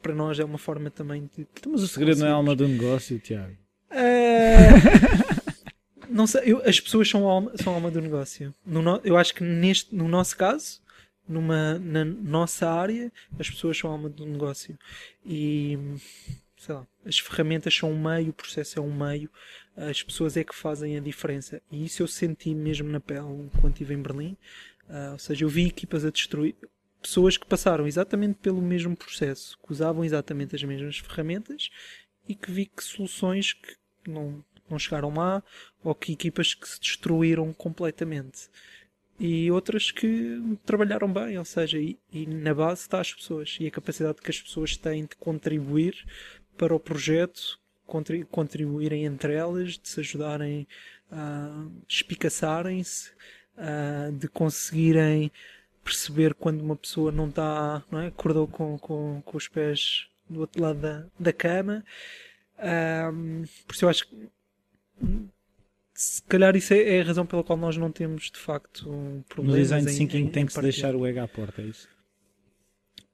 para 0.03 0.15
nós 0.15 0.39
é 0.39 0.45
uma 0.45 0.59
forma 0.59 0.91
também 0.91 1.29
de. 1.37 1.47
Mas 1.67 1.83
o 1.83 1.89
segredo 1.89 2.21
não 2.21 2.27
é 2.27 2.31
a 2.31 2.35
alma 2.35 2.55
do 2.57 2.67
negócio, 2.69 3.19
Tiago. 3.19 3.57
Ah, 3.91 3.99
não 6.09 6.27
sei, 6.27 6.43
eu- 6.53 6.63
as 6.65 6.81
pessoas 6.81 7.09
são 7.09 7.25
alma, 7.29 7.53
são 7.57 7.73
a 7.73 7.77
alma 7.77 7.91
do 7.91 8.01
negócio. 8.01 8.55
No 8.65 8.83
no- 8.83 9.01
eu 9.05 9.17
acho 9.17 9.35
que 9.35 9.43
neste, 9.45 9.95
no 9.95 10.09
nosso 10.09 10.37
caso, 10.37 10.81
numa, 11.29 11.79
na 11.79 12.05
nossa 12.05 12.69
área, 12.71 13.13
as 13.39 13.49
pessoas 13.51 13.77
são 13.79 13.91
a 13.91 13.93
alma 13.95 14.09
do 14.09 14.25
negócio. 14.27 14.79
E 15.25 15.79
sei 16.57 16.75
lá, 16.75 16.87
as 17.07 17.19
ferramentas 17.19 17.75
são 17.75 17.93
um 17.93 18.03
meio, 18.03 18.31
o 18.31 18.33
processo 18.33 18.79
é 18.79 18.83
um 18.83 18.93
meio, 18.93 19.31
as 19.77 20.03
pessoas 20.03 20.37
é 20.37 20.43
que 20.45 20.55
fazem 20.55 20.97
a 20.97 21.01
diferença. 21.01 21.63
E 21.71 21.85
isso 21.85 22.03
eu 22.03 22.09
senti 22.09 22.55
mesmo 22.55 22.89
na 22.89 23.01
pele 23.01 23.49
quando 23.61 23.73
estive 23.75 23.95
em 23.95 24.03
Berlim. 24.03 24.37
Ah, 24.89 25.11
ou 25.13 25.19
seja, 25.19 25.45
eu 25.45 25.49
vi 25.49 25.67
equipas 25.67 26.05
a 26.05 26.11
destruir. 26.11 26.55
Pessoas 27.01 27.37
que 27.37 27.47
passaram 27.47 27.87
exatamente 27.87 28.39
pelo 28.43 28.61
mesmo 28.61 28.97
processo, 28.97 29.59
que 29.65 29.73
usavam 29.73 30.05
exatamente 30.05 30.57
as 30.57 30.63
mesmas 30.63 30.99
ferramentas 30.99 31.71
e 32.29 32.35
que 32.35 32.51
vi 32.51 32.67
que 32.67 32.83
soluções 32.83 33.53
que 33.53 33.77
não, 34.07 34.45
não 34.69 34.79
chegaram 34.79 35.15
lá 35.15 35.43
ou 35.83 35.95
que 35.95 36.13
equipas 36.13 36.55
que 36.55 36.69
se 36.69 36.81
destruíram 36.81 37.53
completamente. 37.53 38.49
E 39.21 39.51
outras 39.51 39.91
que 39.91 40.41
trabalharam 40.65 41.13
bem, 41.13 41.39
ou 41.39 41.45
seja, 41.45 41.79
e, 41.79 41.99
e 42.13 42.27
na 42.27 42.55
base 42.55 42.83
está 42.83 43.01
as 43.01 43.13
pessoas 43.13 43.57
e 43.61 43.67
a 43.67 43.71
capacidade 43.71 44.21
que 44.21 44.31
as 44.31 44.41
pessoas 44.41 44.77
têm 44.77 45.03
de 45.07 45.17
contribuir 45.17 46.05
para 46.57 46.75
o 46.75 46.79
projeto, 46.81 47.59
contri- 47.87 48.25
contribuírem 48.25 49.05
entre 49.05 49.35
elas, 49.35 49.79
de 49.79 49.89
se 49.89 50.01
ajudarem 50.01 50.69
a 51.11 51.67
espicaçarem-se, 51.89 53.11
a- 53.57 54.11
de 54.13 54.29
conseguirem 54.29 55.33
perceber 55.89 56.35
quando 56.35 56.61
uma 56.61 56.77
pessoa 56.77 57.11
não 57.11 57.29
está, 57.29 57.83
não 57.91 58.01
é? 58.01 58.07
acordou 58.09 58.47
com, 58.47 58.79
com, 58.79 59.23
com 59.25 59.37
os 59.37 59.49
pés 59.49 60.07
do 60.29 60.41
outro 60.41 60.63
lado 60.63 60.79
da, 60.81 61.07
da 61.19 61.33
cama. 61.33 61.85
Ahm, 62.59 63.45
por 63.67 63.75
isso 63.75 63.85
eu 63.85 63.89
acho 63.89 64.07
que 64.09 64.29
se 65.95 66.23
calhar 66.23 66.55
isso 66.55 66.73
é, 66.75 66.97
é 66.97 67.01
a 67.01 67.05
razão 67.05 67.27
pela 67.27 67.43
qual 67.43 67.59
nós 67.59 67.77
não 67.77 67.91
temos 67.91 68.31
de 68.31 68.39
facto 68.39 68.89
um 68.91 69.17
No 69.17 69.25
problemas 69.25 69.61
design 69.69 69.87
thinking 69.97 70.19
em- 70.27 70.31
tem 70.31 70.43
em 70.43 70.47
que 70.47 70.53
se 70.53 70.61
deixar 70.61 70.95
o 70.95 71.07
ego 71.07 71.21
à 71.21 71.29
porta, 71.29 71.63
é 71.63 71.65
isso? 71.67 71.89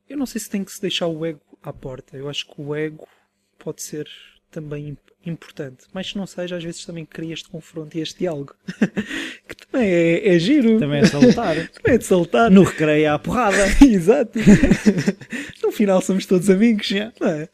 Eu 0.08 0.18
não 0.18 0.26
sei 0.26 0.40
se 0.40 0.50
tem 0.50 0.62
que 0.64 0.72
se 0.72 0.80
deixar 0.82 1.06
o 1.06 1.24
ego 1.24 1.40
à 1.62 1.72
porta. 1.72 2.16
Eu 2.16 2.28
acho 2.28 2.46
que 2.46 2.60
o 2.60 2.74
ego 2.74 3.08
pode 3.58 3.80
ser 3.82 4.06
também 4.54 4.88
imp- 4.90 5.10
importante. 5.26 5.86
Mas 5.92 6.08
se 6.08 6.16
não 6.16 6.26
seja, 6.26 6.56
às 6.56 6.62
vezes 6.62 6.84
também 6.84 7.04
cria 7.04 7.34
este 7.34 7.48
confronto 7.48 7.96
e 7.98 8.00
este 8.00 8.20
diálogo. 8.20 8.54
que 9.48 9.56
também 9.66 9.90
é, 9.90 10.34
é 10.34 10.38
giro. 10.38 10.78
Também 10.78 11.00
é 11.00 11.06
salutar. 11.06 11.56
Também 11.74 11.94
é 11.94 11.98
de 11.98 12.04
saltar. 12.04 12.50
no 12.50 12.62
recreio 12.62 13.12
à 13.12 13.18
porrada. 13.18 13.56
Exato. 13.84 14.38
no 15.62 15.72
final 15.72 16.00
somos 16.00 16.24
todos 16.26 16.48
amigos. 16.48 16.88
Não 17.20 17.28
é? 17.28 17.48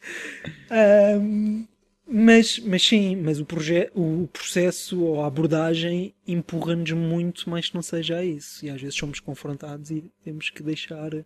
Ahm, 0.69 1.65
mas, 2.07 2.59
mas 2.59 2.83
sim, 2.85 3.15
mas 3.15 3.39
o, 3.39 3.47
o 3.95 4.27
processo 4.27 5.01
ou 5.01 5.23
a 5.23 5.27
abordagem 5.27 6.13
empurra-nos 6.27 6.91
muito, 6.91 7.49
mais 7.49 7.69
que 7.69 7.75
não 7.75 7.81
seja 7.81 8.23
isso. 8.23 8.65
E 8.65 8.69
às 8.69 8.81
vezes 8.81 8.95
somos 8.95 9.19
confrontados 9.19 9.89
e 9.91 10.03
temos 10.23 10.49
que 10.49 10.61
deixar 10.61 11.13
um 11.15 11.23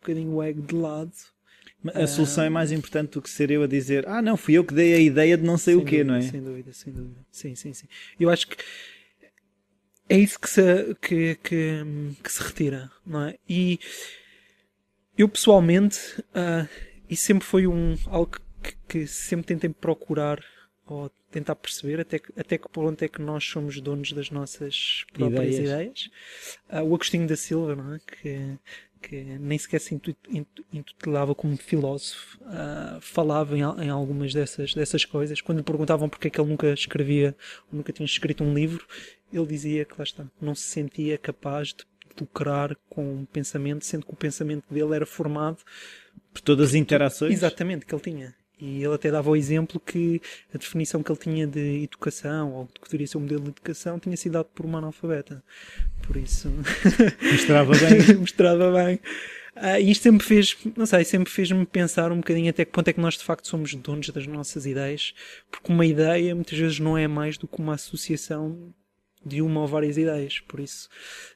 bocadinho 0.00 0.32
o 0.34 0.42
ego 0.42 0.62
de 0.62 0.74
lado. 0.74 1.12
A 1.94 2.06
solução 2.06 2.44
é 2.44 2.48
mais 2.48 2.72
importante 2.72 3.12
do 3.12 3.22
que 3.22 3.30
ser 3.30 3.50
eu 3.50 3.62
a 3.62 3.66
dizer 3.66 4.06
ah 4.08 4.22
não, 4.22 4.36
fui 4.36 4.54
eu 4.54 4.64
que 4.64 4.74
dei 4.74 4.94
a 4.94 4.98
ideia 4.98 5.36
de 5.36 5.44
não 5.44 5.58
sei 5.58 5.74
o 5.74 5.84
quê, 5.84 6.04
dúvida, 6.04 6.12
não 6.12 6.14
é? 6.18 6.22
Sem 6.22 6.42
dúvida, 6.42 6.72
sem 6.72 6.92
dúvida. 6.92 7.26
Sim, 7.30 7.54
sim, 7.54 7.72
sim. 7.72 7.86
Eu 8.18 8.30
acho 8.30 8.48
que 8.48 8.56
é 10.08 10.18
isso 10.18 10.38
que 10.38 10.48
se, 10.48 10.94
que, 11.00 11.34
que, 11.42 11.82
que 12.22 12.32
se 12.32 12.42
retira, 12.42 12.90
não 13.04 13.24
é? 13.24 13.36
E 13.48 13.78
eu 15.18 15.28
pessoalmente, 15.28 15.98
ah, 16.34 16.68
isso 17.08 17.24
sempre 17.24 17.46
foi 17.46 17.66
um, 17.66 17.96
algo 18.06 18.36
que, 18.62 18.76
que 18.88 19.06
sempre 19.06 19.46
tentei 19.46 19.70
procurar 19.70 20.42
ou 20.86 21.10
tentar 21.30 21.56
perceber 21.56 22.00
até 22.00 22.18
que, 22.18 22.32
até 22.38 22.56
que 22.56 22.68
ponto 22.68 23.02
é 23.02 23.08
que 23.08 23.20
nós 23.20 23.44
somos 23.44 23.80
donos 23.80 24.12
das 24.12 24.30
nossas 24.30 25.04
próprias 25.12 25.56
Ideias. 25.56 25.70
ideias. 25.70 26.10
Ah, 26.68 26.82
o 26.82 26.94
Agostinho 26.94 27.26
da 27.26 27.36
Silva, 27.36 27.74
não 27.74 27.94
é? 27.94 27.98
Que, 27.98 28.58
que 29.06 29.22
nem 29.22 29.56
sequer 29.56 29.80
se 29.80 29.98
intitulava 30.72 31.32
como 31.32 31.56
filósofo, 31.56 32.40
ah, 32.46 32.98
falava 33.00 33.56
em, 33.56 33.60
em 33.60 33.88
algumas 33.88 34.34
dessas, 34.34 34.74
dessas 34.74 35.04
coisas. 35.04 35.40
Quando 35.40 35.58
lhe 35.58 35.64
perguntavam 35.64 36.08
porque 36.08 36.26
é 36.26 36.30
que 36.30 36.40
ele 36.40 36.50
nunca 36.50 36.72
escrevia, 36.72 37.36
ou 37.70 37.76
nunca 37.76 37.92
tinha 37.92 38.04
escrito 38.04 38.42
um 38.42 38.52
livro, 38.52 38.84
ele 39.32 39.46
dizia 39.46 39.84
que 39.84 39.94
lá 39.96 40.02
está, 40.02 40.26
não 40.40 40.56
se 40.56 40.64
sentia 40.64 41.16
capaz 41.16 41.68
de 41.68 41.84
lucrar 42.20 42.76
com 42.88 43.22
o 43.22 43.26
pensamento, 43.26 43.84
sendo 43.84 44.04
que 44.04 44.12
o 44.12 44.16
pensamento 44.16 44.64
dele 44.68 44.94
era 44.94 45.06
formado 45.06 45.58
Por 46.32 46.40
todas 46.40 46.70
as 46.70 46.74
interações. 46.74 47.32
Exatamente, 47.32 47.86
que 47.86 47.94
ele 47.94 48.02
tinha. 48.02 48.34
E 48.58 48.82
ele 48.82 48.94
até 48.94 49.10
dava 49.10 49.30
o 49.30 49.36
exemplo 49.36 49.78
que 49.78 50.20
a 50.54 50.56
definição 50.56 51.02
que 51.02 51.12
ele 51.12 51.18
tinha 51.18 51.46
de 51.46 51.84
educação, 51.84 52.52
ou 52.52 52.66
que 52.66 52.84
deveria 52.84 53.06
ser 53.06 53.18
um 53.18 53.20
modelo 53.20 53.42
de 53.42 53.48
educação, 53.50 53.98
tinha 53.98 54.16
sido 54.16 54.32
dado 54.32 54.46
por 54.54 54.64
uma 54.64 54.78
analfabeta. 54.78 55.42
Por 56.06 56.16
isso, 56.16 56.50
Mostrava 57.32 57.72
bem. 57.72 58.16
mostrava 58.16 58.72
bem. 58.72 59.00
Ah, 59.54 59.80
e 59.80 59.90
isto 59.90 60.02
sempre 60.02 60.26
fez, 60.26 60.56
não 60.76 60.84
sei, 60.84 61.04
sempre 61.04 61.32
fez-me 61.32 61.64
pensar 61.64 62.12
um 62.12 62.18
bocadinho 62.18 62.50
até 62.50 62.64
que 62.64 62.72
ponto 62.72 62.88
é 62.88 62.92
que 62.92 63.00
nós 63.00 63.14
de 63.14 63.24
facto 63.24 63.48
somos 63.48 63.74
donos 63.74 64.10
das 64.10 64.26
nossas 64.26 64.66
ideias, 64.66 65.14
porque 65.50 65.72
uma 65.72 65.86
ideia 65.86 66.34
muitas 66.34 66.58
vezes 66.58 66.78
não 66.78 66.96
é 66.96 67.08
mais 67.08 67.38
do 67.38 67.48
que 67.48 67.58
uma 67.58 67.74
associação 67.74 68.74
de 69.26 69.42
uma 69.42 69.60
ou 69.62 69.66
várias 69.66 69.96
ideias. 69.98 70.38
Por 70.40 70.60
isso, 70.60 70.88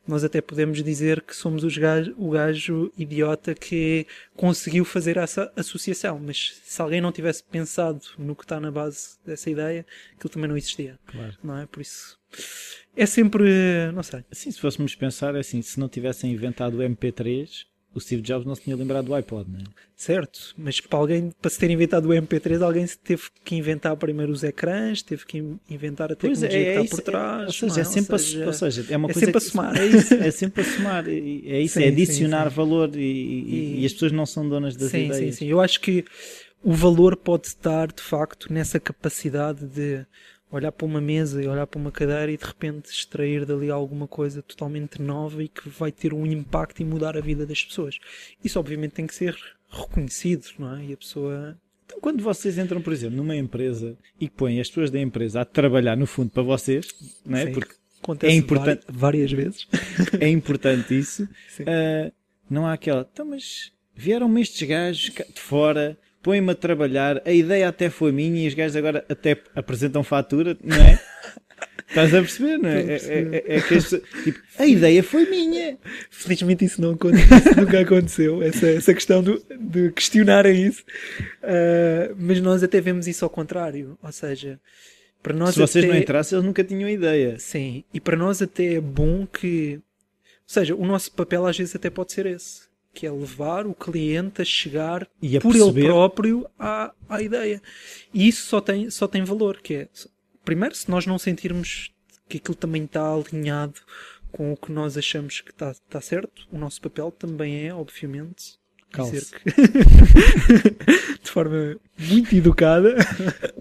nós 0.07 0.22
até 0.22 0.41
podemos 0.41 0.82
dizer 0.82 1.20
que 1.22 1.34
somos 1.34 1.64
os 1.64 1.76
gajo- 1.76 2.14
o 2.16 2.30
gajo 2.30 2.93
idiota 2.97 3.55
que 3.55 4.07
conseguiu 4.36 4.84
fazer 4.84 5.16
essa 5.16 5.53
associação, 5.57 6.20
mas 6.24 6.61
se 6.62 6.80
alguém 6.80 7.01
não 7.01 7.11
tivesse 7.11 7.43
pensado 7.43 8.01
no 8.16 8.36
que 8.36 8.45
está 8.45 8.61
na 8.61 8.70
base 8.70 9.18
dessa 9.26 9.51
ideia, 9.51 9.84
aquilo 10.14 10.30
também 10.32 10.49
não 10.49 10.57
existia, 10.57 10.99
Claro. 11.07 11.36
não 11.43 11.59
é? 11.59 11.66
Por 11.66 11.80
isso, 11.80 12.16
é 12.97 13.07
sempre, 13.07 13.43
não 13.93 14.03
sei. 14.05 14.24
Assim, 14.30 14.51
se 14.53 14.61
fôssemos 14.61 14.95
pensar, 14.95 15.34
é 15.34 15.41
assim, 15.41 15.61
se 15.62 15.80
não 15.80 15.88
tivessem 15.88 16.30
inventado 16.32 16.74
o 16.78 16.82
MP3, 16.82 17.66
o 17.95 18.01
Steve 18.01 18.22
Jobs 18.22 18.47
não 18.47 18.55
se 18.55 18.62
tinha 18.62 18.76
lembrado 18.76 19.07
do 19.07 19.14
iPod, 19.14 19.51
não 19.51 19.59
é? 19.61 19.64
Certo, 19.97 20.55
mas 20.57 20.80
para 20.80 20.99
alguém, 20.99 21.30
para 21.41 21.51
se 21.51 21.59
ter 21.59 21.70
inventado 21.70 22.07
o 22.07 22.12
MP3, 22.12 22.62
alguém 22.62 22.86
se 22.86 22.97
teve 22.99 23.24
que 23.45 23.55
inventar 23.57 23.95
primeiro 23.97 24.32
os 24.32 24.43
ecrãs, 24.45 25.03
teve 25.03 25.26
que 25.26 25.38
inventar 25.68 26.11
a 26.12 26.14
tecnologia 26.16 26.49
que 26.49 26.57
está 26.70 26.80
isso, 26.82 26.97
por 26.97 27.03
trás. 27.03 27.47
ou 27.49 27.53
seja, 27.53 27.74
não 27.74 27.80
é 27.80 27.84
sempre, 27.84 28.12
Ou 28.12 28.16
a- 28.16 28.18
seja, 28.18 28.47
ou 28.47 28.53
seja, 28.53 28.86
é 28.88 28.97
uma 28.97 29.11
é 29.11 29.12
coisa 29.12 29.26
sempre 29.26 29.38
a 29.38 29.41
que- 29.41 29.47
somar. 29.51 29.74
É, 29.80 29.86
isso, 29.86 30.14
é 30.14 30.30
sempre 30.30 30.62
a 30.62 30.64
somar, 30.64 31.09
é 31.09 31.12
isso, 31.12 31.74
Sim, 31.74 31.80
é 31.80 31.86
sim, 31.86 31.88
adicionar 31.88 32.49
sim. 32.49 32.57
valor 32.57 32.91
e, 32.97 33.01
e- 33.01 33.80
E- 33.82 33.86
as 33.86 33.93
pessoas 33.93 34.12
não 34.12 34.24
são 34.24 34.49
donas 34.49 34.76
das 34.76 34.91
sim, 34.91 35.07
ideias. 35.07 35.16
sim, 35.16 35.32
sim. 35.32 35.47
Eu 35.49 35.61
acho 35.61 35.80
que 35.80 36.05
o 36.62 36.72
valor 36.72 37.16
pode 37.16 37.49
estar, 37.49 37.88
de 37.93 38.03
facto, 38.03 38.53
nessa 38.53 38.78
capacidade 38.80 39.66
de 39.66 40.07
olhar 40.51 40.72
para 40.72 40.86
uma 40.86 41.01
mesa 41.01 41.42
e 41.42 41.46
olhar 41.46 41.66
para 41.66 41.78
uma 41.80 41.92
cadeira 41.92 42.30
e 42.30 42.36
de 42.36 42.44
repente 42.44 42.90
extrair 42.90 43.44
dali 43.46 43.70
alguma 43.70 44.09
coisa 44.09 44.42
totalmente 44.42 45.01
nova 45.01 45.42
e 45.42 45.48
que 45.48 45.68
vai 45.68 45.92
ter 45.92 46.12
um 46.12 46.26
impacto 46.26 46.80
e 46.80 46.84
mudar 46.84 47.16
a 47.16 47.20
vida 47.20 47.46
das 47.46 47.64
pessoas. 47.64 47.98
Isso, 48.44 48.59
obviamente, 48.59 48.92
tem 48.92 49.07
que 49.07 49.14
ser 49.14 49.36
reconhecido, 49.70 50.46
não 50.59 50.76
é? 50.76 50.84
E 50.86 50.92
a 50.92 50.96
pessoa. 50.96 51.57
Então, 51.86 52.01
quando 52.01 52.22
vocês 52.22 52.59
entram, 52.59 52.80
por 52.82 52.92
exemplo, 52.92 53.16
numa 53.16 53.36
empresa 53.36 53.96
e 54.20 54.28
põem 54.28 54.61
as 54.61 54.68
pessoas 54.68 54.90
da 54.90 55.01
empresa 55.01 55.40
a 55.40 55.44
trabalhar 55.44 55.96
no 55.96 56.07
fundo 56.07 56.30
para 56.30 56.42
vocês, 56.42 56.88
não 57.24 57.38
é? 57.38 57.46
Sim. 57.46 57.53
Porque 57.53 57.80
Acontece 58.03 58.32
É 58.32 58.36
importante- 58.36 58.84
várias 58.88 59.30
vezes. 59.30 59.68
é 60.18 60.26
importante 60.26 60.98
isso. 60.98 61.28
Ah, 61.66 62.11
não 62.48 62.66
há 62.66 62.72
aquela, 62.72 63.07
então, 63.12 63.26
mas 63.26 63.72
vieram-me 63.94 64.40
estes 64.40 64.66
gajos 64.66 65.12
de 65.12 65.38
fora, 65.40 65.98
põem-me 66.22 66.52
a 66.52 66.54
trabalhar, 66.54 67.22
a 67.24 67.32
ideia 67.32 67.68
até 67.68 67.88
foi 67.90 68.12
minha 68.12 68.44
e 68.44 68.48
os 68.48 68.54
gajos 68.54 68.76
agora 68.76 69.04
até 69.08 69.36
apresentam 69.54 70.02
fatura, 70.04 70.56
não 70.62 70.76
é? 70.76 71.00
Estás 71.88 72.14
a 72.14 72.20
perceber, 72.20 72.57
não 72.58 72.68
é? 72.68 72.80
É, 72.80 72.84
perceber. 72.86 73.34
é- 73.49 73.57
é 73.57 73.61
que 73.61 73.68
pessoas- 73.68 74.03
tipo, 74.22 74.38
a 74.58 74.64
ideia 74.66 75.03
foi 75.03 75.28
minha. 75.28 75.76
Felizmente 76.08 76.64
isso 76.64 76.80
não 76.80 76.92
aconteceu, 76.92 77.57
nunca 77.57 77.80
aconteceu, 77.80 78.42
essa, 78.42 78.68
essa 78.68 78.95
questão 78.95 79.20
do- 79.22 79.42
de 79.58 79.90
questionarem 79.90 80.66
isso. 80.66 80.84
Ah, 81.42 82.14
mas 82.16 82.40
nós 82.40 82.62
até 82.62 82.80
vemos 82.80 83.08
isso 83.08 83.24
ao 83.24 83.30
contrário. 83.30 83.99
Ou 84.03 84.12
seja, 84.12 84.61
para 85.20 85.34
nós 85.34 85.54
Se 85.54 85.61
vocês 85.61 85.84
até... 85.84 85.92
não 85.92 86.00
entrassem, 86.00 86.36
eles 86.36 86.46
nunca 86.46 86.62
tinham 86.62 86.88
ideia. 86.88 87.36
Sim, 87.40 87.82
e 87.92 88.00
para 88.00 88.16
nós 88.16 88.40
até 88.40 88.74
é 88.74 88.80
bom 88.80 89.26
que. 89.26 89.74
Ou 89.74 89.82
seja, 90.46 90.74
o 90.76 90.86
nosso 90.86 91.11
papel 91.12 91.45
às 91.45 91.58
vezes 91.58 91.74
até 91.74 91.90
pode 91.90 92.12
ser 92.12 92.24
esse. 92.26 92.70
Que 92.92 93.07
é 93.07 93.11
levar 93.11 93.67
o 93.67 93.75
cliente 93.75 94.42
a 94.42 94.45
chegar 94.45 95.07
E 95.22 95.37
a 95.37 95.41
por 95.41 95.53
perceber- 95.53 95.80
ele 95.80 95.88
próprio 95.88 96.46
à, 96.58 96.92
à 97.08 97.22
ideia. 97.22 97.62
E 98.12 98.26
isso 98.29 98.46
só 98.46 98.61
tem, 98.61 98.91
só 98.91 99.07
tem 99.07 99.22
valor, 99.25 99.61
que 99.62 99.75
é, 99.75 99.88
primeiro, 100.45 100.75
se 100.75 100.91
nós 100.91 101.07
não 101.07 101.18
sentirmos 101.18 101.91
que 102.29 102.38
aquilo 102.38 102.54
também 102.54 102.84
está 102.84 103.12
alinhado 103.12 103.75
com 104.33 104.53
o 104.53 104.57
que 104.57 104.71
nós 104.71 104.96
achamos 104.96 105.41
que 105.41 105.50
está, 105.50 105.71
está 105.72 106.00
certo, 106.00 106.46
o 106.53 106.58
nosso 106.58 106.80
papel 106.80 107.11
também 107.11 107.67
é, 107.67 107.75
obviamente, 107.75 108.58
Calce. 108.92 109.26
de 111.22 111.30
forma 111.30 111.76
muito 111.99 112.34
educada, 112.34 112.96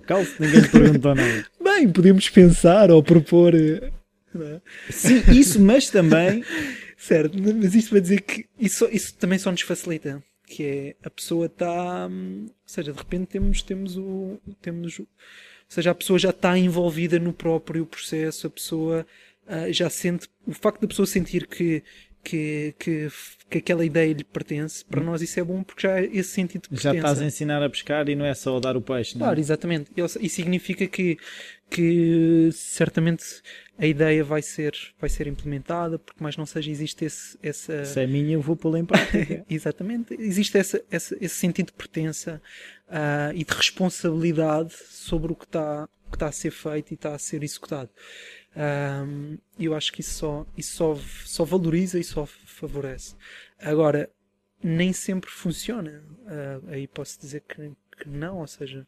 Calce, 0.06 0.36
ninguém 0.40 0.62
te 0.64 0.70
perguntou 0.70 1.16
nada. 1.16 1.46
bem, 1.64 1.90
podemos 1.92 2.30
pensar 2.30 2.92
ou 2.92 3.02
propor, 3.04 3.54
eh, 3.56 3.92
é? 4.36 4.60
Sim, 4.92 5.24
isso, 5.32 5.60
mas 5.60 5.90
também 5.90 6.44
Certo, 7.00 7.38
mas 7.42 7.76
isto 7.76 7.92
vai 7.92 8.02
dizer 8.02 8.22
que 8.22 8.46
isso, 8.60 8.86
isso 8.92 9.16
também 9.16 9.40
só 9.40 9.50
nos 9.52 9.62
facilita. 9.62 10.22
Que 10.46 10.64
é 10.64 10.96
a 11.04 11.10
pessoa 11.10 11.46
está. 11.46 12.08
hum, 12.08 12.48
Ou 12.48 12.54
seja, 12.66 12.92
de 12.92 12.98
repente 12.98 13.28
temos, 13.28 13.62
temos 13.62 13.98
o. 13.98 14.38
Temos, 14.62 15.00
ou 15.00 15.08
seja, 15.70 15.92
a 15.92 15.96
pessoa 15.96 16.20
já 16.20 16.32
está 16.32 16.58
envolvida 16.58 17.18
no 17.18 17.32
próprio 17.32 17.86
processo, 17.86 18.48
a 18.48 18.50
pessoa 18.50 19.08
ah, 19.48 19.72
já 19.72 19.90
sente. 19.90 20.28
O 20.46 20.52
facto 20.54 20.82
da 20.82 20.88
pessoa 20.88 21.06
sentir 21.06 21.48
que, 21.48 21.84
que, 22.24 22.76
que, 22.78 23.08
que 23.50 23.58
aquela 23.60 23.86
ideia 23.86 24.14
lhe 24.14 24.24
pertence, 24.24 24.84
para 24.86 25.02
nós 25.02 25.22
isso 25.22 25.40
é 25.40 25.44
bom 25.44 25.64
porque 25.64 25.88
já 25.88 26.02
esse 26.02 26.30
sentido 26.30 26.68
de 26.70 26.82
já 26.82 26.94
estás 26.94 27.22
a 27.22 27.26
ensinar 27.26 27.64
a 27.64 27.70
pescar 27.70 28.08
e 28.10 28.16
não 28.16 28.26
é 28.26 28.34
só 28.34 28.60
dar 28.60 28.76
o 28.78 28.82
peixe, 28.82 29.18
não 29.18 29.26
é? 29.26 29.28
Claro, 29.28 29.40
exatamente. 29.40 29.92
E 30.20 30.30
significa 30.30 30.86
que, 30.88 31.18
que 31.70 32.50
certamente 32.52 33.24
a 33.78 33.86
ideia 33.86 34.24
vai 34.24 34.42
ser, 34.42 34.74
vai 35.00 35.10
ser 35.10 35.28
implementada, 35.28 35.98
porque 35.98 36.22
mais 36.22 36.36
não 36.36 36.46
seja, 36.46 36.70
existe 36.70 37.06
esse, 37.06 37.38
essa. 37.42 37.86
Se 37.86 38.02
é 38.02 38.08
minha, 38.08 38.34
eu 38.34 38.42
vou 38.42 38.56
pô-la 38.56 38.80
em 38.80 38.86
prática. 38.86 39.46
Exatamente. 39.50 40.14
Existe 40.20 40.58
essa, 40.58 40.84
essa- 40.92 41.16
esse 41.22 41.36
sentido 41.36 41.68
de 41.68 41.74
pertença 41.74 42.42
ah, 42.90 43.32
e 43.34 43.44
de 43.46 43.54
responsabilidade 43.54 44.74
sobre 44.90 45.32
o 45.32 45.36
que 45.36 45.46
está 45.46 45.88
que 46.12 46.16
está 46.16 46.28
a 46.28 46.32
ser 46.32 46.50
feito 46.50 46.90
e 46.90 46.96
está 46.96 47.14
a 47.14 47.20
ser 47.20 47.44
executado. 47.44 47.88
Ahm, 48.56 49.38
eu 49.60 49.76
acho 49.76 49.92
que 49.92 50.02
isso 50.02 50.14
só, 50.14 50.46
isso 50.58 50.76
só, 50.76 50.96
só 51.26 51.44
valoriza 51.46 52.00
e 52.00 52.04
só 52.04 52.26
favorece. 52.26 53.16
Agora, 53.60 54.10
nem 54.64 54.92
sempre 54.94 55.30
funciona. 55.30 56.04
Ah, 56.28 56.60
aí 56.70 56.88
posso 56.88 57.20
dizer 57.20 57.42
que, 57.42 57.72
que 57.98 58.10
não, 58.10 58.40
ou 58.40 58.48
seja, 58.48 58.86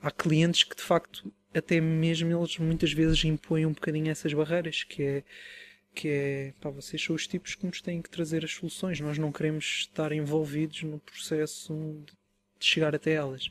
há 0.00 0.10
clientes 0.10 0.64
que 0.64 0.76
de 0.76 0.82
facto 0.82 1.32
até 1.54 1.80
mesmo 1.80 2.30
eles 2.36 2.58
muitas 2.58 2.92
vezes 2.92 3.24
impõem 3.24 3.66
um 3.66 3.72
bocadinho 3.72 4.10
essas 4.10 4.32
barreiras, 4.32 4.84
que 4.84 5.02
é 5.02 5.24
que 5.94 6.08
é, 6.08 6.54
pá, 6.60 6.70
vocês 6.70 7.02
são 7.02 7.14
os 7.14 7.26
tipos 7.26 7.54
que 7.54 7.66
nos 7.66 7.82
têm 7.82 8.00
que 8.00 8.08
trazer 8.08 8.44
as 8.44 8.52
soluções, 8.52 8.98
nós 9.00 9.18
não 9.18 9.30
queremos 9.30 9.80
estar 9.82 10.10
envolvidos 10.12 10.82
no 10.84 10.98
processo 10.98 12.02
de 12.58 12.64
chegar 12.66 12.94
até 12.94 13.12
elas. 13.12 13.50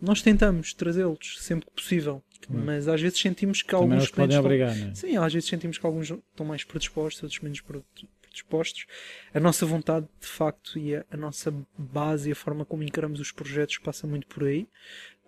Nós 0.00 0.20
tentamos 0.22 0.74
trazê-los 0.74 1.38
sempre 1.40 1.66
que 1.66 1.72
possível, 1.72 2.22
Claro. 2.46 2.64
mas 2.64 2.88
às 2.88 3.00
vezes 3.00 3.18
sentimos 3.18 3.62
que 3.62 3.68
Também 3.70 3.92
alguns 3.92 4.10
clientes 4.10 4.34
estão- 4.36 4.44
obrigar, 4.44 4.76
é? 4.90 4.94
Sim, 4.94 5.16
às 5.16 5.32
vezes 5.32 5.48
sentimos 5.48 5.78
que 5.78 5.86
alguns 5.86 6.10
estão 6.10 6.44
mais 6.46 6.62
predispostos, 6.64 7.22
outros 7.22 7.40
menos 7.40 7.60
pre- 7.60 7.82
predispostos. 8.20 8.86
A 9.32 9.40
nossa 9.40 9.64
vontade, 9.64 10.06
de 10.20 10.26
facto, 10.26 10.78
e 10.78 10.94
a, 10.96 11.04
a 11.10 11.16
nossa 11.16 11.54
base 11.78 12.28
e 12.28 12.32
a 12.32 12.36
forma 12.36 12.64
como 12.66 12.82
encaramos 12.82 13.18
os 13.20 13.32
projetos 13.32 13.78
passa 13.78 14.06
muito 14.06 14.26
por 14.26 14.44
aí. 14.44 14.66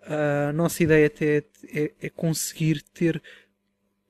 A 0.03 0.53
nossa 0.53 0.83
ideia 0.83 1.07
até 1.07 1.43
é, 1.73 1.91
é 1.99 2.09
conseguir 2.09 2.81
ter 2.93 3.21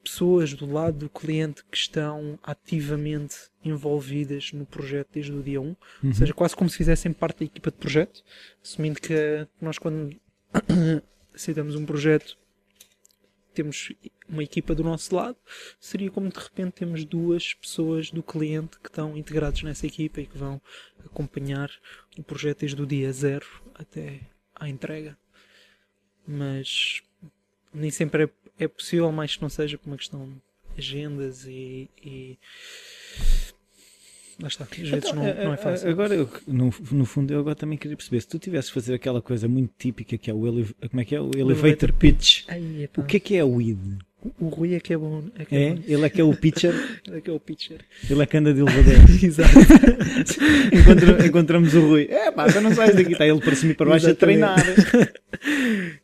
pessoas 0.04 0.54
do 0.54 0.66
lado 0.72 0.98
do 1.00 1.10
cliente 1.10 1.64
que 1.70 1.78
estão 1.78 2.38
ativamente 2.44 3.36
envolvidas 3.64 4.52
no 4.54 4.66
projeto 4.66 5.10
desde 5.14 5.32
o 5.34 5.42
dia 5.44 5.60
1, 5.60 5.66
Uhum. 5.66 5.76
ou 6.06 6.14
seja, 6.14 6.34
quase 6.34 6.56
como 6.56 6.70
se 6.70 6.78
fizessem 6.78 7.12
parte 7.12 7.40
da 7.40 7.46
equipa 7.46 7.72
de 7.72 7.78
projeto, 7.78 8.24
assumindo 8.64 9.02
que 9.02 9.14
nós 9.62 9.78
quando 9.78 10.16
aceitamos 11.34 11.76
um 11.76 11.86
projeto 11.86 12.38
temos 13.58 13.92
uma 14.30 14.44
equipa 14.44 14.76
do 14.76 14.84
nosso 14.84 15.16
lado, 15.16 15.36
seria 15.80 16.12
como 16.12 16.30
de 16.30 16.38
repente 16.38 16.74
temos 16.74 17.04
duas 17.04 17.56
pessoas 17.56 18.12
do 18.12 18.22
cliente 18.22 18.78
que 18.80 18.88
estão 18.88 19.18
integrados 19.18 19.64
nessa 19.64 19.88
equipa 19.88 20.22
e 20.22 20.28
que 20.28 20.38
vão 20.38 20.62
acompanhar 21.04 21.72
o 22.16 22.22
projeto 22.22 22.60
desde 22.60 22.80
o 22.80 22.86
dia 22.86 23.12
zero 23.12 23.48
até 23.74 24.20
à 24.54 24.70
entrega. 24.70 25.18
Mas 26.28 27.02
nem 27.74 27.90
sempre 27.90 28.26
é, 28.26 28.30
é 28.66 28.68
possível, 28.68 29.12
mais 29.12 29.36
que 29.36 29.42
não 29.42 29.50
seja 29.50 29.78
por 29.78 29.88
uma 29.88 29.98
questão 29.98 30.40
de 30.76 30.78
agendas 30.78 31.46
e. 31.46 31.90
e... 32.00 32.38
Lá 34.42 34.48
está, 34.48 34.66
às 34.66 34.78
vezes 34.78 34.94
Então, 34.94 35.16
não, 35.16 35.24
não 35.24 35.54
é 35.54 35.58
fácil. 35.58 35.90
Agora, 35.90 36.14
eu, 36.14 36.30
no, 36.48 36.72
no 36.92 37.06
fundo, 37.06 37.34
eu 37.34 37.40
agora 37.40 37.56
também 37.56 37.78
queria 37.78 37.98
perceber 37.98 38.22
se 38.22 38.28
tu 38.28 38.38
tivesses 38.38 38.68
de 38.68 38.74
fazer 38.74 38.94
aquela 38.94 39.22
coisa 39.22 39.48
muito 39.48 39.72
típica 39.80 40.18
que 40.18 40.30
é 40.30 40.34
o, 40.34 40.48
ele, 40.48 40.68
como 40.90 41.02
é 41.02 41.06
que 41.06 41.16
é? 41.16 41.22
o 41.22 41.32
elevator 41.36 41.92
pitch. 41.94 42.44
Ai, 42.48 42.88
O 42.96 43.04
que 43.04 43.18
é 43.18 43.20
que 43.20 43.36
é 43.36 43.44
o 43.44 43.60
id? 43.60 43.80
o, 44.40 44.46
o 44.46 44.50
Rui 44.50 44.74
é 44.76 44.80
que 44.80 44.94
é 44.94 44.98
bom. 44.98 45.24
É 45.40 45.46
que 45.46 45.56
é, 45.56 45.64
É? 45.64 45.74
bom. 45.74 45.82
Ele 45.88 46.06
é 46.06 46.10
que 46.10 46.22
é 46.22 46.24
o 46.24 46.34
pitcher, 46.36 46.74
Ele 47.08 47.18
é 47.18 47.22
que 47.22 47.30
é 47.30 47.34
o 47.34 47.40
pitcher. 47.40 47.80
ele 48.10 48.22
é 48.22 48.26
que 48.28 48.38
anda 48.38 48.54
de 48.54 48.60
elevador. 48.60 48.94
Exato. 49.24 49.50
Encontra- 50.72 51.26
encontramos 51.26 51.74
o 51.74 51.82
Rui. 51.82 52.08
É 52.10 52.32
pá, 52.32 52.52
tu 52.52 52.62
não 52.62 52.74
sais 52.74 52.96
daqui. 52.96 53.14
Está 53.14 53.26
ele 53.26 53.40
para 53.40 53.56
cima 53.56 53.72
e 53.72 53.76
para 53.76 53.90
baixo 53.90 54.10
a 54.10 54.16
treinar. 54.16 54.58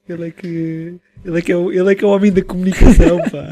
Ele 0.09 0.27
é 0.27 0.31
que. 0.31 0.95
Ele 1.25 1.39
é 1.39 1.41
que 1.41 1.51
é 1.51 1.57
o, 1.57 1.71
ele 1.71 1.91
é, 1.91 1.95
que 1.95 2.03
é 2.03 2.07
o 2.07 2.11
homem 2.11 2.31
da 2.31 2.41
comunicação, 2.43 3.17
pá. 3.29 3.49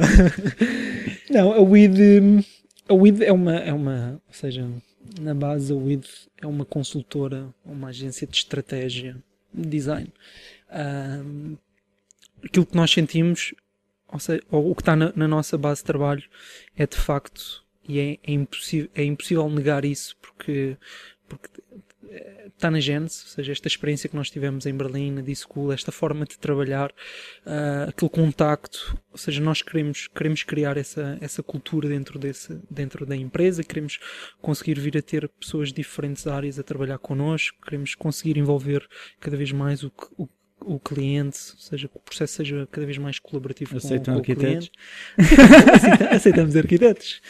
Não, 1.30 1.54
a 1.54 1.62
WID. 1.62 2.44
A 2.92 2.94
WID 2.94 3.24
é 3.24 3.32
uma, 3.32 3.56
é 3.56 3.72
uma. 3.72 4.22
Ou 4.28 4.34
seja, 4.34 4.70
na 5.18 5.34
base, 5.34 5.72
a 5.72 5.76
WID 5.78 6.06
é 6.38 6.46
uma 6.46 6.66
consultora, 6.66 7.48
uma 7.64 7.88
agência 7.88 8.28
de 8.28 8.36
estratégia, 8.36 9.16
de 9.54 9.70
design. 9.70 10.12
Ahm, 10.70 11.56
aquilo 12.44 12.66
que 12.66 12.76
nós 12.76 12.92
sentimos, 12.92 13.56
ou, 14.10 14.20
seja, 14.20 14.44
ou 14.52 14.72
o 14.72 14.76
que 14.76 14.82
está 14.82 14.94
na, 14.94 15.14
na 15.16 15.26
nossa 15.26 15.58
base 15.58 15.80
de 15.80 15.86
trabalho, 15.86 16.24
é 16.76 16.86
de 16.86 16.98
facto. 16.98 17.64
E 17.88 17.98
é, 17.98 18.20
é, 18.24 18.34
impossível, 18.34 18.90
é 18.94 19.06
impossível 19.06 19.50
negar 19.50 19.86
isso, 19.86 20.18
porque. 20.22 20.76
porque 21.30 21.48
está 22.48 22.70
na 22.70 22.80
Gênesis, 22.80 23.24
ou 23.24 23.30
seja, 23.30 23.52
esta 23.52 23.68
experiência 23.68 24.10
que 24.10 24.16
nós 24.16 24.30
tivemos 24.30 24.66
em 24.66 24.74
Berlim, 24.74 25.12
na 25.12 25.22
D-School, 25.22 25.72
esta 25.72 25.92
forma 25.92 26.26
de 26.26 26.38
trabalhar, 26.38 26.92
ah, 27.46 27.86
aquele 27.90 28.10
contacto, 28.10 28.98
ou 29.12 29.18
seja, 29.18 29.42
nós 29.42 29.62
queremos, 29.62 30.08
queremos 30.08 30.44
criar 30.44 30.78
essa, 30.78 31.18
essa 31.22 31.42
cultura 31.42 31.88
dentro, 31.90 32.20
desse, 32.20 32.60
dentro 32.70 33.06
da 33.06 33.16
empresa, 33.16 33.64
queremos 33.64 34.00
conseguir 34.42 34.80
vir 34.80 34.98
a 34.98 35.02
ter 35.02 35.28
pessoas 35.40 35.70
de 35.70 35.76
diferentes 35.76 36.28
áreas 36.28 36.60
a 36.60 36.64
trabalhar 36.64 36.98
connosco, 36.98 37.58
queremos 37.64 37.96
conseguir 37.96 38.38
envolver 38.38 38.86
cada 39.20 39.38
vez 39.38 39.52
mais 39.52 39.84
o, 39.84 39.92
o, 40.18 40.28
o 40.60 40.80
cliente, 40.80 41.40
ou 41.54 41.60
seja, 41.60 41.88
que 41.88 41.98
o 41.98 42.00
processo 42.02 42.34
seja 42.36 42.68
cada 42.72 42.86
vez 42.86 42.98
mais 42.98 43.18
colaborativo 43.20 43.72
com, 43.72 43.78
Aceitam 43.78 44.14
com 44.14 44.20
o 44.20 44.22
arquitetos? 44.22 44.70
cliente. 45.16 45.72
Aceita- 45.74 46.10
Aceitamos 46.16 46.56
arquitetos. 46.56 47.22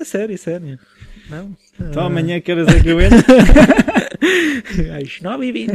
A 0.00 0.04
sério, 0.04 0.34
a 0.34 0.38
sério. 0.38 0.78
Não? 1.28 1.54
Então 1.78 2.02
Ah, 2.02 2.06
amanhã 2.06 2.40
queres 2.40 2.66
é 2.68 2.80
que 2.82 2.88
eu 2.88 2.98
entre? 3.00 3.18
Às 5.02 5.20
9 5.20 5.46
e 5.46 5.52
20. 5.52 5.72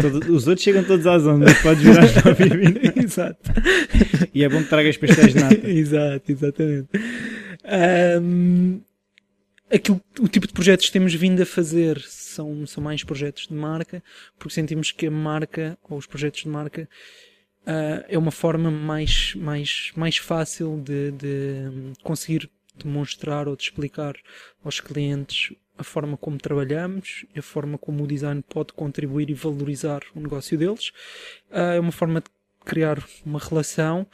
Todo- 0.00 0.32
Os 0.34 0.46
outros 0.46 0.62
chegam 0.64 0.84
todos 0.84 1.06
às 1.06 1.24
11, 1.24 1.44
mas 1.44 1.62
podes 1.62 1.82
vir 1.82 1.98
às 1.98 2.14
9 2.24 2.44
e 2.44 2.48
20. 2.48 2.98
Exato. 3.04 3.50
E 4.34 4.44
é 4.44 4.48
bom 4.48 4.62
que 4.62 4.68
tragas 4.68 4.96
pastéis 4.96 5.32
de 5.34 5.40
nata. 5.40 5.68
Exato, 5.68 6.32
exatamente. 6.32 6.88
Ahm, 7.64 8.80
aquilo, 9.70 10.00
o 10.20 10.28
tipo 10.28 10.46
de 10.46 10.52
projetos 10.52 10.86
que 10.86 10.92
temos 10.92 11.14
vindo 11.14 11.42
a 11.42 11.46
fazer 11.46 12.00
são, 12.06 12.66
são 12.66 12.82
mais 12.82 13.02
projetos 13.04 13.46
de 13.48 13.54
marca, 13.54 14.02
porque 14.38 14.54
sentimos 14.54 14.92
que 14.92 15.06
a 15.06 15.10
marca, 15.10 15.76
ou 15.88 15.98
os 15.98 16.06
projetos 16.06 16.42
de 16.42 16.48
marca, 16.48 16.88
ah, 17.66 18.04
é 18.08 18.16
uma 18.16 18.30
forma 18.30 18.70
mais, 18.70 19.34
mais, 19.36 19.90
mais 19.96 20.16
fácil 20.16 20.80
de, 20.84 21.10
de 21.12 21.92
conseguir 22.02 22.48
demonstrar 22.82 23.48
ou 23.48 23.56
de 23.56 23.64
explicar 23.64 24.14
aos 24.64 24.78
clientes 24.80 25.52
a 25.78 25.84
forma 25.84 26.16
como 26.16 26.36
trabalhamos 26.38 27.24
e 27.34 27.38
a 27.38 27.42
forma 27.42 27.78
como 27.78 28.02
o 28.04 28.06
design 28.06 28.42
pode 28.48 28.72
contribuir 28.72 29.30
e 29.30 29.34
valorizar 29.34 30.00
o 30.14 30.20
negócio 30.20 30.58
deles. 30.58 30.90
Ah, 31.50 31.74
é 31.74 31.80
uma 31.80 31.92
forma 31.92 32.20
de 32.20 32.26
criar 32.64 32.98
uma 33.24 33.38
relação 33.38 34.06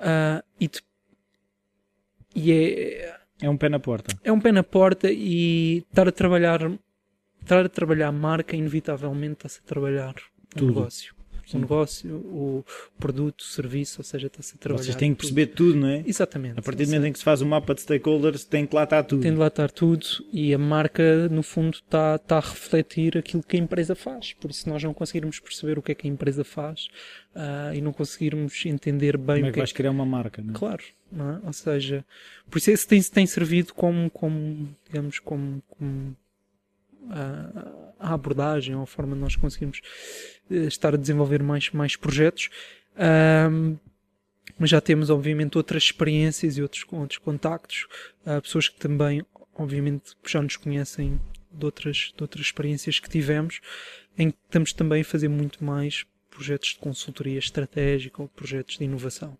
ah, 0.00 0.42
e, 0.58 0.66
de- 0.68 0.82
e 2.34 2.50
é, 2.52 3.18
É 3.40 3.48
um 3.50 3.56
pé 3.56 3.68
na 3.68 3.78
porta. 3.78 4.16
é 4.24 4.32
um 4.32 4.40
pé 4.40 4.52
na 4.52 4.62
porta 4.62 5.10
e 5.10 5.78
estar 5.88 6.08
a 6.08 6.12
trabalhar 6.12 6.60
estar 7.40 7.66
a 7.66 7.68
trabalhar 7.68 8.08
a 8.08 8.12
marca 8.12 8.54
inevitavelmente 8.56 9.32
está-se 9.34 9.58
a 9.60 9.62
trabalhar 9.66 10.14
o 10.54 10.58
Tudo. 10.58 10.66
negócio 10.74 11.14
o 11.54 11.58
negócio, 11.58 12.14
o 12.14 12.64
produto, 12.98 13.40
o 13.40 13.44
serviço, 13.44 14.00
ou 14.00 14.04
seja, 14.04 14.26
está-se 14.26 14.54
a 14.54 14.58
trabalhar 14.58 14.84
Vocês 14.84 14.96
têm 14.96 15.14
que 15.14 15.20
tudo. 15.20 15.34
perceber 15.34 15.54
tudo, 15.54 15.78
não 15.78 15.88
é? 15.88 16.02
exatamente 16.06 16.58
A 16.58 16.62
partir 16.62 16.84
do 16.84 16.90
momento 16.90 17.06
em 17.06 17.12
que 17.12 17.18
se 17.18 17.24
faz 17.24 17.40
o 17.42 17.46
mapa 17.46 17.74
de 17.74 17.82
stakeholders, 17.82 18.44
tem 18.44 18.66
que 18.66 18.74
lá 18.74 18.84
estar 18.84 19.02
tudo. 19.02 19.22
tem 19.22 19.32
de 19.32 19.38
lá 19.38 19.48
estar 19.48 19.70
tudo 19.70 20.06
e 20.32 20.54
a 20.54 20.58
marca 20.58 21.28
no 21.28 21.42
fundo 21.42 21.74
está, 21.74 22.16
está 22.16 22.36
a 22.38 22.40
refletir 22.40 23.18
aquilo 23.18 23.42
que 23.42 23.56
a 23.56 23.60
empresa 23.60 23.94
faz 23.94 24.32
por 24.34 24.50
isso 24.50 24.68
nós 24.68 24.82
não 24.82 24.94
conseguirmos 24.94 25.38
perceber 25.40 25.78
o 25.78 25.82
que 25.82 25.92
é 25.92 25.94
que 25.94 26.06
a 26.06 26.10
empresa 26.10 26.44
faz 26.44 26.88
ah, 27.34 27.72
e 27.74 27.80
não 27.80 27.92
conseguirmos 27.92 28.64
entender 28.66 29.16
bem 29.16 29.36
Como 29.36 29.38
é 29.38 29.40
o 29.40 29.44
que 29.46 29.52
que 29.52 29.58
é 29.58 29.62
vais 29.62 29.72
criar 29.72 29.90
uma 29.90 30.06
marca, 30.06 30.42
não 30.42 30.54
é? 30.54 30.56
Claro, 30.58 30.84
não 31.10 31.30
é? 31.30 31.40
ou 31.44 31.52
seja, 31.52 32.04
por 32.50 32.58
isso 32.58 32.70
esse 32.70 32.86
tem, 32.86 33.02
tem 33.02 33.26
servido 33.26 33.72
como, 33.74 34.10
como 34.10 34.68
digamos, 34.86 35.18
como, 35.18 35.62
como 35.68 36.16
a, 37.10 38.14
abordagem 38.14 38.74
ou 38.74 38.82
a 38.82 38.86
forma 38.86 39.14
de 39.14 39.20
nós 39.20 39.36
conseguirmos 39.36 39.80
uh, 40.50 40.54
estar 40.54 40.94
a 40.94 40.98
desenvolver 40.98 41.42
mais, 41.42 41.70
mais 41.70 41.96
projetos. 41.96 42.48
Um, 43.50 43.76
mas 44.58 44.70
já 44.70 44.80
temos, 44.80 45.10
obviamente, 45.10 45.56
outras 45.56 45.84
experiências 45.84 46.56
e 46.56 46.62
outros, 46.62 46.84
outros 46.90 47.18
contactos, 47.18 47.86
uh, 48.26 48.40
pessoas 48.42 48.68
que 48.68 48.78
também, 48.78 49.24
obviamente, 49.54 50.14
já 50.26 50.42
nos 50.42 50.56
conhecem 50.56 51.20
de 51.50 51.64
outras, 51.64 52.12
de 52.16 52.22
outras 52.22 52.46
experiências 52.46 52.98
que 52.98 53.08
tivemos, 53.08 53.60
em 54.16 54.30
que 54.30 54.38
estamos 54.44 54.72
também 54.72 55.02
a 55.02 55.04
fazer 55.04 55.28
muito 55.28 55.64
mais 55.64 56.04
projetos 56.30 56.70
de 56.70 56.78
consultoria 56.78 57.38
estratégica 57.38 58.22
ou 58.22 58.28
projetos 58.28 58.78
de 58.78 58.84
inovação. 58.84 59.36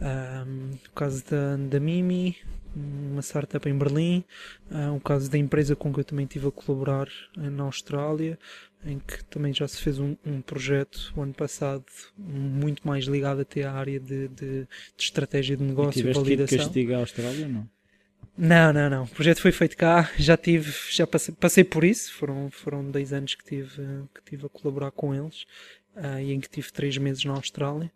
Um, 0.00 0.70
o 0.88 0.92
caso 0.94 1.24
da, 1.30 1.56
da 1.56 1.78
Mimi, 1.80 2.36
uma 2.74 3.22
startup 3.22 3.68
em 3.68 3.76
Berlim, 3.76 4.24
uh, 4.70 4.94
o 4.96 5.00
caso 5.00 5.30
da 5.30 5.38
empresa 5.38 5.76
com 5.76 5.92
que 5.92 6.00
eu 6.00 6.04
também 6.04 6.24
estive 6.24 6.48
a 6.48 6.50
colaborar 6.50 7.08
na 7.36 7.64
Austrália, 7.64 8.38
em 8.84 8.98
que 8.98 9.24
também 9.24 9.52
já 9.52 9.68
se 9.68 9.80
fez 9.80 9.98
um, 9.98 10.16
um 10.26 10.40
projeto 10.40 11.12
o 11.16 11.22
ano 11.22 11.34
passado 11.34 11.84
muito 12.16 12.86
mais 12.86 13.04
ligado 13.04 13.40
até 13.40 13.62
à 13.64 13.72
área 13.72 14.00
de, 14.00 14.28
de, 14.28 14.62
de 14.62 14.68
estratégia 14.98 15.56
de 15.56 15.62
negócio 15.62 16.08
e, 16.08 16.12
validação. 16.12 16.58
Que 16.58 16.64
castiga 16.64 16.96
a 16.96 17.00
Austrália, 17.00 17.46
não? 17.46 17.68
Não, 18.36 18.72
não, 18.72 18.88
não. 18.88 19.04
O 19.04 19.08
projeto 19.08 19.40
foi 19.40 19.52
feito 19.52 19.76
cá, 19.76 20.10
já 20.18 20.36
tive, 20.36 20.72
já 20.90 21.06
passei, 21.06 21.34
passei 21.34 21.64
por 21.64 21.84
isso, 21.84 22.12
foram, 22.14 22.50
foram 22.50 22.90
dois 22.90 23.12
anos 23.12 23.34
que 23.34 23.44
tive, 23.44 23.76
que 24.14 24.22
tive 24.24 24.46
a 24.46 24.48
colaborar 24.48 24.90
com 24.90 25.14
eles 25.14 25.42
uh, 25.96 26.18
e 26.18 26.32
em 26.32 26.40
que 26.40 26.48
tive 26.48 26.72
três 26.72 26.96
meses 26.96 27.24
na 27.24 27.34
Austrália. 27.34 27.92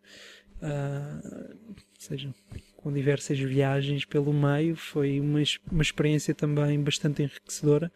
Uh, 0.62 1.76
seja, 1.98 2.34
com 2.76 2.92
diversas 2.92 3.38
viagens 3.38 4.04
pelo 4.04 4.32
meio, 4.32 4.76
foi 4.76 5.20
uma, 5.20 5.42
uma 5.70 5.82
experiência 5.82 6.34
também 6.34 6.80
bastante 6.80 7.22
enriquecedora. 7.22 7.90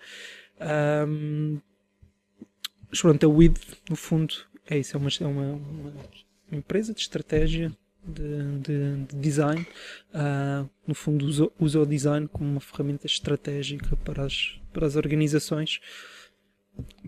Um, 1.08 1.58
pronto, 3.00 3.24
a 3.24 3.28
WID, 3.28 3.60
no 3.88 3.96
fundo, 3.96 4.34
é 4.68 4.78
isso, 4.78 4.96
é 4.96 4.98
uma, 5.00 5.08
é 5.20 5.26
uma, 5.26 5.52
uma 5.52 6.58
empresa 6.58 6.92
de 6.92 7.00
estratégia 7.00 7.72
de, 8.04 8.58
de, 8.60 9.04
de 9.06 9.16
design. 9.16 9.66
Uh, 10.12 10.68
no 10.86 10.94
fundo, 10.94 11.24
usa, 11.24 11.48
usa 11.58 11.80
o 11.80 11.86
design 11.86 12.28
como 12.28 12.50
uma 12.50 12.60
ferramenta 12.60 13.06
estratégica 13.06 13.96
para 13.96 14.24
as, 14.24 14.60
para 14.72 14.86
as 14.86 14.96
organizações 14.96 15.80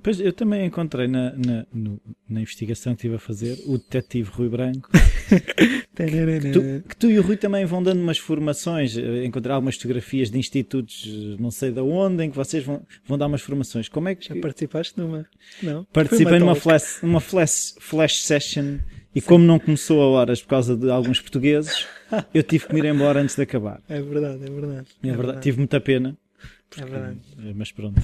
Pois 0.02 0.20
eu 0.20 0.32
também 0.32 0.66
encontrei 0.66 1.06
na, 1.06 1.32
na, 1.32 1.66
no, 1.72 2.00
na 2.28 2.40
investigação 2.40 2.94
que 2.94 3.00
estive 3.00 3.16
a 3.16 3.18
fazer 3.18 3.58
o 3.66 3.78
detetive 3.78 4.30
Rui 4.30 4.48
Branco 4.48 4.88
que, 5.94 6.52
tu, 6.52 6.88
que, 6.88 6.96
tu, 6.96 7.10
e 7.10 7.18
o 7.18 7.22
Rui 7.22 7.36
também 7.36 7.64
vão 7.64 7.82
dando 7.82 8.00
umas 8.00 8.18
formações. 8.18 8.96
Encontrar 8.96 9.54
algumas 9.54 9.76
fotografias 9.76 10.30
de 10.30 10.38
institutos, 10.38 11.36
não 11.38 11.50
sei 11.50 11.70
de 11.70 11.80
onde, 11.80 12.24
em 12.24 12.30
que 12.30 12.36
vocês 12.36 12.64
vão, 12.64 12.82
vão 13.06 13.18
dar 13.18 13.26
umas 13.26 13.42
formações. 13.42 13.88
Como 13.88 14.08
é 14.08 14.14
que. 14.14 14.26
Já 14.26 14.40
participaste 14.40 14.98
numa? 14.98 15.26
Não. 15.62 15.84
Participei 15.92 16.38
numa 16.38 16.54
flash, 16.54 17.02
uma 17.02 17.20
flash, 17.20 17.74
flash 17.78 18.22
session 18.22 18.78
e 19.14 19.20
Sim. 19.20 19.26
como 19.26 19.44
não 19.44 19.58
começou 19.58 20.02
a 20.02 20.06
horas 20.06 20.40
por 20.40 20.48
causa 20.48 20.74
de 20.76 20.90
alguns 20.90 21.20
portugueses, 21.20 21.86
eu 22.32 22.42
tive 22.42 22.66
que 22.66 22.74
me 22.74 22.80
ir 22.80 22.86
embora 22.86 23.20
antes 23.20 23.36
de 23.36 23.42
acabar. 23.42 23.80
É 23.88 24.00
verdade, 24.00 24.44
é 24.44 24.50
verdade. 24.50 24.88
É, 25.02 25.08
é 25.08 25.10
verdade. 25.10 25.16
verdade. 25.16 25.42
Tive 25.42 25.58
muita 25.58 25.80
pena. 25.80 26.16
Porque, 26.74 26.82
é 26.82 26.86
verdade. 26.86 27.18
Mas 27.54 27.70
pronto. 27.70 27.98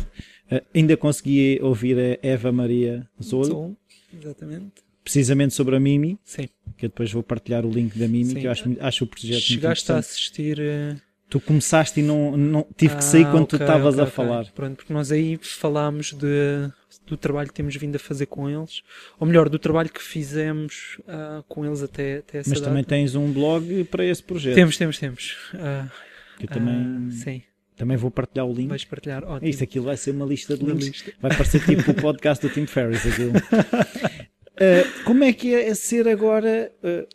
Uh, 0.51 0.61
ainda 0.75 0.97
consegui 0.97 1.59
ouvir 1.63 1.99
a 1.99 2.27
Eva 2.27 2.53
Maria 2.53 3.09
Zol. 3.23 3.45
Zol, 3.45 3.77
exatamente. 4.13 4.83
Precisamente 5.03 5.55
sobre 5.55 5.75
a 5.75 5.81
Mimi. 5.81 6.19
Sim. 6.23 6.49
Que 6.77 6.87
eu 6.87 6.91
depois 6.91 7.11
vou 7.11 7.23
partilhar 7.23 7.65
o 7.65 7.71
link 7.71 7.99
da 7.99 8.07
Mimi, 8.07 8.27
Sim. 8.27 8.41
que 8.41 8.47
eu 8.47 8.51
acho, 8.51 8.77
acho 8.81 9.05
o 9.05 9.07
projeto 9.07 9.41
Chegaste 9.41 9.91
a 9.91 9.97
assistir. 9.97 10.59
Uh... 10.59 11.01
Tu 11.31 11.41
começaste 11.41 12.01
e 12.01 12.03
não, 12.03 12.37
não 12.37 12.67
tive 12.75 12.97
que 12.97 13.05
sair 13.05 13.27
ah, 13.27 13.31
quando 13.31 13.45
okay, 13.45 13.59
tu 13.59 13.63
estavas 13.63 13.95
okay, 13.95 14.01
a 14.01 14.05
okay. 14.05 14.15
falar. 14.15 14.47
Pronto, 14.53 14.77
porque 14.77 14.93
nós 14.93 15.13
aí 15.13 15.39
falámos 15.43 16.15
de, 16.15 16.71
do 17.07 17.19
trabalho 17.19 17.49
que 17.49 17.55
temos 17.55 17.77
vindo 17.77 17.97
a 17.97 17.99
fazer 17.99 18.25
com 18.27 18.49
eles, 18.49 18.83
ou 19.21 19.27
melhor, 19.27 19.51
do 19.51 19.59
trabalho 19.59 19.91
que 19.91 20.03
fizemos 20.03 20.99
uh, 21.01 21.43
com 21.47 21.67
eles 21.67 21.83
até, 21.83 22.19
até 22.19 22.39
essa 22.39 22.49
Mas 22.49 22.61
data. 22.61 22.71
também 22.71 22.83
tens 22.83 23.15
um 23.15 23.31
blog 23.31 23.85
para 23.85 24.07
esse 24.07 24.23
projeto. 24.23 24.55
Temos, 24.55 24.79
temos, 24.79 24.99
temos. 24.99 25.37
Uh, 25.53 25.91
que 26.39 26.45
eu 26.45 26.49
também. 26.49 27.11
sim. 27.11 27.43
Também 27.79 27.97
vou 27.97 28.11
partilhar 28.11 28.45
o 28.45 28.53
link. 28.53 28.69
Vais 28.69 28.85
partilhar, 28.85 29.23
ótimo. 29.23 29.49
Isto 29.49 29.63
aquilo 29.63 29.85
vai 29.85 29.97
ser 29.97 30.11
uma 30.11 30.27
lista 30.27 30.57
de 30.57 30.65
links. 30.65 30.87
Lista. 30.87 31.13
Vai 31.23 31.31
parecer 31.31 31.65
tipo 31.65 31.93
o 31.93 31.95
podcast 31.95 32.45
do 32.45 32.53
Tim 32.53 32.67
Ferriss. 32.67 33.07
Aquilo. 33.07 33.31
Uh, 33.39 35.03
como 35.07 35.23
é 35.23 35.33
que 35.33 35.55
é 35.55 35.73
ser 35.75 36.09
agora 36.09 36.73
uh, 36.83 37.07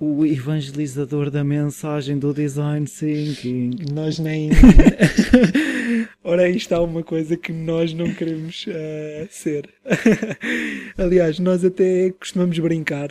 o 0.00 0.24
evangelizador 0.24 1.30
da 1.30 1.44
mensagem 1.44 2.18
do 2.18 2.32
design 2.32 2.86
thinking? 2.86 3.72
Nós 3.92 4.18
nem. 4.18 4.48
Ora, 6.24 6.48
isto 6.48 6.72
há 6.72 6.80
uma 6.80 7.02
coisa 7.02 7.36
que 7.36 7.52
nós 7.52 7.92
não 7.92 8.12
queremos 8.14 8.66
uh, 8.68 9.28
ser. 9.28 9.68
Aliás, 10.96 11.38
nós 11.38 11.62
até 11.62 12.10
costumamos 12.12 12.58
brincar 12.58 13.10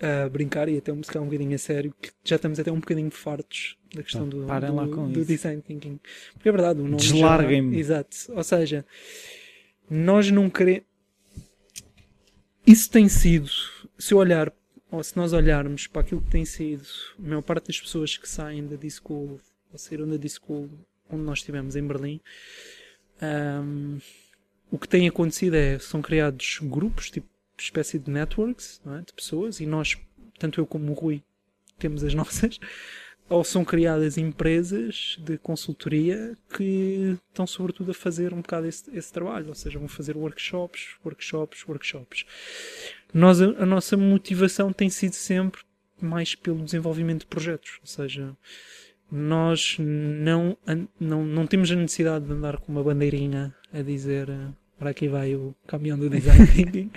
a 0.00 0.28
brincar 0.28 0.68
e 0.68 0.78
até 0.78 0.92
um, 0.92 0.96
um 0.96 1.24
bocadinho 1.24 1.54
a 1.54 1.58
sério, 1.58 1.94
que 2.00 2.10
já 2.24 2.36
estamos 2.36 2.60
até 2.60 2.70
um 2.70 2.80
bocadinho 2.80 3.10
fartos 3.10 3.78
da 3.94 4.02
questão 4.02 4.28
do, 4.28 4.46
do, 4.46 5.08
do 5.08 5.24
design 5.24 5.62
thinking. 5.62 5.98
Porque 6.34 6.48
é 6.48 6.52
verdade, 6.52 6.80
o 6.80 6.84
nome 6.84 6.96
Deslarguem-me. 6.96 7.78
Exato. 7.78 8.16
Ou 8.28 8.44
seja, 8.44 8.84
nós 9.88 10.30
não 10.30 10.50
queremos. 10.50 10.84
Isso 12.66 12.90
tem 12.90 13.08
sido, 13.08 13.48
se 13.98 14.12
eu 14.12 14.18
olhar, 14.18 14.52
ou 14.90 15.02
se 15.02 15.16
nós 15.16 15.32
olharmos 15.32 15.86
para 15.86 16.02
aquilo 16.02 16.20
que 16.20 16.30
tem 16.30 16.44
sido 16.44 16.84
a 17.18 17.22
maior 17.22 17.42
parte 17.42 17.68
das 17.68 17.80
pessoas 17.80 18.16
que 18.16 18.28
saem 18.28 18.66
da 18.66 18.76
Disco, 18.76 19.14
ou 19.72 19.78
saíram 19.78 20.08
da 20.08 20.16
Disco 20.16 20.68
onde 21.08 21.22
nós 21.22 21.38
estivemos 21.38 21.76
em 21.76 21.86
Berlim, 21.86 22.20
um, 23.22 23.98
o 24.70 24.78
que 24.78 24.88
tem 24.88 25.08
acontecido 25.08 25.54
é 25.54 25.78
são 25.78 26.02
criados 26.02 26.58
grupos, 26.60 27.10
tipo 27.10 27.28
espécie 27.62 27.98
de 27.98 28.10
networks 28.10 28.80
é? 28.86 29.02
de 29.02 29.12
pessoas 29.12 29.60
e 29.60 29.66
nós, 29.66 29.96
tanto 30.38 30.60
eu 30.60 30.66
como 30.66 30.90
o 30.90 30.94
Rui, 30.94 31.22
temos 31.78 32.04
as 32.04 32.12
nossas, 32.14 32.58
ou 33.28 33.42
são 33.42 33.64
criadas 33.64 34.16
empresas 34.16 35.16
de 35.18 35.36
consultoria 35.38 36.36
que 36.56 37.18
estão 37.28 37.46
sobretudo 37.46 37.90
a 37.90 37.94
fazer 37.94 38.32
um 38.32 38.40
bocado 38.40 38.66
esse, 38.66 38.88
esse 38.96 39.12
trabalho, 39.12 39.48
ou 39.48 39.54
seja, 39.54 39.78
vão 39.78 39.88
fazer 39.88 40.16
workshops, 40.16 40.96
workshops, 41.04 41.66
workshops. 41.66 42.24
Nós, 43.12 43.40
a, 43.40 43.46
a 43.46 43.66
nossa 43.66 43.96
motivação 43.96 44.72
tem 44.72 44.88
sido 44.88 45.14
sempre 45.14 45.62
mais 46.00 46.34
pelo 46.34 46.64
desenvolvimento 46.64 47.20
de 47.20 47.26
projetos, 47.26 47.78
ou 47.80 47.86
seja, 47.86 48.36
nós 49.10 49.76
não, 49.78 50.56
não, 50.98 51.24
não 51.24 51.46
temos 51.46 51.70
a 51.70 51.76
necessidade 51.76 52.26
de 52.26 52.32
andar 52.32 52.58
com 52.58 52.72
uma 52.72 52.82
bandeirinha 52.82 53.54
a 53.72 53.82
dizer 53.82 54.28
para 54.78 54.90
aqui 54.90 55.08
vai 55.08 55.34
o 55.34 55.54
caminhão 55.66 55.98
do 55.98 56.08
design 56.10 56.46
thinking. 56.52 56.90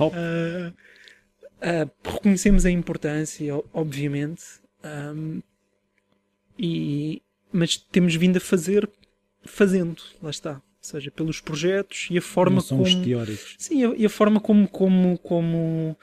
uh, 0.00 0.70
uh, 0.70 1.90
reconhecemos 2.04 2.64
a 2.64 2.70
importância, 2.70 3.54
obviamente, 3.72 4.44
um, 4.84 5.40
e, 6.58 7.22
mas 7.52 7.76
temos 7.76 8.14
vindo 8.14 8.36
a 8.36 8.40
fazer 8.40 8.88
fazendo, 9.44 10.02
lá 10.22 10.30
está. 10.30 10.54
Ou 10.54 10.60
seja, 10.90 11.10
pelos 11.10 11.40
projetos 11.40 12.08
e 12.10 12.18
a 12.18 12.22
forma 12.22 12.56
Não 12.56 12.62
são 12.62 12.78
como. 12.78 12.88
Os 12.88 12.94
teóricos. 12.94 13.56
Sim, 13.58 13.94
e 13.96 14.06
a 14.06 14.08
forma 14.08 14.40
como, 14.40 14.68
como, 14.68 15.18
como 15.18 15.96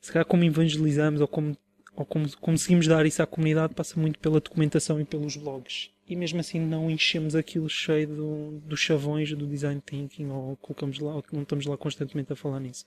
se 0.00 0.12
calhar 0.12 0.26
como 0.26 0.44
evangelizamos 0.44 1.20
ou 1.20 1.26
como, 1.26 1.56
ou 1.96 2.04
como 2.04 2.28
conseguimos 2.36 2.86
dar 2.86 3.04
isso 3.06 3.22
à 3.22 3.26
comunidade 3.26 3.74
passa 3.74 3.98
muito 3.98 4.18
pela 4.18 4.40
documentação 4.40 5.00
e 5.00 5.04
pelos 5.04 5.36
blogs 5.36 5.90
e 6.08 6.16
mesmo 6.16 6.40
assim 6.40 6.58
não 6.58 6.90
enchemos 6.90 7.34
aquilo 7.34 7.68
cheio 7.68 8.08
do, 8.08 8.60
dos 8.60 8.80
chavões 8.80 9.30
do 9.32 9.46
design 9.46 9.80
thinking 9.84 10.30
ou 10.30 10.56
colocamos 10.56 10.98
lá, 10.98 11.14
ou 11.14 11.24
não 11.32 11.42
estamos 11.42 11.66
lá 11.66 11.76
constantemente 11.76 12.32
a 12.32 12.36
falar 12.36 12.60
nisso. 12.60 12.84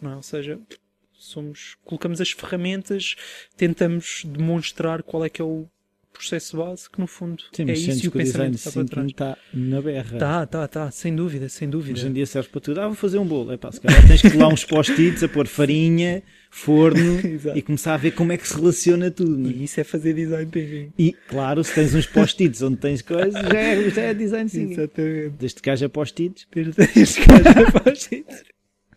Não 0.00 0.12
é? 0.12 0.16
Ou 0.16 0.22
seja, 0.22 0.58
somos, 1.12 1.76
colocamos 1.84 2.20
as 2.20 2.30
ferramentas, 2.30 3.16
tentamos 3.56 4.22
demonstrar 4.24 5.02
qual 5.02 5.24
é 5.24 5.28
que 5.28 5.42
é 5.42 5.44
o 5.44 5.68
processo 6.12 6.56
base 6.56 6.90
que 6.90 7.00
no 7.00 7.06
fundo 7.06 7.42
Sim, 7.52 7.70
é 7.70 7.72
isso 7.72 8.04
e 8.04 8.08
o 8.08 8.10
pensamento 8.10 8.54
está 8.54 8.70
para 8.70 8.84
trás. 8.84 9.06
está 9.06 9.38
na 9.52 9.80
berra. 9.80 10.14
Está, 10.14 10.42
está, 10.44 10.64
está, 10.64 10.90
sem 10.90 11.14
dúvida, 11.14 11.48
sem 11.48 11.68
dúvida. 11.68 11.98
Hoje 11.98 12.08
em 12.08 12.12
dia 12.12 12.26
serve 12.26 12.48
para 12.48 12.60
tudo. 12.60 12.80
Ah, 12.80 12.86
vou 12.86 12.96
fazer 12.96 13.18
um 13.18 13.26
bolo. 13.26 13.52
É 13.52 13.58
se 13.70 13.80
calhar 13.80 14.06
tens 14.06 14.22
que 14.22 14.30
colar 14.30 14.48
uns 14.48 14.64
post-its 14.64 15.22
a 15.22 15.28
pôr 15.28 15.46
farinha, 15.48 16.22
forno 16.50 17.20
e 17.54 17.62
começar 17.62 17.94
a 17.94 17.96
ver 17.96 18.12
como 18.12 18.32
é 18.32 18.36
que 18.36 18.46
se 18.46 18.54
relaciona 18.54 19.10
tudo. 19.10 19.36
Né? 19.36 19.50
E 19.56 19.64
isso 19.64 19.80
é 19.80 19.84
fazer 19.84 20.14
design 20.14 20.50
thinking. 20.50 20.92
E 20.98 21.12
claro, 21.28 21.64
se 21.64 21.74
tens 21.74 21.94
uns 21.94 22.06
post-its 22.06 22.62
onde 22.62 22.76
tens 22.76 23.02
coisas, 23.02 23.32
já 23.32 23.58
é, 23.58 23.90
já 23.90 24.02
é 24.02 24.14
design 24.14 24.50
thinking. 24.50 24.72
Exatamente. 24.80 25.34
Desde 25.38 25.60
que 25.60 25.70
haja 25.70 25.88
post-its. 25.88 26.46
Desde 26.52 27.20
que 27.20 27.32
haja 27.32 27.72
post-its. 27.82 28.42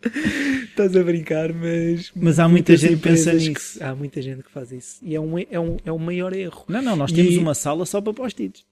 Estás 0.64 0.96
a 0.96 1.02
brincar, 1.02 1.52
mas. 1.52 2.10
Mas 2.14 2.38
há 2.38 2.48
muita 2.48 2.76
gente 2.76 2.96
que 2.96 3.02
pensa 3.02 3.32
nisso. 3.32 3.78
Que, 3.78 3.84
há 3.84 3.94
muita 3.94 4.20
gente 4.20 4.42
que 4.42 4.50
faz 4.50 4.72
isso. 4.72 4.98
E 5.02 5.14
é 5.14 5.20
um, 5.20 5.38
é 5.38 5.60
um, 5.60 5.76
é 5.84 5.92
um 5.92 5.98
maior 5.98 6.32
erro. 6.32 6.64
Não, 6.68 6.82
não, 6.82 6.96
nós 6.96 7.12
temos 7.12 7.34
e, 7.34 7.38
uma 7.38 7.54
sala 7.54 7.86
só 7.86 8.00
para 8.00 8.12
post-its. 8.12 8.64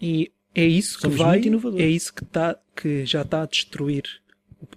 E 0.00 0.30
é 0.54 0.64
isso 0.64 1.00
Somos 1.00 1.16
que 1.16 1.22
vai. 1.22 1.40
É 1.78 1.86
isso 1.86 2.12
que, 2.14 2.24
tá, 2.24 2.56
que 2.76 3.04
já 3.04 3.22
está 3.22 3.42
a 3.42 3.46
destruir 3.46 4.04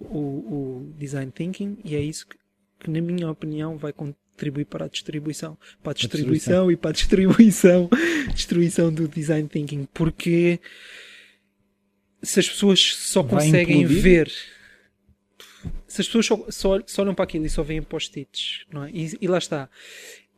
o, 0.00 0.16
o, 0.16 0.18
o, 0.18 0.94
design 0.98 1.30
thinking 1.30 1.78
e 1.84 1.94
é 1.94 2.00
isso 2.00 2.26
que, 2.26 2.36
que, 2.80 2.90
na 2.90 3.00
minha 3.00 3.30
opinião, 3.30 3.76
vai 3.76 3.92
contribuir 3.92 4.64
para 4.64 4.86
a 4.86 4.88
distribuição. 4.88 5.56
Para 5.82 5.92
a 5.92 5.94
distribuição 5.94 6.68
a 6.68 6.72
e 6.72 6.76
para 6.76 6.90
a 6.90 6.92
distribuição, 6.92 7.88
destruição 8.34 8.92
do 8.92 9.08
design 9.08 9.48
thinking. 9.48 9.86
Porque 9.94 10.60
se 12.22 12.40
as 12.40 12.48
pessoas 12.48 12.80
só 12.80 13.22
Vai 13.22 13.44
conseguem 13.44 13.82
implodir? 13.82 14.02
ver. 14.02 14.32
Se 15.86 16.00
as 16.02 16.06
pessoas 16.06 16.26
só, 16.26 16.44
só, 16.50 16.80
só 16.86 17.02
olham 17.02 17.14
para 17.14 17.24
aquilo 17.24 17.46
e 17.46 17.50
só 17.50 17.62
veem 17.62 17.82
post-its, 17.82 18.64
não 18.72 18.84
é? 18.84 18.90
E, 18.92 19.16
e 19.20 19.26
lá 19.28 19.38
está. 19.38 19.68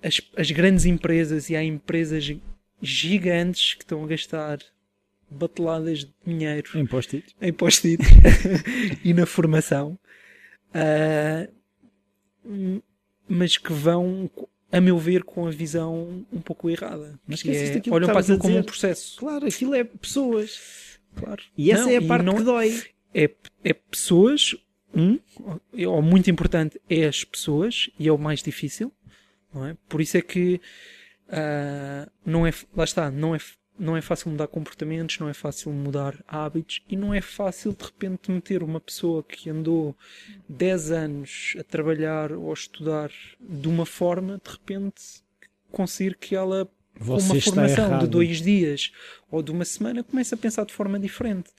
As, 0.03 0.21
as 0.37 0.51
grandes 0.51 0.87
empresas 0.87 1.51
e 1.51 1.57
há 1.57 1.63
empresas 1.63 2.33
gigantes 2.81 3.75
que 3.75 3.83
estão 3.85 4.03
a 4.03 4.07
gastar 4.07 4.59
bateladas 5.31 6.01
de 6.01 6.11
dinheiro 6.27 6.71
Em 6.75 6.87
post-it. 6.87 7.37
em 7.41 7.53
post-it 7.53 8.03
e 9.05 9.13
na 9.15 9.27
formação, 9.27 9.99
hum, 12.45 12.81
mas 13.29 13.57
que 13.57 13.73
vão, 13.73 14.31
a 14.73 14.81
meu 14.81 14.99
ver, 14.99 15.23
com 15.23 15.47
a 15.47 15.51
visão 15.51 16.25
um 16.33 16.41
pouco 16.41 16.69
errada. 16.71 17.19
Mas 17.27 17.43
que 17.43 17.51
é, 17.51 17.83
olham 17.91 18.09
para 18.09 18.21
aquilo 18.21 18.39
como 18.39 18.57
um 18.57 18.63
processo. 18.63 19.19
Claro, 19.19 19.47
aquilo 19.47 19.75
é 19.75 19.85
pessoas. 19.85 20.99
Claro. 21.17 21.43
E 21.57 21.71
essa 21.71 21.85
Não, 21.85 21.91
é 21.91 21.97
a 21.97 22.03
parte 22.03 22.25
não- 22.25 22.37
que 22.37 22.43
dói. 22.43 22.83
é, 23.15 23.31
é 23.65 23.73
pessoas, 23.75 24.57
um, 24.95 25.19
ou 25.87 26.03
muito 26.03 26.31
importante, 26.31 26.81
é 26.89 27.07
as 27.07 27.25
pessoas, 27.25 27.91
e 27.99 28.09
é 28.09 28.13
o 28.13 28.19
mais 28.19 28.43
difícil, 28.43 28.93
não 29.53 29.67
é? 29.67 29.77
Por 29.89 30.01
isso 30.01 30.17
é 30.17 30.23
que 30.23 30.61
ah, 31.31 32.09
não 32.27 32.47
é, 32.47 32.53
lá 32.77 32.85
está, 32.85 33.11
não 33.11 33.35
é, 33.35 33.39
não 33.79 33.97
é 33.97 34.03
fácil 34.03 34.31
mudar 34.31 34.49
comportamentos, 34.49 35.19
não 35.19 35.29
é 35.29 35.33
fácil 35.33 35.73
mudar 35.73 36.23
hábitos, 36.27 36.83
e 36.89 36.97
não 36.97 37.15
é 37.15 37.21
fácil 37.21 37.73
de 37.73 37.85
repente 37.85 38.31
meter 38.31 38.63
uma 38.63 38.81
pessoa 38.81 39.23
que 39.23 39.49
andou 39.49 39.97
10 40.49 40.91
anos 40.91 41.55
a 41.59 41.63
trabalhar 41.63 42.33
ou 42.33 42.51
a 42.51 42.55
estudar 42.55 43.11
de 43.41 43.69
uma 43.69 43.87
forma, 43.87 44.41
de 44.45 44.51
repente 44.51 45.23
conseguir 45.71 46.17
que 46.17 46.35
ela 46.35 46.69
com 46.99 47.05
Você 47.05 47.27
uma 47.27 47.39
está 47.39 47.55
formação 47.55 47.99
de 48.01 48.07
dois 48.09 48.43
dias 48.43 48.93
ou 49.31 49.43
de 49.43 49.51
uma 49.51 49.65
semana 49.65 50.05
começa 50.05 50.35
a 50.35 50.39
pensar 50.39 50.67
de 50.67 50.75
forma 50.75 50.99
diferente. 50.99 51.51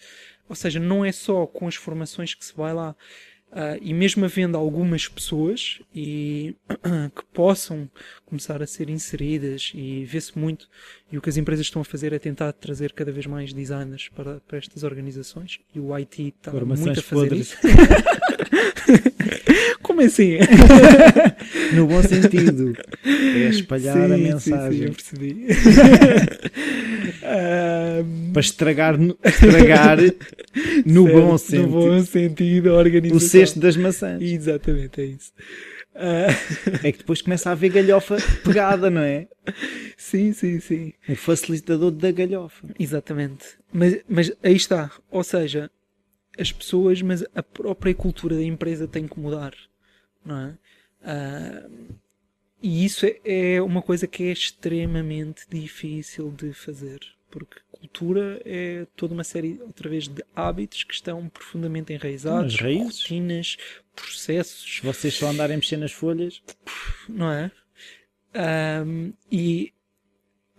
Ou 0.48 0.56
seja, 0.56 0.80
não 0.80 1.04
é 1.04 1.12
só 1.12 1.46
com 1.46 1.68
as 1.68 1.76
formações 1.76 2.34
que 2.34 2.46
se 2.46 2.56
vai 2.56 2.74
lá. 2.74 2.96
Ah, 3.54 3.78
e 3.82 3.94
mesmo 3.94 4.24
havendo 4.24 4.58
algumas 4.58 5.10
pessoas 5.10 5.82
e 5.94 6.56
que 7.14 7.26
possam 7.34 7.90
começar 8.26 8.62
a 8.64 8.68
ser 8.68 8.90
inseridas 8.90 9.74
e 9.76 10.06
vê-se 10.06 10.40
muito 10.40 10.70
e 11.12 11.18
o 11.18 11.22
que 11.22 11.30
as 11.30 11.36
empresas 11.36 11.66
estão 11.66 11.82
a 11.82 11.86
fazer 11.86 12.14
é 12.14 12.20
tentar 12.20 12.54
trazer 12.54 12.94
cada 12.94 13.12
vez 13.12 13.26
mais 13.26 13.52
designers 13.52 14.08
para, 14.16 14.40
para 14.48 14.58
estas 14.58 14.84
organizações 14.84 15.60
e 15.76 15.82
o 15.82 15.94
IT 15.94 16.34
está 16.38 16.52
Formações 16.52 16.86
muito 16.86 17.00
a 17.02 17.04
fazer 17.04 17.28
podres. 17.28 17.48
isso. 17.48 17.58
Como 19.92 20.02
assim? 20.02 20.38
No 21.76 21.88
bom 21.88 22.02
sentido. 22.04 22.74
É 23.06 23.50
espalhar 23.50 23.96
Sim, 24.08 24.14
a 24.14 24.18
sim, 24.18 24.24
mensagem. 24.24 24.80
sim, 24.80 24.86
eu 24.86 24.92
percebi. 24.94 25.48
Para 28.34 28.42
estragar, 28.42 28.96
estragar 29.24 29.98
no 30.86 31.06
certo, 31.06 31.22
bom 31.22 31.38
sentido. 31.38 31.62
No 31.62 31.68
bom 31.70 32.04
sentido, 32.04 32.74
organização. 32.74 33.18
O 33.18 33.30
cesto 33.30 33.60
das 33.60 33.78
maçãs. 33.78 34.22
Exatamente, 34.22 35.02
é 35.02 35.06
isso. 35.06 35.32
Ah, 35.96 36.28
É 36.84 36.92
que 36.92 37.00
depois 37.00 37.22
começa 37.22 37.50
a 37.50 37.54
haver 37.54 37.70
galhofa 37.72 38.18
pegada, 38.44 38.90
não 38.90 39.02
é? 39.02 39.28
sim, 39.98 40.34
sim, 40.34 40.60
sim. 40.60 40.94
O 41.08 41.16
facilitador 41.16 41.92
da 41.92 42.12
galhofa. 42.12 42.68
Exatamente. 42.80 43.46
Mas, 43.74 43.98
mas 44.08 44.32
aí 44.44 44.56
está. 44.56 44.92
Ou 45.10 45.24
seja, 45.24 45.70
as 46.40 46.52
pessoas, 46.52 47.02
mas 47.02 47.24
a 47.36 47.44
própria 47.44 47.94
cultura 47.94 48.36
da 48.36 48.44
empresa 48.44 48.88
tem 48.88 49.08
que 49.08 49.20
mudar. 49.20 49.54
Não 50.24 50.38
é? 50.38 50.58
Ah, 51.04 51.70
e 52.62 52.86
isso 52.86 53.06
é, 53.06 53.20
é 53.56 53.62
uma 53.62 53.82
coisa 53.82 54.06
que 54.06 54.24
é 54.24 54.32
extremamente 54.32 55.46
difícil 55.50 56.32
de 56.32 56.54
fazer. 56.54 57.00
Porque 57.30 57.60
cultura 57.72 58.42
é 58.46 58.86
toda 58.96 59.14
uma 59.14 59.24
série, 59.24 59.60
outra 59.62 59.90
vez, 59.90 60.08
de 60.08 60.24
hábitos 60.36 60.84
que 60.84 60.94
estão 60.94 61.28
profundamente 61.30 61.92
enraizados, 61.92 62.60
rotinas, 62.60 63.58
processos, 63.96 64.80
vocês 64.84 65.14
só 65.16 65.28
andarem 65.28 65.58
mexer 65.58 65.78
nas 65.78 65.92
folhas, 65.92 66.42
não 67.10 67.32
é? 67.32 67.52
Ahm, 68.34 69.14
e 69.32 69.74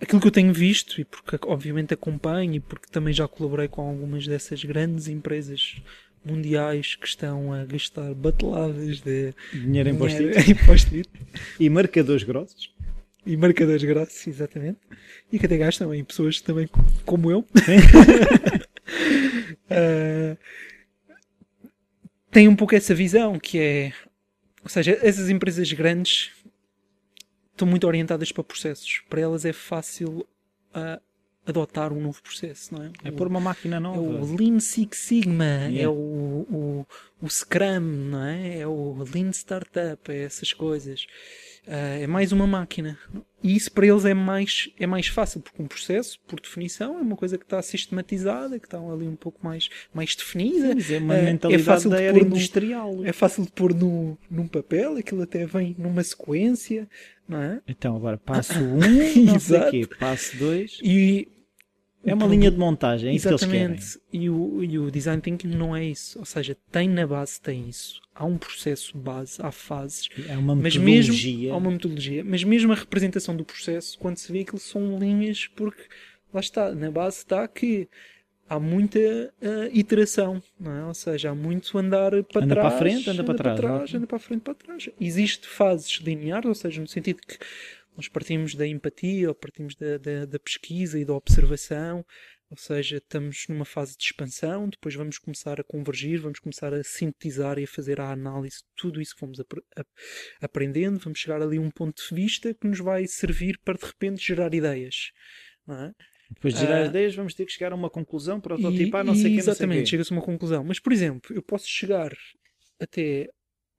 aquilo 0.00 0.20
que 0.20 0.26
eu 0.26 0.32
tenho 0.32 0.52
visto, 0.52 1.00
e 1.00 1.04
porque 1.04 1.38
obviamente 1.46 1.94
acompanho, 1.94 2.54
e 2.54 2.60
porque 2.60 2.86
também 2.90 3.14
já 3.14 3.28
colaborei 3.28 3.68
com 3.68 3.82
algumas 3.88 4.26
dessas 4.26 4.64
grandes 4.64 5.08
empresas 5.08 5.76
mundiais 6.24 6.94
que 6.94 7.06
estão 7.06 7.52
a 7.52 7.64
gastar 7.64 8.14
bateladas 8.14 9.00
de 9.00 9.34
dinheiro 9.52 9.90
em 9.90 9.96
post-it 10.66 11.08
e 11.58 11.68
marcadores 11.68 12.22
grossos. 12.22 12.72
e 13.26 13.36
marcadores 13.36 13.82
grátis, 13.82 14.26
exatamente, 14.26 14.78
e 15.32 15.38
que 15.38 15.46
até 15.46 15.56
gastam 15.56 15.94
em 15.94 16.04
pessoas 16.04 16.40
também 16.40 16.68
como 17.04 17.30
eu. 17.30 17.46
Ah, 19.74 20.36
tem 22.30 22.46
um 22.46 22.56
pouco 22.56 22.74
essa 22.74 22.94
visão 22.94 23.38
que 23.38 23.58
é, 23.58 23.92
ou 24.62 24.68
seja, 24.68 24.98
essas 25.02 25.30
empresas 25.30 25.72
grandes 25.72 26.30
estão 27.52 27.66
muito 27.66 27.86
orientadas 27.86 28.30
para 28.32 28.44
processos. 28.44 29.02
Para 29.08 29.20
elas 29.20 29.44
é 29.44 29.52
fácil 29.52 30.26
ah, 30.74 31.00
adotar 31.46 31.92
um 31.92 32.00
novo 32.00 32.22
processo, 32.22 32.74
não 32.74 32.84
é? 32.84 32.90
É 33.04 33.10
O- 33.10 33.12
pôr 33.14 33.26
uma 33.26 33.40
máquina 33.40 33.76
é 33.76 33.80
nova. 33.80 33.98
o 34.00 34.36
Lean 34.36 34.60
Six 34.60 34.98
Sigma, 34.98 35.44
Yeah. 35.44 35.82
é 35.82 35.88
o, 35.88 35.92
o, 35.92 36.86
o 37.20 37.28
Scrum, 37.28 37.80
não 37.80 38.22
é? 38.24 38.58
É 38.60 38.66
o 38.66 39.04
Lean 39.12 39.30
Startup, 39.30 40.10
é 40.12 40.22
essas 40.24 40.52
coisas. 40.52 41.06
Ah, 41.66 41.98
é 42.00 42.06
mais 42.06 42.32
uma 42.32 42.46
máquina. 42.46 42.98
E 43.42 43.56
isso 43.56 43.70
para 43.72 43.86
eles 43.86 44.04
é 44.04 44.14
mais, 44.14 44.68
é 44.78 44.86
mais 44.86 45.06
fácil, 45.08 45.40
porque 45.40 45.60
um 45.62 45.66
processo, 45.66 46.18
por 46.28 46.40
definição, 46.40 46.96
é 46.98 47.00
uma 47.02 47.16
coisa 47.16 47.36
que 47.38 47.44
está 47.44 47.60
sistematizada, 47.62 48.58
que 48.58 48.66
está 48.66 48.78
ali 48.78 49.06
um 49.06 49.16
pouco 49.16 49.38
mais, 49.44 49.68
mais 49.92 50.14
definida. 50.14 50.74
Mas 50.74 50.90
é 50.90 50.98
uma 50.98 51.16
É- 51.16 51.20
é 51.20 51.22
mentalidade 51.24 51.64
fácil 51.64 51.90
da 51.90 52.00
era 52.00 52.12
pôr 52.14 52.20
no- 52.24 52.36
industrial. 52.36 53.04
É 53.04 53.12
fácil 53.12 53.44
de 53.44 53.50
pôr 53.52 53.74
no, 53.74 54.16
num 54.30 54.46
papel, 54.46 54.96
aquilo 54.96 55.22
até 55.22 55.44
vem 55.46 55.74
numa 55.78 56.02
sequência, 56.04 56.88
não 57.28 57.42
é? 57.42 57.60
Então 57.66 57.96
agora 57.96 58.16
passo 58.18 58.54
1, 58.54 58.58
um, 59.20 59.24
não 59.24 59.38
sei 59.40 59.60
quê, 59.70 59.88
passo 59.98 60.36
2. 60.36 60.78
E 60.82 61.28
É 62.04 62.14
uma 62.14 62.26
linha 62.26 62.50
de 62.50 62.58
montagem, 62.58 63.10
é 63.10 63.14
isso 63.14 63.28
que 63.28 63.32
eles 63.32 63.44
querem. 63.44 63.74
Exatamente. 63.74 64.00
E 64.12 64.28
o, 64.28 64.64
e 64.64 64.78
o 64.78 64.90
design 64.90 65.22
thinking 65.22 65.48
não 65.48 65.74
é 65.74 65.84
isso. 65.84 66.18
Ou 66.18 66.24
seja, 66.24 66.56
tem 66.70 66.88
na 66.88 67.06
base, 67.06 67.40
tem 67.40 67.68
isso. 67.68 68.00
Há 68.14 68.24
um 68.24 68.36
processo 68.36 68.96
base, 68.98 69.40
há 69.40 69.52
fases. 69.52 70.08
É 70.28 70.36
uma 70.36 70.54
metodologia. 70.56 71.38
mesmo 71.38 71.54
há 71.54 71.56
uma 71.56 71.70
metodologia, 71.70 72.24
mas 72.24 72.42
mesmo 72.44 72.72
a 72.72 72.76
representação 72.76 73.36
do 73.36 73.44
processo, 73.44 73.98
quando 73.98 74.16
se 74.16 74.32
vê 74.32 74.40
aquilo 74.40 74.58
são 74.58 74.98
linhas, 74.98 75.46
porque 75.46 75.82
lá 76.32 76.40
está, 76.40 76.74
na 76.74 76.90
base 76.90 77.18
está 77.18 77.46
que 77.46 77.88
há 78.48 78.58
muita 78.58 78.98
ah, 79.40 79.68
iteração, 79.72 80.42
não 80.58 80.72
é? 80.72 80.84
Ou 80.84 80.94
seja, 80.94 81.30
há 81.30 81.34
muito 81.34 81.76
andar 81.78 82.10
para 82.24 82.44
Anda 82.44 82.54
para 82.54 82.66
a 82.66 82.70
trás, 82.70 82.78
frente, 82.78 83.10
anda 83.10 83.24
para 83.24 83.54
trás, 83.54 83.82
ok. 83.82 83.96
anda 83.96 84.06
para 84.06 84.16
a 84.16 84.20
frente, 84.20 84.40
para 84.40 84.54
trás. 84.54 84.88
Existe 85.00 85.46
fases 85.46 85.92
lineares, 86.00 86.46
ou 86.46 86.54
seja, 86.54 86.80
no 86.80 86.88
sentido 86.88 87.20
que 87.26 87.38
nós 87.96 88.08
partimos 88.08 88.54
da 88.54 88.66
empatia, 88.66 89.28
ou 89.28 89.34
partimos 89.34 89.74
da, 89.76 89.98
da, 89.98 90.24
da 90.26 90.38
pesquisa 90.38 90.98
e 90.98 91.04
da 91.04 91.14
observação, 91.14 92.04
ou 92.50 92.56
seja, 92.56 92.98
estamos 92.98 93.44
numa 93.48 93.64
fase 93.64 93.96
de 93.96 94.04
expansão, 94.04 94.68
depois 94.68 94.94
vamos 94.94 95.18
começar 95.18 95.58
a 95.60 95.64
convergir, 95.64 96.20
vamos 96.20 96.38
começar 96.38 96.72
a 96.74 96.82
sintetizar 96.84 97.58
e 97.58 97.64
a 97.64 97.66
fazer 97.66 97.98
a 98.00 98.10
análise 98.10 98.56
de 98.58 98.68
tudo 98.76 99.00
isso 99.00 99.14
que 99.14 99.20
fomos 99.20 99.40
apre- 99.40 99.62
ap- 99.76 99.88
aprendendo, 100.40 100.98
vamos 100.98 101.18
chegar 101.18 101.40
ali 101.40 101.56
a 101.56 101.60
um 101.60 101.70
ponto 101.70 102.02
de 102.08 102.14
vista 102.14 102.52
que 102.54 102.66
nos 102.66 102.78
vai 102.78 103.06
servir 103.06 103.58
para 103.64 103.78
de 103.78 103.86
repente 103.86 104.22
gerar 104.26 104.52
ideias. 104.52 105.10
É? 105.68 105.92
Depois 106.34 106.54
de 106.54 106.60
gerar 106.60 106.76
Ah, 106.78 106.82
as 106.82 106.88
ideias, 106.88 107.14
vamos 107.14 107.34
ter 107.34 107.46
que 107.46 107.52
chegar 107.52 107.72
a 107.72 107.74
uma 107.74 107.88
conclusão, 107.90 108.38
E- 108.38 108.40
prototipar, 108.42 109.04
não 109.04 109.14
sei 109.14 109.26
o 109.26 109.28
e 109.28 109.34
que, 109.34 109.40
Exatamente, 109.40 109.88
chega-se 109.90 110.12
a 110.12 110.16
uma 110.16 110.22
conclusão. 110.24 110.64
Mas, 110.64 110.78
por 110.80 110.92
exemplo, 110.92 111.34
eu 111.34 111.42
posso 111.42 111.66
chegar 111.68 112.12
até 112.80 113.28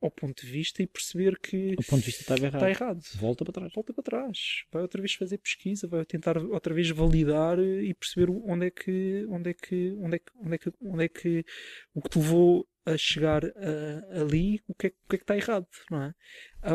ao 0.03 0.11
ponto 0.11 0.45
de 0.45 0.51
vista 0.51 0.83
e 0.83 0.87
perceber 0.87 1.39
que 1.39 1.73
O 1.79 1.83
ponto 1.83 1.99
de 2.01 2.05
vista 2.07 2.21
estava 2.21 2.41
errado. 2.45 2.55
está 2.55 2.69
errado. 2.69 3.01
Volta 3.15 3.43
para 3.45 3.53
trás. 3.53 3.73
Volta 3.73 3.93
para 3.93 4.03
trás, 4.03 4.37
vai 4.71 4.81
outra 4.81 5.01
vez 5.01 5.13
fazer 5.13 5.37
pesquisa, 5.37 5.87
vai 5.87 6.05
tentar 6.05 6.37
outra 6.37 6.73
vez 6.73 6.89
validar 6.89 7.57
e 7.59 7.93
perceber 7.93 8.29
onde 8.45 8.67
é 8.67 8.69
que, 8.71 9.25
onde 9.29 9.49
é 9.49 9.53
que, 9.53 9.91
onde 9.99 10.15
é 10.15 10.19
que, 10.19 10.31
onde 10.41 10.55
é 10.55 10.57
que, 10.57 10.71
onde 10.81 11.03
é 11.05 11.07
que 11.07 11.45
o 11.93 12.01
que 12.01 12.09
te 12.09 12.19
levou 12.19 12.67
a 12.85 12.97
chegar 12.97 13.45
a- 13.45 14.21
ali, 14.21 14.59
o 14.67 14.75
que, 14.75 14.87
é, 14.87 14.89
o 14.89 15.09
que 15.09 15.15
é 15.15 15.17
que 15.17 15.23
está 15.23 15.37
errado, 15.37 15.65
não 15.89 16.03
é? 16.03 16.13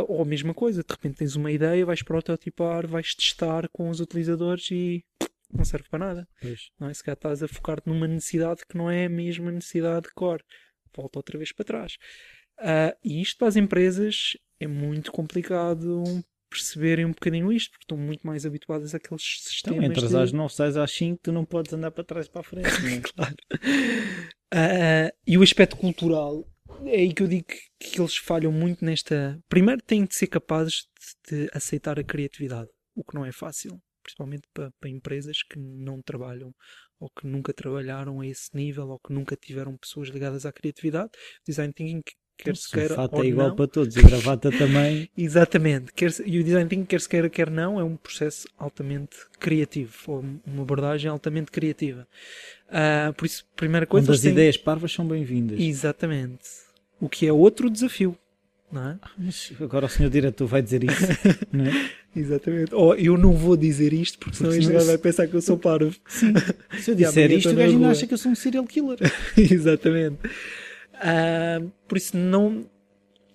Ou 0.08 0.22
a 0.22 0.24
mesma 0.24 0.54
coisa, 0.54 0.82
de 0.82 0.90
repente 0.90 1.18
tens 1.18 1.36
uma 1.36 1.52
ideia, 1.52 1.84
vais 1.84 2.02
prototipar, 2.02 2.86
vais 2.86 3.14
testar 3.14 3.68
com 3.68 3.90
os 3.90 4.00
utilizadores 4.00 4.70
e 4.70 5.04
não 5.52 5.64
serve 5.66 5.86
para 5.90 5.98
nada, 5.98 6.28
Pois. 6.40 6.70
não 6.80 6.88
é? 6.88 6.94
Se 6.94 7.02
calhar 7.04 7.16
estás 7.16 7.42
a 7.42 7.48
focar-te 7.48 7.86
numa 7.88 8.08
necessidade 8.08 8.62
que 8.66 8.76
não 8.76 8.90
é 8.90 9.04
a 9.04 9.08
mesma 9.10 9.52
necessidade 9.52 10.08
de 10.08 10.14
core, 10.14 10.42
volta 10.96 11.18
outra 11.18 11.36
vez 11.36 11.52
para 11.52 11.64
trás. 11.66 11.96
Ah, 12.58 12.96
e 13.04 13.20
isto 13.22 13.38
para 13.38 13.48
as 13.48 13.56
empresas 13.56 14.36
é 14.60 14.66
muito 14.66 15.12
complicado 15.12 16.02
perceberem 16.50 17.04
um 17.04 17.10
bocadinho 17.10 17.52
isto, 17.52 17.70
porque 17.72 17.84
estão 17.84 17.98
muito 17.98 18.26
mais 18.26 18.46
habituadas 18.46 18.94
àqueles 18.94 19.22
Então, 19.22 19.74
sistemas. 19.74 19.84
entras 19.84 20.10
de- 20.10 20.16
às 20.16 20.32
9, 20.32 20.54
sais 20.54 20.76
às 20.76 20.90
5, 20.90 21.20
tu 21.22 21.30
não 21.30 21.44
podes 21.44 21.72
andar 21.74 21.90
para 21.90 22.04
trás 22.04 22.26
e 22.26 22.30
para 22.30 22.40
a 22.40 22.44
frente. 22.44 22.68
não 22.82 22.90
é? 22.96 23.00
Claro. 23.14 23.36
Ah, 24.50 25.12
e 25.26 25.36
o 25.36 25.42
aspecto 25.42 25.76
cultural 25.76 26.44
é 26.86 26.96
aí 27.00 27.12
que 27.12 27.22
eu 27.22 27.28
digo 27.28 27.44
que, 27.46 27.90
que 27.90 28.00
eles 28.00 28.16
falham 28.16 28.50
muito 28.50 28.84
nesta. 28.84 29.38
Primeiro, 29.48 29.82
têm 29.82 30.04
de 30.06 30.14
ser 30.14 30.26
capazes 30.28 30.86
de, 31.28 31.44
de 31.44 31.50
aceitar 31.52 31.98
a 31.98 32.04
criatividade, 32.04 32.68
o 32.96 33.04
que 33.04 33.14
não 33.14 33.24
é 33.26 33.32
fácil, 33.32 33.78
principalmente 34.02 34.48
para, 34.54 34.70
para 34.80 34.88
empresas 34.88 35.42
que 35.42 35.58
não 35.58 36.00
trabalham 36.02 36.52
ou 37.00 37.08
que 37.10 37.26
nunca 37.26 37.52
trabalharam 37.52 38.20
a 38.20 38.26
esse 38.26 38.48
nível, 38.54 38.88
ou 38.88 38.98
que 38.98 39.12
nunca 39.12 39.36
tiveram 39.36 39.76
pessoas 39.76 40.08
ligadas 40.08 40.44
à 40.46 40.52
criatividade. 40.52 41.10
Design 41.46 41.72
thinking 41.72 42.02
quer 42.38 42.56
se 42.56 42.70
queira 42.70 42.92
o 42.94 42.96
fato 42.96 43.16
ou 43.16 43.24
é 43.24 43.26
igual 43.26 43.48
não. 43.48 43.56
para 43.56 43.66
todos, 43.66 43.94
e 43.96 43.98
a 43.98 44.02
gravata 44.02 44.50
também. 44.50 45.08
Exatamente. 45.18 45.92
Quer 45.92 46.12
se- 46.12 46.22
e 46.24 46.38
o 46.40 46.44
design 46.44 46.68
thinking, 46.68 46.84
quer 46.86 47.00
se 47.00 47.08
queira, 47.08 47.28
quer 47.28 47.50
não, 47.50 47.78
é 47.78 47.84
um 47.84 47.96
processo 47.96 48.46
altamente 48.58 49.16
criativo, 49.38 49.92
ou 50.06 50.24
uma 50.46 50.62
abordagem 50.62 51.10
altamente 51.10 51.50
criativa. 51.50 52.06
Ah, 52.70 53.12
por 53.16 53.26
isso, 53.26 53.44
primeira 53.56 53.86
coisa, 53.86 54.06
Quando 54.06 54.14
as 54.14 54.20
têm- 54.20 54.32
ideias 54.32 54.56
parvas 54.56 54.92
são 54.92 55.06
bem-vindas. 55.06 55.58
Exatamente. 55.60 56.48
O 57.00 57.08
que 57.08 57.26
é 57.26 57.32
outro 57.32 57.70
desafio, 57.70 58.16
não 58.70 58.88
é? 58.90 58.98
Mas 59.16 59.52
agora 59.60 59.86
o 59.86 59.88
senhor 59.88 60.10
diretor 60.10 60.46
vai 60.46 60.60
dizer 60.62 60.82
isso, 60.84 61.06
não 61.52 61.64
é? 61.66 61.90
Exatamente. 62.16 62.74
Ou 62.74 62.94
eu 62.96 63.16
não 63.16 63.32
vou 63.34 63.56
dizer 63.56 63.92
isto 63.92 64.18
porque 64.18 64.36
senão 64.36 64.52
este 64.52 64.72
gajo 64.72 64.86
vai 64.86 64.98
pensar 64.98 65.26
que 65.28 65.34
eu 65.34 65.40
sou 65.42 65.56
parvo. 65.56 65.94
Se 66.80 66.90
eu 66.90 66.94
disser 66.94 67.30
isto, 67.30 67.50
o 67.50 67.54
gajo 67.54 67.72
ainda 67.76 67.90
acha 67.90 68.06
que 68.06 68.14
eu 68.14 68.18
sou 68.18 68.32
um 68.32 68.34
serial 68.34 68.64
killer. 68.64 68.98
Exatamente. 69.36 70.18
Ah, 71.00 71.60
por 71.86 71.96
isso 71.98 72.16
não. 72.16 72.64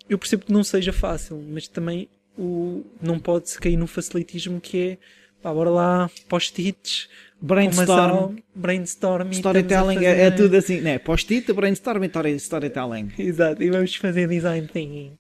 Eu 0.10 0.18
percebo 0.18 0.46
que 0.46 0.52
não 0.54 0.64
seja 0.64 0.92
fácil, 0.92 1.42
mas 1.50 1.68
também 1.68 2.10
o, 2.38 2.84
não 3.02 3.20
pode-se 3.20 3.60
cair 3.60 3.78
no 3.78 3.88
facilitismo 3.88 4.60
que 4.60 4.80
é 4.80 4.98
pá, 5.42 5.54
bora 5.54 5.70
lá, 5.70 6.12
post-its, 6.30 7.10
Brainstorm, 7.42 8.38
brainstorm 8.56 9.28
e 9.30 9.36
storytelling, 9.36 10.06
é, 10.06 10.22
é 10.28 10.32
tudo 10.32 10.56
assim, 10.56 10.80
né? 10.80 10.98
Post-it, 10.98 11.52
brainstorm 11.52 12.02
e 12.04 12.08
story- 12.08 12.36
storytelling. 12.36 13.12
Exato, 13.20 13.62
e 13.62 13.70
vamos 13.70 13.94
fazer 13.96 14.30
design 14.30 14.66
thinking 14.68 15.18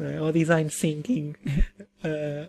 é? 0.00 0.20
ou 0.20 0.32
design 0.32 0.70
thinking. 0.70 1.34
Não 2.02 2.48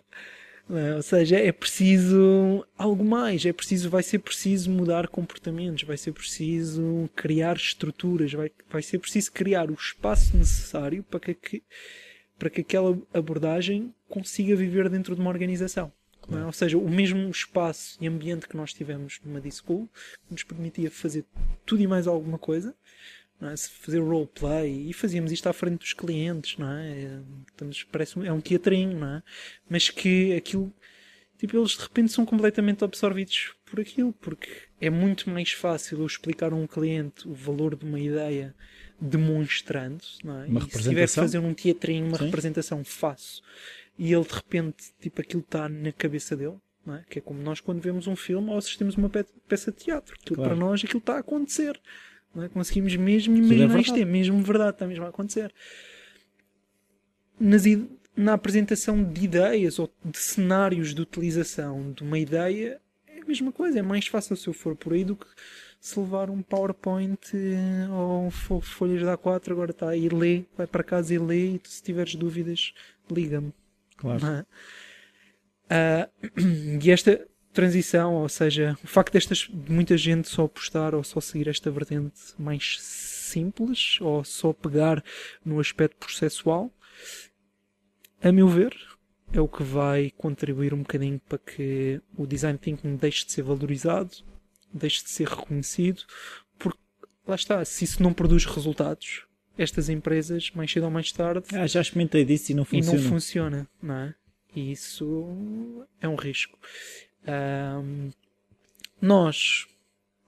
é? 0.78 0.96
Ou 0.96 1.02
seja, 1.02 1.36
é 1.36 1.52
preciso 1.52 2.66
algo 2.76 3.04
mais, 3.04 3.44
é 3.44 3.52
preciso, 3.52 3.90
vai 3.90 4.02
ser 4.02 4.18
preciso 4.20 4.70
mudar 4.70 5.08
comportamentos, 5.08 5.84
vai 5.84 5.96
ser 5.96 6.12
preciso 6.12 7.08
criar 7.14 7.56
estruturas, 7.56 8.32
vai, 8.32 8.50
vai 8.70 8.82
ser 8.82 8.98
preciso 8.98 9.32
criar 9.32 9.70
o 9.70 9.74
espaço 9.74 10.36
necessário 10.36 11.02
para 11.02 11.20
que, 11.20 11.62
para 12.38 12.50
que 12.50 12.60
aquela 12.60 12.98
abordagem 13.12 13.94
consiga 14.08 14.54
viver 14.54 14.88
dentro 14.88 15.14
de 15.14 15.20
uma 15.20 15.30
organização. 15.30 15.92
é? 16.30 16.44
Ou 16.44 16.52
seja, 16.52 16.78
o 16.78 16.88
mesmo 16.88 17.28
espaço 17.30 17.96
e 18.00 18.06
ambiente 18.06 18.48
que 18.48 18.56
nós 18.56 18.72
tivemos 18.72 19.20
numa 19.24 19.40
D-School 19.40 19.88
nos 20.30 20.44
permitia 20.44 20.90
fazer 20.90 21.24
tudo 21.66 21.82
e 21.82 21.86
mais 21.86 22.06
alguma 22.06 22.38
coisa, 22.38 22.74
é? 23.48 23.56
Fazer 23.56 24.00
roleplay 24.00 24.88
e 24.90 24.92
fazíamos 24.92 25.32
isto 25.32 25.46
à 25.48 25.52
frente 25.52 25.78
dos 25.80 25.92
clientes, 25.92 26.58
não 26.58 26.70
é? 26.70 26.90
É, 26.90 27.20
Estamos, 27.50 27.84
parece 27.84 28.18
um, 28.18 28.24
é 28.24 28.32
um 28.32 28.40
teatrinho, 28.40 28.98
não 28.98 29.16
é? 29.16 29.22
Mas 29.68 29.88
que 29.88 30.34
aquilo, 30.34 30.72
tipo, 31.38 31.56
eles 31.56 31.70
de 31.72 31.82
repente 31.82 32.12
são 32.12 32.26
completamente 32.26 32.84
absorvidos 32.84 33.54
por 33.64 33.80
aquilo, 33.80 34.12
porque 34.14 34.50
é 34.80 34.90
muito 34.90 35.30
mais 35.30 35.52
fácil 35.52 36.00
eu 36.00 36.06
explicar 36.06 36.52
a 36.52 36.56
um 36.56 36.66
cliente 36.66 37.26
o 37.28 37.32
valor 37.34 37.76
de 37.76 37.84
uma 37.84 37.98
ideia 38.00 38.54
demonstrando, 39.00 40.02
não 40.22 40.42
é? 40.42 40.46
Uma 40.46 40.60
e 40.60 40.70
se 40.70 40.82
tiver 40.82 41.06
que 41.08 41.14
fazer 41.14 41.38
um 41.38 41.54
teatrinho, 41.54 42.06
uma 42.06 42.18
Sim. 42.18 42.26
representação, 42.26 42.84
faço. 42.84 43.42
E 43.98 44.12
ele 44.12 44.24
de 44.24 44.34
repente, 44.34 44.84
tipo, 45.00 45.20
aquilo 45.20 45.42
está 45.42 45.68
na 45.68 45.92
cabeça 45.92 46.36
dele. 46.36 46.56
É? 46.88 47.04
Que 47.10 47.18
é 47.18 47.22
como 47.22 47.40
nós 47.42 47.60
quando 47.60 47.78
vemos 47.80 48.06
um 48.06 48.16
filme 48.16 48.50
ou 48.50 48.56
assistimos 48.56 48.96
uma 48.96 49.08
pe- 49.10 49.26
peça 49.46 49.70
de 49.70 49.76
teatro. 49.78 50.16
Aquilo 50.20 50.36
Claro. 50.36 50.50
para 50.50 50.58
nós 50.58 50.82
aquilo 50.82 50.98
está 50.98 51.16
a 51.16 51.18
acontecer. 51.20 51.78
É? 52.36 52.48
Conseguimos 52.48 52.94
mesmo 52.96 53.34
é 53.34 53.38
imaginar 53.38 53.66
verdade. 53.74 53.82
isto 53.86 53.98
é 53.98 54.04
mesmo 54.04 54.42
verdade, 54.42 54.70
está 54.72 54.86
mesmo 54.86 55.04
a 55.04 55.08
acontecer. 55.08 55.52
Nas 57.38 57.64
na 58.16 58.34
apresentação 58.34 59.02
de 59.02 59.24
ideias 59.24 59.78
ou 59.78 59.90
de 60.04 60.18
cenários 60.18 60.94
de 60.94 61.00
utilização 61.00 61.92
de 61.92 62.02
uma 62.02 62.18
ideia 62.18 62.80
é 63.06 63.20
a 63.20 63.24
mesma 63.24 63.50
coisa, 63.52 63.78
é 63.78 63.82
mais 63.82 64.06
fácil 64.06 64.36
se 64.36 64.46
eu 64.48 64.52
for 64.52 64.76
por 64.76 64.92
aí 64.92 65.04
do 65.04 65.16
que 65.16 65.26
se 65.80 65.98
levar 65.98 66.28
um 66.28 66.42
PowerPoint 66.42 67.18
eh, 67.34 67.88
ou 67.90 68.30
fo- 68.30 68.60
folhas 68.60 68.98
de 69.00 69.06
A4, 69.06 69.52
agora 69.52 69.70
está 69.70 69.88
aí, 69.88 70.08
lê, 70.10 70.44
vai 70.56 70.66
para 70.66 70.82
casa 70.84 71.14
e 71.14 71.18
lê 71.18 71.54
e 71.54 71.60
se 71.64 71.82
tiveres 71.82 72.14
dúvidas, 72.14 72.74
liga-me. 73.10 73.52
Claro. 73.96 74.26
é? 74.26 74.44
Ah, 75.70 76.08
e 76.82 76.90
esta 76.90 77.26
transição, 77.52 78.14
ou 78.14 78.28
seja, 78.28 78.76
o 78.82 78.86
facto 78.86 79.12
destas, 79.12 79.48
de 79.52 79.72
muita 79.72 79.96
gente 79.96 80.28
só 80.28 80.44
apostar 80.44 80.94
ou 80.94 81.02
só 81.02 81.20
seguir 81.20 81.48
esta 81.48 81.70
vertente 81.70 82.20
mais 82.38 82.78
simples 82.80 83.98
ou 84.00 84.22
só 84.24 84.52
pegar 84.52 85.02
no 85.44 85.58
aspecto 85.60 85.96
processual, 85.96 86.72
a 88.22 88.30
meu 88.30 88.48
ver, 88.48 88.76
é 89.32 89.40
o 89.40 89.48
que 89.48 89.62
vai 89.62 90.10
contribuir 90.16 90.74
um 90.74 90.78
bocadinho 90.82 91.20
para 91.28 91.38
que 91.38 92.00
o 92.16 92.26
design 92.26 92.58
thinking 92.58 92.96
deixe 92.96 93.24
de 93.24 93.32
ser 93.32 93.42
valorizado, 93.42 94.10
deixe 94.72 95.02
de 95.02 95.10
ser 95.10 95.28
reconhecido, 95.28 96.02
porque 96.58 96.78
lá 97.26 97.34
está, 97.34 97.64
se 97.64 97.84
isso 97.84 98.02
não 98.02 98.12
produz 98.12 98.44
resultados, 98.44 99.24
estas 99.56 99.88
empresas, 99.88 100.50
mais 100.52 100.70
cedo 100.72 100.84
ou 100.84 100.90
mais 100.90 101.12
tarde, 101.12 101.44
Ah, 101.52 101.66
já 101.66 101.80
experimentei 101.80 102.24
disso 102.24 102.52
e 102.52 102.54
não 102.54 102.62
e 102.62 102.66
funciona. 102.66 103.00
não 103.02 103.08
funciona, 103.08 103.68
não 103.82 103.94
é? 103.94 104.14
E 104.54 104.72
isso 104.72 105.86
é 106.00 106.08
um 106.08 106.16
risco. 106.16 106.58
Ahm, 107.26 108.10
nós, 109.00 109.66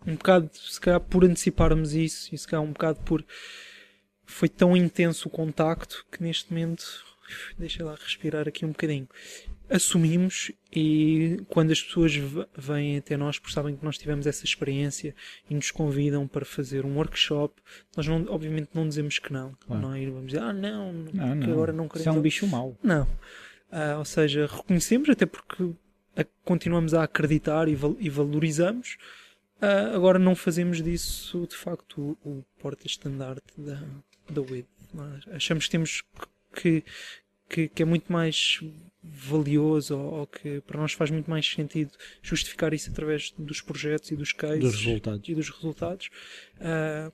um 0.07 0.15
bocado, 0.15 0.51
se 0.55 0.81
calhar 0.81 1.01
por 1.01 1.25
anteciparmos 1.25 1.93
isso, 1.95 2.35
e 2.35 2.39
se 2.39 2.47
calhar 2.47 2.63
um 2.65 2.73
bocado 2.73 3.01
por. 3.01 3.25
Foi 4.25 4.49
tão 4.49 4.77
intenso 4.77 5.29
o 5.29 5.31
contacto 5.31 6.05
que 6.11 6.23
neste 6.23 6.51
momento. 6.53 6.85
Deixa 7.59 7.83
lá 7.85 7.95
respirar 7.95 8.47
aqui 8.47 8.65
um 8.65 8.69
bocadinho. 8.73 9.09
Assumimos 9.71 10.53
e 10.71 11.41
quando 11.49 11.71
as 11.71 11.81
pessoas 11.83 12.13
vêm 12.57 12.99
até 12.99 13.17
nós, 13.17 13.39
porque 13.39 13.55
sabem 13.55 13.75
que 13.75 13.83
nós 13.83 13.97
tivemos 13.97 14.27
essa 14.27 14.45
experiência 14.45 15.15
e 15.49 15.55
nos 15.55 15.71
convidam 15.71 16.29
para 16.29 16.45
fazer 16.45 16.85
um 16.85 16.95
workshop, 16.97 17.55
nós 17.97 18.07
não, 18.07 18.27
obviamente 18.29 18.69
não 18.75 18.87
dizemos 18.87 19.19
que 19.19 19.33
não. 19.33 19.55
Claro. 19.67 19.81
Não 19.81 19.95
é? 19.95 20.05
vamos 20.07 20.27
dizer, 20.27 20.43
ah, 20.43 20.53
não, 20.53 20.93
Não, 20.93 21.11
que 21.41 21.47
não. 21.47 21.53
agora 21.53 21.73
não 21.73 21.87
Isso 21.87 21.95
é 21.95 21.99
queremos. 22.01 22.19
um 22.19 22.23
bicho 22.23 22.47
mau. 22.47 22.77
Não. 22.83 23.09
Ah, 23.71 23.97
ou 23.99 24.05
seja, 24.05 24.47
reconhecemos, 24.47 25.09
até 25.09 25.25
porque 25.25 25.71
continuamos 26.45 26.95
a 26.95 27.03
acreditar 27.05 27.69
e, 27.69 27.75
val- 27.75 27.97
e 27.99 28.09
valorizamos. 28.11 28.97
Ah, 29.61 29.95
agora 29.95 30.19
não 30.19 30.35
fazemos 30.35 30.83
disso, 30.83 31.47
de 31.49 31.57
facto, 31.57 32.17
o, 32.25 32.29
o 32.31 32.45
porta-estandarte 32.61 33.43
da, 33.59 33.81
da 34.31 34.43
é? 35.31 35.37
Achamos 35.37 35.65
que 35.67 35.71
temos 35.71 36.03
que, 36.55 36.85
que, 37.49 37.69
que 37.69 37.83
é 37.83 37.85
muito 37.87 38.13
mais 38.13 38.61
valioso 39.03 39.97
ou, 39.97 40.15
ou 40.21 40.27
que 40.27 40.61
para 40.63 40.81
nós 40.81 40.93
faz 40.93 41.11
muito 41.11 41.31
mais 41.31 41.47
sentido 41.49 41.91
justificar 42.23 42.73
isso 42.75 42.91
através 42.91 43.33
dos 43.39 43.61
projetos 43.61 44.11
e 44.11 44.17
dos 44.17 44.33
cases 44.33 44.61
Dos 44.61 44.85
resultados. 44.85 45.29
e 45.29 45.35
dos 45.35 45.49
resultados 45.51 46.11
ah, 46.61 47.11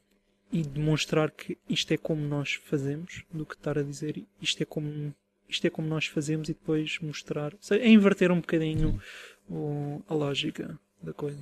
e 0.52 0.62
demonstrar 0.62 1.30
que 1.30 1.56
isto 1.68 1.92
é 1.92 1.96
como 1.98 2.22
nós 2.26 2.54
fazemos 2.54 3.22
do 3.32 3.44
que 3.46 3.54
estar 3.54 3.78
a 3.78 3.82
dizer 3.82 4.24
isto 4.40 4.62
é 4.62 4.66
como 4.66 5.14
isto 5.48 5.66
é 5.66 5.70
como 5.70 5.88
nós 5.88 6.06
fazemos 6.06 6.48
e 6.48 6.52
depois 6.52 6.98
mostrar 7.00 7.52
ou 7.54 7.58
seja, 7.60 7.82
é 7.82 7.88
inverter 7.88 8.30
um 8.30 8.40
bocadinho 8.40 9.00
o- 9.48 10.02
a 10.08 10.14
lógica 10.14 10.78
da 11.02 11.12
coisa 11.12 11.38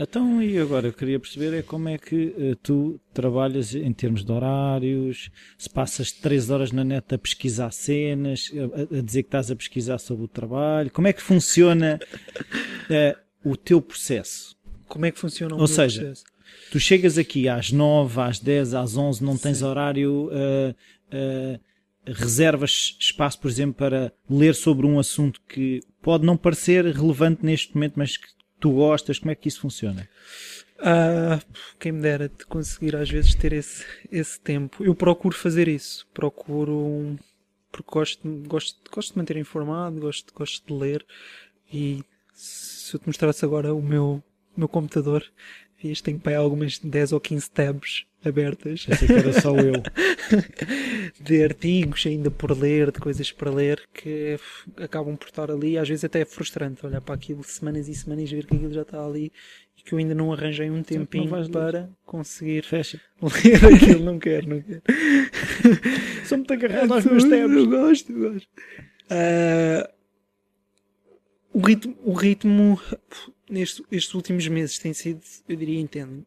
Então, 0.00 0.40
e 0.40 0.56
agora 0.58 0.86
eu 0.88 0.92
queria 0.92 1.18
perceber 1.18 1.52
é 1.54 1.62
como 1.62 1.88
é 1.88 1.98
que 1.98 2.32
eh, 2.38 2.56
tu 2.62 3.00
trabalhas 3.12 3.74
em 3.74 3.92
termos 3.92 4.24
de 4.24 4.30
horários, 4.30 5.28
se 5.56 5.68
passas 5.68 6.12
3 6.12 6.50
horas 6.50 6.70
na 6.70 6.84
net 6.84 7.12
a 7.14 7.18
pesquisar 7.18 7.72
cenas, 7.72 8.50
a, 8.92 8.98
a 8.98 9.02
dizer 9.02 9.22
que 9.24 9.28
estás 9.28 9.50
a 9.50 9.56
pesquisar 9.56 9.98
sobre 9.98 10.24
o 10.24 10.28
trabalho, 10.28 10.90
como 10.90 11.08
é 11.08 11.12
que 11.12 11.20
funciona 11.22 11.98
eh, 12.90 13.16
o 13.44 13.56
teu 13.56 13.80
processo? 13.80 14.56
como 14.86 15.04
é 15.04 15.10
que 15.10 15.18
funciona 15.18 15.54
o 15.54 15.60
Ou 15.60 15.66
seja, 15.66 16.00
processo? 16.00 16.24
Tu 16.70 16.78
chegas 16.80 17.18
aqui 17.18 17.46
às 17.48 17.70
9, 17.72 18.20
às 18.22 18.38
10, 18.38 18.72
às 18.74 18.96
11, 18.96 19.22
não 19.22 19.36
tens 19.36 19.62
horário, 19.62 20.30
eh, 21.10 21.60
reservas 22.14 22.96
espaço, 22.98 23.40
por 23.40 23.50
exemplo, 23.50 23.74
para 23.74 24.12
ler 24.28 24.54
sobre 24.54 24.86
um 24.86 24.98
assunto 24.98 25.40
que 25.48 25.80
pode 26.02 26.24
não 26.24 26.36
parecer 26.36 26.84
relevante 26.86 27.44
neste 27.44 27.74
momento, 27.74 27.94
mas 27.96 28.16
que 28.16 28.28
tu 28.60 28.72
gostas, 28.72 29.18
como 29.18 29.30
é 29.30 29.34
que 29.34 29.48
isso 29.48 29.60
funciona? 29.60 30.08
Ah, 30.80 31.40
quem 31.78 31.92
me 31.92 32.00
dera 32.00 32.28
de 32.28 32.46
conseguir 32.46 32.94
às 32.94 33.10
vezes 33.10 33.34
ter 33.34 33.52
esse, 33.52 33.84
esse 34.10 34.40
tempo. 34.40 34.84
Eu 34.84 34.94
procuro 34.94 35.34
fazer 35.34 35.68
isso. 35.68 36.06
Procuro. 36.14 37.16
Porque 37.70 37.90
gosto, 37.90 38.28
gosto, 38.46 38.90
gosto 38.90 39.12
de 39.12 39.18
manter 39.18 39.36
informado, 39.36 40.00
gosto, 40.00 40.32
gosto 40.32 40.66
de 40.66 40.72
ler. 40.72 41.04
E 41.72 42.02
se 42.32 42.94
eu 42.94 43.00
te 43.00 43.06
mostrasse 43.06 43.44
agora 43.44 43.74
o 43.74 43.82
meu, 43.82 44.22
meu 44.56 44.68
computador, 44.68 45.24
vias, 45.82 46.00
tenho 46.00 46.18
para 46.18 46.38
algumas 46.38 46.78
10 46.78 47.12
ou 47.12 47.20
15 47.20 47.50
tabs 47.50 48.04
abertas 48.24 48.84
Pensei 48.84 49.06
que 49.06 49.14
era 49.14 49.40
só 49.40 49.54
eu. 49.56 49.74
de 51.22 51.44
artigos 51.44 52.04
ainda 52.06 52.30
por 52.30 52.50
ler, 52.56 52.90
de 52.90 52.98
coisas 52.98 53.30
para 53.30 53.50
ler 53.50 53.80
que 53.94 54.36
acabam 54.76 55.16
por 55.16 55.26
estar 55.28 55.50
ali. 55.50 55.78
Às 55.78 55.88
vezes 55.88 56.04
até 56.04 56.20
é 56.20 56.24
frustrante 56.24 56.84
olhar 56.84 57.00
para 57.00 57.14
aquilo 57.14 57.42
semanas 57.44 57.88
e 57.88 57.94
semanas 57.94 58.30
e 58.30 58.34
ver 58.34 58.46
que 58.46 58.56
aquilo 58.56 58.72
já 58.72 58.82
está 58.82 59.04
ali 59.04 59.32
e 59.76 59.82
que 59.82 59.92
eu 59.94 59.98
ainda 59.98 60.14
não 60.14 60.32
arranjei 60.32 60.68
um 60.70 60.82
tempinho 60.82 61.28
vais 61.28 61.46
ler. 61.48 61.52
para 61.52 61.90
conseguir 62.04 62.64
Fecha. 62.64 63.00
ler 63.22 63.74
aquilo. 63.76 64.04
Não 64.04 64.18
quero, 64.18 64.48
não 64.48 64.60
quero. 64.60 64.82
Sou 66.24 66.38
muito 66.38 66.52
agarrado 66.52 66.92
aos 66.94 67.04
meus 67.04 67.24
Eu 67.24 67.30
tabs. 67.30 67.64
gosto, 67.66 68.12
eu 68.12 68.32
gosto. 68.32 68.48
Ah, 69.10 69.90
o 71.58 71.60
ritmo, 71.60 71.96
o 72.04 72.12
ritmo 72.12 72.80
nestes, 73.50 73.84
estes 73.90 74.14
últimos 74.14 74.46
meses 74.46 74.78
tem 74.78 74.94
sido, 74.94 75.20
eu 75.48 75.56
diria, 75.56 75.80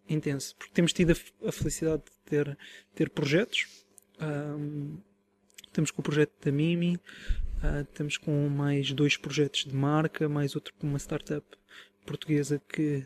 intenso, 0.09 0.53
porque 0.57 0.73
temos 0.73 0.91
tido 0.91 1.13
a, 1.13 1.47
a 1.47 1.51
felicidade 1.53 2.03
de 2.03 2.29
ter, 2.29 2.57
ter 2.93 3.09
projetos. 3.09 3.65
Um, 4.21 4.97
estamos 5.65 5.89
com 5.89 6.01
o 6.01 6.03
projeto 6.03 6.33
da 6.43 6.51
Mimi, 6.51 6.97
uh, 6.97 7.81
estamos 7.89 8.17
com 8.17 8.49
mais 8.49 8.91
dois 8.91 9.15
projetos 9.15 9.63
de 9.63 9.73
marca, 9.73 10.27
mais 10.27 10.53
outro 10.53 10.73
com 10.77 10.85
uma 10.85 10.99
startup 10.99 11.47
portuguesa 12.05 12.61
que 12.67 13.05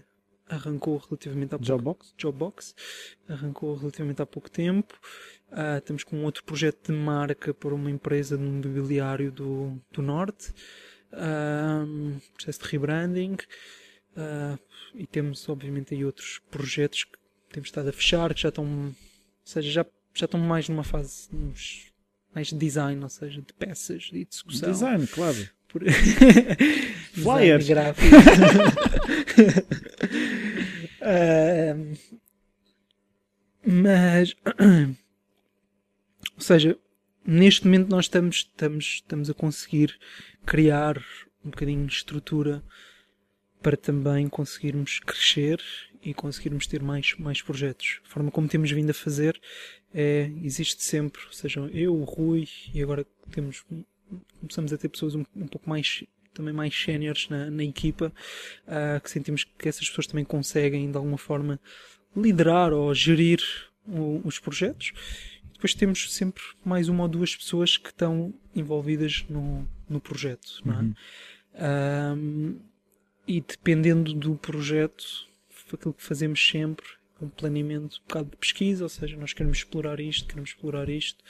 arrancou 0.50 0.98
relativamente 0.98 1.54
há 1.54 1.60
pouco 1.60 1.68
Jobbox? 1.68 2.14
Jobbox 2.18 2.76
arrancou 3.30 3.76
relativamente 3.76 4.24
há 4.24 4.26
pouco 4.26 4.50
tempo. 4.50 5.00
Uh, 5.52 5.78
estamos 5.78 6.04
com 6.04 6.18
um 6.18 6.24
outro 6.24 6.44
projeto 6.44 6.92
de 6.92 6.98
marca 6.98 7.54
para 7.54 7.74
uma 7.74 7.92
empresa 7.92 8.36
de 8.36 8.44
mobiliário 8.44 9.32
do, 9.32 9.80
do 9.92 10.02
Norte. 10.02 10.52
Processo 12.34 12.60
de 12.64 12.68
rebranding. 12.70 13.38
Uh, 14.16 14.58
e 14.94 15.06
temos, 15.06 15.48
obviamente, 15.50 15.94
aí 15.94 16.06
outros 16.06 16.40
projetos 16.50 17.04
que 17.04 17.18
temos 17.52 17.68
estado 17.68 17.90
a 17.90 17.94
fechar, 17.94 18.34
que 18.34 18.42
já 18.42 18.50
estão, 18.50 18.66
ou 18.66 18.94
seja, 19.44 19.70
já, 19.70 19.86
já 20.14 20.26
estão 20.26 20.40
mais 20.40 20.70
numa 20.70 20.84
fase 20.84 21.30
mais 22.34 22.48
de 22.48 22.56
design, 22.56 23.02
ou 23.02 23.10
seja, 23.10 23.42
de 23.42 23.54
peças 23.54 24.10
e 24.12 24.26
de 24.26 24.28
execução. 24.32 24.72
Design, 24.72 25.08
claro. 25.08 25.50
Por... 25.70 25.82
Flyers. 27.16 27.68
gráfico. 27.68 28.16
uh, 31.02 31.98
mas, 33.66 34.36
ou 36.36 36.42
seja, 36.42 36.78
neste 37.26 37.66
momento 37.66 37.90
nós 37.90 38.06
estamos, 38.06 38.38
estamos, 38.38 38.86
estamos 38.86 39.30
a 39.30 39.34
conseguir 39.34 39.98
criar 40.46 40.98
um 41.44 41.50
bocadinho 41.50 41.86
de 41.86 41.94
estrutura 41.94 42.64
para 43.62 43.76
também 43.76 44.28
conseguirmos 44.28 45.00
crescer 45.00 45.60
e 46.04 46.14
conseguirmos 46.14 46.68
ter 46.68 46.84
mais, 46.84 47.16
mais 47.18 47.42
projetos. 47.42 48.00
A 48.06 48.10
forma 48.10 48.30
como 48.30 48.48
temos 48.48 48.70
vindo 48.72 48.92
a 48.92 48.94
fazer 48.94 49.40
é, 49.94 50.32
existe 50.44 50.84
sempre, 50.84 51.22
ou 51.26 51.34
seja, 51.34 51.60
eu, 51.74 51.96
o 51.96 52.04
Rui, 52.04 52.48
e 52.74 52.84
agora 52.84 53.06
temos, 53.32 53.66
começamos 54.40 54.72
a 54.72 54.78
ter 54.78 54.90
pessoas 54.90 55.16
um, 55.16 55.26
um 55.36 55.48
pouco 55.48 55.68
mais 55.68 56.04
também 56.34 56.54
mais 56.54 56.76
séniores 56.76 57.30
na, 57.30 57.50
na, 57.50 57.64
equipa, 57.64 58.12
uh, 58.68 59.02
que 59.02 59.10
sentimos 59.10 59.46
que 59.46 59.70
essas 59.70 59.88
pessoas 59.88 60.06
também 60.06 60.26
conseguem 60.26 60.92
de 60.92 60.98
alguma 60.98 61.18
forma 61.18 61.60
liderar 62.16 62.74
ou 62.74 62.94
gerir 62.94 63.40
o, 63.88 64.22
os 64.24 64.38
projetos. 64.38 64.92
Depois 65.66 65.74
temos 65.74 66.14
sempre 66.14 66.44
mais 66.64 66.90
uma 66.90 67.02
ou 67.02 67.10
duas 67.10 67.36
pessoas 67.36 67.76
que 67.76 67.90
estão 67.90 68.32
envolvidas 68.56 69.26
no, 69.28 69.68
no 69.90 70.00
projeto. 70.00 70.62
Não 70.64 70.74
é? 70.76 70.78
Uhum. 70.78 72.20
Um, 72.20 72.60
e 73.28 73.42
dependendo 73.42 74.14
do 74.14 74.36
projeto, 74.36 75.04
aquilo 75.74 75.96
que 75.96 76.04
fazemos 76.04 76.40
sempre 76.48 76.86
é 77.20 77.26
um 77.26 77.30
planeamento 77.30 77.98
um 77.98 78.08
bocado 78.08 78.30
de 78.30 78.38
pesquisa, 78.38 78.84
ou 78.84 78.90
seja, 78.90 79.18
nós 79.18 79.34
queremos 79.34 79.58
explorar 79.58 80.00
isto, 80.00 80.28
queremos 80.28 80.52
explorar 80.52 80.88
isto, 80.88 81.24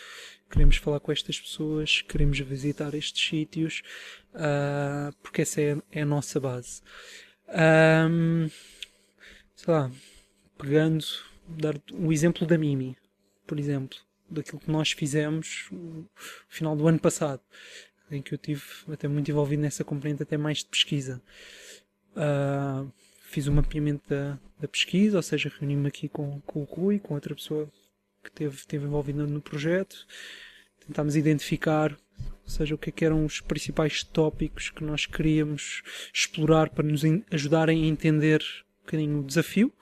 queremos 0.52 0.76
falar 0.76 1.00
com 1.00 1.14
estas 1.14 1.40
pessoas, 1.40 2.02
queremos 2.02 2.38
visitar 2.38 2.94
estes 2.94 3.26
sítios, 3.26 3.84
uh, 4.34 5.16
porque 5.24 5.44
essa 5.44 5.62
é, 5.62 5.78
é, 5.94 6.02
a 6.02 6.06
nossa 6.06 6.42
base. 6.42 6.82
Um, 7.48 8.50
sei 9.56 9.74
lá, 9.74 9.90
pegando, 10.58 11.06
dar 11.48 11.80
o 11.94 12.12
exemplo 12.12 12.46
da 12.46 12.58
Mimi, 12.58 12.98
por 13.48 13.58
exemplo, 13.58 13.98
daquilo 14.30 14.60
que 14.60 14.72
nós 14.72 14.92
fizemos 14.92 15.68
no 15.72 16.10
final 16.48 16.76
do 16.76 16.88
ano 16.88 17.00
passado, 17.00 17.42
em 18.10 18.22
que 18.22 18.34
eu 18.34 18.38
tive 18.38 18.64
até 18.92 19.08
muito 19.08 19.30
envolvido 19.30 19.62
nessa 19.62 19.84
componente 19.84 20.24
até 20.24 20.38
mais 20.38 20.60
de 20.60 20.66
pesquisa. 20.66 21.22
Uh, 22.16 22.92
fiz 23.22 23.48
o 23.48 23.52
um 23.52 23.56
mapeamento 23.56 24.08
da, 24.08 24.40
da, 24.60 24.68
pesquisa, 24.68 25.18
ou 25.18 25.24
seja, 25.24 25.52
reuni-me 25.60 25.88
aqui 25.88 26.08
com, 26.08 26.40
com 26.42 26.62
o 26.62 26.64
Rui, 26.64 27.00
com 27.00 27.14
outra 27.14 27.36
pessoa 27.36 27.70
que 28.24 28.32
teve, 28.32 28.66
teve 28.66 28.86
envolvida 28.86 29.26
no 29.26 29.42
projeto. 29.42 30.06
Tentámos 30.88 31.16
identificar, 31.16 31.92
ou 31.92 32.50
seja, 32.50 32.76
o 32.76 32.78
que, 32.78 32.90
é 32.90 32.94
que 32.94 33.04
eram 33.04 33.26
os 33.26 33.42
principais 33.42 34.04
tópicos 34.04 34.70
que 34.70 34.84
nós 34.84 35.06
queríamos 35.06 35.82
explorar 36.14 36.70
para 36.70 36.86
nos 36.86 37.02
ajudarem 37.32 37.84
a 37.84 37.88
entender 37.88 38.42
um 38.42 38.86
bocadinho 38.86 39.20
o 39.20 39.24
desafio 39.24 39.74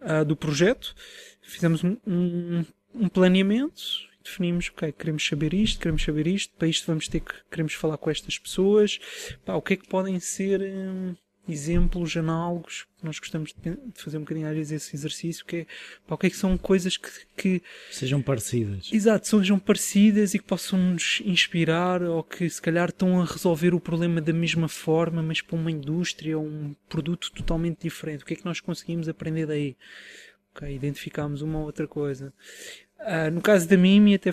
uh, 0.00 0.24
do 0.24 0.34
projeto. 0.34 0.94
Fizemos 1.42 1.84
um, 1.84 1.96
um, 2.06 2.64
um 2.98 3.08
planeamento, 3.08 4.08
definimos, 4.22 4.70
ok, 4.70 4.92
queremos 4.92 5.26
saber 5.26 5.54
isto, 5.54 5.80
queremos 5.80 6.02
saber 6.02 6.26
isto, 6.26 6.54
para 6.56 6.68
isto 6.68 6.86
vamos 6.86 7.08
ter 7.08 7.20
que, 7.20 7.34
queremos 7.50 7.74
falar 7.74 7.96
com 7.96 8.10
estas 8.10 8.38
pessoas, 8.38 8.98
pá, 9.44 9.54
o 9.54 9.62
que 9.62 9.74
é 9.74 9.76
que 9.76 9.88
podem 9.88 10.20
ser 10.20 10.60
hum, 10.60 11.14
exemplos 11.48 12.16
análogos, 12.16 12.86
nós 13.02 13.18
gostamos 13.18 13.54
de 13.54 13.76
fazer 13.94 14.18
um 14.18 14.20
bocadinho 14.20 14.48
às 14.48 14.54
vezes 14.54 14.72
esse 14.72 14.94
exercício, 14.94 15.44
que 15.46 15.56
é 15.56 15.66
pá, 16.06 16.14
o 16.14 16.18
que 16.18 16.26
é 16.26 16.30
que 16.30 16.36
são 16.36 16.58
coisas 16.58 16.96
que, 16.96 17.08
que 17.36 17.62
sejam 17.90 18.20
parecidas. 18.20 18.90
Exato, 18.92 19.26
sejam 19.26 19.58
parecidas 19.58 20.34
e 20.34 20.38
que 20.38 20.44
possam 20.44 20.78
nos 20.78 21.22
inspirar 21.24 22.02
ou 22.02 22.22
que 22.22 22.48
se 22.50 22.60
calhar 22.60 22.90
estão 22.90 23.20
a 23.22 23.24
resolver 23.24 23.74
o 23.74 23.80
problema 23.80 24.20
da 24.20 24.32
mesma 24.32 24.68
forma, 24.68 25.22
mas 25.22 25.40
para 25.40 25.56
uma 25.56 25.70
indústria 25.70 26.38
ou 26.38 26.44
um 26.44 26.74
produto 26.88 27.32
totalmente 27.32 27.82
diferente. 27.82 28.22
O 28.22 28.26
que 28.26 28.34
é 28.34 28.36
que 28.36 28.44
nós 28.44 28.60
conseguimos 28.60 29.08
aprender 29.08 29.46
daí? 29.46 29.76
Ok, 30.54 30.74
identificámos 30.74 31.40
uma 31.40 31.60
ou 31.60 31.66
outra 31.66 31.86
coisa. 31.86 32.32
Uh, 33.00 33.30
no 33.32 33.40
caso 33.40 33.68
da 33.68 33.76
Mimi, 33.76 34.14
até, 34.14 34.30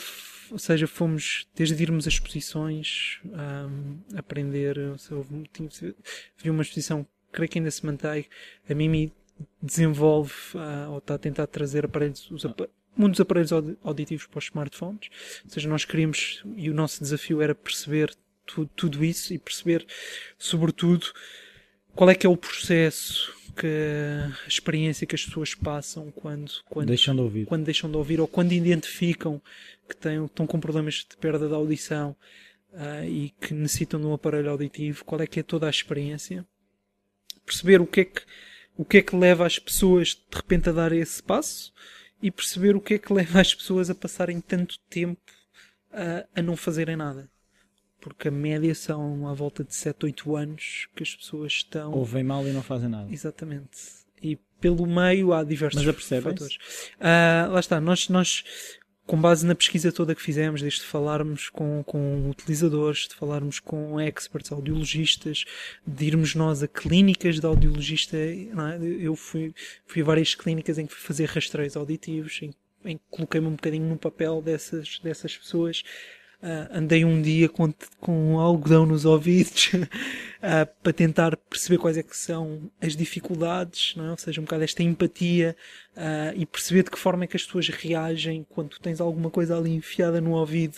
ou 0.51 0.57
seja, 0.57 0.87
fomos 0.87 1.47
desde 1.55 1.81
irmos 1.81 2.05
a 2.05 2.09
exposições, 2.09 3.19
um, 3.25 3.99
aprender, 4.17 4.77
seja, 4.97 5.95
vi 6.37 6.49
uma 6.49 6.63
exposição, 6.63 7.05
creio 7.31 7.49
que 7.49 7.59
ainda 7.59 7.71
se 7.71 7.85
mantém, 7.85 8.25
a 8.67 8.73
Mimi 8.73 9.13
desenvolve 9.61 10.33
uh, 10.55 10.91
ou 10.91 10.97
está 10.97 11.15
a 11.15 11.17
tentar 11.19 11.47
trazer 11.47 11.85
aparelhos, 11.85 12.29
os, 12.31 12.45
um 12.97 13.09
dos 13.09 13.19
aparelhos 13.19 13.51
auditivos 13.83 14.25
para 14.25 14.39
os 14.39 14.45
smartphones, 14.45 15.09
ou 15.43 15.51
seja, 15.51 15.69
nós 15.69 15.85
queríamos, 15.85 16.43
e 16.55 16.69
o 16.69 16.73
nosso 16.73 17.01
desafio 17.01 17.41
era 17.41 17.53
perceber 17.53 18.15
tu, 18.45 18.65
tudo 18.75 19.03
isso 19.03 19.33
e 19.33 19.37
perceber, 19.37 19.85
sobretudo, 20.37 21.07
qual 21.93 22.09
é 22.09 22.15
que 22.15 22.25
é 22.25 22.29
o 22.29 22.37
processo 22.37 23.33
que 23.55 23.67
a 24.45 24.47
experiência 24.47 25.07
que 25.07 25.15
as 25.15 25.25
pessoas 25.25 25.55
passam 25.55 26.11
quando, 26.11 26.51
quando, 26.69 26.87
deixam, 26.87 27.15
de 27.15 27.21
ouvir. 27.21 27.45
quando 27.45 27.63
deixam 27.63 27.89
de 27.89 27.97
ouvir 27.97 28.19
ou 28.19 28.27
quando 28.27 28.51
identificam 28.51 29.41
que 29.87 29.95
têm, 29.95 30.23
estão 30.25 30.45
com 30.45 30.59
problemas 30.59 31.05
de 31.09 31.15
perda 31.17 31.47
da 31.47 31.55
audição 31.55 32.15
uh, 32.73 33.05
e 33.05 33.33
que 33.39 33.53
necessitam 33.53 33.99
de 33.99 34.05
um 34.05 34.13
aparelho 34.13 34.49
auditivo, 34.49 35.05
qual 35.05 35.21
é 35.21 35.27
que 35.27 35.39
é 35.39 35.43
toda 35.43 35.67
a 35.67 35.69
experiência, 35.69 36.45
perceber 37.45 37.81
o 37.81 37.87
que 37.87 38.01
é 38.01 38.05
que, 38.05 38.21
o 38.77 38.83
que, 38.83 38.97
é 38.97 39.01
que 39.01 39.15
leva 39.15 39.45
as 39.45 39.57
pessoas 39.57 40.09
de 40.09 40.35
repente 40.35 40.69
a 40.69 40.71
dar 40.71 40.91
esse 40.91 41.23
passo 41.23 41.73
e 42.21 42.29
perceber 42.29 42.75
o 42.75 42.81
que 42.81 42.95
é 42.95 42.97
que 42.99 43.13
leva 43.13 43.39
as 43.39 43.53
pessoas 43.53 43.89
a 43.89 43.95
passarem 43.95 44.41
tanto 44.41 44.79
tempo 44.89 45.21
uh, 45.91 46.27
a 46.35 46.41
não 46.41 46.57
fazerem 46.57 46.95
nada 46.95 47.29
porque 48.05 48.27
a 48.27 48.31
média 48.31 48.75
são 48.75 49.27
à 49.27 49.33
volta 49.33 49.63
de 49.63 49.73
7, 49.73 50.05
8 50.05 50.35
anos 50.35 50.87
que 50.95 51.01
as 51.01 51.15
pessoas 51.15 51.53
estão. 51.53 51.91
Ouvem 51.91 52.23
mal 52.23 52.47
e 52.47 52.51
não 52.51 52.61
fazem 52.61 52.87
nada. 52.87 53.11
Exatamente. 53.11 53.79
E 54.21 54.37
pelo 54.61 54.85
meio 54.85 55.33
há 55.33 55.43
diversos 55.43 55.83
Mas 55.83 55.95
fatores. 56.21 56.55
Uh, 56.99 57.51
lá 57.51 57.59
está, 57.59 57.81
nós, 57.81 58.07
nós, 58.07 58.43
com 59.07 59.19
base 59.19 59.43
na 59.43 59.55
pesquisa 59.55 59.91
toda 59.91 60.13
que 60.13 60.21
fizemos, 60.21 60.61
desde 60.61 60.81
falarmos 60.81 61.49
com, 61.49 61.83
com 61.83 62.29
utilizadores, 62.29 63.07
de 63.07 63.15
falarmos 63.15 63.59
com 63.59 63.99
experts, 63.99 64.51
audiologistas, 64.51 65.43
de 65.85 66.05
irmos 66.05 66.35
nós 66.35 66.61
a 66.61 66.67
clínicas 66.67 67.39
de 67.39 67.45
audiologista, 67.47 68.15
é? 68.17 68.49
eu 68.99 69.15
fui, 69.15 69.51
fui 69.87 70.03
a 70.03 70.05
várias 70.05 70.35
clínicas 70.35 70.77
em 70.77 70.85
que 70.85 70.93
fui 70.93 71.01
fazer 71.01 71.25
rastreios 71.25 71.75
auditivos, 71.75 72.39
em, 72.43 72.53
em 72.85 72.97
que 72.97 73.03
coloquei-me 73.09 73.47
um 73.47 73.55
bocadinho 73.55 73.89
no 73.89 73.97
papel 73.97 74.43
dessas, 74.43 74.99
dessas 74.99 75.35
pessoas 75.35 75.81
Uh, 76.41 76.77
andei 76.77 77.03
um 77.03 77.21
dia 77.21 77.49
com, 77.49 77.73
com 77.99 78.39
algodão 78.39 78.85
nos 78.85 79.05
ouvidos 79.05 79.71
uh, 79.73 80.67
para 80.83 80.93
tentar 80.93 81.35
perceber 81.37 81.77
quais 81.77 81.97
é 81.97 82.03
que 82.03 82.15
são 82.15 82.69
as 82.79 82.95
dificuldades, 82.95 83.93
não 83.95 84.07
é? 84.07 84.11
ou 84.11 84.17
seja, 84.17 84.41
um 84.41 84.43
bocado 84.43 84.63
esta 84.63 84.83
empatia 84.83 85.55
uh, 85.95 86.37
e 86.37 86.45
perceber 86.45 86.83
de 86.83 86.91
que 86.91 86.99
forma 86.99 87.23
é 87.23 87.27
que 87.27 87.37
as 87.37 87.43
pessoas 87.43 87.69
reagem 87.69 88.45
quando 88.49 88.69
tu 88.69 88.81
tens 88.81 89.01
alguma 89.01 89.29
coisa 89.31 89.57
ali 89.57 89.73
enfiada 89.73 90.21
no 90.21 90.31
ouvido. 90.31 90.77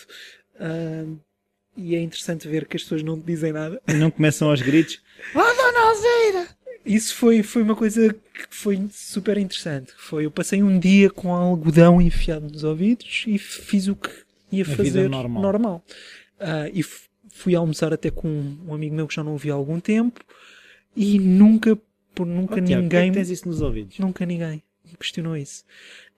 e 1.76 1.96
é 1.96 2.02
interessante 2.02 2.48
ver 2.48 2.66
que 2.66 2.78
as 2.78 2.84
pessoas 2.84 3.04
não 3.04 3.20
te 3.20 3.26
dizem 3.26 3.52
nada. 3.52 3.82
E 3.88 3.94
não 3.94 4.12
começam 4.12 4.50
aos 4.50 4.62
gritos. 4.62 5.02
Oh, 5.34 5.40
dona 5.40 5.80
Alzeira! 5.90 6.58
Isso 6.86 7.14
foi, 7.16 7.44
foi 7.44 7.64
uma 7.64 7.76
coisa 7.76 8.14
que 8.14 8.48
foi 8.50 8.88
super 8.90 9.38
interessante. 9.38 9.92
Foi, 9.98 10.26
eu 10.26 10.32
passei 10.32 10.64
um 10.64 10.80
dia 10.80 11.10
com 11.10 11.34
algodão 11.34 12.02
enfiado 12.02 12.50
nos 12.50 12.64
ouvidos 12.64 13.26
e 13.28 13.38
fiz 13.38 13.90
o 13.90 13.96
que 13.96 14.27
ia 14.52 14.64
a 14.64 14.66
fazer 14.66 15.10
normal. 15.10 15.42
normal. 15.42 15.86
Uh, 16.40 16.70
e 16.74 16.84
fui 17.30 17.56
almoçar 17.56 17.94
até 17.94 18.10
com 18.10 18.28
um 18.68 18.74
amigo 18.74 18.96
meu 18.96 19.08
que 19.08 19.16
já 19.16 19.24
não 19.24 19.34
ouvi 19.34 19.52
há 19.52 19.54
algum 19.54 19.80
tempo 19.80 20.22
e 20.96 21.20
nunca, 21.20 21.78
por 22.14 22.26
nunca 22.26 22.56
oh, 22.56 22.58
ninguém. 22.58 22.90
Tiago, 22.90 23.12
que 23.12 23.20
tens 23.20 23.30
isso 23.30 23.48
nos 23.48 23.62
ouvidos? 23.62 23.98
Nunca 24.00 24.26
ninguém 24.26 24.64
questionou 24.96 25.36
isso. 25.36 25.64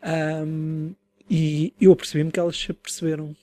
Um, 0.04 0.94
e 1.30 1.74
eu 1.80 1.96
percebi-me 1.96 2.32
que 2.32 2.40
elas 2.40 2.58
se 2.58 2.74
perceberam. 2.74 3.36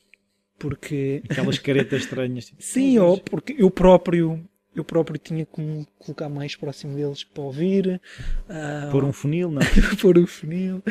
Porque. 0.58 1.22
Aquelas 1.28 1.58
caretas 1.58 2.02
estranhas. 2.02 2.46
Tipo, 2.46 2.62
Sim, 2.62 2.98
ou 2.98 3.18
porque 3.18 3.54
eu 3.58 3.70
próprio 3.70 4.42
eu 4.74 4.84
próprio 4.84 5.18
tinha 5.18 5.46
que 5.46 5.60
me 5.60 5.86
colocar 5.98 6.28
mais 6.28 6.54
próximo 6.54 6.94
deles 6.94 7.24
para 7.24 7.42
ouvir. 7.42 8.00
Uh, 8.48 8.90
Pôr 8.90 9.04
um 9.04 9.12
funil, 9.12 9.50
não? 9.50 9.62
pôr 10.00 10.18
um 10.18 10.26
funil. 10.26 10.82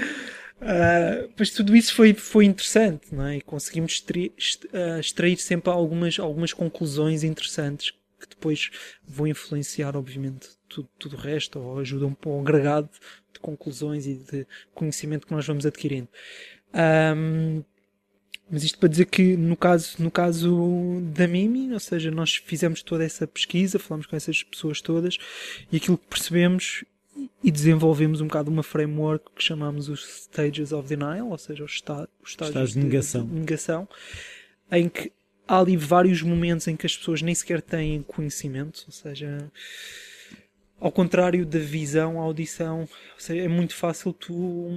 Uh, 0.62 1.46
tudo 1.56 1.76
isso 1.76 1.94
foi, 1.94 2.14
foi 2.14 2.46
interessante, 2.46 3.14
não 3.14 3.26
é? 3.26 3.38
E 3.38 3.42
conseguimos 3.42 3.94
extrair, 3.94 4.34
extrair 5.00 5.38
sempre 5.38 5.70
algumas, 5.72 6.18
algumas 6.20 6.54
conclusões 6.54 7.24
interessantes 7.24 7.92
que 8.20 8.30
depois 8.30 8.72
vão 9.06 9.28
influenciar, 9.28 9.96
obviamente, 9.96 10.50
tudo, 10.68 10.90
tudo 10.98 11.16
o 11.16 11.20
resto, 11.20 11.60
ou 11.60 11.80
ajudam 11.80 12.14
para 12.14 12.30
um 12.30 12.40
agregado 12.40 12.90
de 13.34 13.40
conclusões 13.40 14.08
e 14.08 14.16
de 14.16 14.48
conhecimento 14.74 15.28
que 15.28 15.34
nós 15.34 15.46
vamos 15.46 15.66
adquirindo. 15.66 16.08
Um, 16.74 17.64
mas 18.50 18.64
isto 18.64 18.78
para 18.78 18.90
dizer 18.90 19.06
que 19.06 19.36
no 19.36 19.58
caso, 19.58 19.96
no 20.00 20.12
caso 20.12 21.02
da 21.14 21.28
Mimi, 21.28 21.74
ou 21.74 21.80
seja, 21.80 22.12
nós 22.12 22.36
fizemos 22.36 22.84
toda 22.84 23.04
essa 23.04 23.26
pesquisa, 23.26 23.80
falamos 23.80 24.06
com 24.06 24.16
essas 24.16 24.44
pessoas 24.44 24.82
todas 24.82 25.18
e 25.72 25.78
aquilo 25.78 25.98
que 25.98 26.08
percebemos 26.08 26.86
e 27.44 27.52
desenvolvemos 27.52 28.22
um 28.22 28.28
bocado 28.28 28.52
uma 28.52 28.64
framework 28.64 29.32
que 29.36 29.44
chamamos 29.44 29.90
os 29.90 30.24
Stages 30.24 30.72
of 30.72 30.88
Denial, 30.88 31.30
ou 31.30 31.38
seja, 31.38 31.64
os, 31.64 31.74
esta 31.74 32.10
os 32.24 32.30
estágios 32.32 32.74
de 32.74 32.80
negação. 32.80 33.26
de 33.26 33.34
negação, 33.34 33.90
em 34.72 34.90
que 34.90 35.12
há 35.48 35.60
ali 35.60 35.78
vários 35.78 36.22
momentos 36.22 36.68
em 36.68 36.76
que 36.76 36.86
as 36.86 36.98
pessoas 36.98 37.22
nem 37.22 37.36
sequer 37.36 37.62
têm 37.62 38.02
conhecimento, 38.04 38.84
ou 38.88 38.92
seja, 38.92 39.52
ao 40.80 40.92
contrário 40.92 41.46
da 41.46 41.60
visão, 41.60 42.20
a 42.20 42.24
audição, 42.24 42.88
seja, 43.18 43.44
é 43.44 43.48
muito 43.48 43.76
fácil 43.76 44.12
tu 44.14 44.70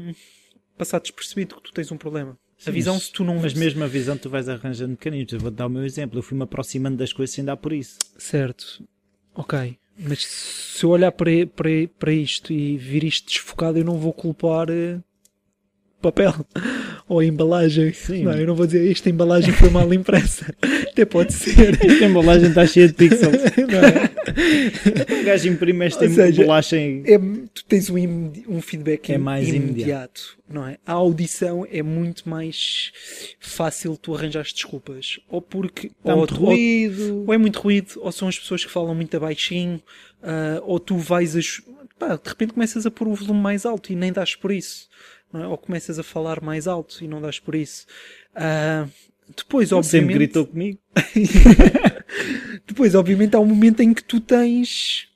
passar 0.77 1.01
despercebido 1.01 1.57
que 1.57 1.63
tu 1.63 1.73
tens 1.73 1.91
um 1.91 1.97
problema. 1.97 2.39
Sim, 2.57 2.71
a 2.71 2.73
visão, 2.73 2.99
se 2.99 3.13
tu 3.13 3.23
não. 3.25 3.37
Mas 3.37 3.55
mesmo 3.55 3.85
a 3.85 3.87
visão, 3.87 4.17
tu 4.19 4.29
vais 4.29 4.49
arranjando 4.49 4.91
mecanismos. 4.91 5.33
Eu 5.33 5.39
vou 5.39 5.51
dar 5.51 5.67
o 5.67 5.71
meu 5.71 5.85
exemplo. 5.85 6.19
Eu 6.19 6.23
fui-me 6.23 6.43
aproximando 6.43 6.97
das 6.97 7.13
coisas 7.13 7.33
sem 7.33 7.45
dar 7.45 7.57
por 7.57 7.73
isso. 7.73 7.99
Certo. 8.17 8.83
Ok. 9.33 9.79
Mas 9.99 10.25
se 10.25 10.85
eu 10.85 10.91
olhar 10.91 11.11
para, 11.11 11.31
para, 11.55 11.71
para 11.99 12.13
isto 12.13 12.53
e 12.53 12.77
vir 12.77 13.05
isto 13.05 13.27
desfocado, 13.27 13.79
eu 13.79 13.85
não 13.85 13.99
vou 13.99 14.13
culpar 14.13 14.71
uh, 14.71 15.03
papel 16.01 16.33
ou 17.09 17.23
embalagem. 17.23 17.93
Sim. 17.93 18.25
Não, 18.25 18.33
eu 18.33 18.47
não 18.47 18.55
vou 18.55 18.67
dizer 18.67 18.91
esta 18.91 19.09
embalagem 19.09 19.53
foi 19.53 19.71
mal 19.71 19.93
impressa. 19.93 20.55
Até 20.93 21.05
pode 21.05 21.33
ser. 21.33 21.83
Esta 21.83 22.05
embalagem 22.05 22.49
está 22.51 22.67
cheia 22.67 22.87
de 22.87 22.95
pixels. 22.95 23.43
não 23.57 23.81
é? 23.81 25.21
O 25.21 25.25
gajo 25.25 25.49
imprime 25.49 25.87
esta 25.87 26.05
embalagem. 26.05 27.03
É, 27.07 27.19
tu 27.19 27.65
tens 27.65 27.89
um, 27.89 28.33
um 28.49 28.61
feedback 28.61 29.11
é 29.11 29.19
mais 29.19 29.49
imediato, 29.49 29.73
imediato, 29.73 30.39
não 30.49 30.67
é? 30.67 30.77
A 30.85 30.93
audição 30.93 31.67
é 31.71 31.83
muito 31.83 32.29
mais 32.29 32.93
fácil 33.41 33.97
tu 33.97 34.15
arranjares 34.15 34.53
desculpas. 34.53 35.19
Ou 35.29 35.41
porque. 35.41 35.87
Está 35.87 36.13
ou, 36.13 36.19
muito 36.19 36.35
ruído. 36.35 37.15
Ou, 37.15 37.27
ou, 37.27 37.35
é 37.35 37.39
muito 37.39 37.59
ruído, 37.59 37.93
ou 37.97 38.13
são 38.13 38.29
as 38.29 38.39
pessoas 38.39 38.65
que 38.65 38.71
falam 38.71 38.95
muito 38.95 39.19
baixinho, 39.19 39.81
uh, 40.23 40.63
ou 40.63 40.79
tu 40.79 40.99
vais 40.99 41.37
a. 41.37 41.41
Pá, 41.99 42.15
de 42.15 42.29
repente 42.29 42.53
começas 42.53 42.87
a 42.87 42.93
pôr 42.93 43.09
o 43.09 43.15
volume 43.15 43.41
mais 43.41 43.67
alto 43.67 43.93
e 43.93 43.97
nem 43.97 44.13
dás 44.13 44.37
por 44.37 44.53
isso 44.53 44.89
é? 45.35 45.47
ou 45.47 45.59
começas 45.59 45.99
a 45.99 46.03
falar 46.03 46.43
mais 46.43 46.67
alto 46.67 47.05
e 47.05 47.09
não 47.09 47.21
dás 47.21 47.39
por 47.39 47.55
isso. 47.55 47.87
Uh, 48.35 48.91
depois, 49.37 49.73
obviamente. 49.73 49.91
Sempre 49.91 50.15
gritou 50.15 50.47
comigo. 50.47 50.79
depois, 52.67 52.95
obviamente, 52.95 53.37
há 53.37 53.41
um 53.41 53.47
momento 53.47 53.81
em 53.81 53.93
que 53.93 54.03
tu 54.03 54.21
tens. 54.21 55.07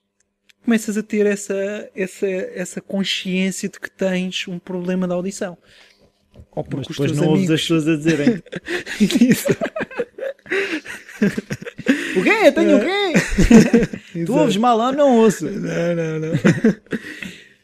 Começas 0.65 0.97
a 0.97 1.03
ter 1.03 1.27
essa, 1.27 1.91
essa, 1.95 2.27
essa 2.27 2.81
consciência 2.81 3.69
de 3.69 3.81
que 3.81 3.91
tens 3.91 4.47
um 4.47 4.61
problema 4.61 5.09
de 5.09 5.13
audição. 5.13 5.59
Ou 6.53 6.63
porque 6.63 6.77
Mas 6.77 6.87
depois 6.87 7.11
os 7.11 7.17
teus 7.17 7.19
não 7.19 7.35
amigos... 7.35 7.51
ouves 7.51 7.51
as 7.51 7.61
pessoas 7.63 7.89
a 7.89 7.97
dizerem. 7.97 8.41
Isso. 9.29 9.49
o 12.17 12.23
quê? 12.23 12.53
Tenho 12.53 12.77
o 12.77 12.81
quê? 12.81 13.13
tu 14.25 14.35
ouves 14.35 14.57
mal? 14.57 14.81
Ah, 14.81 14.93
não 14.93 15.17
ouço. 15.17 15.47
Não, 15.47 15.97
não, 15.97 16.21
não. 16.21 16.33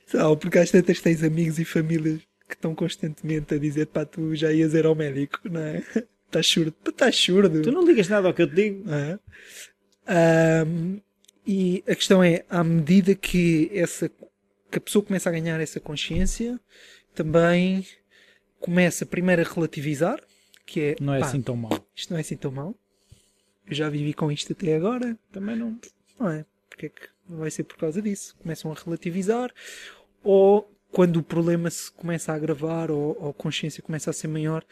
Só 0.07 0.35
porque 0.35 0.59
às 0.59 0.71
tantas 0.71 1.01
tens 1.01 1.23
amigos 1.23 1.59
e 1.59 1.65
famílias 1.65 2.28
que 2.49 2.55
estão 2.55 2.75
constantemente 2.75 3.55
a 3.55 3.59
dizer 3.59 3.87
pá, 3.87 4.05
tu 4.05 4.35
já 4.35 4.53
ias 4.53 4.73
ir 4.73 4.87
ao 4.87 4.95
médico, 4.95 5.41
não 5.45 5.61
é? 5.61 5.85
Estás 6.27 6.47
surdo. 6.49 6.75
Estás 6.87 7.17
surdo. 7.17 7.63
Tu 7.63 7.71
não 7.71 7.85
ligas 7.85 8.09
nada 8.09 8.27
ao 8.27 8.35
que 8.35 8.43
eu 8.43 8.49
te 8.49 8.55
digo. 8.55 8.85
É? 8.91 9.19
Um, 10.67 11.01
e 11.47 11.85
a 11.87 11.95
questão 11.95 12.23
é, 12.23 12.45
à 12.49 12.65
medida 12.65 13.15
que, 13.15 13.71
essa, 13.73 14.11
que 14.71 14.79
a 14.79 14.81
pessoa 14.81 15.05
começa 15.05 15.29
a 15.29 15.33
ganhar 15.33 15.61
essa 15.61 15.79
consciência, 15.79 16.59
também 17.15 17.87
começa 18.59 19.05
primeiro 19.05 19.43
a 19.43 19.45
relativizar, 19.45 20.21
que 20.67 20.81
é... 20.81 20.97
Não 21.01 21.15
é 21.15 21.21
pá, 21.21 21.27
assim 21.27 21.43
tão 21.43 21.57
mal. 21.57 21.87
Isto 21.95 22.11
não 22.11 22.19
é 22.19 22.21
assim 22.21 22.37
tão 22.37 22.51
mal. 22.51 22.75
Eu 23.67 23.75
já 23.75 23.89
vivi 23.91 24.15
com 24.15 24.33
isto 24.33 24.53
até 24.53 24.75
agora. 24.75 25.19
Também 25.31 25.57
não. 25.57 25.79
Não 26.19 26.31
é? 26.31 26.45
Porque 26.69 26.87
é 26.87 26.89
que 26.89 27.09
vai 27.29 27.51
ser 27.51 27.65
por 27.65 27.77
causa 27.77 28.01
disso? 28.01 28.35
Começam 28.39 28.73
a 28.73 28.75
relativizar 28.75 29.53
ou 30.23 30.71
quando 30.93 31.19
o 31.19 31.23
problema 31.23 31.71
se 31.71 31.91
começa 31.91 32.33
a 32.33 32.35
agravar 32.35 32.91
ou, 32.91 33.17
ou 33.21 33.31
a 33.31 33.35
consciência 33.35 33.83
começa 33.83 34.11
a 34.11 34.13
ser 34.13 34.29
maior, 34.29 34.65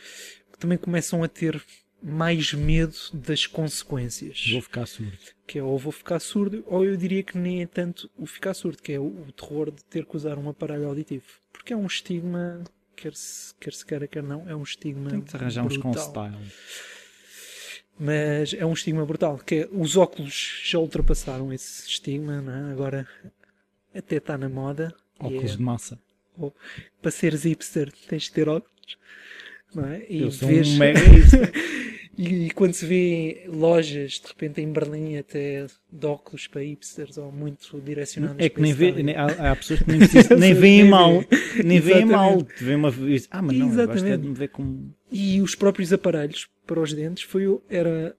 também 0.58 0.78
começam 0.78 1.22
a 1.22 1.28
ter 1.28 1.62
mais 2.02 2.52
medo 2.52 2.96
das 3.12 3.46
consequências. 3.46 4.46
Vou 4.52 4.62
ficar 4.62 4.86
surdo. 4.86 5.16
Que 5.46 5.58
é 5.58 5.62
ou 5.62 5.78
vou 5.78 5.92
ficar 5.92 6.20
surdo, 6.20 6.62
ou 6.66 6.84
eu 6.84 6.96
diria 6.96 7.22
que 7.22 7.36
nem 7.36 7.62
é 7.62 7.66
tanto 7.66 8.10
o 8.16 8.26
ficar 8.26 8.54
surdo, 8.54 8.82
que 8.82 8.92
é 8.92 8.98
o, 8.98 9.06
o 9.06 9.32
terror 9.32 9.70
de 9.70 9.82
ter 9.84 10.04
que 10.04 10.16
usar 10.16 10.38
um 10.38 10.48
aparelho 10.48 10.88
auditivo. 10.88 11.24
Porque 11.52 11.72
é 11.72 11.76
um 11.76 11.86
estigma, 11.86 12.62
quer 12.94 13.14
se, 13.14 13.54
quer 13.56 13.72
se 13.72 13.84
queira, 13.84 14.06
quer 14.06 14.22
não, 14.22 14.48
é 14.48 14.54
um 14.54 14.62
estigma. 14.62 15.10
Tem 15.10 15.20
que 15.20 15.30
te 15.30 15.36
arranjar 15.36 15.64
uns 15.64 15.76
com 15.76 15.92
style. 15.92 16.36
Mas 17.98 18.52
é 18.52 18.64
um 18.66 18.72
estigma 18.72 19.06
brutal. 19.06 19.38
Que 19.38 19.54
é, 19.54 19.68
os 19.72 19.96
óculos 19.96 20.60
já 20.64 20.78
ultrapassaram 20.78 21.52
esse 21.52 21.88
estigma, 21.88 22.34
é? 22.34 22.72
agora 22.72 23.08
até 23.94 24.16
está 24.16 24.36
na 24.36 24.48
moda. 24.48 24.94
Óculos 25.18 25.52
é, 25.52 25.56
de 25.56 25.62
massa. 25.62 26.05
Ou, 26.38 26.54
para 27.00 27.10
seres 27.10 27.44
hipster 27.44 27.92
tens 28.08 28.24
de 28.24 28.32
ter 28.32 28.48
óculos. 28.48 28.98
Não 29.74 29.84
é? 29.84 30.06
E 30.08 30.22
Eu 30.22 30.30
sou 30.30 30.48
vês... 30.48 30.68
um 30.68 30.78
mega 30.78 30.98
hipster. 31.00 31.52
e, 32.16 32.46
e, 32.46 32.50
quando 32.50 32.72
se 32.72 32.86
vê 32.86 33.44
lojas, 33.48 34.12
de 34.12 34.28
repente 34.28 34.60
em 34.60 34.72
Berlim, 34.72 35.16
até 35.16 35.66
de 35.92 36.06
óculos 36.06 36.46
para 36.46 36.62
hipsters 36.62 37.18
ou 37.18 37.30
muito 37.30 37.80
direcionados 37.80 38.36
É 38.38 38.48
que 38.48 38.60
nem 38.60 38.72
vê, 38.72 38.92
nem, 38.92 39.14
há, 39.14 39.52
há, 39.52 39.56
pessoas 39.56 39.80
que 39.80 39.90
nem, 39.90 39.98
precisam, 39.98 40.38
nem 40.38 40.54
veem 40.54 40.84
mal. 40.84 41.24
Nem 41.62 41.80
veem 41.80 42.04
mal. 42.04 42.46
Vê 42.58 42.74
uma, 42.74 42.88
ah, 43.30 43.42
mas 43.42 43.56
não, 43.56 43.68
Exatamente. 43.68 43.78
eu 43.78 43.86
gosto 43.86 44.22
de 44.22 44.28
me 44.28 44.34
ver 44.34 44.48
como. 44.48 44.94
E 45.10 45.40
os 45.40 45.54
próprios 45.54 45.92
aparelhos 45.92 46.48
para 46.66 46.80
os 46.80 46.92
dentes 46.92 47.24
foi, 47.24 47.44
era 47.68 48.16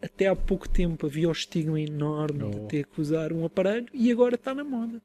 até 0.00 0.28
há 0.28 0.36
pouco 0.36 0.68
tempo 0.68 1.06
havia 1.06 1.28
o 1.28 1.32
estigma 1.32 1.80
enorme 1.80 2.44
oh. 2.44 2.50
de 2.50 2.68
ter 2.68 2.86
que 2.86 3.00
usar 3.00 3.32
um 3.32 3.44
aparelho 3.44 3.86
e 3.92 4.12
agora 4.12 4.36
está 4.36 4.54
na 4.54 4.62
moda 4.62 5.02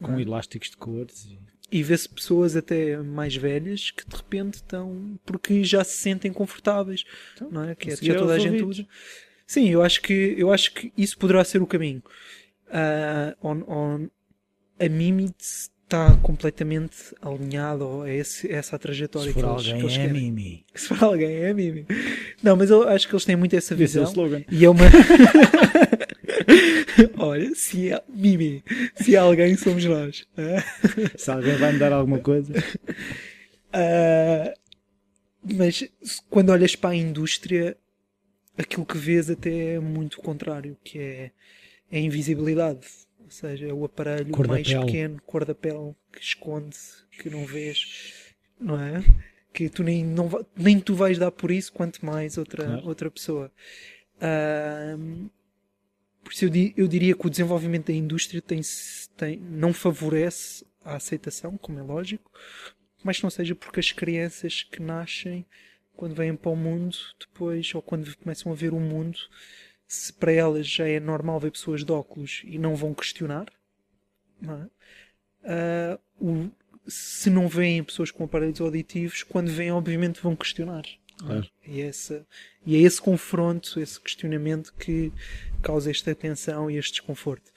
com 0.00 0.18
elásticos 0.18 0.70
de 0.70 0.76
cores. 0.76 1.24
E, 1.24 1.38
e 1.78 1.82
vê-se 1.82 2.08
pessoas 2.08 2.56
até 2.56 2.96
mais 2.98 3.34
velhas 3.34 3.90
que 3.90 4.06
de 4.06 4.16
repente 4.16 4.54
estão. 4.54 5.18
porque 5.24 5.64
já 5.64 5.82
se 5.84 5.96
sentem 5.96 6.32
confortáveis. 6.32 7.04
Então, 7.34 7.50
não 7.50 7.64
é? 7.64 7.74
Que 7.74 7.90
é, 7.90 7.96
já 7.96 8.14
toda 8.14 8.34
a 8.34 8.38
gente 8.38 8.62
usa. 8.62 8.86
Sim, 9.46 9.68
eu 9.68 9.82
acho 9.82 10.02
que, 10.02 10.34
eu 10.36 10.52
acho 10.52 10.72
que 10.72 10.92
isso 10.96 11.16
poderá 11.16 11.44
ser 11.44 11.62
o 11.62 11.66
caminho. 11.66 12.02
Uh, 12.68 13.46
on, 13.46 13.62
on, 13.68 14.08
a 14.78 14.88
Mimi 14.88 15.32
está 15.38 16.16
completamente 16.20 17.14
alinhado 17.22 18.02
a, 18.02 18.12
esse, 18.12 18.52
a 18.52 18.56
essa 18.56 18.76
trajetória 18.76 19.32
Se 19.32 19.34
for 19.34 19.40
que 19.40 19.46
eles, 19.46 19.68
alguém 19.68 19.76
que 19.78 19.86
eles 19.86 19.98
é 19.98 20.12
Mimi. 20.12 20.66
Se 20.74 20.88
for 20.88 21.04
alguém 21.04 21.32
é 21.36 21.54
Mimi. 21.54 21.86
Não, 22.42 22.56
mas 22.56 22.70
eu 22.70 22.88
acho 22.88 23.06
que 23.06 23.14
eles 23.14 23.24
têm 23.24 23.36
muito 23.36 23.54
essa 23.54 23.74
visão. 23.74 24.02
Esse 24.02 24.18
é 24.18 24.20
o 24.20 24.26
slogan. 24.26 24.44
E 24.50 24.64
é 24.64 24.68
uma. 24.68 24.84
Olha, 27.18 27.54
se 27.54 27.92
é 27.92 28.02
Mimi, 28.08 28.62
se 28.96 29.14
é 29.14 29.18
alguém, 29.18 29.56
somos 29.56 29.84
nós. 29.84 30.26
se 31.16 31.30
alguém 31.30 31.56
vai 31.56 31.72
me 31.72 31.78
dar 31.78 31.92
alguma 31.92 32.18
coisa. 32.18 32.52
Uh, 33.72 34.52
mas 35.56 35.88
quando 36.28 36.50
olhas 36.50 36.76
para 36.76 36.90
a 36.90 36.96
indústria, 36.96 37.76
aquilo 38.56 38.86
que 38.86 38.98
vês 38.98 39.30
até 39.30 39.74
é 39.74 39.80
muito 39.80 40.18
contrário, 40.18 40.76
que 40.82 40.98
é 40.98 41.30
a 41.92 41.98
invisibilidade 41.98 42.86
ou 43.26 43.30
seja, 43.30 43.66
é 43.66 43.72
o 43.72 43.84
aparelho 43.84 44.30
cor 44.30 44.46
mais 44.46 44.72
pequeno, 44.72 45.20
cor 45.26 45.44
da 45.44 45.54
pele, 45.54 45.94
que 46.12 46.22
esconde, 46.22 46.76
que 47.10 47.28
não 47.28 47.44
vês, 47.44 48.24
não 48.58 48.80
é? 48.80 49.02
Que 49.52 49.68
tu 49.68 49.82
nem, 49.82 50.04
não, 50.04 50.30
nem 50.56 50.78
tu 50.78 50.94
vais 50.94 51.18
dar 51.18 51.32
por 51.32 51.50
isso, 51.50 51.72
quanto 51.72 52.06
mais 52.06 52.38
outra, 52.38 52.64
claro. 52.64 52.86
outra 52.86 53.10
pessoa. 53.10 53.50
Uh, 54.18 55.28
por 56.26 56.32
isso 56.32 56.44
eu, 56.44 56.50
eu, 56.76 56.88
diria 56.88 57.14
que 57.14 57.24
o 57.24 57.30
desenvolvimento 57.30 57.86
da 57.86 57.92
indústria 57.92 58.42
tem, 58.42 58.60
tem, 59.16 59.38
não 59.38 59.72
favorece 59.72 60.66
a 60.84 60.96
aceitação, 60.96 61.56
como 61.56 61.78
é 61.78 61.82
lógico, 61.82 62.28
mas 63.04 63.22
não 63.22 63.30
seja 63.30 63.54
porque 63.54 63.78
as 63.78 63.92
crianças 63.92 64.64
que 64.64 64.82
nascem 64.82 65.46
quando 65.94 66.16
vêm 66.16 66.34
para 66.34 66.50
o 66.50 66.56
mundo 66.56 66.96
depois, 67.20 67.72
ou 67.76 67.80
quando 67.80 68.12
começam 68.16 68.50
a 68.50 68.56
ver 68.56 68.74
o 68.74 68.80
mundo, 68.80 69.16
se 69.86 70.12
para 70.12 70.32
elas 70.32 70.66
já 70.66 70.88
é 70.88 70.98
normal 70.98 71.38
ver 71.38 71.52
pessoas 71.52 71.84
de 71.84 71.92
óculos 71.92 72.42
e 72.44 72.58
não 72.58 72.74
vão 72.74 72.92
questionar, 72.92 73.46
não 74.42 74.68
é? 75.44 75.94
uh, 75.94 76.00
o, 76.20 76.50
se 76.88 77.30
não 77.30 77.46
veem 77.46 77.84
pessoas 77.84 78.10
com 78.10 78.24
aparelhos 78.24 78.60
auditivos, 78.60 79.22
quando 79.22 79.48
veem, 79.48 79.70
obviamente 79.70 80.20
vão 80.20 80.34
questionar. 80.34 80.84
Claro. 81.18 81.48
E, 81.64 81.80
essa, 81.80 82.26
e 82.64 82.76
é 82.76 82.80
esse 82.80 83.00
confronto, 83.00 83.80
esse 83.80 84.00
questionamento 84.00 84.74
que, 84.74 85.12
causa 85.66 85.90
esta 85.90 86.14
tensão 86.14 86.70
e 86.70 86.76
este 86.76 86.92
desconforto. 86.92 87.50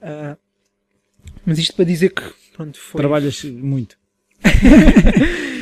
Uh, 0.00 0.36
mas 1.44 1.58
isto 1.58 1.74
para 1.74 1.84
dizer 1.84 2.10
que 2.10 2.22
pronto, 2.52 2.78
foi... 2.78 3.00
Trabalhas 3.00 3.44
muito. 3.44 3.98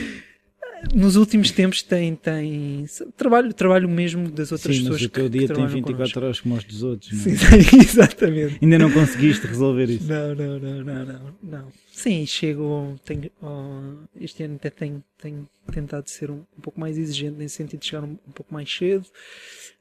Nos 0.94 1.14
últimos 1.14 1.50
tempos 1.50 1.82
tem, 1.82 2.14
tem 2.16 2.86
trabalho, 3.16 3.52
trabalho 3.52 3.88
mesmo 3.88 4.30
das 4.30 4.50
outras 4.50 4.74
Sim, 4.74 4.82
pessoas. 4.82 5.02
mas 5.02 5.08
o 5.08 5.12
teu 5.12 5.24
que, 5.24 5.30
dia 5.30 5.40
tem 5.40 5.48
trabalham 5.48 5.74
24 5.74 5.94
connosco. 5.94 6.24
horas 6.24 6.40
como 6.40 6.54
os 6.56 6.64
dos 6.64 6.82
outros. 6.82 7.26
é? 7.26 7.36
Sim, 7.62 7.78
exatamente. 7.80 8.58
Ainda 8.62 8.78
não 8.78 8.90
conseguiste 8.90 9.46
resolver 9.46 9.90
isso. 9.90 10.06
Não, 10.08 10.34
não, 10.34 10.58
não, 10.58 10.84
não, 10.84 11.04
não, 11.04 11.34
não. 11.42 11.72
Sim, 11.92 12.24
chego. 12.24 12.96
Tenho, 13.04 13.30
oh, 13.42 13.98
este 14.18 14.42
ano 14.42 14.56
até 14.56 14.70
tenho, 14.70 15.04
tenho 15.20 15.46
tentado 15.70 16.08
ser 16.08 16.30
um, 16.30 16.42
um 16.56 16.60
pouco 16.62 16.80
mais 16.80 16.96
exigente 16.96 17.36
nesse 17.36 17.56
sentido 17.56 17.80
de 17.80 17.86
chegar 17.86 18.02
um, 18.02 18.12
um 18.26 18.32
pouco 18.32 18.52
mais 18.52 18.70
cedo. 18.74 19.04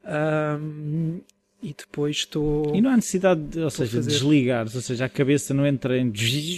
Ahm, 0.04 1.20
e 1.62 1.74
depois 1.78 2.18
estou. 2.18 2.74
E 2.76 2.82
não 2.82 2.90
há 2.92 2.96
necessidade 2.96 3.42
de, 3.42 3.60
ou 3.60 3.70
seja, 3.70 3.98
fazer- 3.98 4.10
desligares, 4.10 4.76
ou 4.76 4.82
seja, 4.82 5.06
a 5.06 5.10
cabeça 5.10 5.54
não 5.54 5.66
entra 5.66 5.98
em 5.98 6.12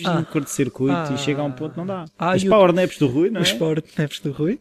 Ah. 0.06 0.24
curto-circuito 0.24 0.94
Ah. 0.94 1.14
e 1.14 1.18
chega 1.18 1.42
a 1.42 1.44
um 1.46 1.52
ponto, 1.52 1.76
não 1.76 1.86
dá. 1.86 2.06
Ah, 2.20 2.36
Os 2.36 2.44
power 2.44 2.72
naps 2.74 2.98
do 2.98 3.08
Rui, 3.08 3.30
não 3.30 3.42
Os 3.42 3.50
é? 3.50 3.56
Power 3.56 3.84
Naps 3.98 4.20
do 4.20 4.32
Rui. 4.32 4.60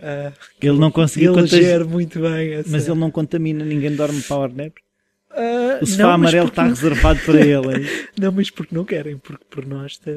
Ah, 0.00 0.32
Ele 0.60 0.78
não 0.78 0.90
conseguiu 0.90 1.34
gera 1.46 1.84
muito 1.84 2.20
bem 2.20 2.52
essa. 2.54 2.68
mas 2.70 2.86
ele 2.88 2.98
não 2.98 3.10
contamina, 3.10 3.64
ninguém 3.64 3.94
dorme 3.94 4.20
power 4.22 4.52
naps. 4.54 4.82
Ah, 5.30 5.78
O 5.82 5.86
sofá 5.86 6.02
não, 6.04 6.10
amarelo 6.10 6.48
está 6.48 6.62
não- 6.62 6.70
reservado 6.70 7.20
para 7.20 7.40
ele. 7.40 7.84
é? 7.86 8.08
Não, 8.20 8.32
mas 8.32 8.50
porque 8.50 8.74
não 8.74 8.84
querem, 8.84 9.16
porque 9.18 9.44
por 9.48 9.64
nós 9.66 9.92
está 9.92 10.10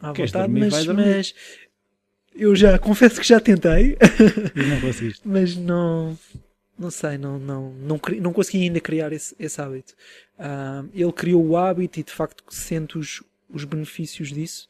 à 0.00 0.12
Queres 0.12 0.32
vontade, 0.32 0.52
dormir, 0.52 0.70
mas, 0.72 0.86
mas 0.86 1.34
eu 2.34 2.54
já 2.56 2.78
confesso 2.78 3.20
que 3.20 3.26
já 3.28 3.38
tentei, 3.38 3.96
E 4.56 4.62
não 4.62 4.80
conseguiste. 4.80 5.20
mas 5.26 5.54
não 5.56 6.16
não 6.78 6.90
sei, 6.90 7.18
não, 7.18 7.38
não, 7.38 7.72
não, 7.72 8.00
não 8.20 8.32
consegui 8.32 8.62
ainda 8.64 8.80
criar 8.80 9.12
esse, 9.12 9.34
esse 9.38 9.60
hábito. 9.60 9.94
Ah, 10.38 10.84
ele 10.94 11.12
criou 11.12 11.44
o 11.44 11.56
hábito 11.56 11.98
e 11.98 12.02
de 12.02 12.12
facto 12.12 12.44
sente 12.48 12.96
os, 12.96 13.22
os 13.50 13.64
benefícios 13.64 14.28
disso. 14.28 14.68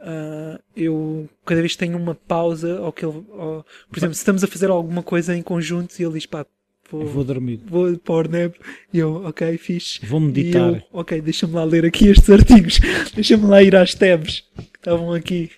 Ah, 0.00 0.58
eu 0.74 1.28
cada 1.44 1.60
vez 1.60 1.76
tenho 1.76 1.98
uma 1.98 2.14
pausa, 2.14 2.80
ou 2.80 2.92
que 2.92 3.04
ele, 3.04 3.20
por 3.22 3.96
exemplo, 3.96 4.14
se 4.14 4.20
estamos 4.20 4.42
a 4.42 4.46
fazer 4.46 4.70
alguma 4.70 5.02
coisa 5.02 5.36
em 5.36 5.42
conjunto 5.42 5.98
e 5.98 6.04
ele 6.04 6.14
diz 6.14 6.26
pá, 6.26 6.46
vou, 6.90 7.06
vou 7.06 7.24
dormir. 7.24 7.60
vou 7.66 7.96
power 7.98 8.28
nap, 8.30 8.54
e 8.92 8.98
eu, 8.98 9.24
ok, 9.24 9.58
fixe. 9.58 10.04
Vou 10.06 10.20
meditar. 10.20 10.74
eu, 10.74 10.82
ok, 10.92 11.20
deixa-me 11.20 11.54
lá 11.54 11.64
ler 11.64 11.84
aqui 11.84 12.08
estes 12.10 12.30
artigos, 12.30 12.80
deixa-me 13.14 13.46
lá 13.46 13.62
ir 13.62 13.76
às 13.76 13.94
tabs 13.94 14.40
que 14.56 14.78
estavam 14.78 15.12
aqui. 15.12 15.50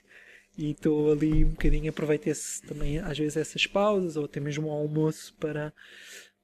E 0.56 0.70
estou 0.70 1.10
ali 1.12 1.44
um 1.44 1.51
bocadinho, 1.51 1.90
aproveito 1.90 2.28
esse, 2.28 2.62
também 2.62 2.98
às 2.98 3.18
vezes 3.18 3.36
essas 3.36 3.66
pausas 3.66 4.16
ou 4.16 4.24
até 4.26 4.39
mesmo 4.39 4.70
ao 4.70 4.78
almoço 4.78 5.35
para, 5.40 5.72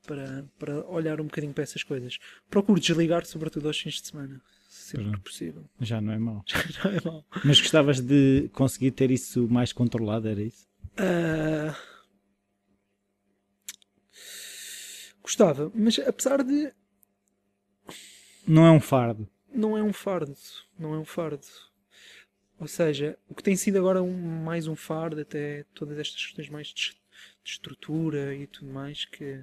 para, 0.07 0.45
para 0.59 0.85
olhar 0.89 1.21
um 1.21 1.25
bocadinho 1.25 1.53
para 1.53 1.63
essas 1.63 1.83
coisas. 1.85 2.19
Procuro 2.51 2.81
desligar, 2.81 3.25
sobretudo 3.25 3.69
aos 3.69 3.79
fins 3.81 4.01
de 4.01 4.09
semana, 4.09 4.43
sempre 4.69 5.05
que 5.05 5.11
Pronto. 5.11 5.25
possível. 5.25 5.65
Já 5.81 6.01
não 6.01 6.13
é 6.13 6.19
mau. 6.19 6.45
Não 6.85 6.91
é 6.91 7.01
mau. 7.05 7.25
Mas 7.45 7.61
gostavas 7.61 8.01
de 8.01 8.49
conseguir 8.53 8.91
ter 8.91 9.11
isso 9.13 9.47
mais 9.49 9.73
controlado, 9.73 10.27
era 10.27 10.43
isso? 10.43 10.67
Ah, 10.97 11.77
gostava, 15.23 15.71
mas 15.75 15.99
apesar 16.01 16.43
de 16.43 16.73
Não 18.47 18.67
é 18.67 18.71
um 18.73 18.81
fardo. 18.81 19.29
não 19.55 19.77
é 19.79 19.83
um 19.83 19.93
fardo, 19.93 20.35
não 20.79 20.95
é 20.95 20.99
um 20.99 21.05
fardo. 21.05 21.47
Ou 22.61 22.69
seja, 22.69 23.19
o 23.29 23.35
que 23.35 23.43
tem 23.43 23.57
sido 23.57 23.79
agora 23.79 24.03
um, 24.03 24.43
mais 24.45 24.67
um 24.69 24.77
fardo, 24.77 25.21
até 25.21 25.65
todas 25.75 25.99
estas 25.99 26.23
questões 26.27 26.49
mais 26.51 26.69
de, 26.69 26.91
de 27.43 27.51
estrutura 27.51 28.35
e 28.35 28.47
tudo 28.47 28.71
mais, 28.71 29.07
que 29.07 29.43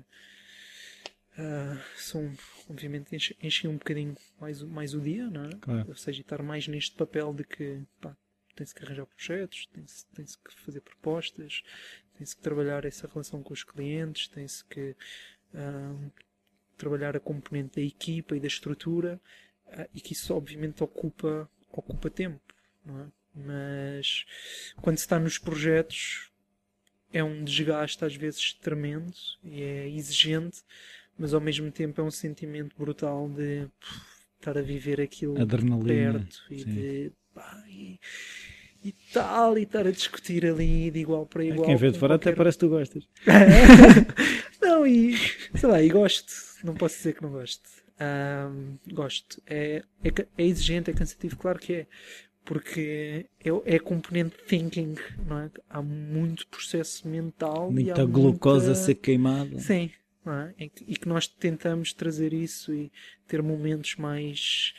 ah, 1.38 1.78
são, 1.96 2.32
obviamente, 2.70 3.16
enche- 3.16 3.36
enchem 3.42 3.70
um 3.70 3.78
bocadinho 3.78 4.16
mais, 4.40 4.62
o- 4.62 4.68
mais 4.68 4.94
o 4.94 5.02
dia, 5.02 5.30
não 5.30 5.46
é? 5.46 5.50
Claro. 5.60 5.86
Ou 5.90 5.96
seja, 5.96 6.22
estar 6.22 6.42
mais 6.44 6.68
neste 6.68 6.96
papel 6.96 7.34
de 7.34 7.44
que 7.44 7.82
pá, 8.02 8.16
tem-se 8.56 8.74
que 8.74 8.84
arranjar 8.84 9.06
projetos, 9.06 9.68
tem-se 9.74 10.06
tem-se 10.08 10.38
que 10.38 10.54
fazer 10.62 10.82
propostas, 10.82 11.64
tem-se 12.18 12.36
que 12.36 12.42
trabalhar 12.42 12.86
essa 12.86 13.08
relação 13.08 13.42
com 13.44 13.54
os 13.54 13.64
clientes, 13.64 14.28
tem-se 14.28 14.64
que 14.66 14.96
ah, 15.54 15.96
trabalhar 16.78 17.16
a 17.16 17.20
componente 17.20 17.76
da 17.76 17.82
equipa 17.82 18.36
e 18.36 18.40
da 18.40 18.48
estrutura 18.48 19.20
ah, 19.68 19.88
e 19.94 20.02
que 20.02 20.14
isso 20.14 20.34
obviamente 20.36 20.84
ocupa, 20.84 21.50
ocupa 21.72 22.10
tempo, 22.10 22.42
é? 23.02 23.06
Mas 23.36 24.26
quando 24.82 24.98
se 24.98 25.04
está 25.04 25.20
nos 25.20 25.38
projetos 25.38 26.32
é 27.14 27.24
um 27.24 27.44
desgaste 27.44 28.04
às 28.04 28.16
vezes 28.16 28.54
tremendo 28.54 29.14
e 29.44 29.62
é 29.62 29.88
exigente, 29.90 30.62
mas 31.18 31.34
ao 31.34 31.42
mesmo 31.42 31.72
tempo 31.72 32.02
é 32.02 32.04
um 32.04 32.12
sentimento 32.12 32.76
brutal 32.78 33.30
de 33.30 33.68
pff, 33.80 34.02
estar 34.40 34.58
a 34.58 34.62
viver 34.62 35.00
aquilo 35.02 35.40
Adrenalina. 35.40 36.20
perto 36.20 36.42
e 36.50 36.60
sim. 36.60 36.66
de 36.74 37.12
pá, 37.34 37.64
e, 37.70 38.00
e 38.84 38.92
tal, 39.14 39.58
e 39.58 39.64
estar 39.64 39.86
a 39.88 39.92
discutir 39.92 40.46
ali 40.46 40.92
de 40.92 41.00
igual 41.00 41.26
para 41.26 41.44
igual. 41.46 41.66
Quem 41.66 41.76
vê 41.76 41.92
de 41.92 42.00
fora 42.00 42.16
até 42.16 42.26
qualquer- 42.32 42.38
parece 42.38 42.58
que 42.58 42.66
tu 42.66 42.70
gostas. 42.70 43.08
não, 44.62 44.86
e 44.86 45.16
sei 45.56 45.70
lá, 45.70 45.82
e 45.82 45.90
gosto, 45.90 46.34
não 46.64 46.74
posso 46.74 46.98
dizer 46.98 47.14
que 47.14 47.22
não 47.24 47.32
gosto. 47.32 47.70
Ahm, 48.00 48.78
gosto. 48.94 49.42
É, 49.48 49.82
é, 50.04 50.10
é 50.38 50.44
exigente, 50.46 50.92
é 50.92 50.94
cansativo, 50.94 51.36
claro 51.36 51.58
que 51.60 51.74
é. 51.74 51.88
Porque 52.48 53.28
é, 53.44 53.76
é 53.76 53.78
componente 53.78 54.38
thinking, 54.48 54.96
não 55.28 55.40
é? 55.40 55.52
Há 55.70 55.82
muito 55.82 56.48
processo 56.48 57.08
mental. 57.08 57.70
Muita 57.70 58.06
glucosa 58.06 58.68
a 58.68 58.70
muita... 58.70 58.82
ser 58.82 58.96
queimada. 58.96 59.60
Sim, 59.60 59.92
não 60.26 60.34
é? 60.34 60.54
E 60.58 60.96
que 60.96 61.10
nós 61.10 61.28
tentamos 61.28 61.92
trazer 61.92 62.32
isso 62.32 62.74
e 62.74 62.90
ter 63.28 63.44
momentos 63.44 63.98
mais 63.98 64.74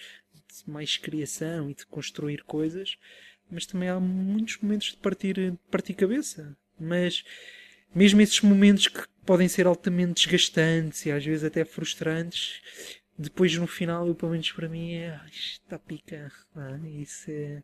de 0.64 0.70
mais 0.70 0.96
criação 0.96 1.70
e 1.70 1.74
de 1.74 1.86
construir 1.86 2.42
coisas, 2.44 2.96
mas 3.50 3.66
também 3.66 3.88
há 3.88 4.00
muitos 4.00 4.58
momentos 4.60 4.88
de 4.88 4.96
partir, 4.96 5.34
de 5.34 5.58
partir 5.70 5.94
cabeça. 5.94 6.56
Mas 6.80 7.22
mesmo 7.94 8.20
esses 8.20 8.40
momentos 8.40 8.88
que 8.88 9.04
podem 9.24 9.46
ser 9.46 9.66
altamente 9.66 10.24
desgastantes 10.24 11.04
e 11.04 11.10
às 11.10 11.24
vezes 11.24 11.44
até 11.44 11.64
frustrantes, 11.64 12.62
depois 13.18 13.54
no 13.56 13.66
final, 13.66 14.06
eu, 14.06 14.14
pelo 14.14 14.32
menos 14.32 14.50
para 14.52 14.68
mim, 14.68 14.92
é 14.92 15.10
"Ah, 15.10 15.26
está 15.28 15.78
pica. 15.78 16.30
é? 16.56 16.88
E 16.88 17.04
se, 17.06 17.62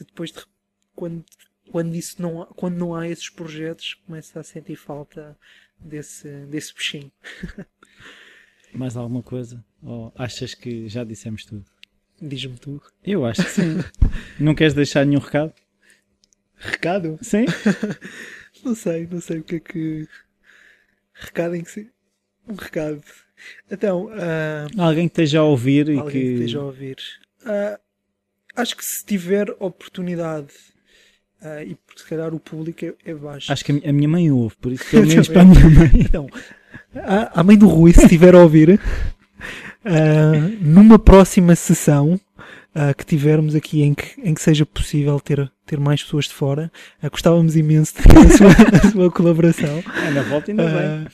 depois 0.00 0.32
de, 0.32 0.40
quando, 0.94 1.24
quando, 1.70 1.94
isso 1.94 2.20
não, 2.20 2.42
há- 2.42 2.46
quando 2.46 2.76
não 2.76 2.94
há 2.94 3.08
esses 3.08 3.28
projetos, 3.30 3.94
começa 4.06 4.40
a 4.40 4.42
sentir 4.42 4.76
falta 4.76 5.38
desse, 5.78 6.28
desse 6.46 6.74
bichinho. 6.74 7.12
Mais 8.74 8.96
alguma 8.96 9.22
coisa? 9.22 9.64
Ou 9.82 10.12
achas 10.16 10.54
que 10.54 10.88
já 10.88 11.04
dissemos 11.04 11.44
tudo? 11.44 11.64
Diz-me 12.20 12.58
tu. 12.58 12.82
Eu 13.04 13.24
acho 13.24 13.42
que 13.44 13.50
sim. 13.50 13.76
não 14.40 14.54
queres 14.54 14.74
deixar 14.74 15.06
nenhum 15.06 15.20
recado? 15.20 15.54
Recado? 16.56 17.18
Sim? 17.22 17.44
Não 18.64 18.74
sei, 18.74 19.06
não 19.06 19.20
sei 19.20 19.38
o 19.38 19.44
que 19.44 19.54
é 19.54 19.60
que. 19.60 20.08
Recado 21.14 21.54
em 21.54 21.62
que. 21.62 21.88
Um 22.48 22.54
recado. 22.56 23.00
Então, 23.70 24.08
ah, 24.12 24.66
Alguém 24.78 25.08
que 25.08 25.12
esteja 25.12 25.40
a 25.40 25.44
ouvir 25.44 25.88
e 25.88 26.02
que. 26.04 26.18
esteja 26.18 26.58
a 26.58 26.62
ouvir. 26.64 26.96
Ah, 27.44 27.78
acho 28.56 28.76
que 28.76 28.84
se 28.84 29.04
tiver 29.04 29.48
oportunidade, 29.60 30.48
ah, 31.42 31.62
e 31.62 31.76
se 31.96 32.04
calhar 32.06 32.34
o 32.34 32.40
público 32.40 32.84
é, 32.84 32.94
é 33.04 33.14
baixo. 33.14 33.52
Acho 33.52 33.64
que 33.64 33.72
a 33.72 33.74
mi- 33.74 33.82
a 33.86 33.92
minha 33.92 34.08
mãe 34.08 34.30
ouve, 34.30 34.54
por 34.60 34.72
isso 34.72 34.84
pelo 34.90 35.04
Eu 35.04 35.08
menos 35.08 35.28
para 35.28 35.42
a 35.42 35.44
minha 35.44 35.70
mãe. 35.70 35.90
Então, 35.94 36.26
a, 36.94 37.40
a 37.40 37.42
mãe 37.44 37.56
do 37.56 37.66
Rui, 37.68 37.92
se 37.92 38.02
estiver 38.02 38.34
a 38.34 38.38
ouvir, 38.42 38.80
numa 40.60 40.98
próxima 40.98 41.54
sessão 41.54 42.20
que 42.96 43.04
tivermos 43.04 43.54
aqui 43.56 43.82
em 43.82 43.92
que, 43.94 44.20
em 44.22 44.32
que 44.34 44.40
seja 44.40 44.64
possível 44.64 45.18
ter, 45.18 45.50
ter 45.66 45.80
mais 45.80 46.02
pessoas 46.02 46.26
de 46.26 46.34
fora, 46.34 46.70
ah, 47.02 47.08
gostávamos 47.08 47.56
imenso 47.56 47.94
de 47.96 48.02
ter 48.04 48.16
a 48.18 48.36
sua, 48.36 48.48
a 48.88 48.90
sua 48.92 49.10
colaboração. 49.10 49.82
É, 50.06 50.10
na 50.10 50.22
volta 50.22 50.52
ainda 50.52 50.64
bem. 50.64 51.06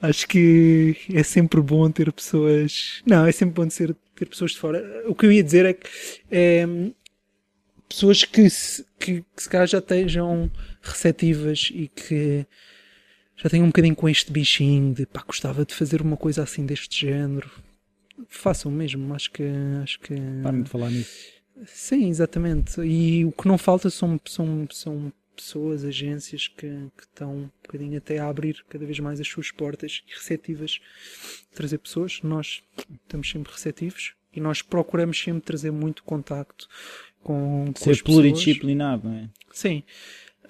Acho 0.00 0.28
que 0.28 0.96
é 1.12 1.22
sempre 1.22 1.60
bom 1.60 1.90
ter 1.90 2.12
pessoas. 2.12 3.02
Não, 3.06 3.24
é 3.24 3.32
sempre 3.32 3.54
bom 3.54 3.66
ter, 3.68 3.96
ter 4.14 4.26
pessoas 4.26 4.52
de 4.52 4.58
fora. 4.58 5.04
O 5.06 5.14
que 5.14 5.26
eu 5.26 5.32
ia 5.32 5.42
dizer 5.42 5.64
é 5.64 5.72
que 5.72 5.88
é, 6.30 6.66
pessoas 7.88 8.24
que 8.24 8.50
se, 8.50 8.84
que, 8.98 9.24
que 9.34 9.42
se 9.42 9.48
calhar 9.48 9.66
já 9.66 9.78
estejam 9.78 10.50
receptivas 10.82 11.70
e 11.72 11.88
que 11.88 12.46
já 13.36 13.48
tenham 13.48 13.64
um 13.64 13.68
bocadinho 13.68 13.96
com 13.96 14.08
este 14.08 14.30
bichinho 14.30 14.94
de 14.94 15.06
pá, 15.06 15.22
gostava 15.26 15.64
de 15.64 15.74
fazer 15.74 16.02
uma 16.02 16.16
coisa 16.16 16.42
assim 16.42 16.66
deste 16.66 17.06
género. 17.06 17.50
Façam 18.28 18.70
mesmo, 18.70 19.12
acho 19.14 19.30
que. 19.30 19.42
Acho 19.82 19.98
que 20.00 20.14
Para 20.42 20.62
de 20.62 20.68
falar 20.68 20.90
nisso. 20.90 21.34
Sim, 21.66 22.08
exatamente. 22.08 22.80
E 22.80 23.24
o 23.24 23.32
que 23.32 23.46
não 23.46 23.56
falta 23.56 23.90
são, 23.90 24.20
são, 24.24 24.66
são 24.70 25.12
pessoas, 25.34 25.84
agências 25.84 26.48
que, 26.48 26.66
que 26.96 27.02
estão 27.02 27.34
um 27.34 27.50
bocadinho 27.62 27.98
até 27.98 28.18
a 28.18 28.28
abrir 28.28 28.64
cada 28.68 28.84
vez 28.84 28.98
mais 29.00 29.20
as 29.20 29.28
suas 29.28 29.50
portas 29.50 30.02
e 30.08 30.14
receptivas 30.14 30.80
a 31.52 31.56
trazer 31.56 31.78
pessoas. 31.78 32.20
Nós 32.22 32.62
estamos 33.02 33.30
sempre 33.30 33.52
receptivos 33.52 34.14
e 34.32 34.40
nós 34.40 34.62
procuramos 34.62 35.20
sempre 35.20 35.42
trazer 35.42 35.70
muito 35.70 36.02
contacto 36.04 36.68
com, 37.22 37.72
com 37.72 37.80
Ser 37.80 38.02
pluridisciplinar, 38.02 39.02
não 39.02 39.12
é? 39.12 39.28
Sim. 39.52 39.82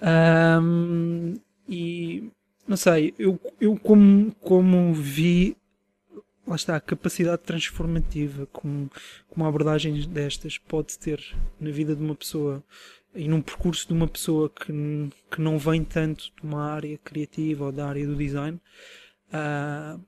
Ahm, 0.01 1.35
e 1.67 2.29
não 2.67 2.77
sei, 2.77 3.13
eu, 3.17 3.39
eu 3.59 3.77
como, 3.77 4.31
como 4.41 4.93
vi 4.93 5.55
lá 6.47 6.55
está, 6.55 6.75
a 6.75 6.81
capacidade 6.81 7.41
transformativa 7.41 8.45
como, 8.47 8.89
como 9.27 9.45
a 9.45 9.49
abordagem 9.49 9.99
destas 10.07 10.57
pode 10.57 10.97
ter 10.97 11.19
na 11.59 11.71
vida 11.71 11.95
de 11.95 12.03
uma 12.03 12.15
pessoa 12.15 12.63
e 13.15 13.27
num 13.27 13.41
percurso 13.41 13.87
de 13.87 13.93
uma 13.93 14.07
pessoa 14.07 14.49
que, 14.49 14.71
que 15.31 15.41
não 15.41 15.57
vem 15.57 15.83
tanto 15.83 16.31
de 16.35 16.43
uma 16.43 16.71
área 16.71 16.97
criativa 16.97 17.65
ou 17.65 17.71
da 17.71 17.87
área 17.87 18.05
do 18.05 18.15
design, 18.15 18.59
uh, 19.29 20.01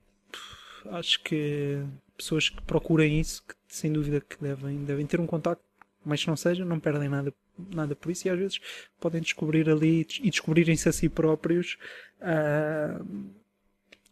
acho 0.90 1.22
que 1.22 1.82
pessoas 2.16 2.48
que 2.48 2.60
procurem 2.62 3.18
isso, 3.18 3.42
que 3.42 3.54
sem 3.68 3.92
dúvida 3.92 4.20
que 4.20 4.40
devem, 4.40 4.84
devem 4.84 5.06
ter 5.06 5.20
um 5.20 5.26
contacto, 5.26 5.64
mas 6.04 6.22
que 6.22 6.28
não 6.28 6.36
seja, 6.36 6.64
não 6.64 6.78
perdem 6.78 7.08
nada, 7.08 7.32
nada 7.74 7.96
por 7.96 8.10
isso 8.10 8.28
e 8.28 8.30
às 8.30 8.38
vezes 8.38 8.60
podem 9.00 9.20
descobrir 9.20 9.68
ali 9.68 10.06
e 10.20 10.30
descobrirem-se 10.30 10.88
a 10.88 10.92
si 10.92 11.08
próprios 11.08 11.78
uh, 12.20 13.32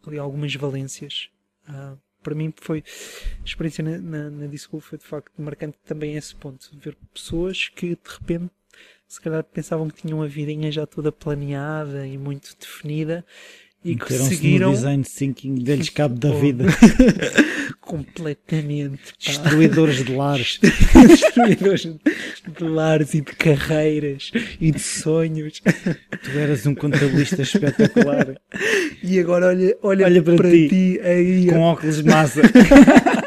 ali 0.05 0.17
algumas 0.17 0.53
valências. 0.55 1.29
Uh, 1.69 1.97
para 2.23 2.35
mim 2.35 2.53
foi 2.57 2.83
a 3.39 3.45
experiência 3.45 3.83
na, 3.83 3.97
na, 3.99 4.29
na 4.29 4.57
foi 4.81 4.97
de 4.97 5.05
facto 5.05 5.31
marcante 5.41 5.77
também 5.85 6.15
esse 6.15 6.35
ponto, 6.35 6.69
ver 6.77 6.97
pessoas 7.13 7.69
que 7.69 7.89
de 7.89 8.09
repente 8.09 8.51
se 9.07 9.21
calhar 9.21 9.43
pensavam 9.43 9.89
que 9.89 10.01
tinham 10.01 10.21
a 10.21 10.27
vidinha 10.27 10.71
já 10.71 10.85
toda 10.85 11.11
planeada 11.11 12.05
e 12.05 12.17
muito 12.17 12.55
definida 12.59 13.25
e 13.83 13.95
que 13.95 14.13
seguiram 14.13 14.69
no 14.69 14.75
design 14.75 15.03
thinking 15.03 15.55
deles 15.55 15.89
cabo 15.89 16.15
da 16.15 16.31
vida. 16.31 16.65
completamente 17.87 19.13
pá. 19.13 19.31
destruidores 19.31 20.03
de 20.03 20.13
lares. 20.13 20.59
Destruidores 21.07 21.83
de 21.85 22.63
lares 22.63 23.13
e 23.13 23.21
de 23.21 23.31
carreiras 23.31 24.31
e 24.59 24.71
de 24.71 24.79
sonhos. 24.79 25.61
Tu 25.61 26.37
eras 26.37 26.65
um 26.65 26.75
contabilista 26.75 27.41
espetacular. 27.41 28.35
E 29.01 29.19
agora 29.19 29.47
olha, 29.47 29.77
olha, 29.81 30.05
olha 30.05 30.21
para, 30.21 30.35
para 30.35 30.51
ti, 30.51 30.67
ti, 30.67 30.99
aí 31.01 31.47
com 31.47 31.61
óculos 31.61 31.97
de 31.97 32.03
massa 32.03 32.41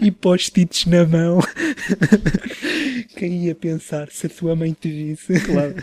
e 0.00 0.10
post-its 0.10 0.86
na 0.86 1.06
mão 1.06 1.40
quem 3.16 3.46
ia 3.46 3.54
pensar 3.54 4.10
se 4.10 4.26
a 4.26 4.30
tua 4.30 4.54
mãe 4.54 4.72
te 4.72 4.90
visse 4.90 5.40
claro 5.40 5.74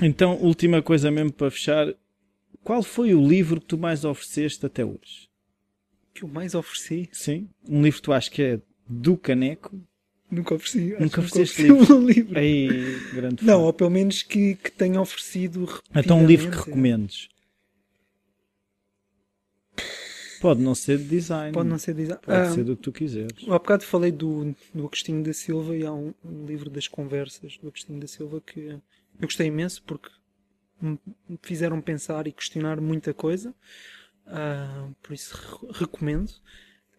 então 0.00 0.36
última 0.36 0.82
coisa 0.82 1.10
mesmo 1.10 1.32
para 1.32 1.50
fechar 1.50 1.94
qual 2.62 2.82
foi 2.82 3.14
o 3.14 3.26
livro 3.26 3.60
que 3.60 3.66
tu 3.66 3.78
mais 3.78 4.04
ofereceste 4.04 4.64
até 4.66 4.84
hoje? 4.84 5.28
Que 6.14 6.24
eu 6.24 6.28
mais 6.28 6.54
ofereci? 6.54 7.08
Sim. 7.12 7.48
Um 7.68 7.82
livro 7.82 8.00
que 8.00 8.02
tu 8.02 8.12
achas 8.12 8.28
que 8.28 8.42
é 8.42 8.60
do 8.88 9.16
Caneco? 9.16 9.80
Nunca 10.30 10.54
ofereci. 10.54 10.94
Nunca 11.00 11.20
ofereceste 11.20 11.62
livro. 11.62 11.96
Um 11.96 12.06
livro. 12.06 12.38
Aí, 12.38 12.68
grande 13.12 13.44
Não, 13.44 13.64
ou 13.64 13.72
pelo 13.72 13.90
menos 13.90 14.22
que, 14.22 14.54
que 14.56 14.70
tenha 14.70 15.00
oferecido 15.00 15.66
Então 15.94 16.20
um 16.20 16.26
livro 16.26 16.50
que 16.50 16.56
recomendes. 16.58 17.28
Pode 20.40 20.62
não 20.62 20.74
ser 20.74 20.96
de 20.96 21.04
design. 21.04 21.52
Pode 21.52 21.68
não 21.68 21.78
ser 21.78 21.94
de 21.94 22.02
design. 22.02 22.22
Pode 22.24 22.38
ah, 22.38 22.50
ser 22.50 22.64
do 22.64 22.74
que 22.74 22.82
tu 22.82 22.92
quiseres. 22.92 23.44
Há 23.44 23.52
bocado 23.52 23.84
falei 23.84 24.10
do, 24.10 24.54
do 24.74 24.86
Agostinho 24.86 25.22
da 25.22 25.34
Silva 25.34 25.76
e 25.76 25.84
há 25.84 25.92
um, 25.92 26.14
um 26.24 26.46
livro 26.46 26.70
das 26.70 26.88
conversas 26.88 27.58
do 27.58 27.68
Agostinho 27.68 28.00
da 28.00 28.06
Silva 28.06 28.40
que 28.40 28.60
eu 28.60 28.82
gostei 29.20 29.48
imenso 29.48 29.82
porque 29.82 30.08
me 30.80 30.98
fizeram 31.42 31.80
pensar 31.80 32.26
e 32.26 32.32
questionar 32.32 32.80
muita 32.80 33.12
coisa. 33.12 33.54
Uh, 34.26 34.94
por 35.02 35.12
isso 35.12 35.36
recomendo. 35.72 36.32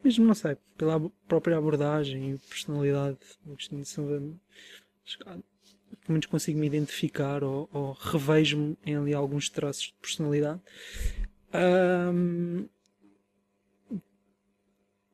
Mesmo, 0.04 0.26
não 0.26 0.36
sei, 0.36 0.58
pela 0.78 1.00
própria 1.28 1.58
abordagem 1.58 2.34
e 2.34 2.38
personalidade 2.38 3.18
do 3.44 3.54
Agostinho 3.54 3.82
de 3.82 3.88
Silva, 3.88 4.22
pelo 5.20 5.44
menos 6.08 6.26
consigo 6.26 6.60
me 6.60 6.68
identificar 6.68 7.44
ou, 7.44 7.70
ou 7.72 7.94
revejo-me 7.94 8.78
em 8.86 8.96
ali 8.96 9.14
alguns 9.14 9.50
traços 9.50 9.86
de 9.86 9.94
personalidade. 10.02 10.60
Um, 11.54 12.68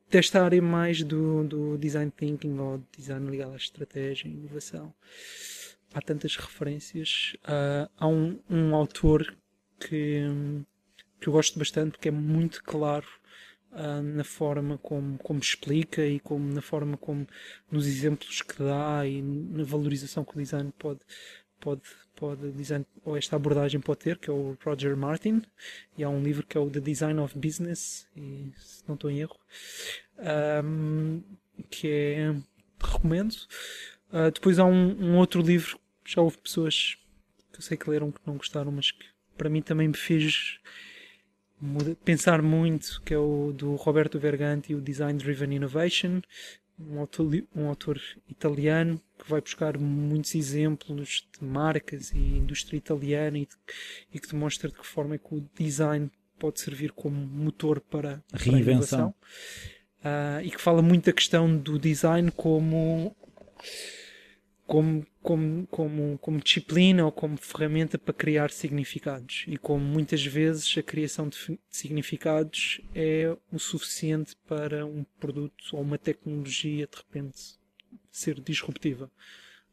desta 0.10 0.44
área 0.44 0.62
mais 0.62 1.04
do, 1.04 1.44
do 1.44 1.78
design 1.78 2.12
thinking 2.16 2.58
ou 2.60 2.82
design 2.96 3.30
ligado 3.30 3.54
à 3.54 3.58
estratégia 3.58 4.28
e 4.28 4.32
inovação 4.32 4.94
há 5.94 6.02
tantas 6.02 6.36
referências. 6.36 7.36
Uh, 7.44 7.90
há 7.98 8.08
um, 8.08 8.40
um 8.50 8.76
autor 8.76 9.36
que, 9.80 10.24
que 11.20 11.28
eu 11.28 11.34
gosto 11.34 11.58
bastante 11.58 11.92
porque 11.92 12.10
é 12.10 12.12
muito 12.12 12.64
claro 12.64 13.08
uh, 13.72 14.02
na 14.02 14.24
forma 14.24 14.78
como, 14.78 15.18
como 15.18 15.40
explica 15.40 16.06
e 16.06 16.20
como, 16.20 16.54
na 16.54 16.62
forma 16.62 16.98
como 16.98 17.28
nos 17.72 17.88
exemplos 17.88 18.42
que 18.42 18.62
dá 18.62 19.06
e 19.06 19.22
na 19.22 19.64
valorização 19.64 20.24
que 20.24 20.36
o 20.36 20.42
design 20.42 20.72
pode, 20.78 21.00
pode, 21.60 21.82
pode 22.16 22.52
design, 22.52 22.86
ou 23.04 23.18
esta 23.18 23.36
abordagem 23.36 23.80
pode 23.80 24.00
ter, 24.00 24.18
que 24.18 24.30
é 24.30 24.34
o 24.34 24.58
Roger 24.64 24.96
Martin, 24.96 25.42
e 25.98 26.04
há 26.04 26.10
um 26.10 26.22
livro 26.22 26.46
que 26.46 26.58
é 26.58 26.62
o 26.62 26.70
The 26.70 26.80
Design 26.80 27.20
of 27.20 27.38
Business, 27.38 28.08
e, 28.16 28.52
se 28.58 28.84
não 28.88 28.96
estou 28.96 29.10
em 29.10 29.20
erro, 29.20 29.38
um, 30.64 31.22
que 31.70 31.88
é 31.88 32.36
recomendo. 32.80 33.36
Uh, 34.10 34.32
depois 34.34 34.60
há 34.60 34.66
um, 34.66 34.96
um, 35.04 35.18
outro 35.18 35.42
livro 35.42 35.80
já 36.06 36.22
houve 36.22 36.38
pessoas 36.38 36.98
que 37.52 37.60
eu 37.60 37.62
sei 37.62 37.76
que 37.76 37.90
leram 37.90 38.12
que 38.12 38.22
não 38.26 38.38
gostaram, 38.38 38.72
mas 38.72 38.92
que 38.92 39.06
para 39.38 39.50
mim 39.50 39.62
também 39.62 39.88
me 39.88 39.98
fez 39.98 40.60
pensar 42.06 42.42
muito, 42.42 43.02
que 43.04 43.14
é 43.14 43.18
o 43.18 43.52
do 43.52 43.76
Roberto 43.76 44.20
Verganti, 44.20 44.76
o 44.76 44.82
Design 44.82 45.18
Driven 45.18 45.56
Innovation, 45.56 46.22
um 46.80 46.99
autor, 46.99 47.44
um 47.56 47.68
autor 47.68 47.99
italiano 48.30 49.02
que 49.18 49.30
vai 49.30 49.41
buscar 49.41 49.78
muitos 49.78 50.36
exemplos 50.36 51.28
de 51.38 51.45
marcas 51.45 52.12
e 52.12 52.18
indústria 52.18 52.78
italiana 52.78 53.38
e, 53.40 53.45
de, 53.45 53.56
e 54.14 54.20
que 54.20 54.28
demonstra 54.28 54.70
de 54.70 54.76
que 54.76 54.86
forma 54.86 55.16
é 55.16 55.18
que 55.18 55.34
o 55.34 55.49
design 55.58 56.12
pode 56.38 56.60
servir 56.60 56.91
como 56.91 57.16
motor 57.16 57.80
para, 57.80 58.24
a 58.32 58.38
reinvenção. 58.38 59.14
Uh, 59.99 60.41
e 60.44 60.52
que 60.52 60.62
fala 60.62 60.82
muito 60.82 61.06
da 61.06 61.14
questão 61.14 61.58
do 61.58 61.80
design 61.80 62.32
como 62.32 63.16
como, 64.68 65.07
como, 65.23 65.65
como, 65.68 66.18
como 66.19 66.39
disciplina 66.41 67.06
ou 67.06 67.11
como 67.11 67.38
ferramenta 67.38 67.98
para 67.98 68.14
criar 68.14 68.52
significados. 68.52 69.45
E 69.48 69.57
como 69.57 69.84
muitas 69.84 70.23
vezes 70.26 70.77
a 70.77 70.84
criação 70.84 71.30
de 71.30 71.57
significados 71.69 72.81
é 72.94 73.35
o 73.52 73.57
suficiente 73.57 74.35
para 74.45 74.85
um 74.85 75.06
produto 75.19 75.56
ou 75.72 75.81
uma 75.81 75.98
tecnologia 75.98 76.85
de 76.85 76.98
repente 76.98 77.57
ser 78.11 78.41
disruptiva. 78.41 79.10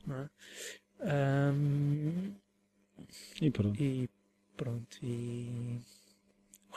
É? 0.08 1.50
Um, 1.52 2.32
e 3.42 3.50
pronto. 3.50 3.82
E 3.82 4.08
pronto. 4.56 4.98
E 5.02 5.80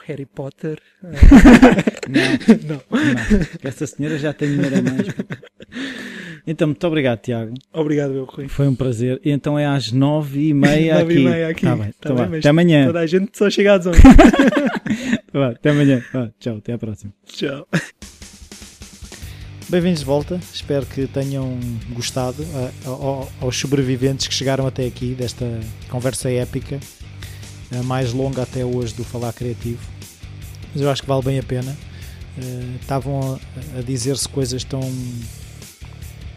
Harry 0.06 0.26
Potter. 0.26 0.82
não, 1.02 2.66
não, 2.66 2.76
não. 2.76 3.58
Essa 3.62 3.86
senhora 3.86 4.18
já 4.18 4.32
tem 4.32 4.50
dinheiro 4.50 4.78
a 4.78 4.82
mais. 4.82 5.06
Então, 6.50 6.68
muito 6.68 6.86
obrigado, 6.86 7.18
Tiago. 7.18 7.52
Obrigado, 7.74 8.14
meu 8.14 8.24
Rui. 8.24 8.48
Foi 8.48 8.66
um 8.66 8.74
prazer. 8.74 9.20
E 9.22 9.30
então 9.30 9.58
é 9.58 9.66
às 9.66 9.92
nove 9.92 10.48
e 10.48 10.54
meia 10.54 11.00
aqui. 11.00 11.02
Nove 11.12 11.20
e 11.20 11.24
meia 11.24 11.48
aqui. 11.48 11.66
Tá 11.66 11.76
bem, 11.76 11.84
tá 11.84 11.94
então 12.00 12.16
bem, 12.26 12.38
até 12.38 12.48
amanhã. 12.48 12.86
Toda 12.86 13.00
a 13.00 13.06
gente 13.06 13.36
só 13.36 13.50
chega 13.50 13.74
às 13.74 13.86
onze. 13.86 14.00
até 15.52 15.68
amanhã. 15.68 16.02
tchau, 16.40 16.56
até 16.56 16.72
à 16.72 16.78
próxima. 16.78 17.12
Tchau. 17.26 17.68
Bem-vindos 19.68 20.00
de 20.00 20.06
volta, 20.06 20.40
espero 20.54 20.86
que 20.86 21.06
tenham 21.06 21.58
gostado 21.90 22.42
uh, 22.42 23.28
aos 23.38 23.58
sobreviventes 23.58 24.26
que 24.26 24.32
chegaram 24.32 24.66
até 24.66 24.86
aqui 24.86 25.14
desta 25.14 25.44
conversa 25.90 26.30
épica, 26.30 26.80
a 27.78 27.82
mais 27.82 28.14
longa 28.14 28.44
até 28.44 28.64
hoje 28.64 28.94
do 28.94 29.04
Falar 29.04 29.34
Criativo, 29.34 29.86
mas 30.72 30.80
eu 30.80 30.90
acho 30.90 31.02
que 31.02 31.08
vale 31.08 31.22
bem 31.22 31.38
a 31.38 31.42
pena. 31.42 31.76
Uh, 32.38 32.76
estavam 32.80 33.38
a, 33.74 33.78
a 33.78 33.82
dizer-se 33.82 34.26
coisas 34.26 34.64
tão 34.64 34.80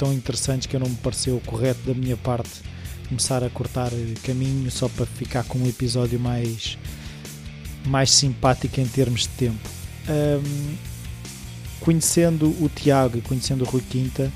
tão 0.01 0.11
interessantes 0.11 0.65
que 0.65 0.75
eu 0.75 0.79
não 0.79 0.89
me 0.89 0.95
pareceu 0.95 1.39
correto 1.45 1.79
da 1.85 1.93
minha 1.93 2.17
parte 2.17 2.49
começar 3.07 3.43
a 3.43 3.49
cortar 3.51 3.91
caminho 4.23 4.71
só 4.71 4.89
para 4.89 5.05
ficar 5.05 5.43
com 5.43 5.59
um 5.59 5.67
episódio 5.67 6.19
mais 6.19 6.75
mais 7.85 8.09
simpático 8.09 8.81
em 8.81 8.87
termos 8.87 9.21
de 9.21 9.27
tempo. 9.29 9.69
Um, 10.09 10.75
conhecendo 11.81 12.47
o 12.47 12.67
Tiago 12.67 13.19
e 13.19 13.21
conhecendo 13.21 13.63
o 13.63 13.67
Rui 13.67 13.83
Quinta, 13.87 14.31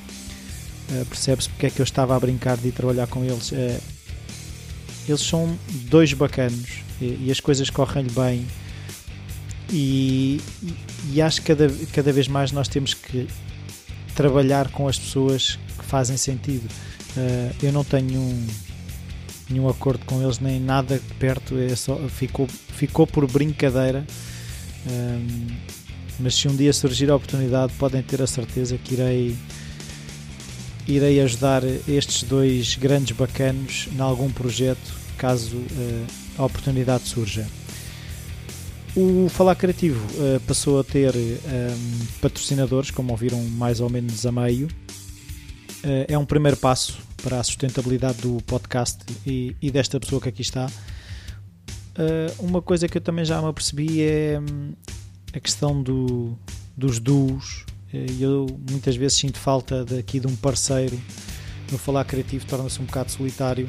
uh, 0.91 1.05
percebe-se 1.05 1.49
porque 1.49 1.65
é 1.65 1.69
que 1.71 1.81
eu 1.81 1.83
estava 1.83 2.15
a 2.15 2.19
brincar 2.19 2.57
de 2.57 2.67
ir 2.67 2.71
trabalhar 2.71 3.07
com 3.07 3.23
eles. 3.23 3.51
Uh, 3.51 3.81
eles 5.07 5.21
são 5.21 5.57
dois 5.89 6.13
bacanos 6.13 6.83
e, 7.01 7.25
e 7.25 7.31
as 7.31 7.39
coisas 7.39 7.71
correm-lhe 7.71 8.11
bem. 8.11 8.45
E, 9.71 10.39
e, 10.61 10.75
e, 11.13 11.21
acho 11.23 11.41
que 11.41 11.47
cada, 11.47 11.73
cada 11.91 12.13
vez 12.13 12.27
mais 12.27 12.51
nós 12.51 12.67
temos 12.67 12.93
que 12.93 13.27
trabalhar 14.15 14.69
com 14.71 14.87
as 14.87 14.97
pessoas 14.97 15.59
que 15.77 15.85
fazem 15.85 16.17
sentido. 16.17 16.67
Uh, 17.15 17.53
eu 17.61 17.71
não 17.71 17.83
tenho 17.83 18.47
nenhum, 19.49 19.69
acordo 19.69 20.03
com 20.05 20.23
eles, 20.23 20.39
nem 20.39 20.59
nada 20.59 20.99
perto, 21.19 21.57
é 21.57 21.75
só, 21.75 21.97
ficou, 22.07 22.47
ficou 22.47 23.05
por 23.05 23.29
brincadeira. 23.29 24.05
Um, 24.87 25.47
eh, 25.47 25.55
mas 26.19 26.35
se 26.35 26.47
um 26.47 26.55
dia 26.55 26.71
surgir 26.71 27.11
a 27.11 27.15
oportunidade, 27.15 27.73
podem 27.73 28.01
ter 28.01 28.21
a 28.21 28.27
certeza 28.27 28.77
que 28.77 28.93
irei, 28.93 29.35
irei 30.87 31.21
ajudar 31.21 31.61
estes 31.87 32.23
dois 32.23 32.75
grandes 32.75 33.15
bacanos 33.15 33.87
em 33.93 33.99
algum 33.99 34.31
projeto, 34.31 34.95
caso 35.17 35.57
uh, 35.57 36.05
a 36.37 36.45
oportunidade 36.45 37.03
surja. 37.07 37.45
O 38.95 39.27
Falar 39.27 39.55
Criativo 39.55 39.99
uh, 40.13 40.39
passou 40.47 40.79
a 40.79 40.83
ter 40.83 41.13
um, 41.13 42.05
patrocinadores, 42.21 42.91
como 42.91 43.11
ouviram 43.11 43.43
mais 43.43 43.81
ou 43.81 43.89
menos 43.89 44.25
a 44.25 44.31
meio. 44.31 44.67
Uh, 44.67 46.05
é 46.07 46.17
um 46.17 46.25
primeiro 46.25 46.55
passo 46.55 46.97
para 47.21 47.41
a 47.41 47.43
sustentabilidade 47.43 48.21
do 48.21 48.41
podcast 48.43 48.99
e, 49.27 49.53
e 49.61 49.69
desta 49.69 49.99
pessoa 49.99 50.21
que 50.21 50.29
aqui 50.29 50.41
está. 50.41 50.67
Uh, 50.67 52.41
uma 52.41 52.61
coisa 52.61 52.87
que 52.87 52.97
eu 52.97 53.01
também 53.01 53.25
já 53.25 53.41
me 53.41 53.49
apercebi 53.49 54.01
é 54.01 54.39
um, 54.39 54.71
a 55.33 55.39
questão 55.41 55.83
do, 55.83 56.37
dos 56.77 56.97
duos. 56.97 57.65
eu 58.17 58.47
muitas 58.69 58.95
vezes 58.95 59.17
sinto 59.17 59.37
falta 59.37 59.83
daqui 59.83 60.21
de 60.21 60.27
um 60.27 60.35
parceiro. 60.37 60.97
No 61.69 61.77
Falar 61.77 62.05
Criativo 62.05 62.45
torna-se 62.45 62.79
um 62.81 62.85
bocado 62.85 63.11
solitário 63.11 63.67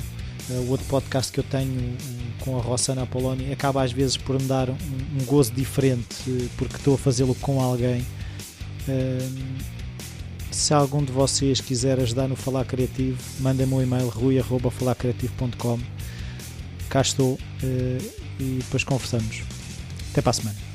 o 0.48 0.70
outro 0.70 0.86
podcast 0.86 1.32
que 1.32 1.40
eu 1.40 1.44
tenho 1.44 1.96
com 2.40 2.58
a 2.58 2.62
Rossana 2.62 3.02
Apoloni 3.02 3.52
acaba 3.52 3.82
às 3.82 3.92
vezes 3.92 4.16
por 4.16 4.40
me 4.40 4.46
dar 4.46 4.70
um, 4.70 4.76
um 5.20 5.24
gozo 5.24 5.52
diferente 5.52 6.50
porque 6.56 6.76
estou 6.76 6.94
a 6.94 6.98
fazê-lo 6.98 7.34
com 7.36 7.60
alguém. 7.60 8.04
se 10.50 10.72
algum 10.72 11.02
de 11.02 11.12
vocês 11.12 11.60
quiser 11.60 11.98
ajudar 12.00 12.28
no 12.28 12.36
Falar 12.36 12.64
Criativo, 12.64 13.18
mandem-me 13.40 13.74
um 13.74 13.82
e-mail 13.82 14.08
rui.falarcreativo.com. 14.08 15.78
Cá 16.88 17.00
estou 17.00 17.38
eh, 17.62 17.98
e 18.38 18.58
depois 18.62 18.84
conversamos. 18.84 19.42
Até 20.12 20.22
para 20.22 20.30
a 20.30 20.34
semana. 20.34 20.65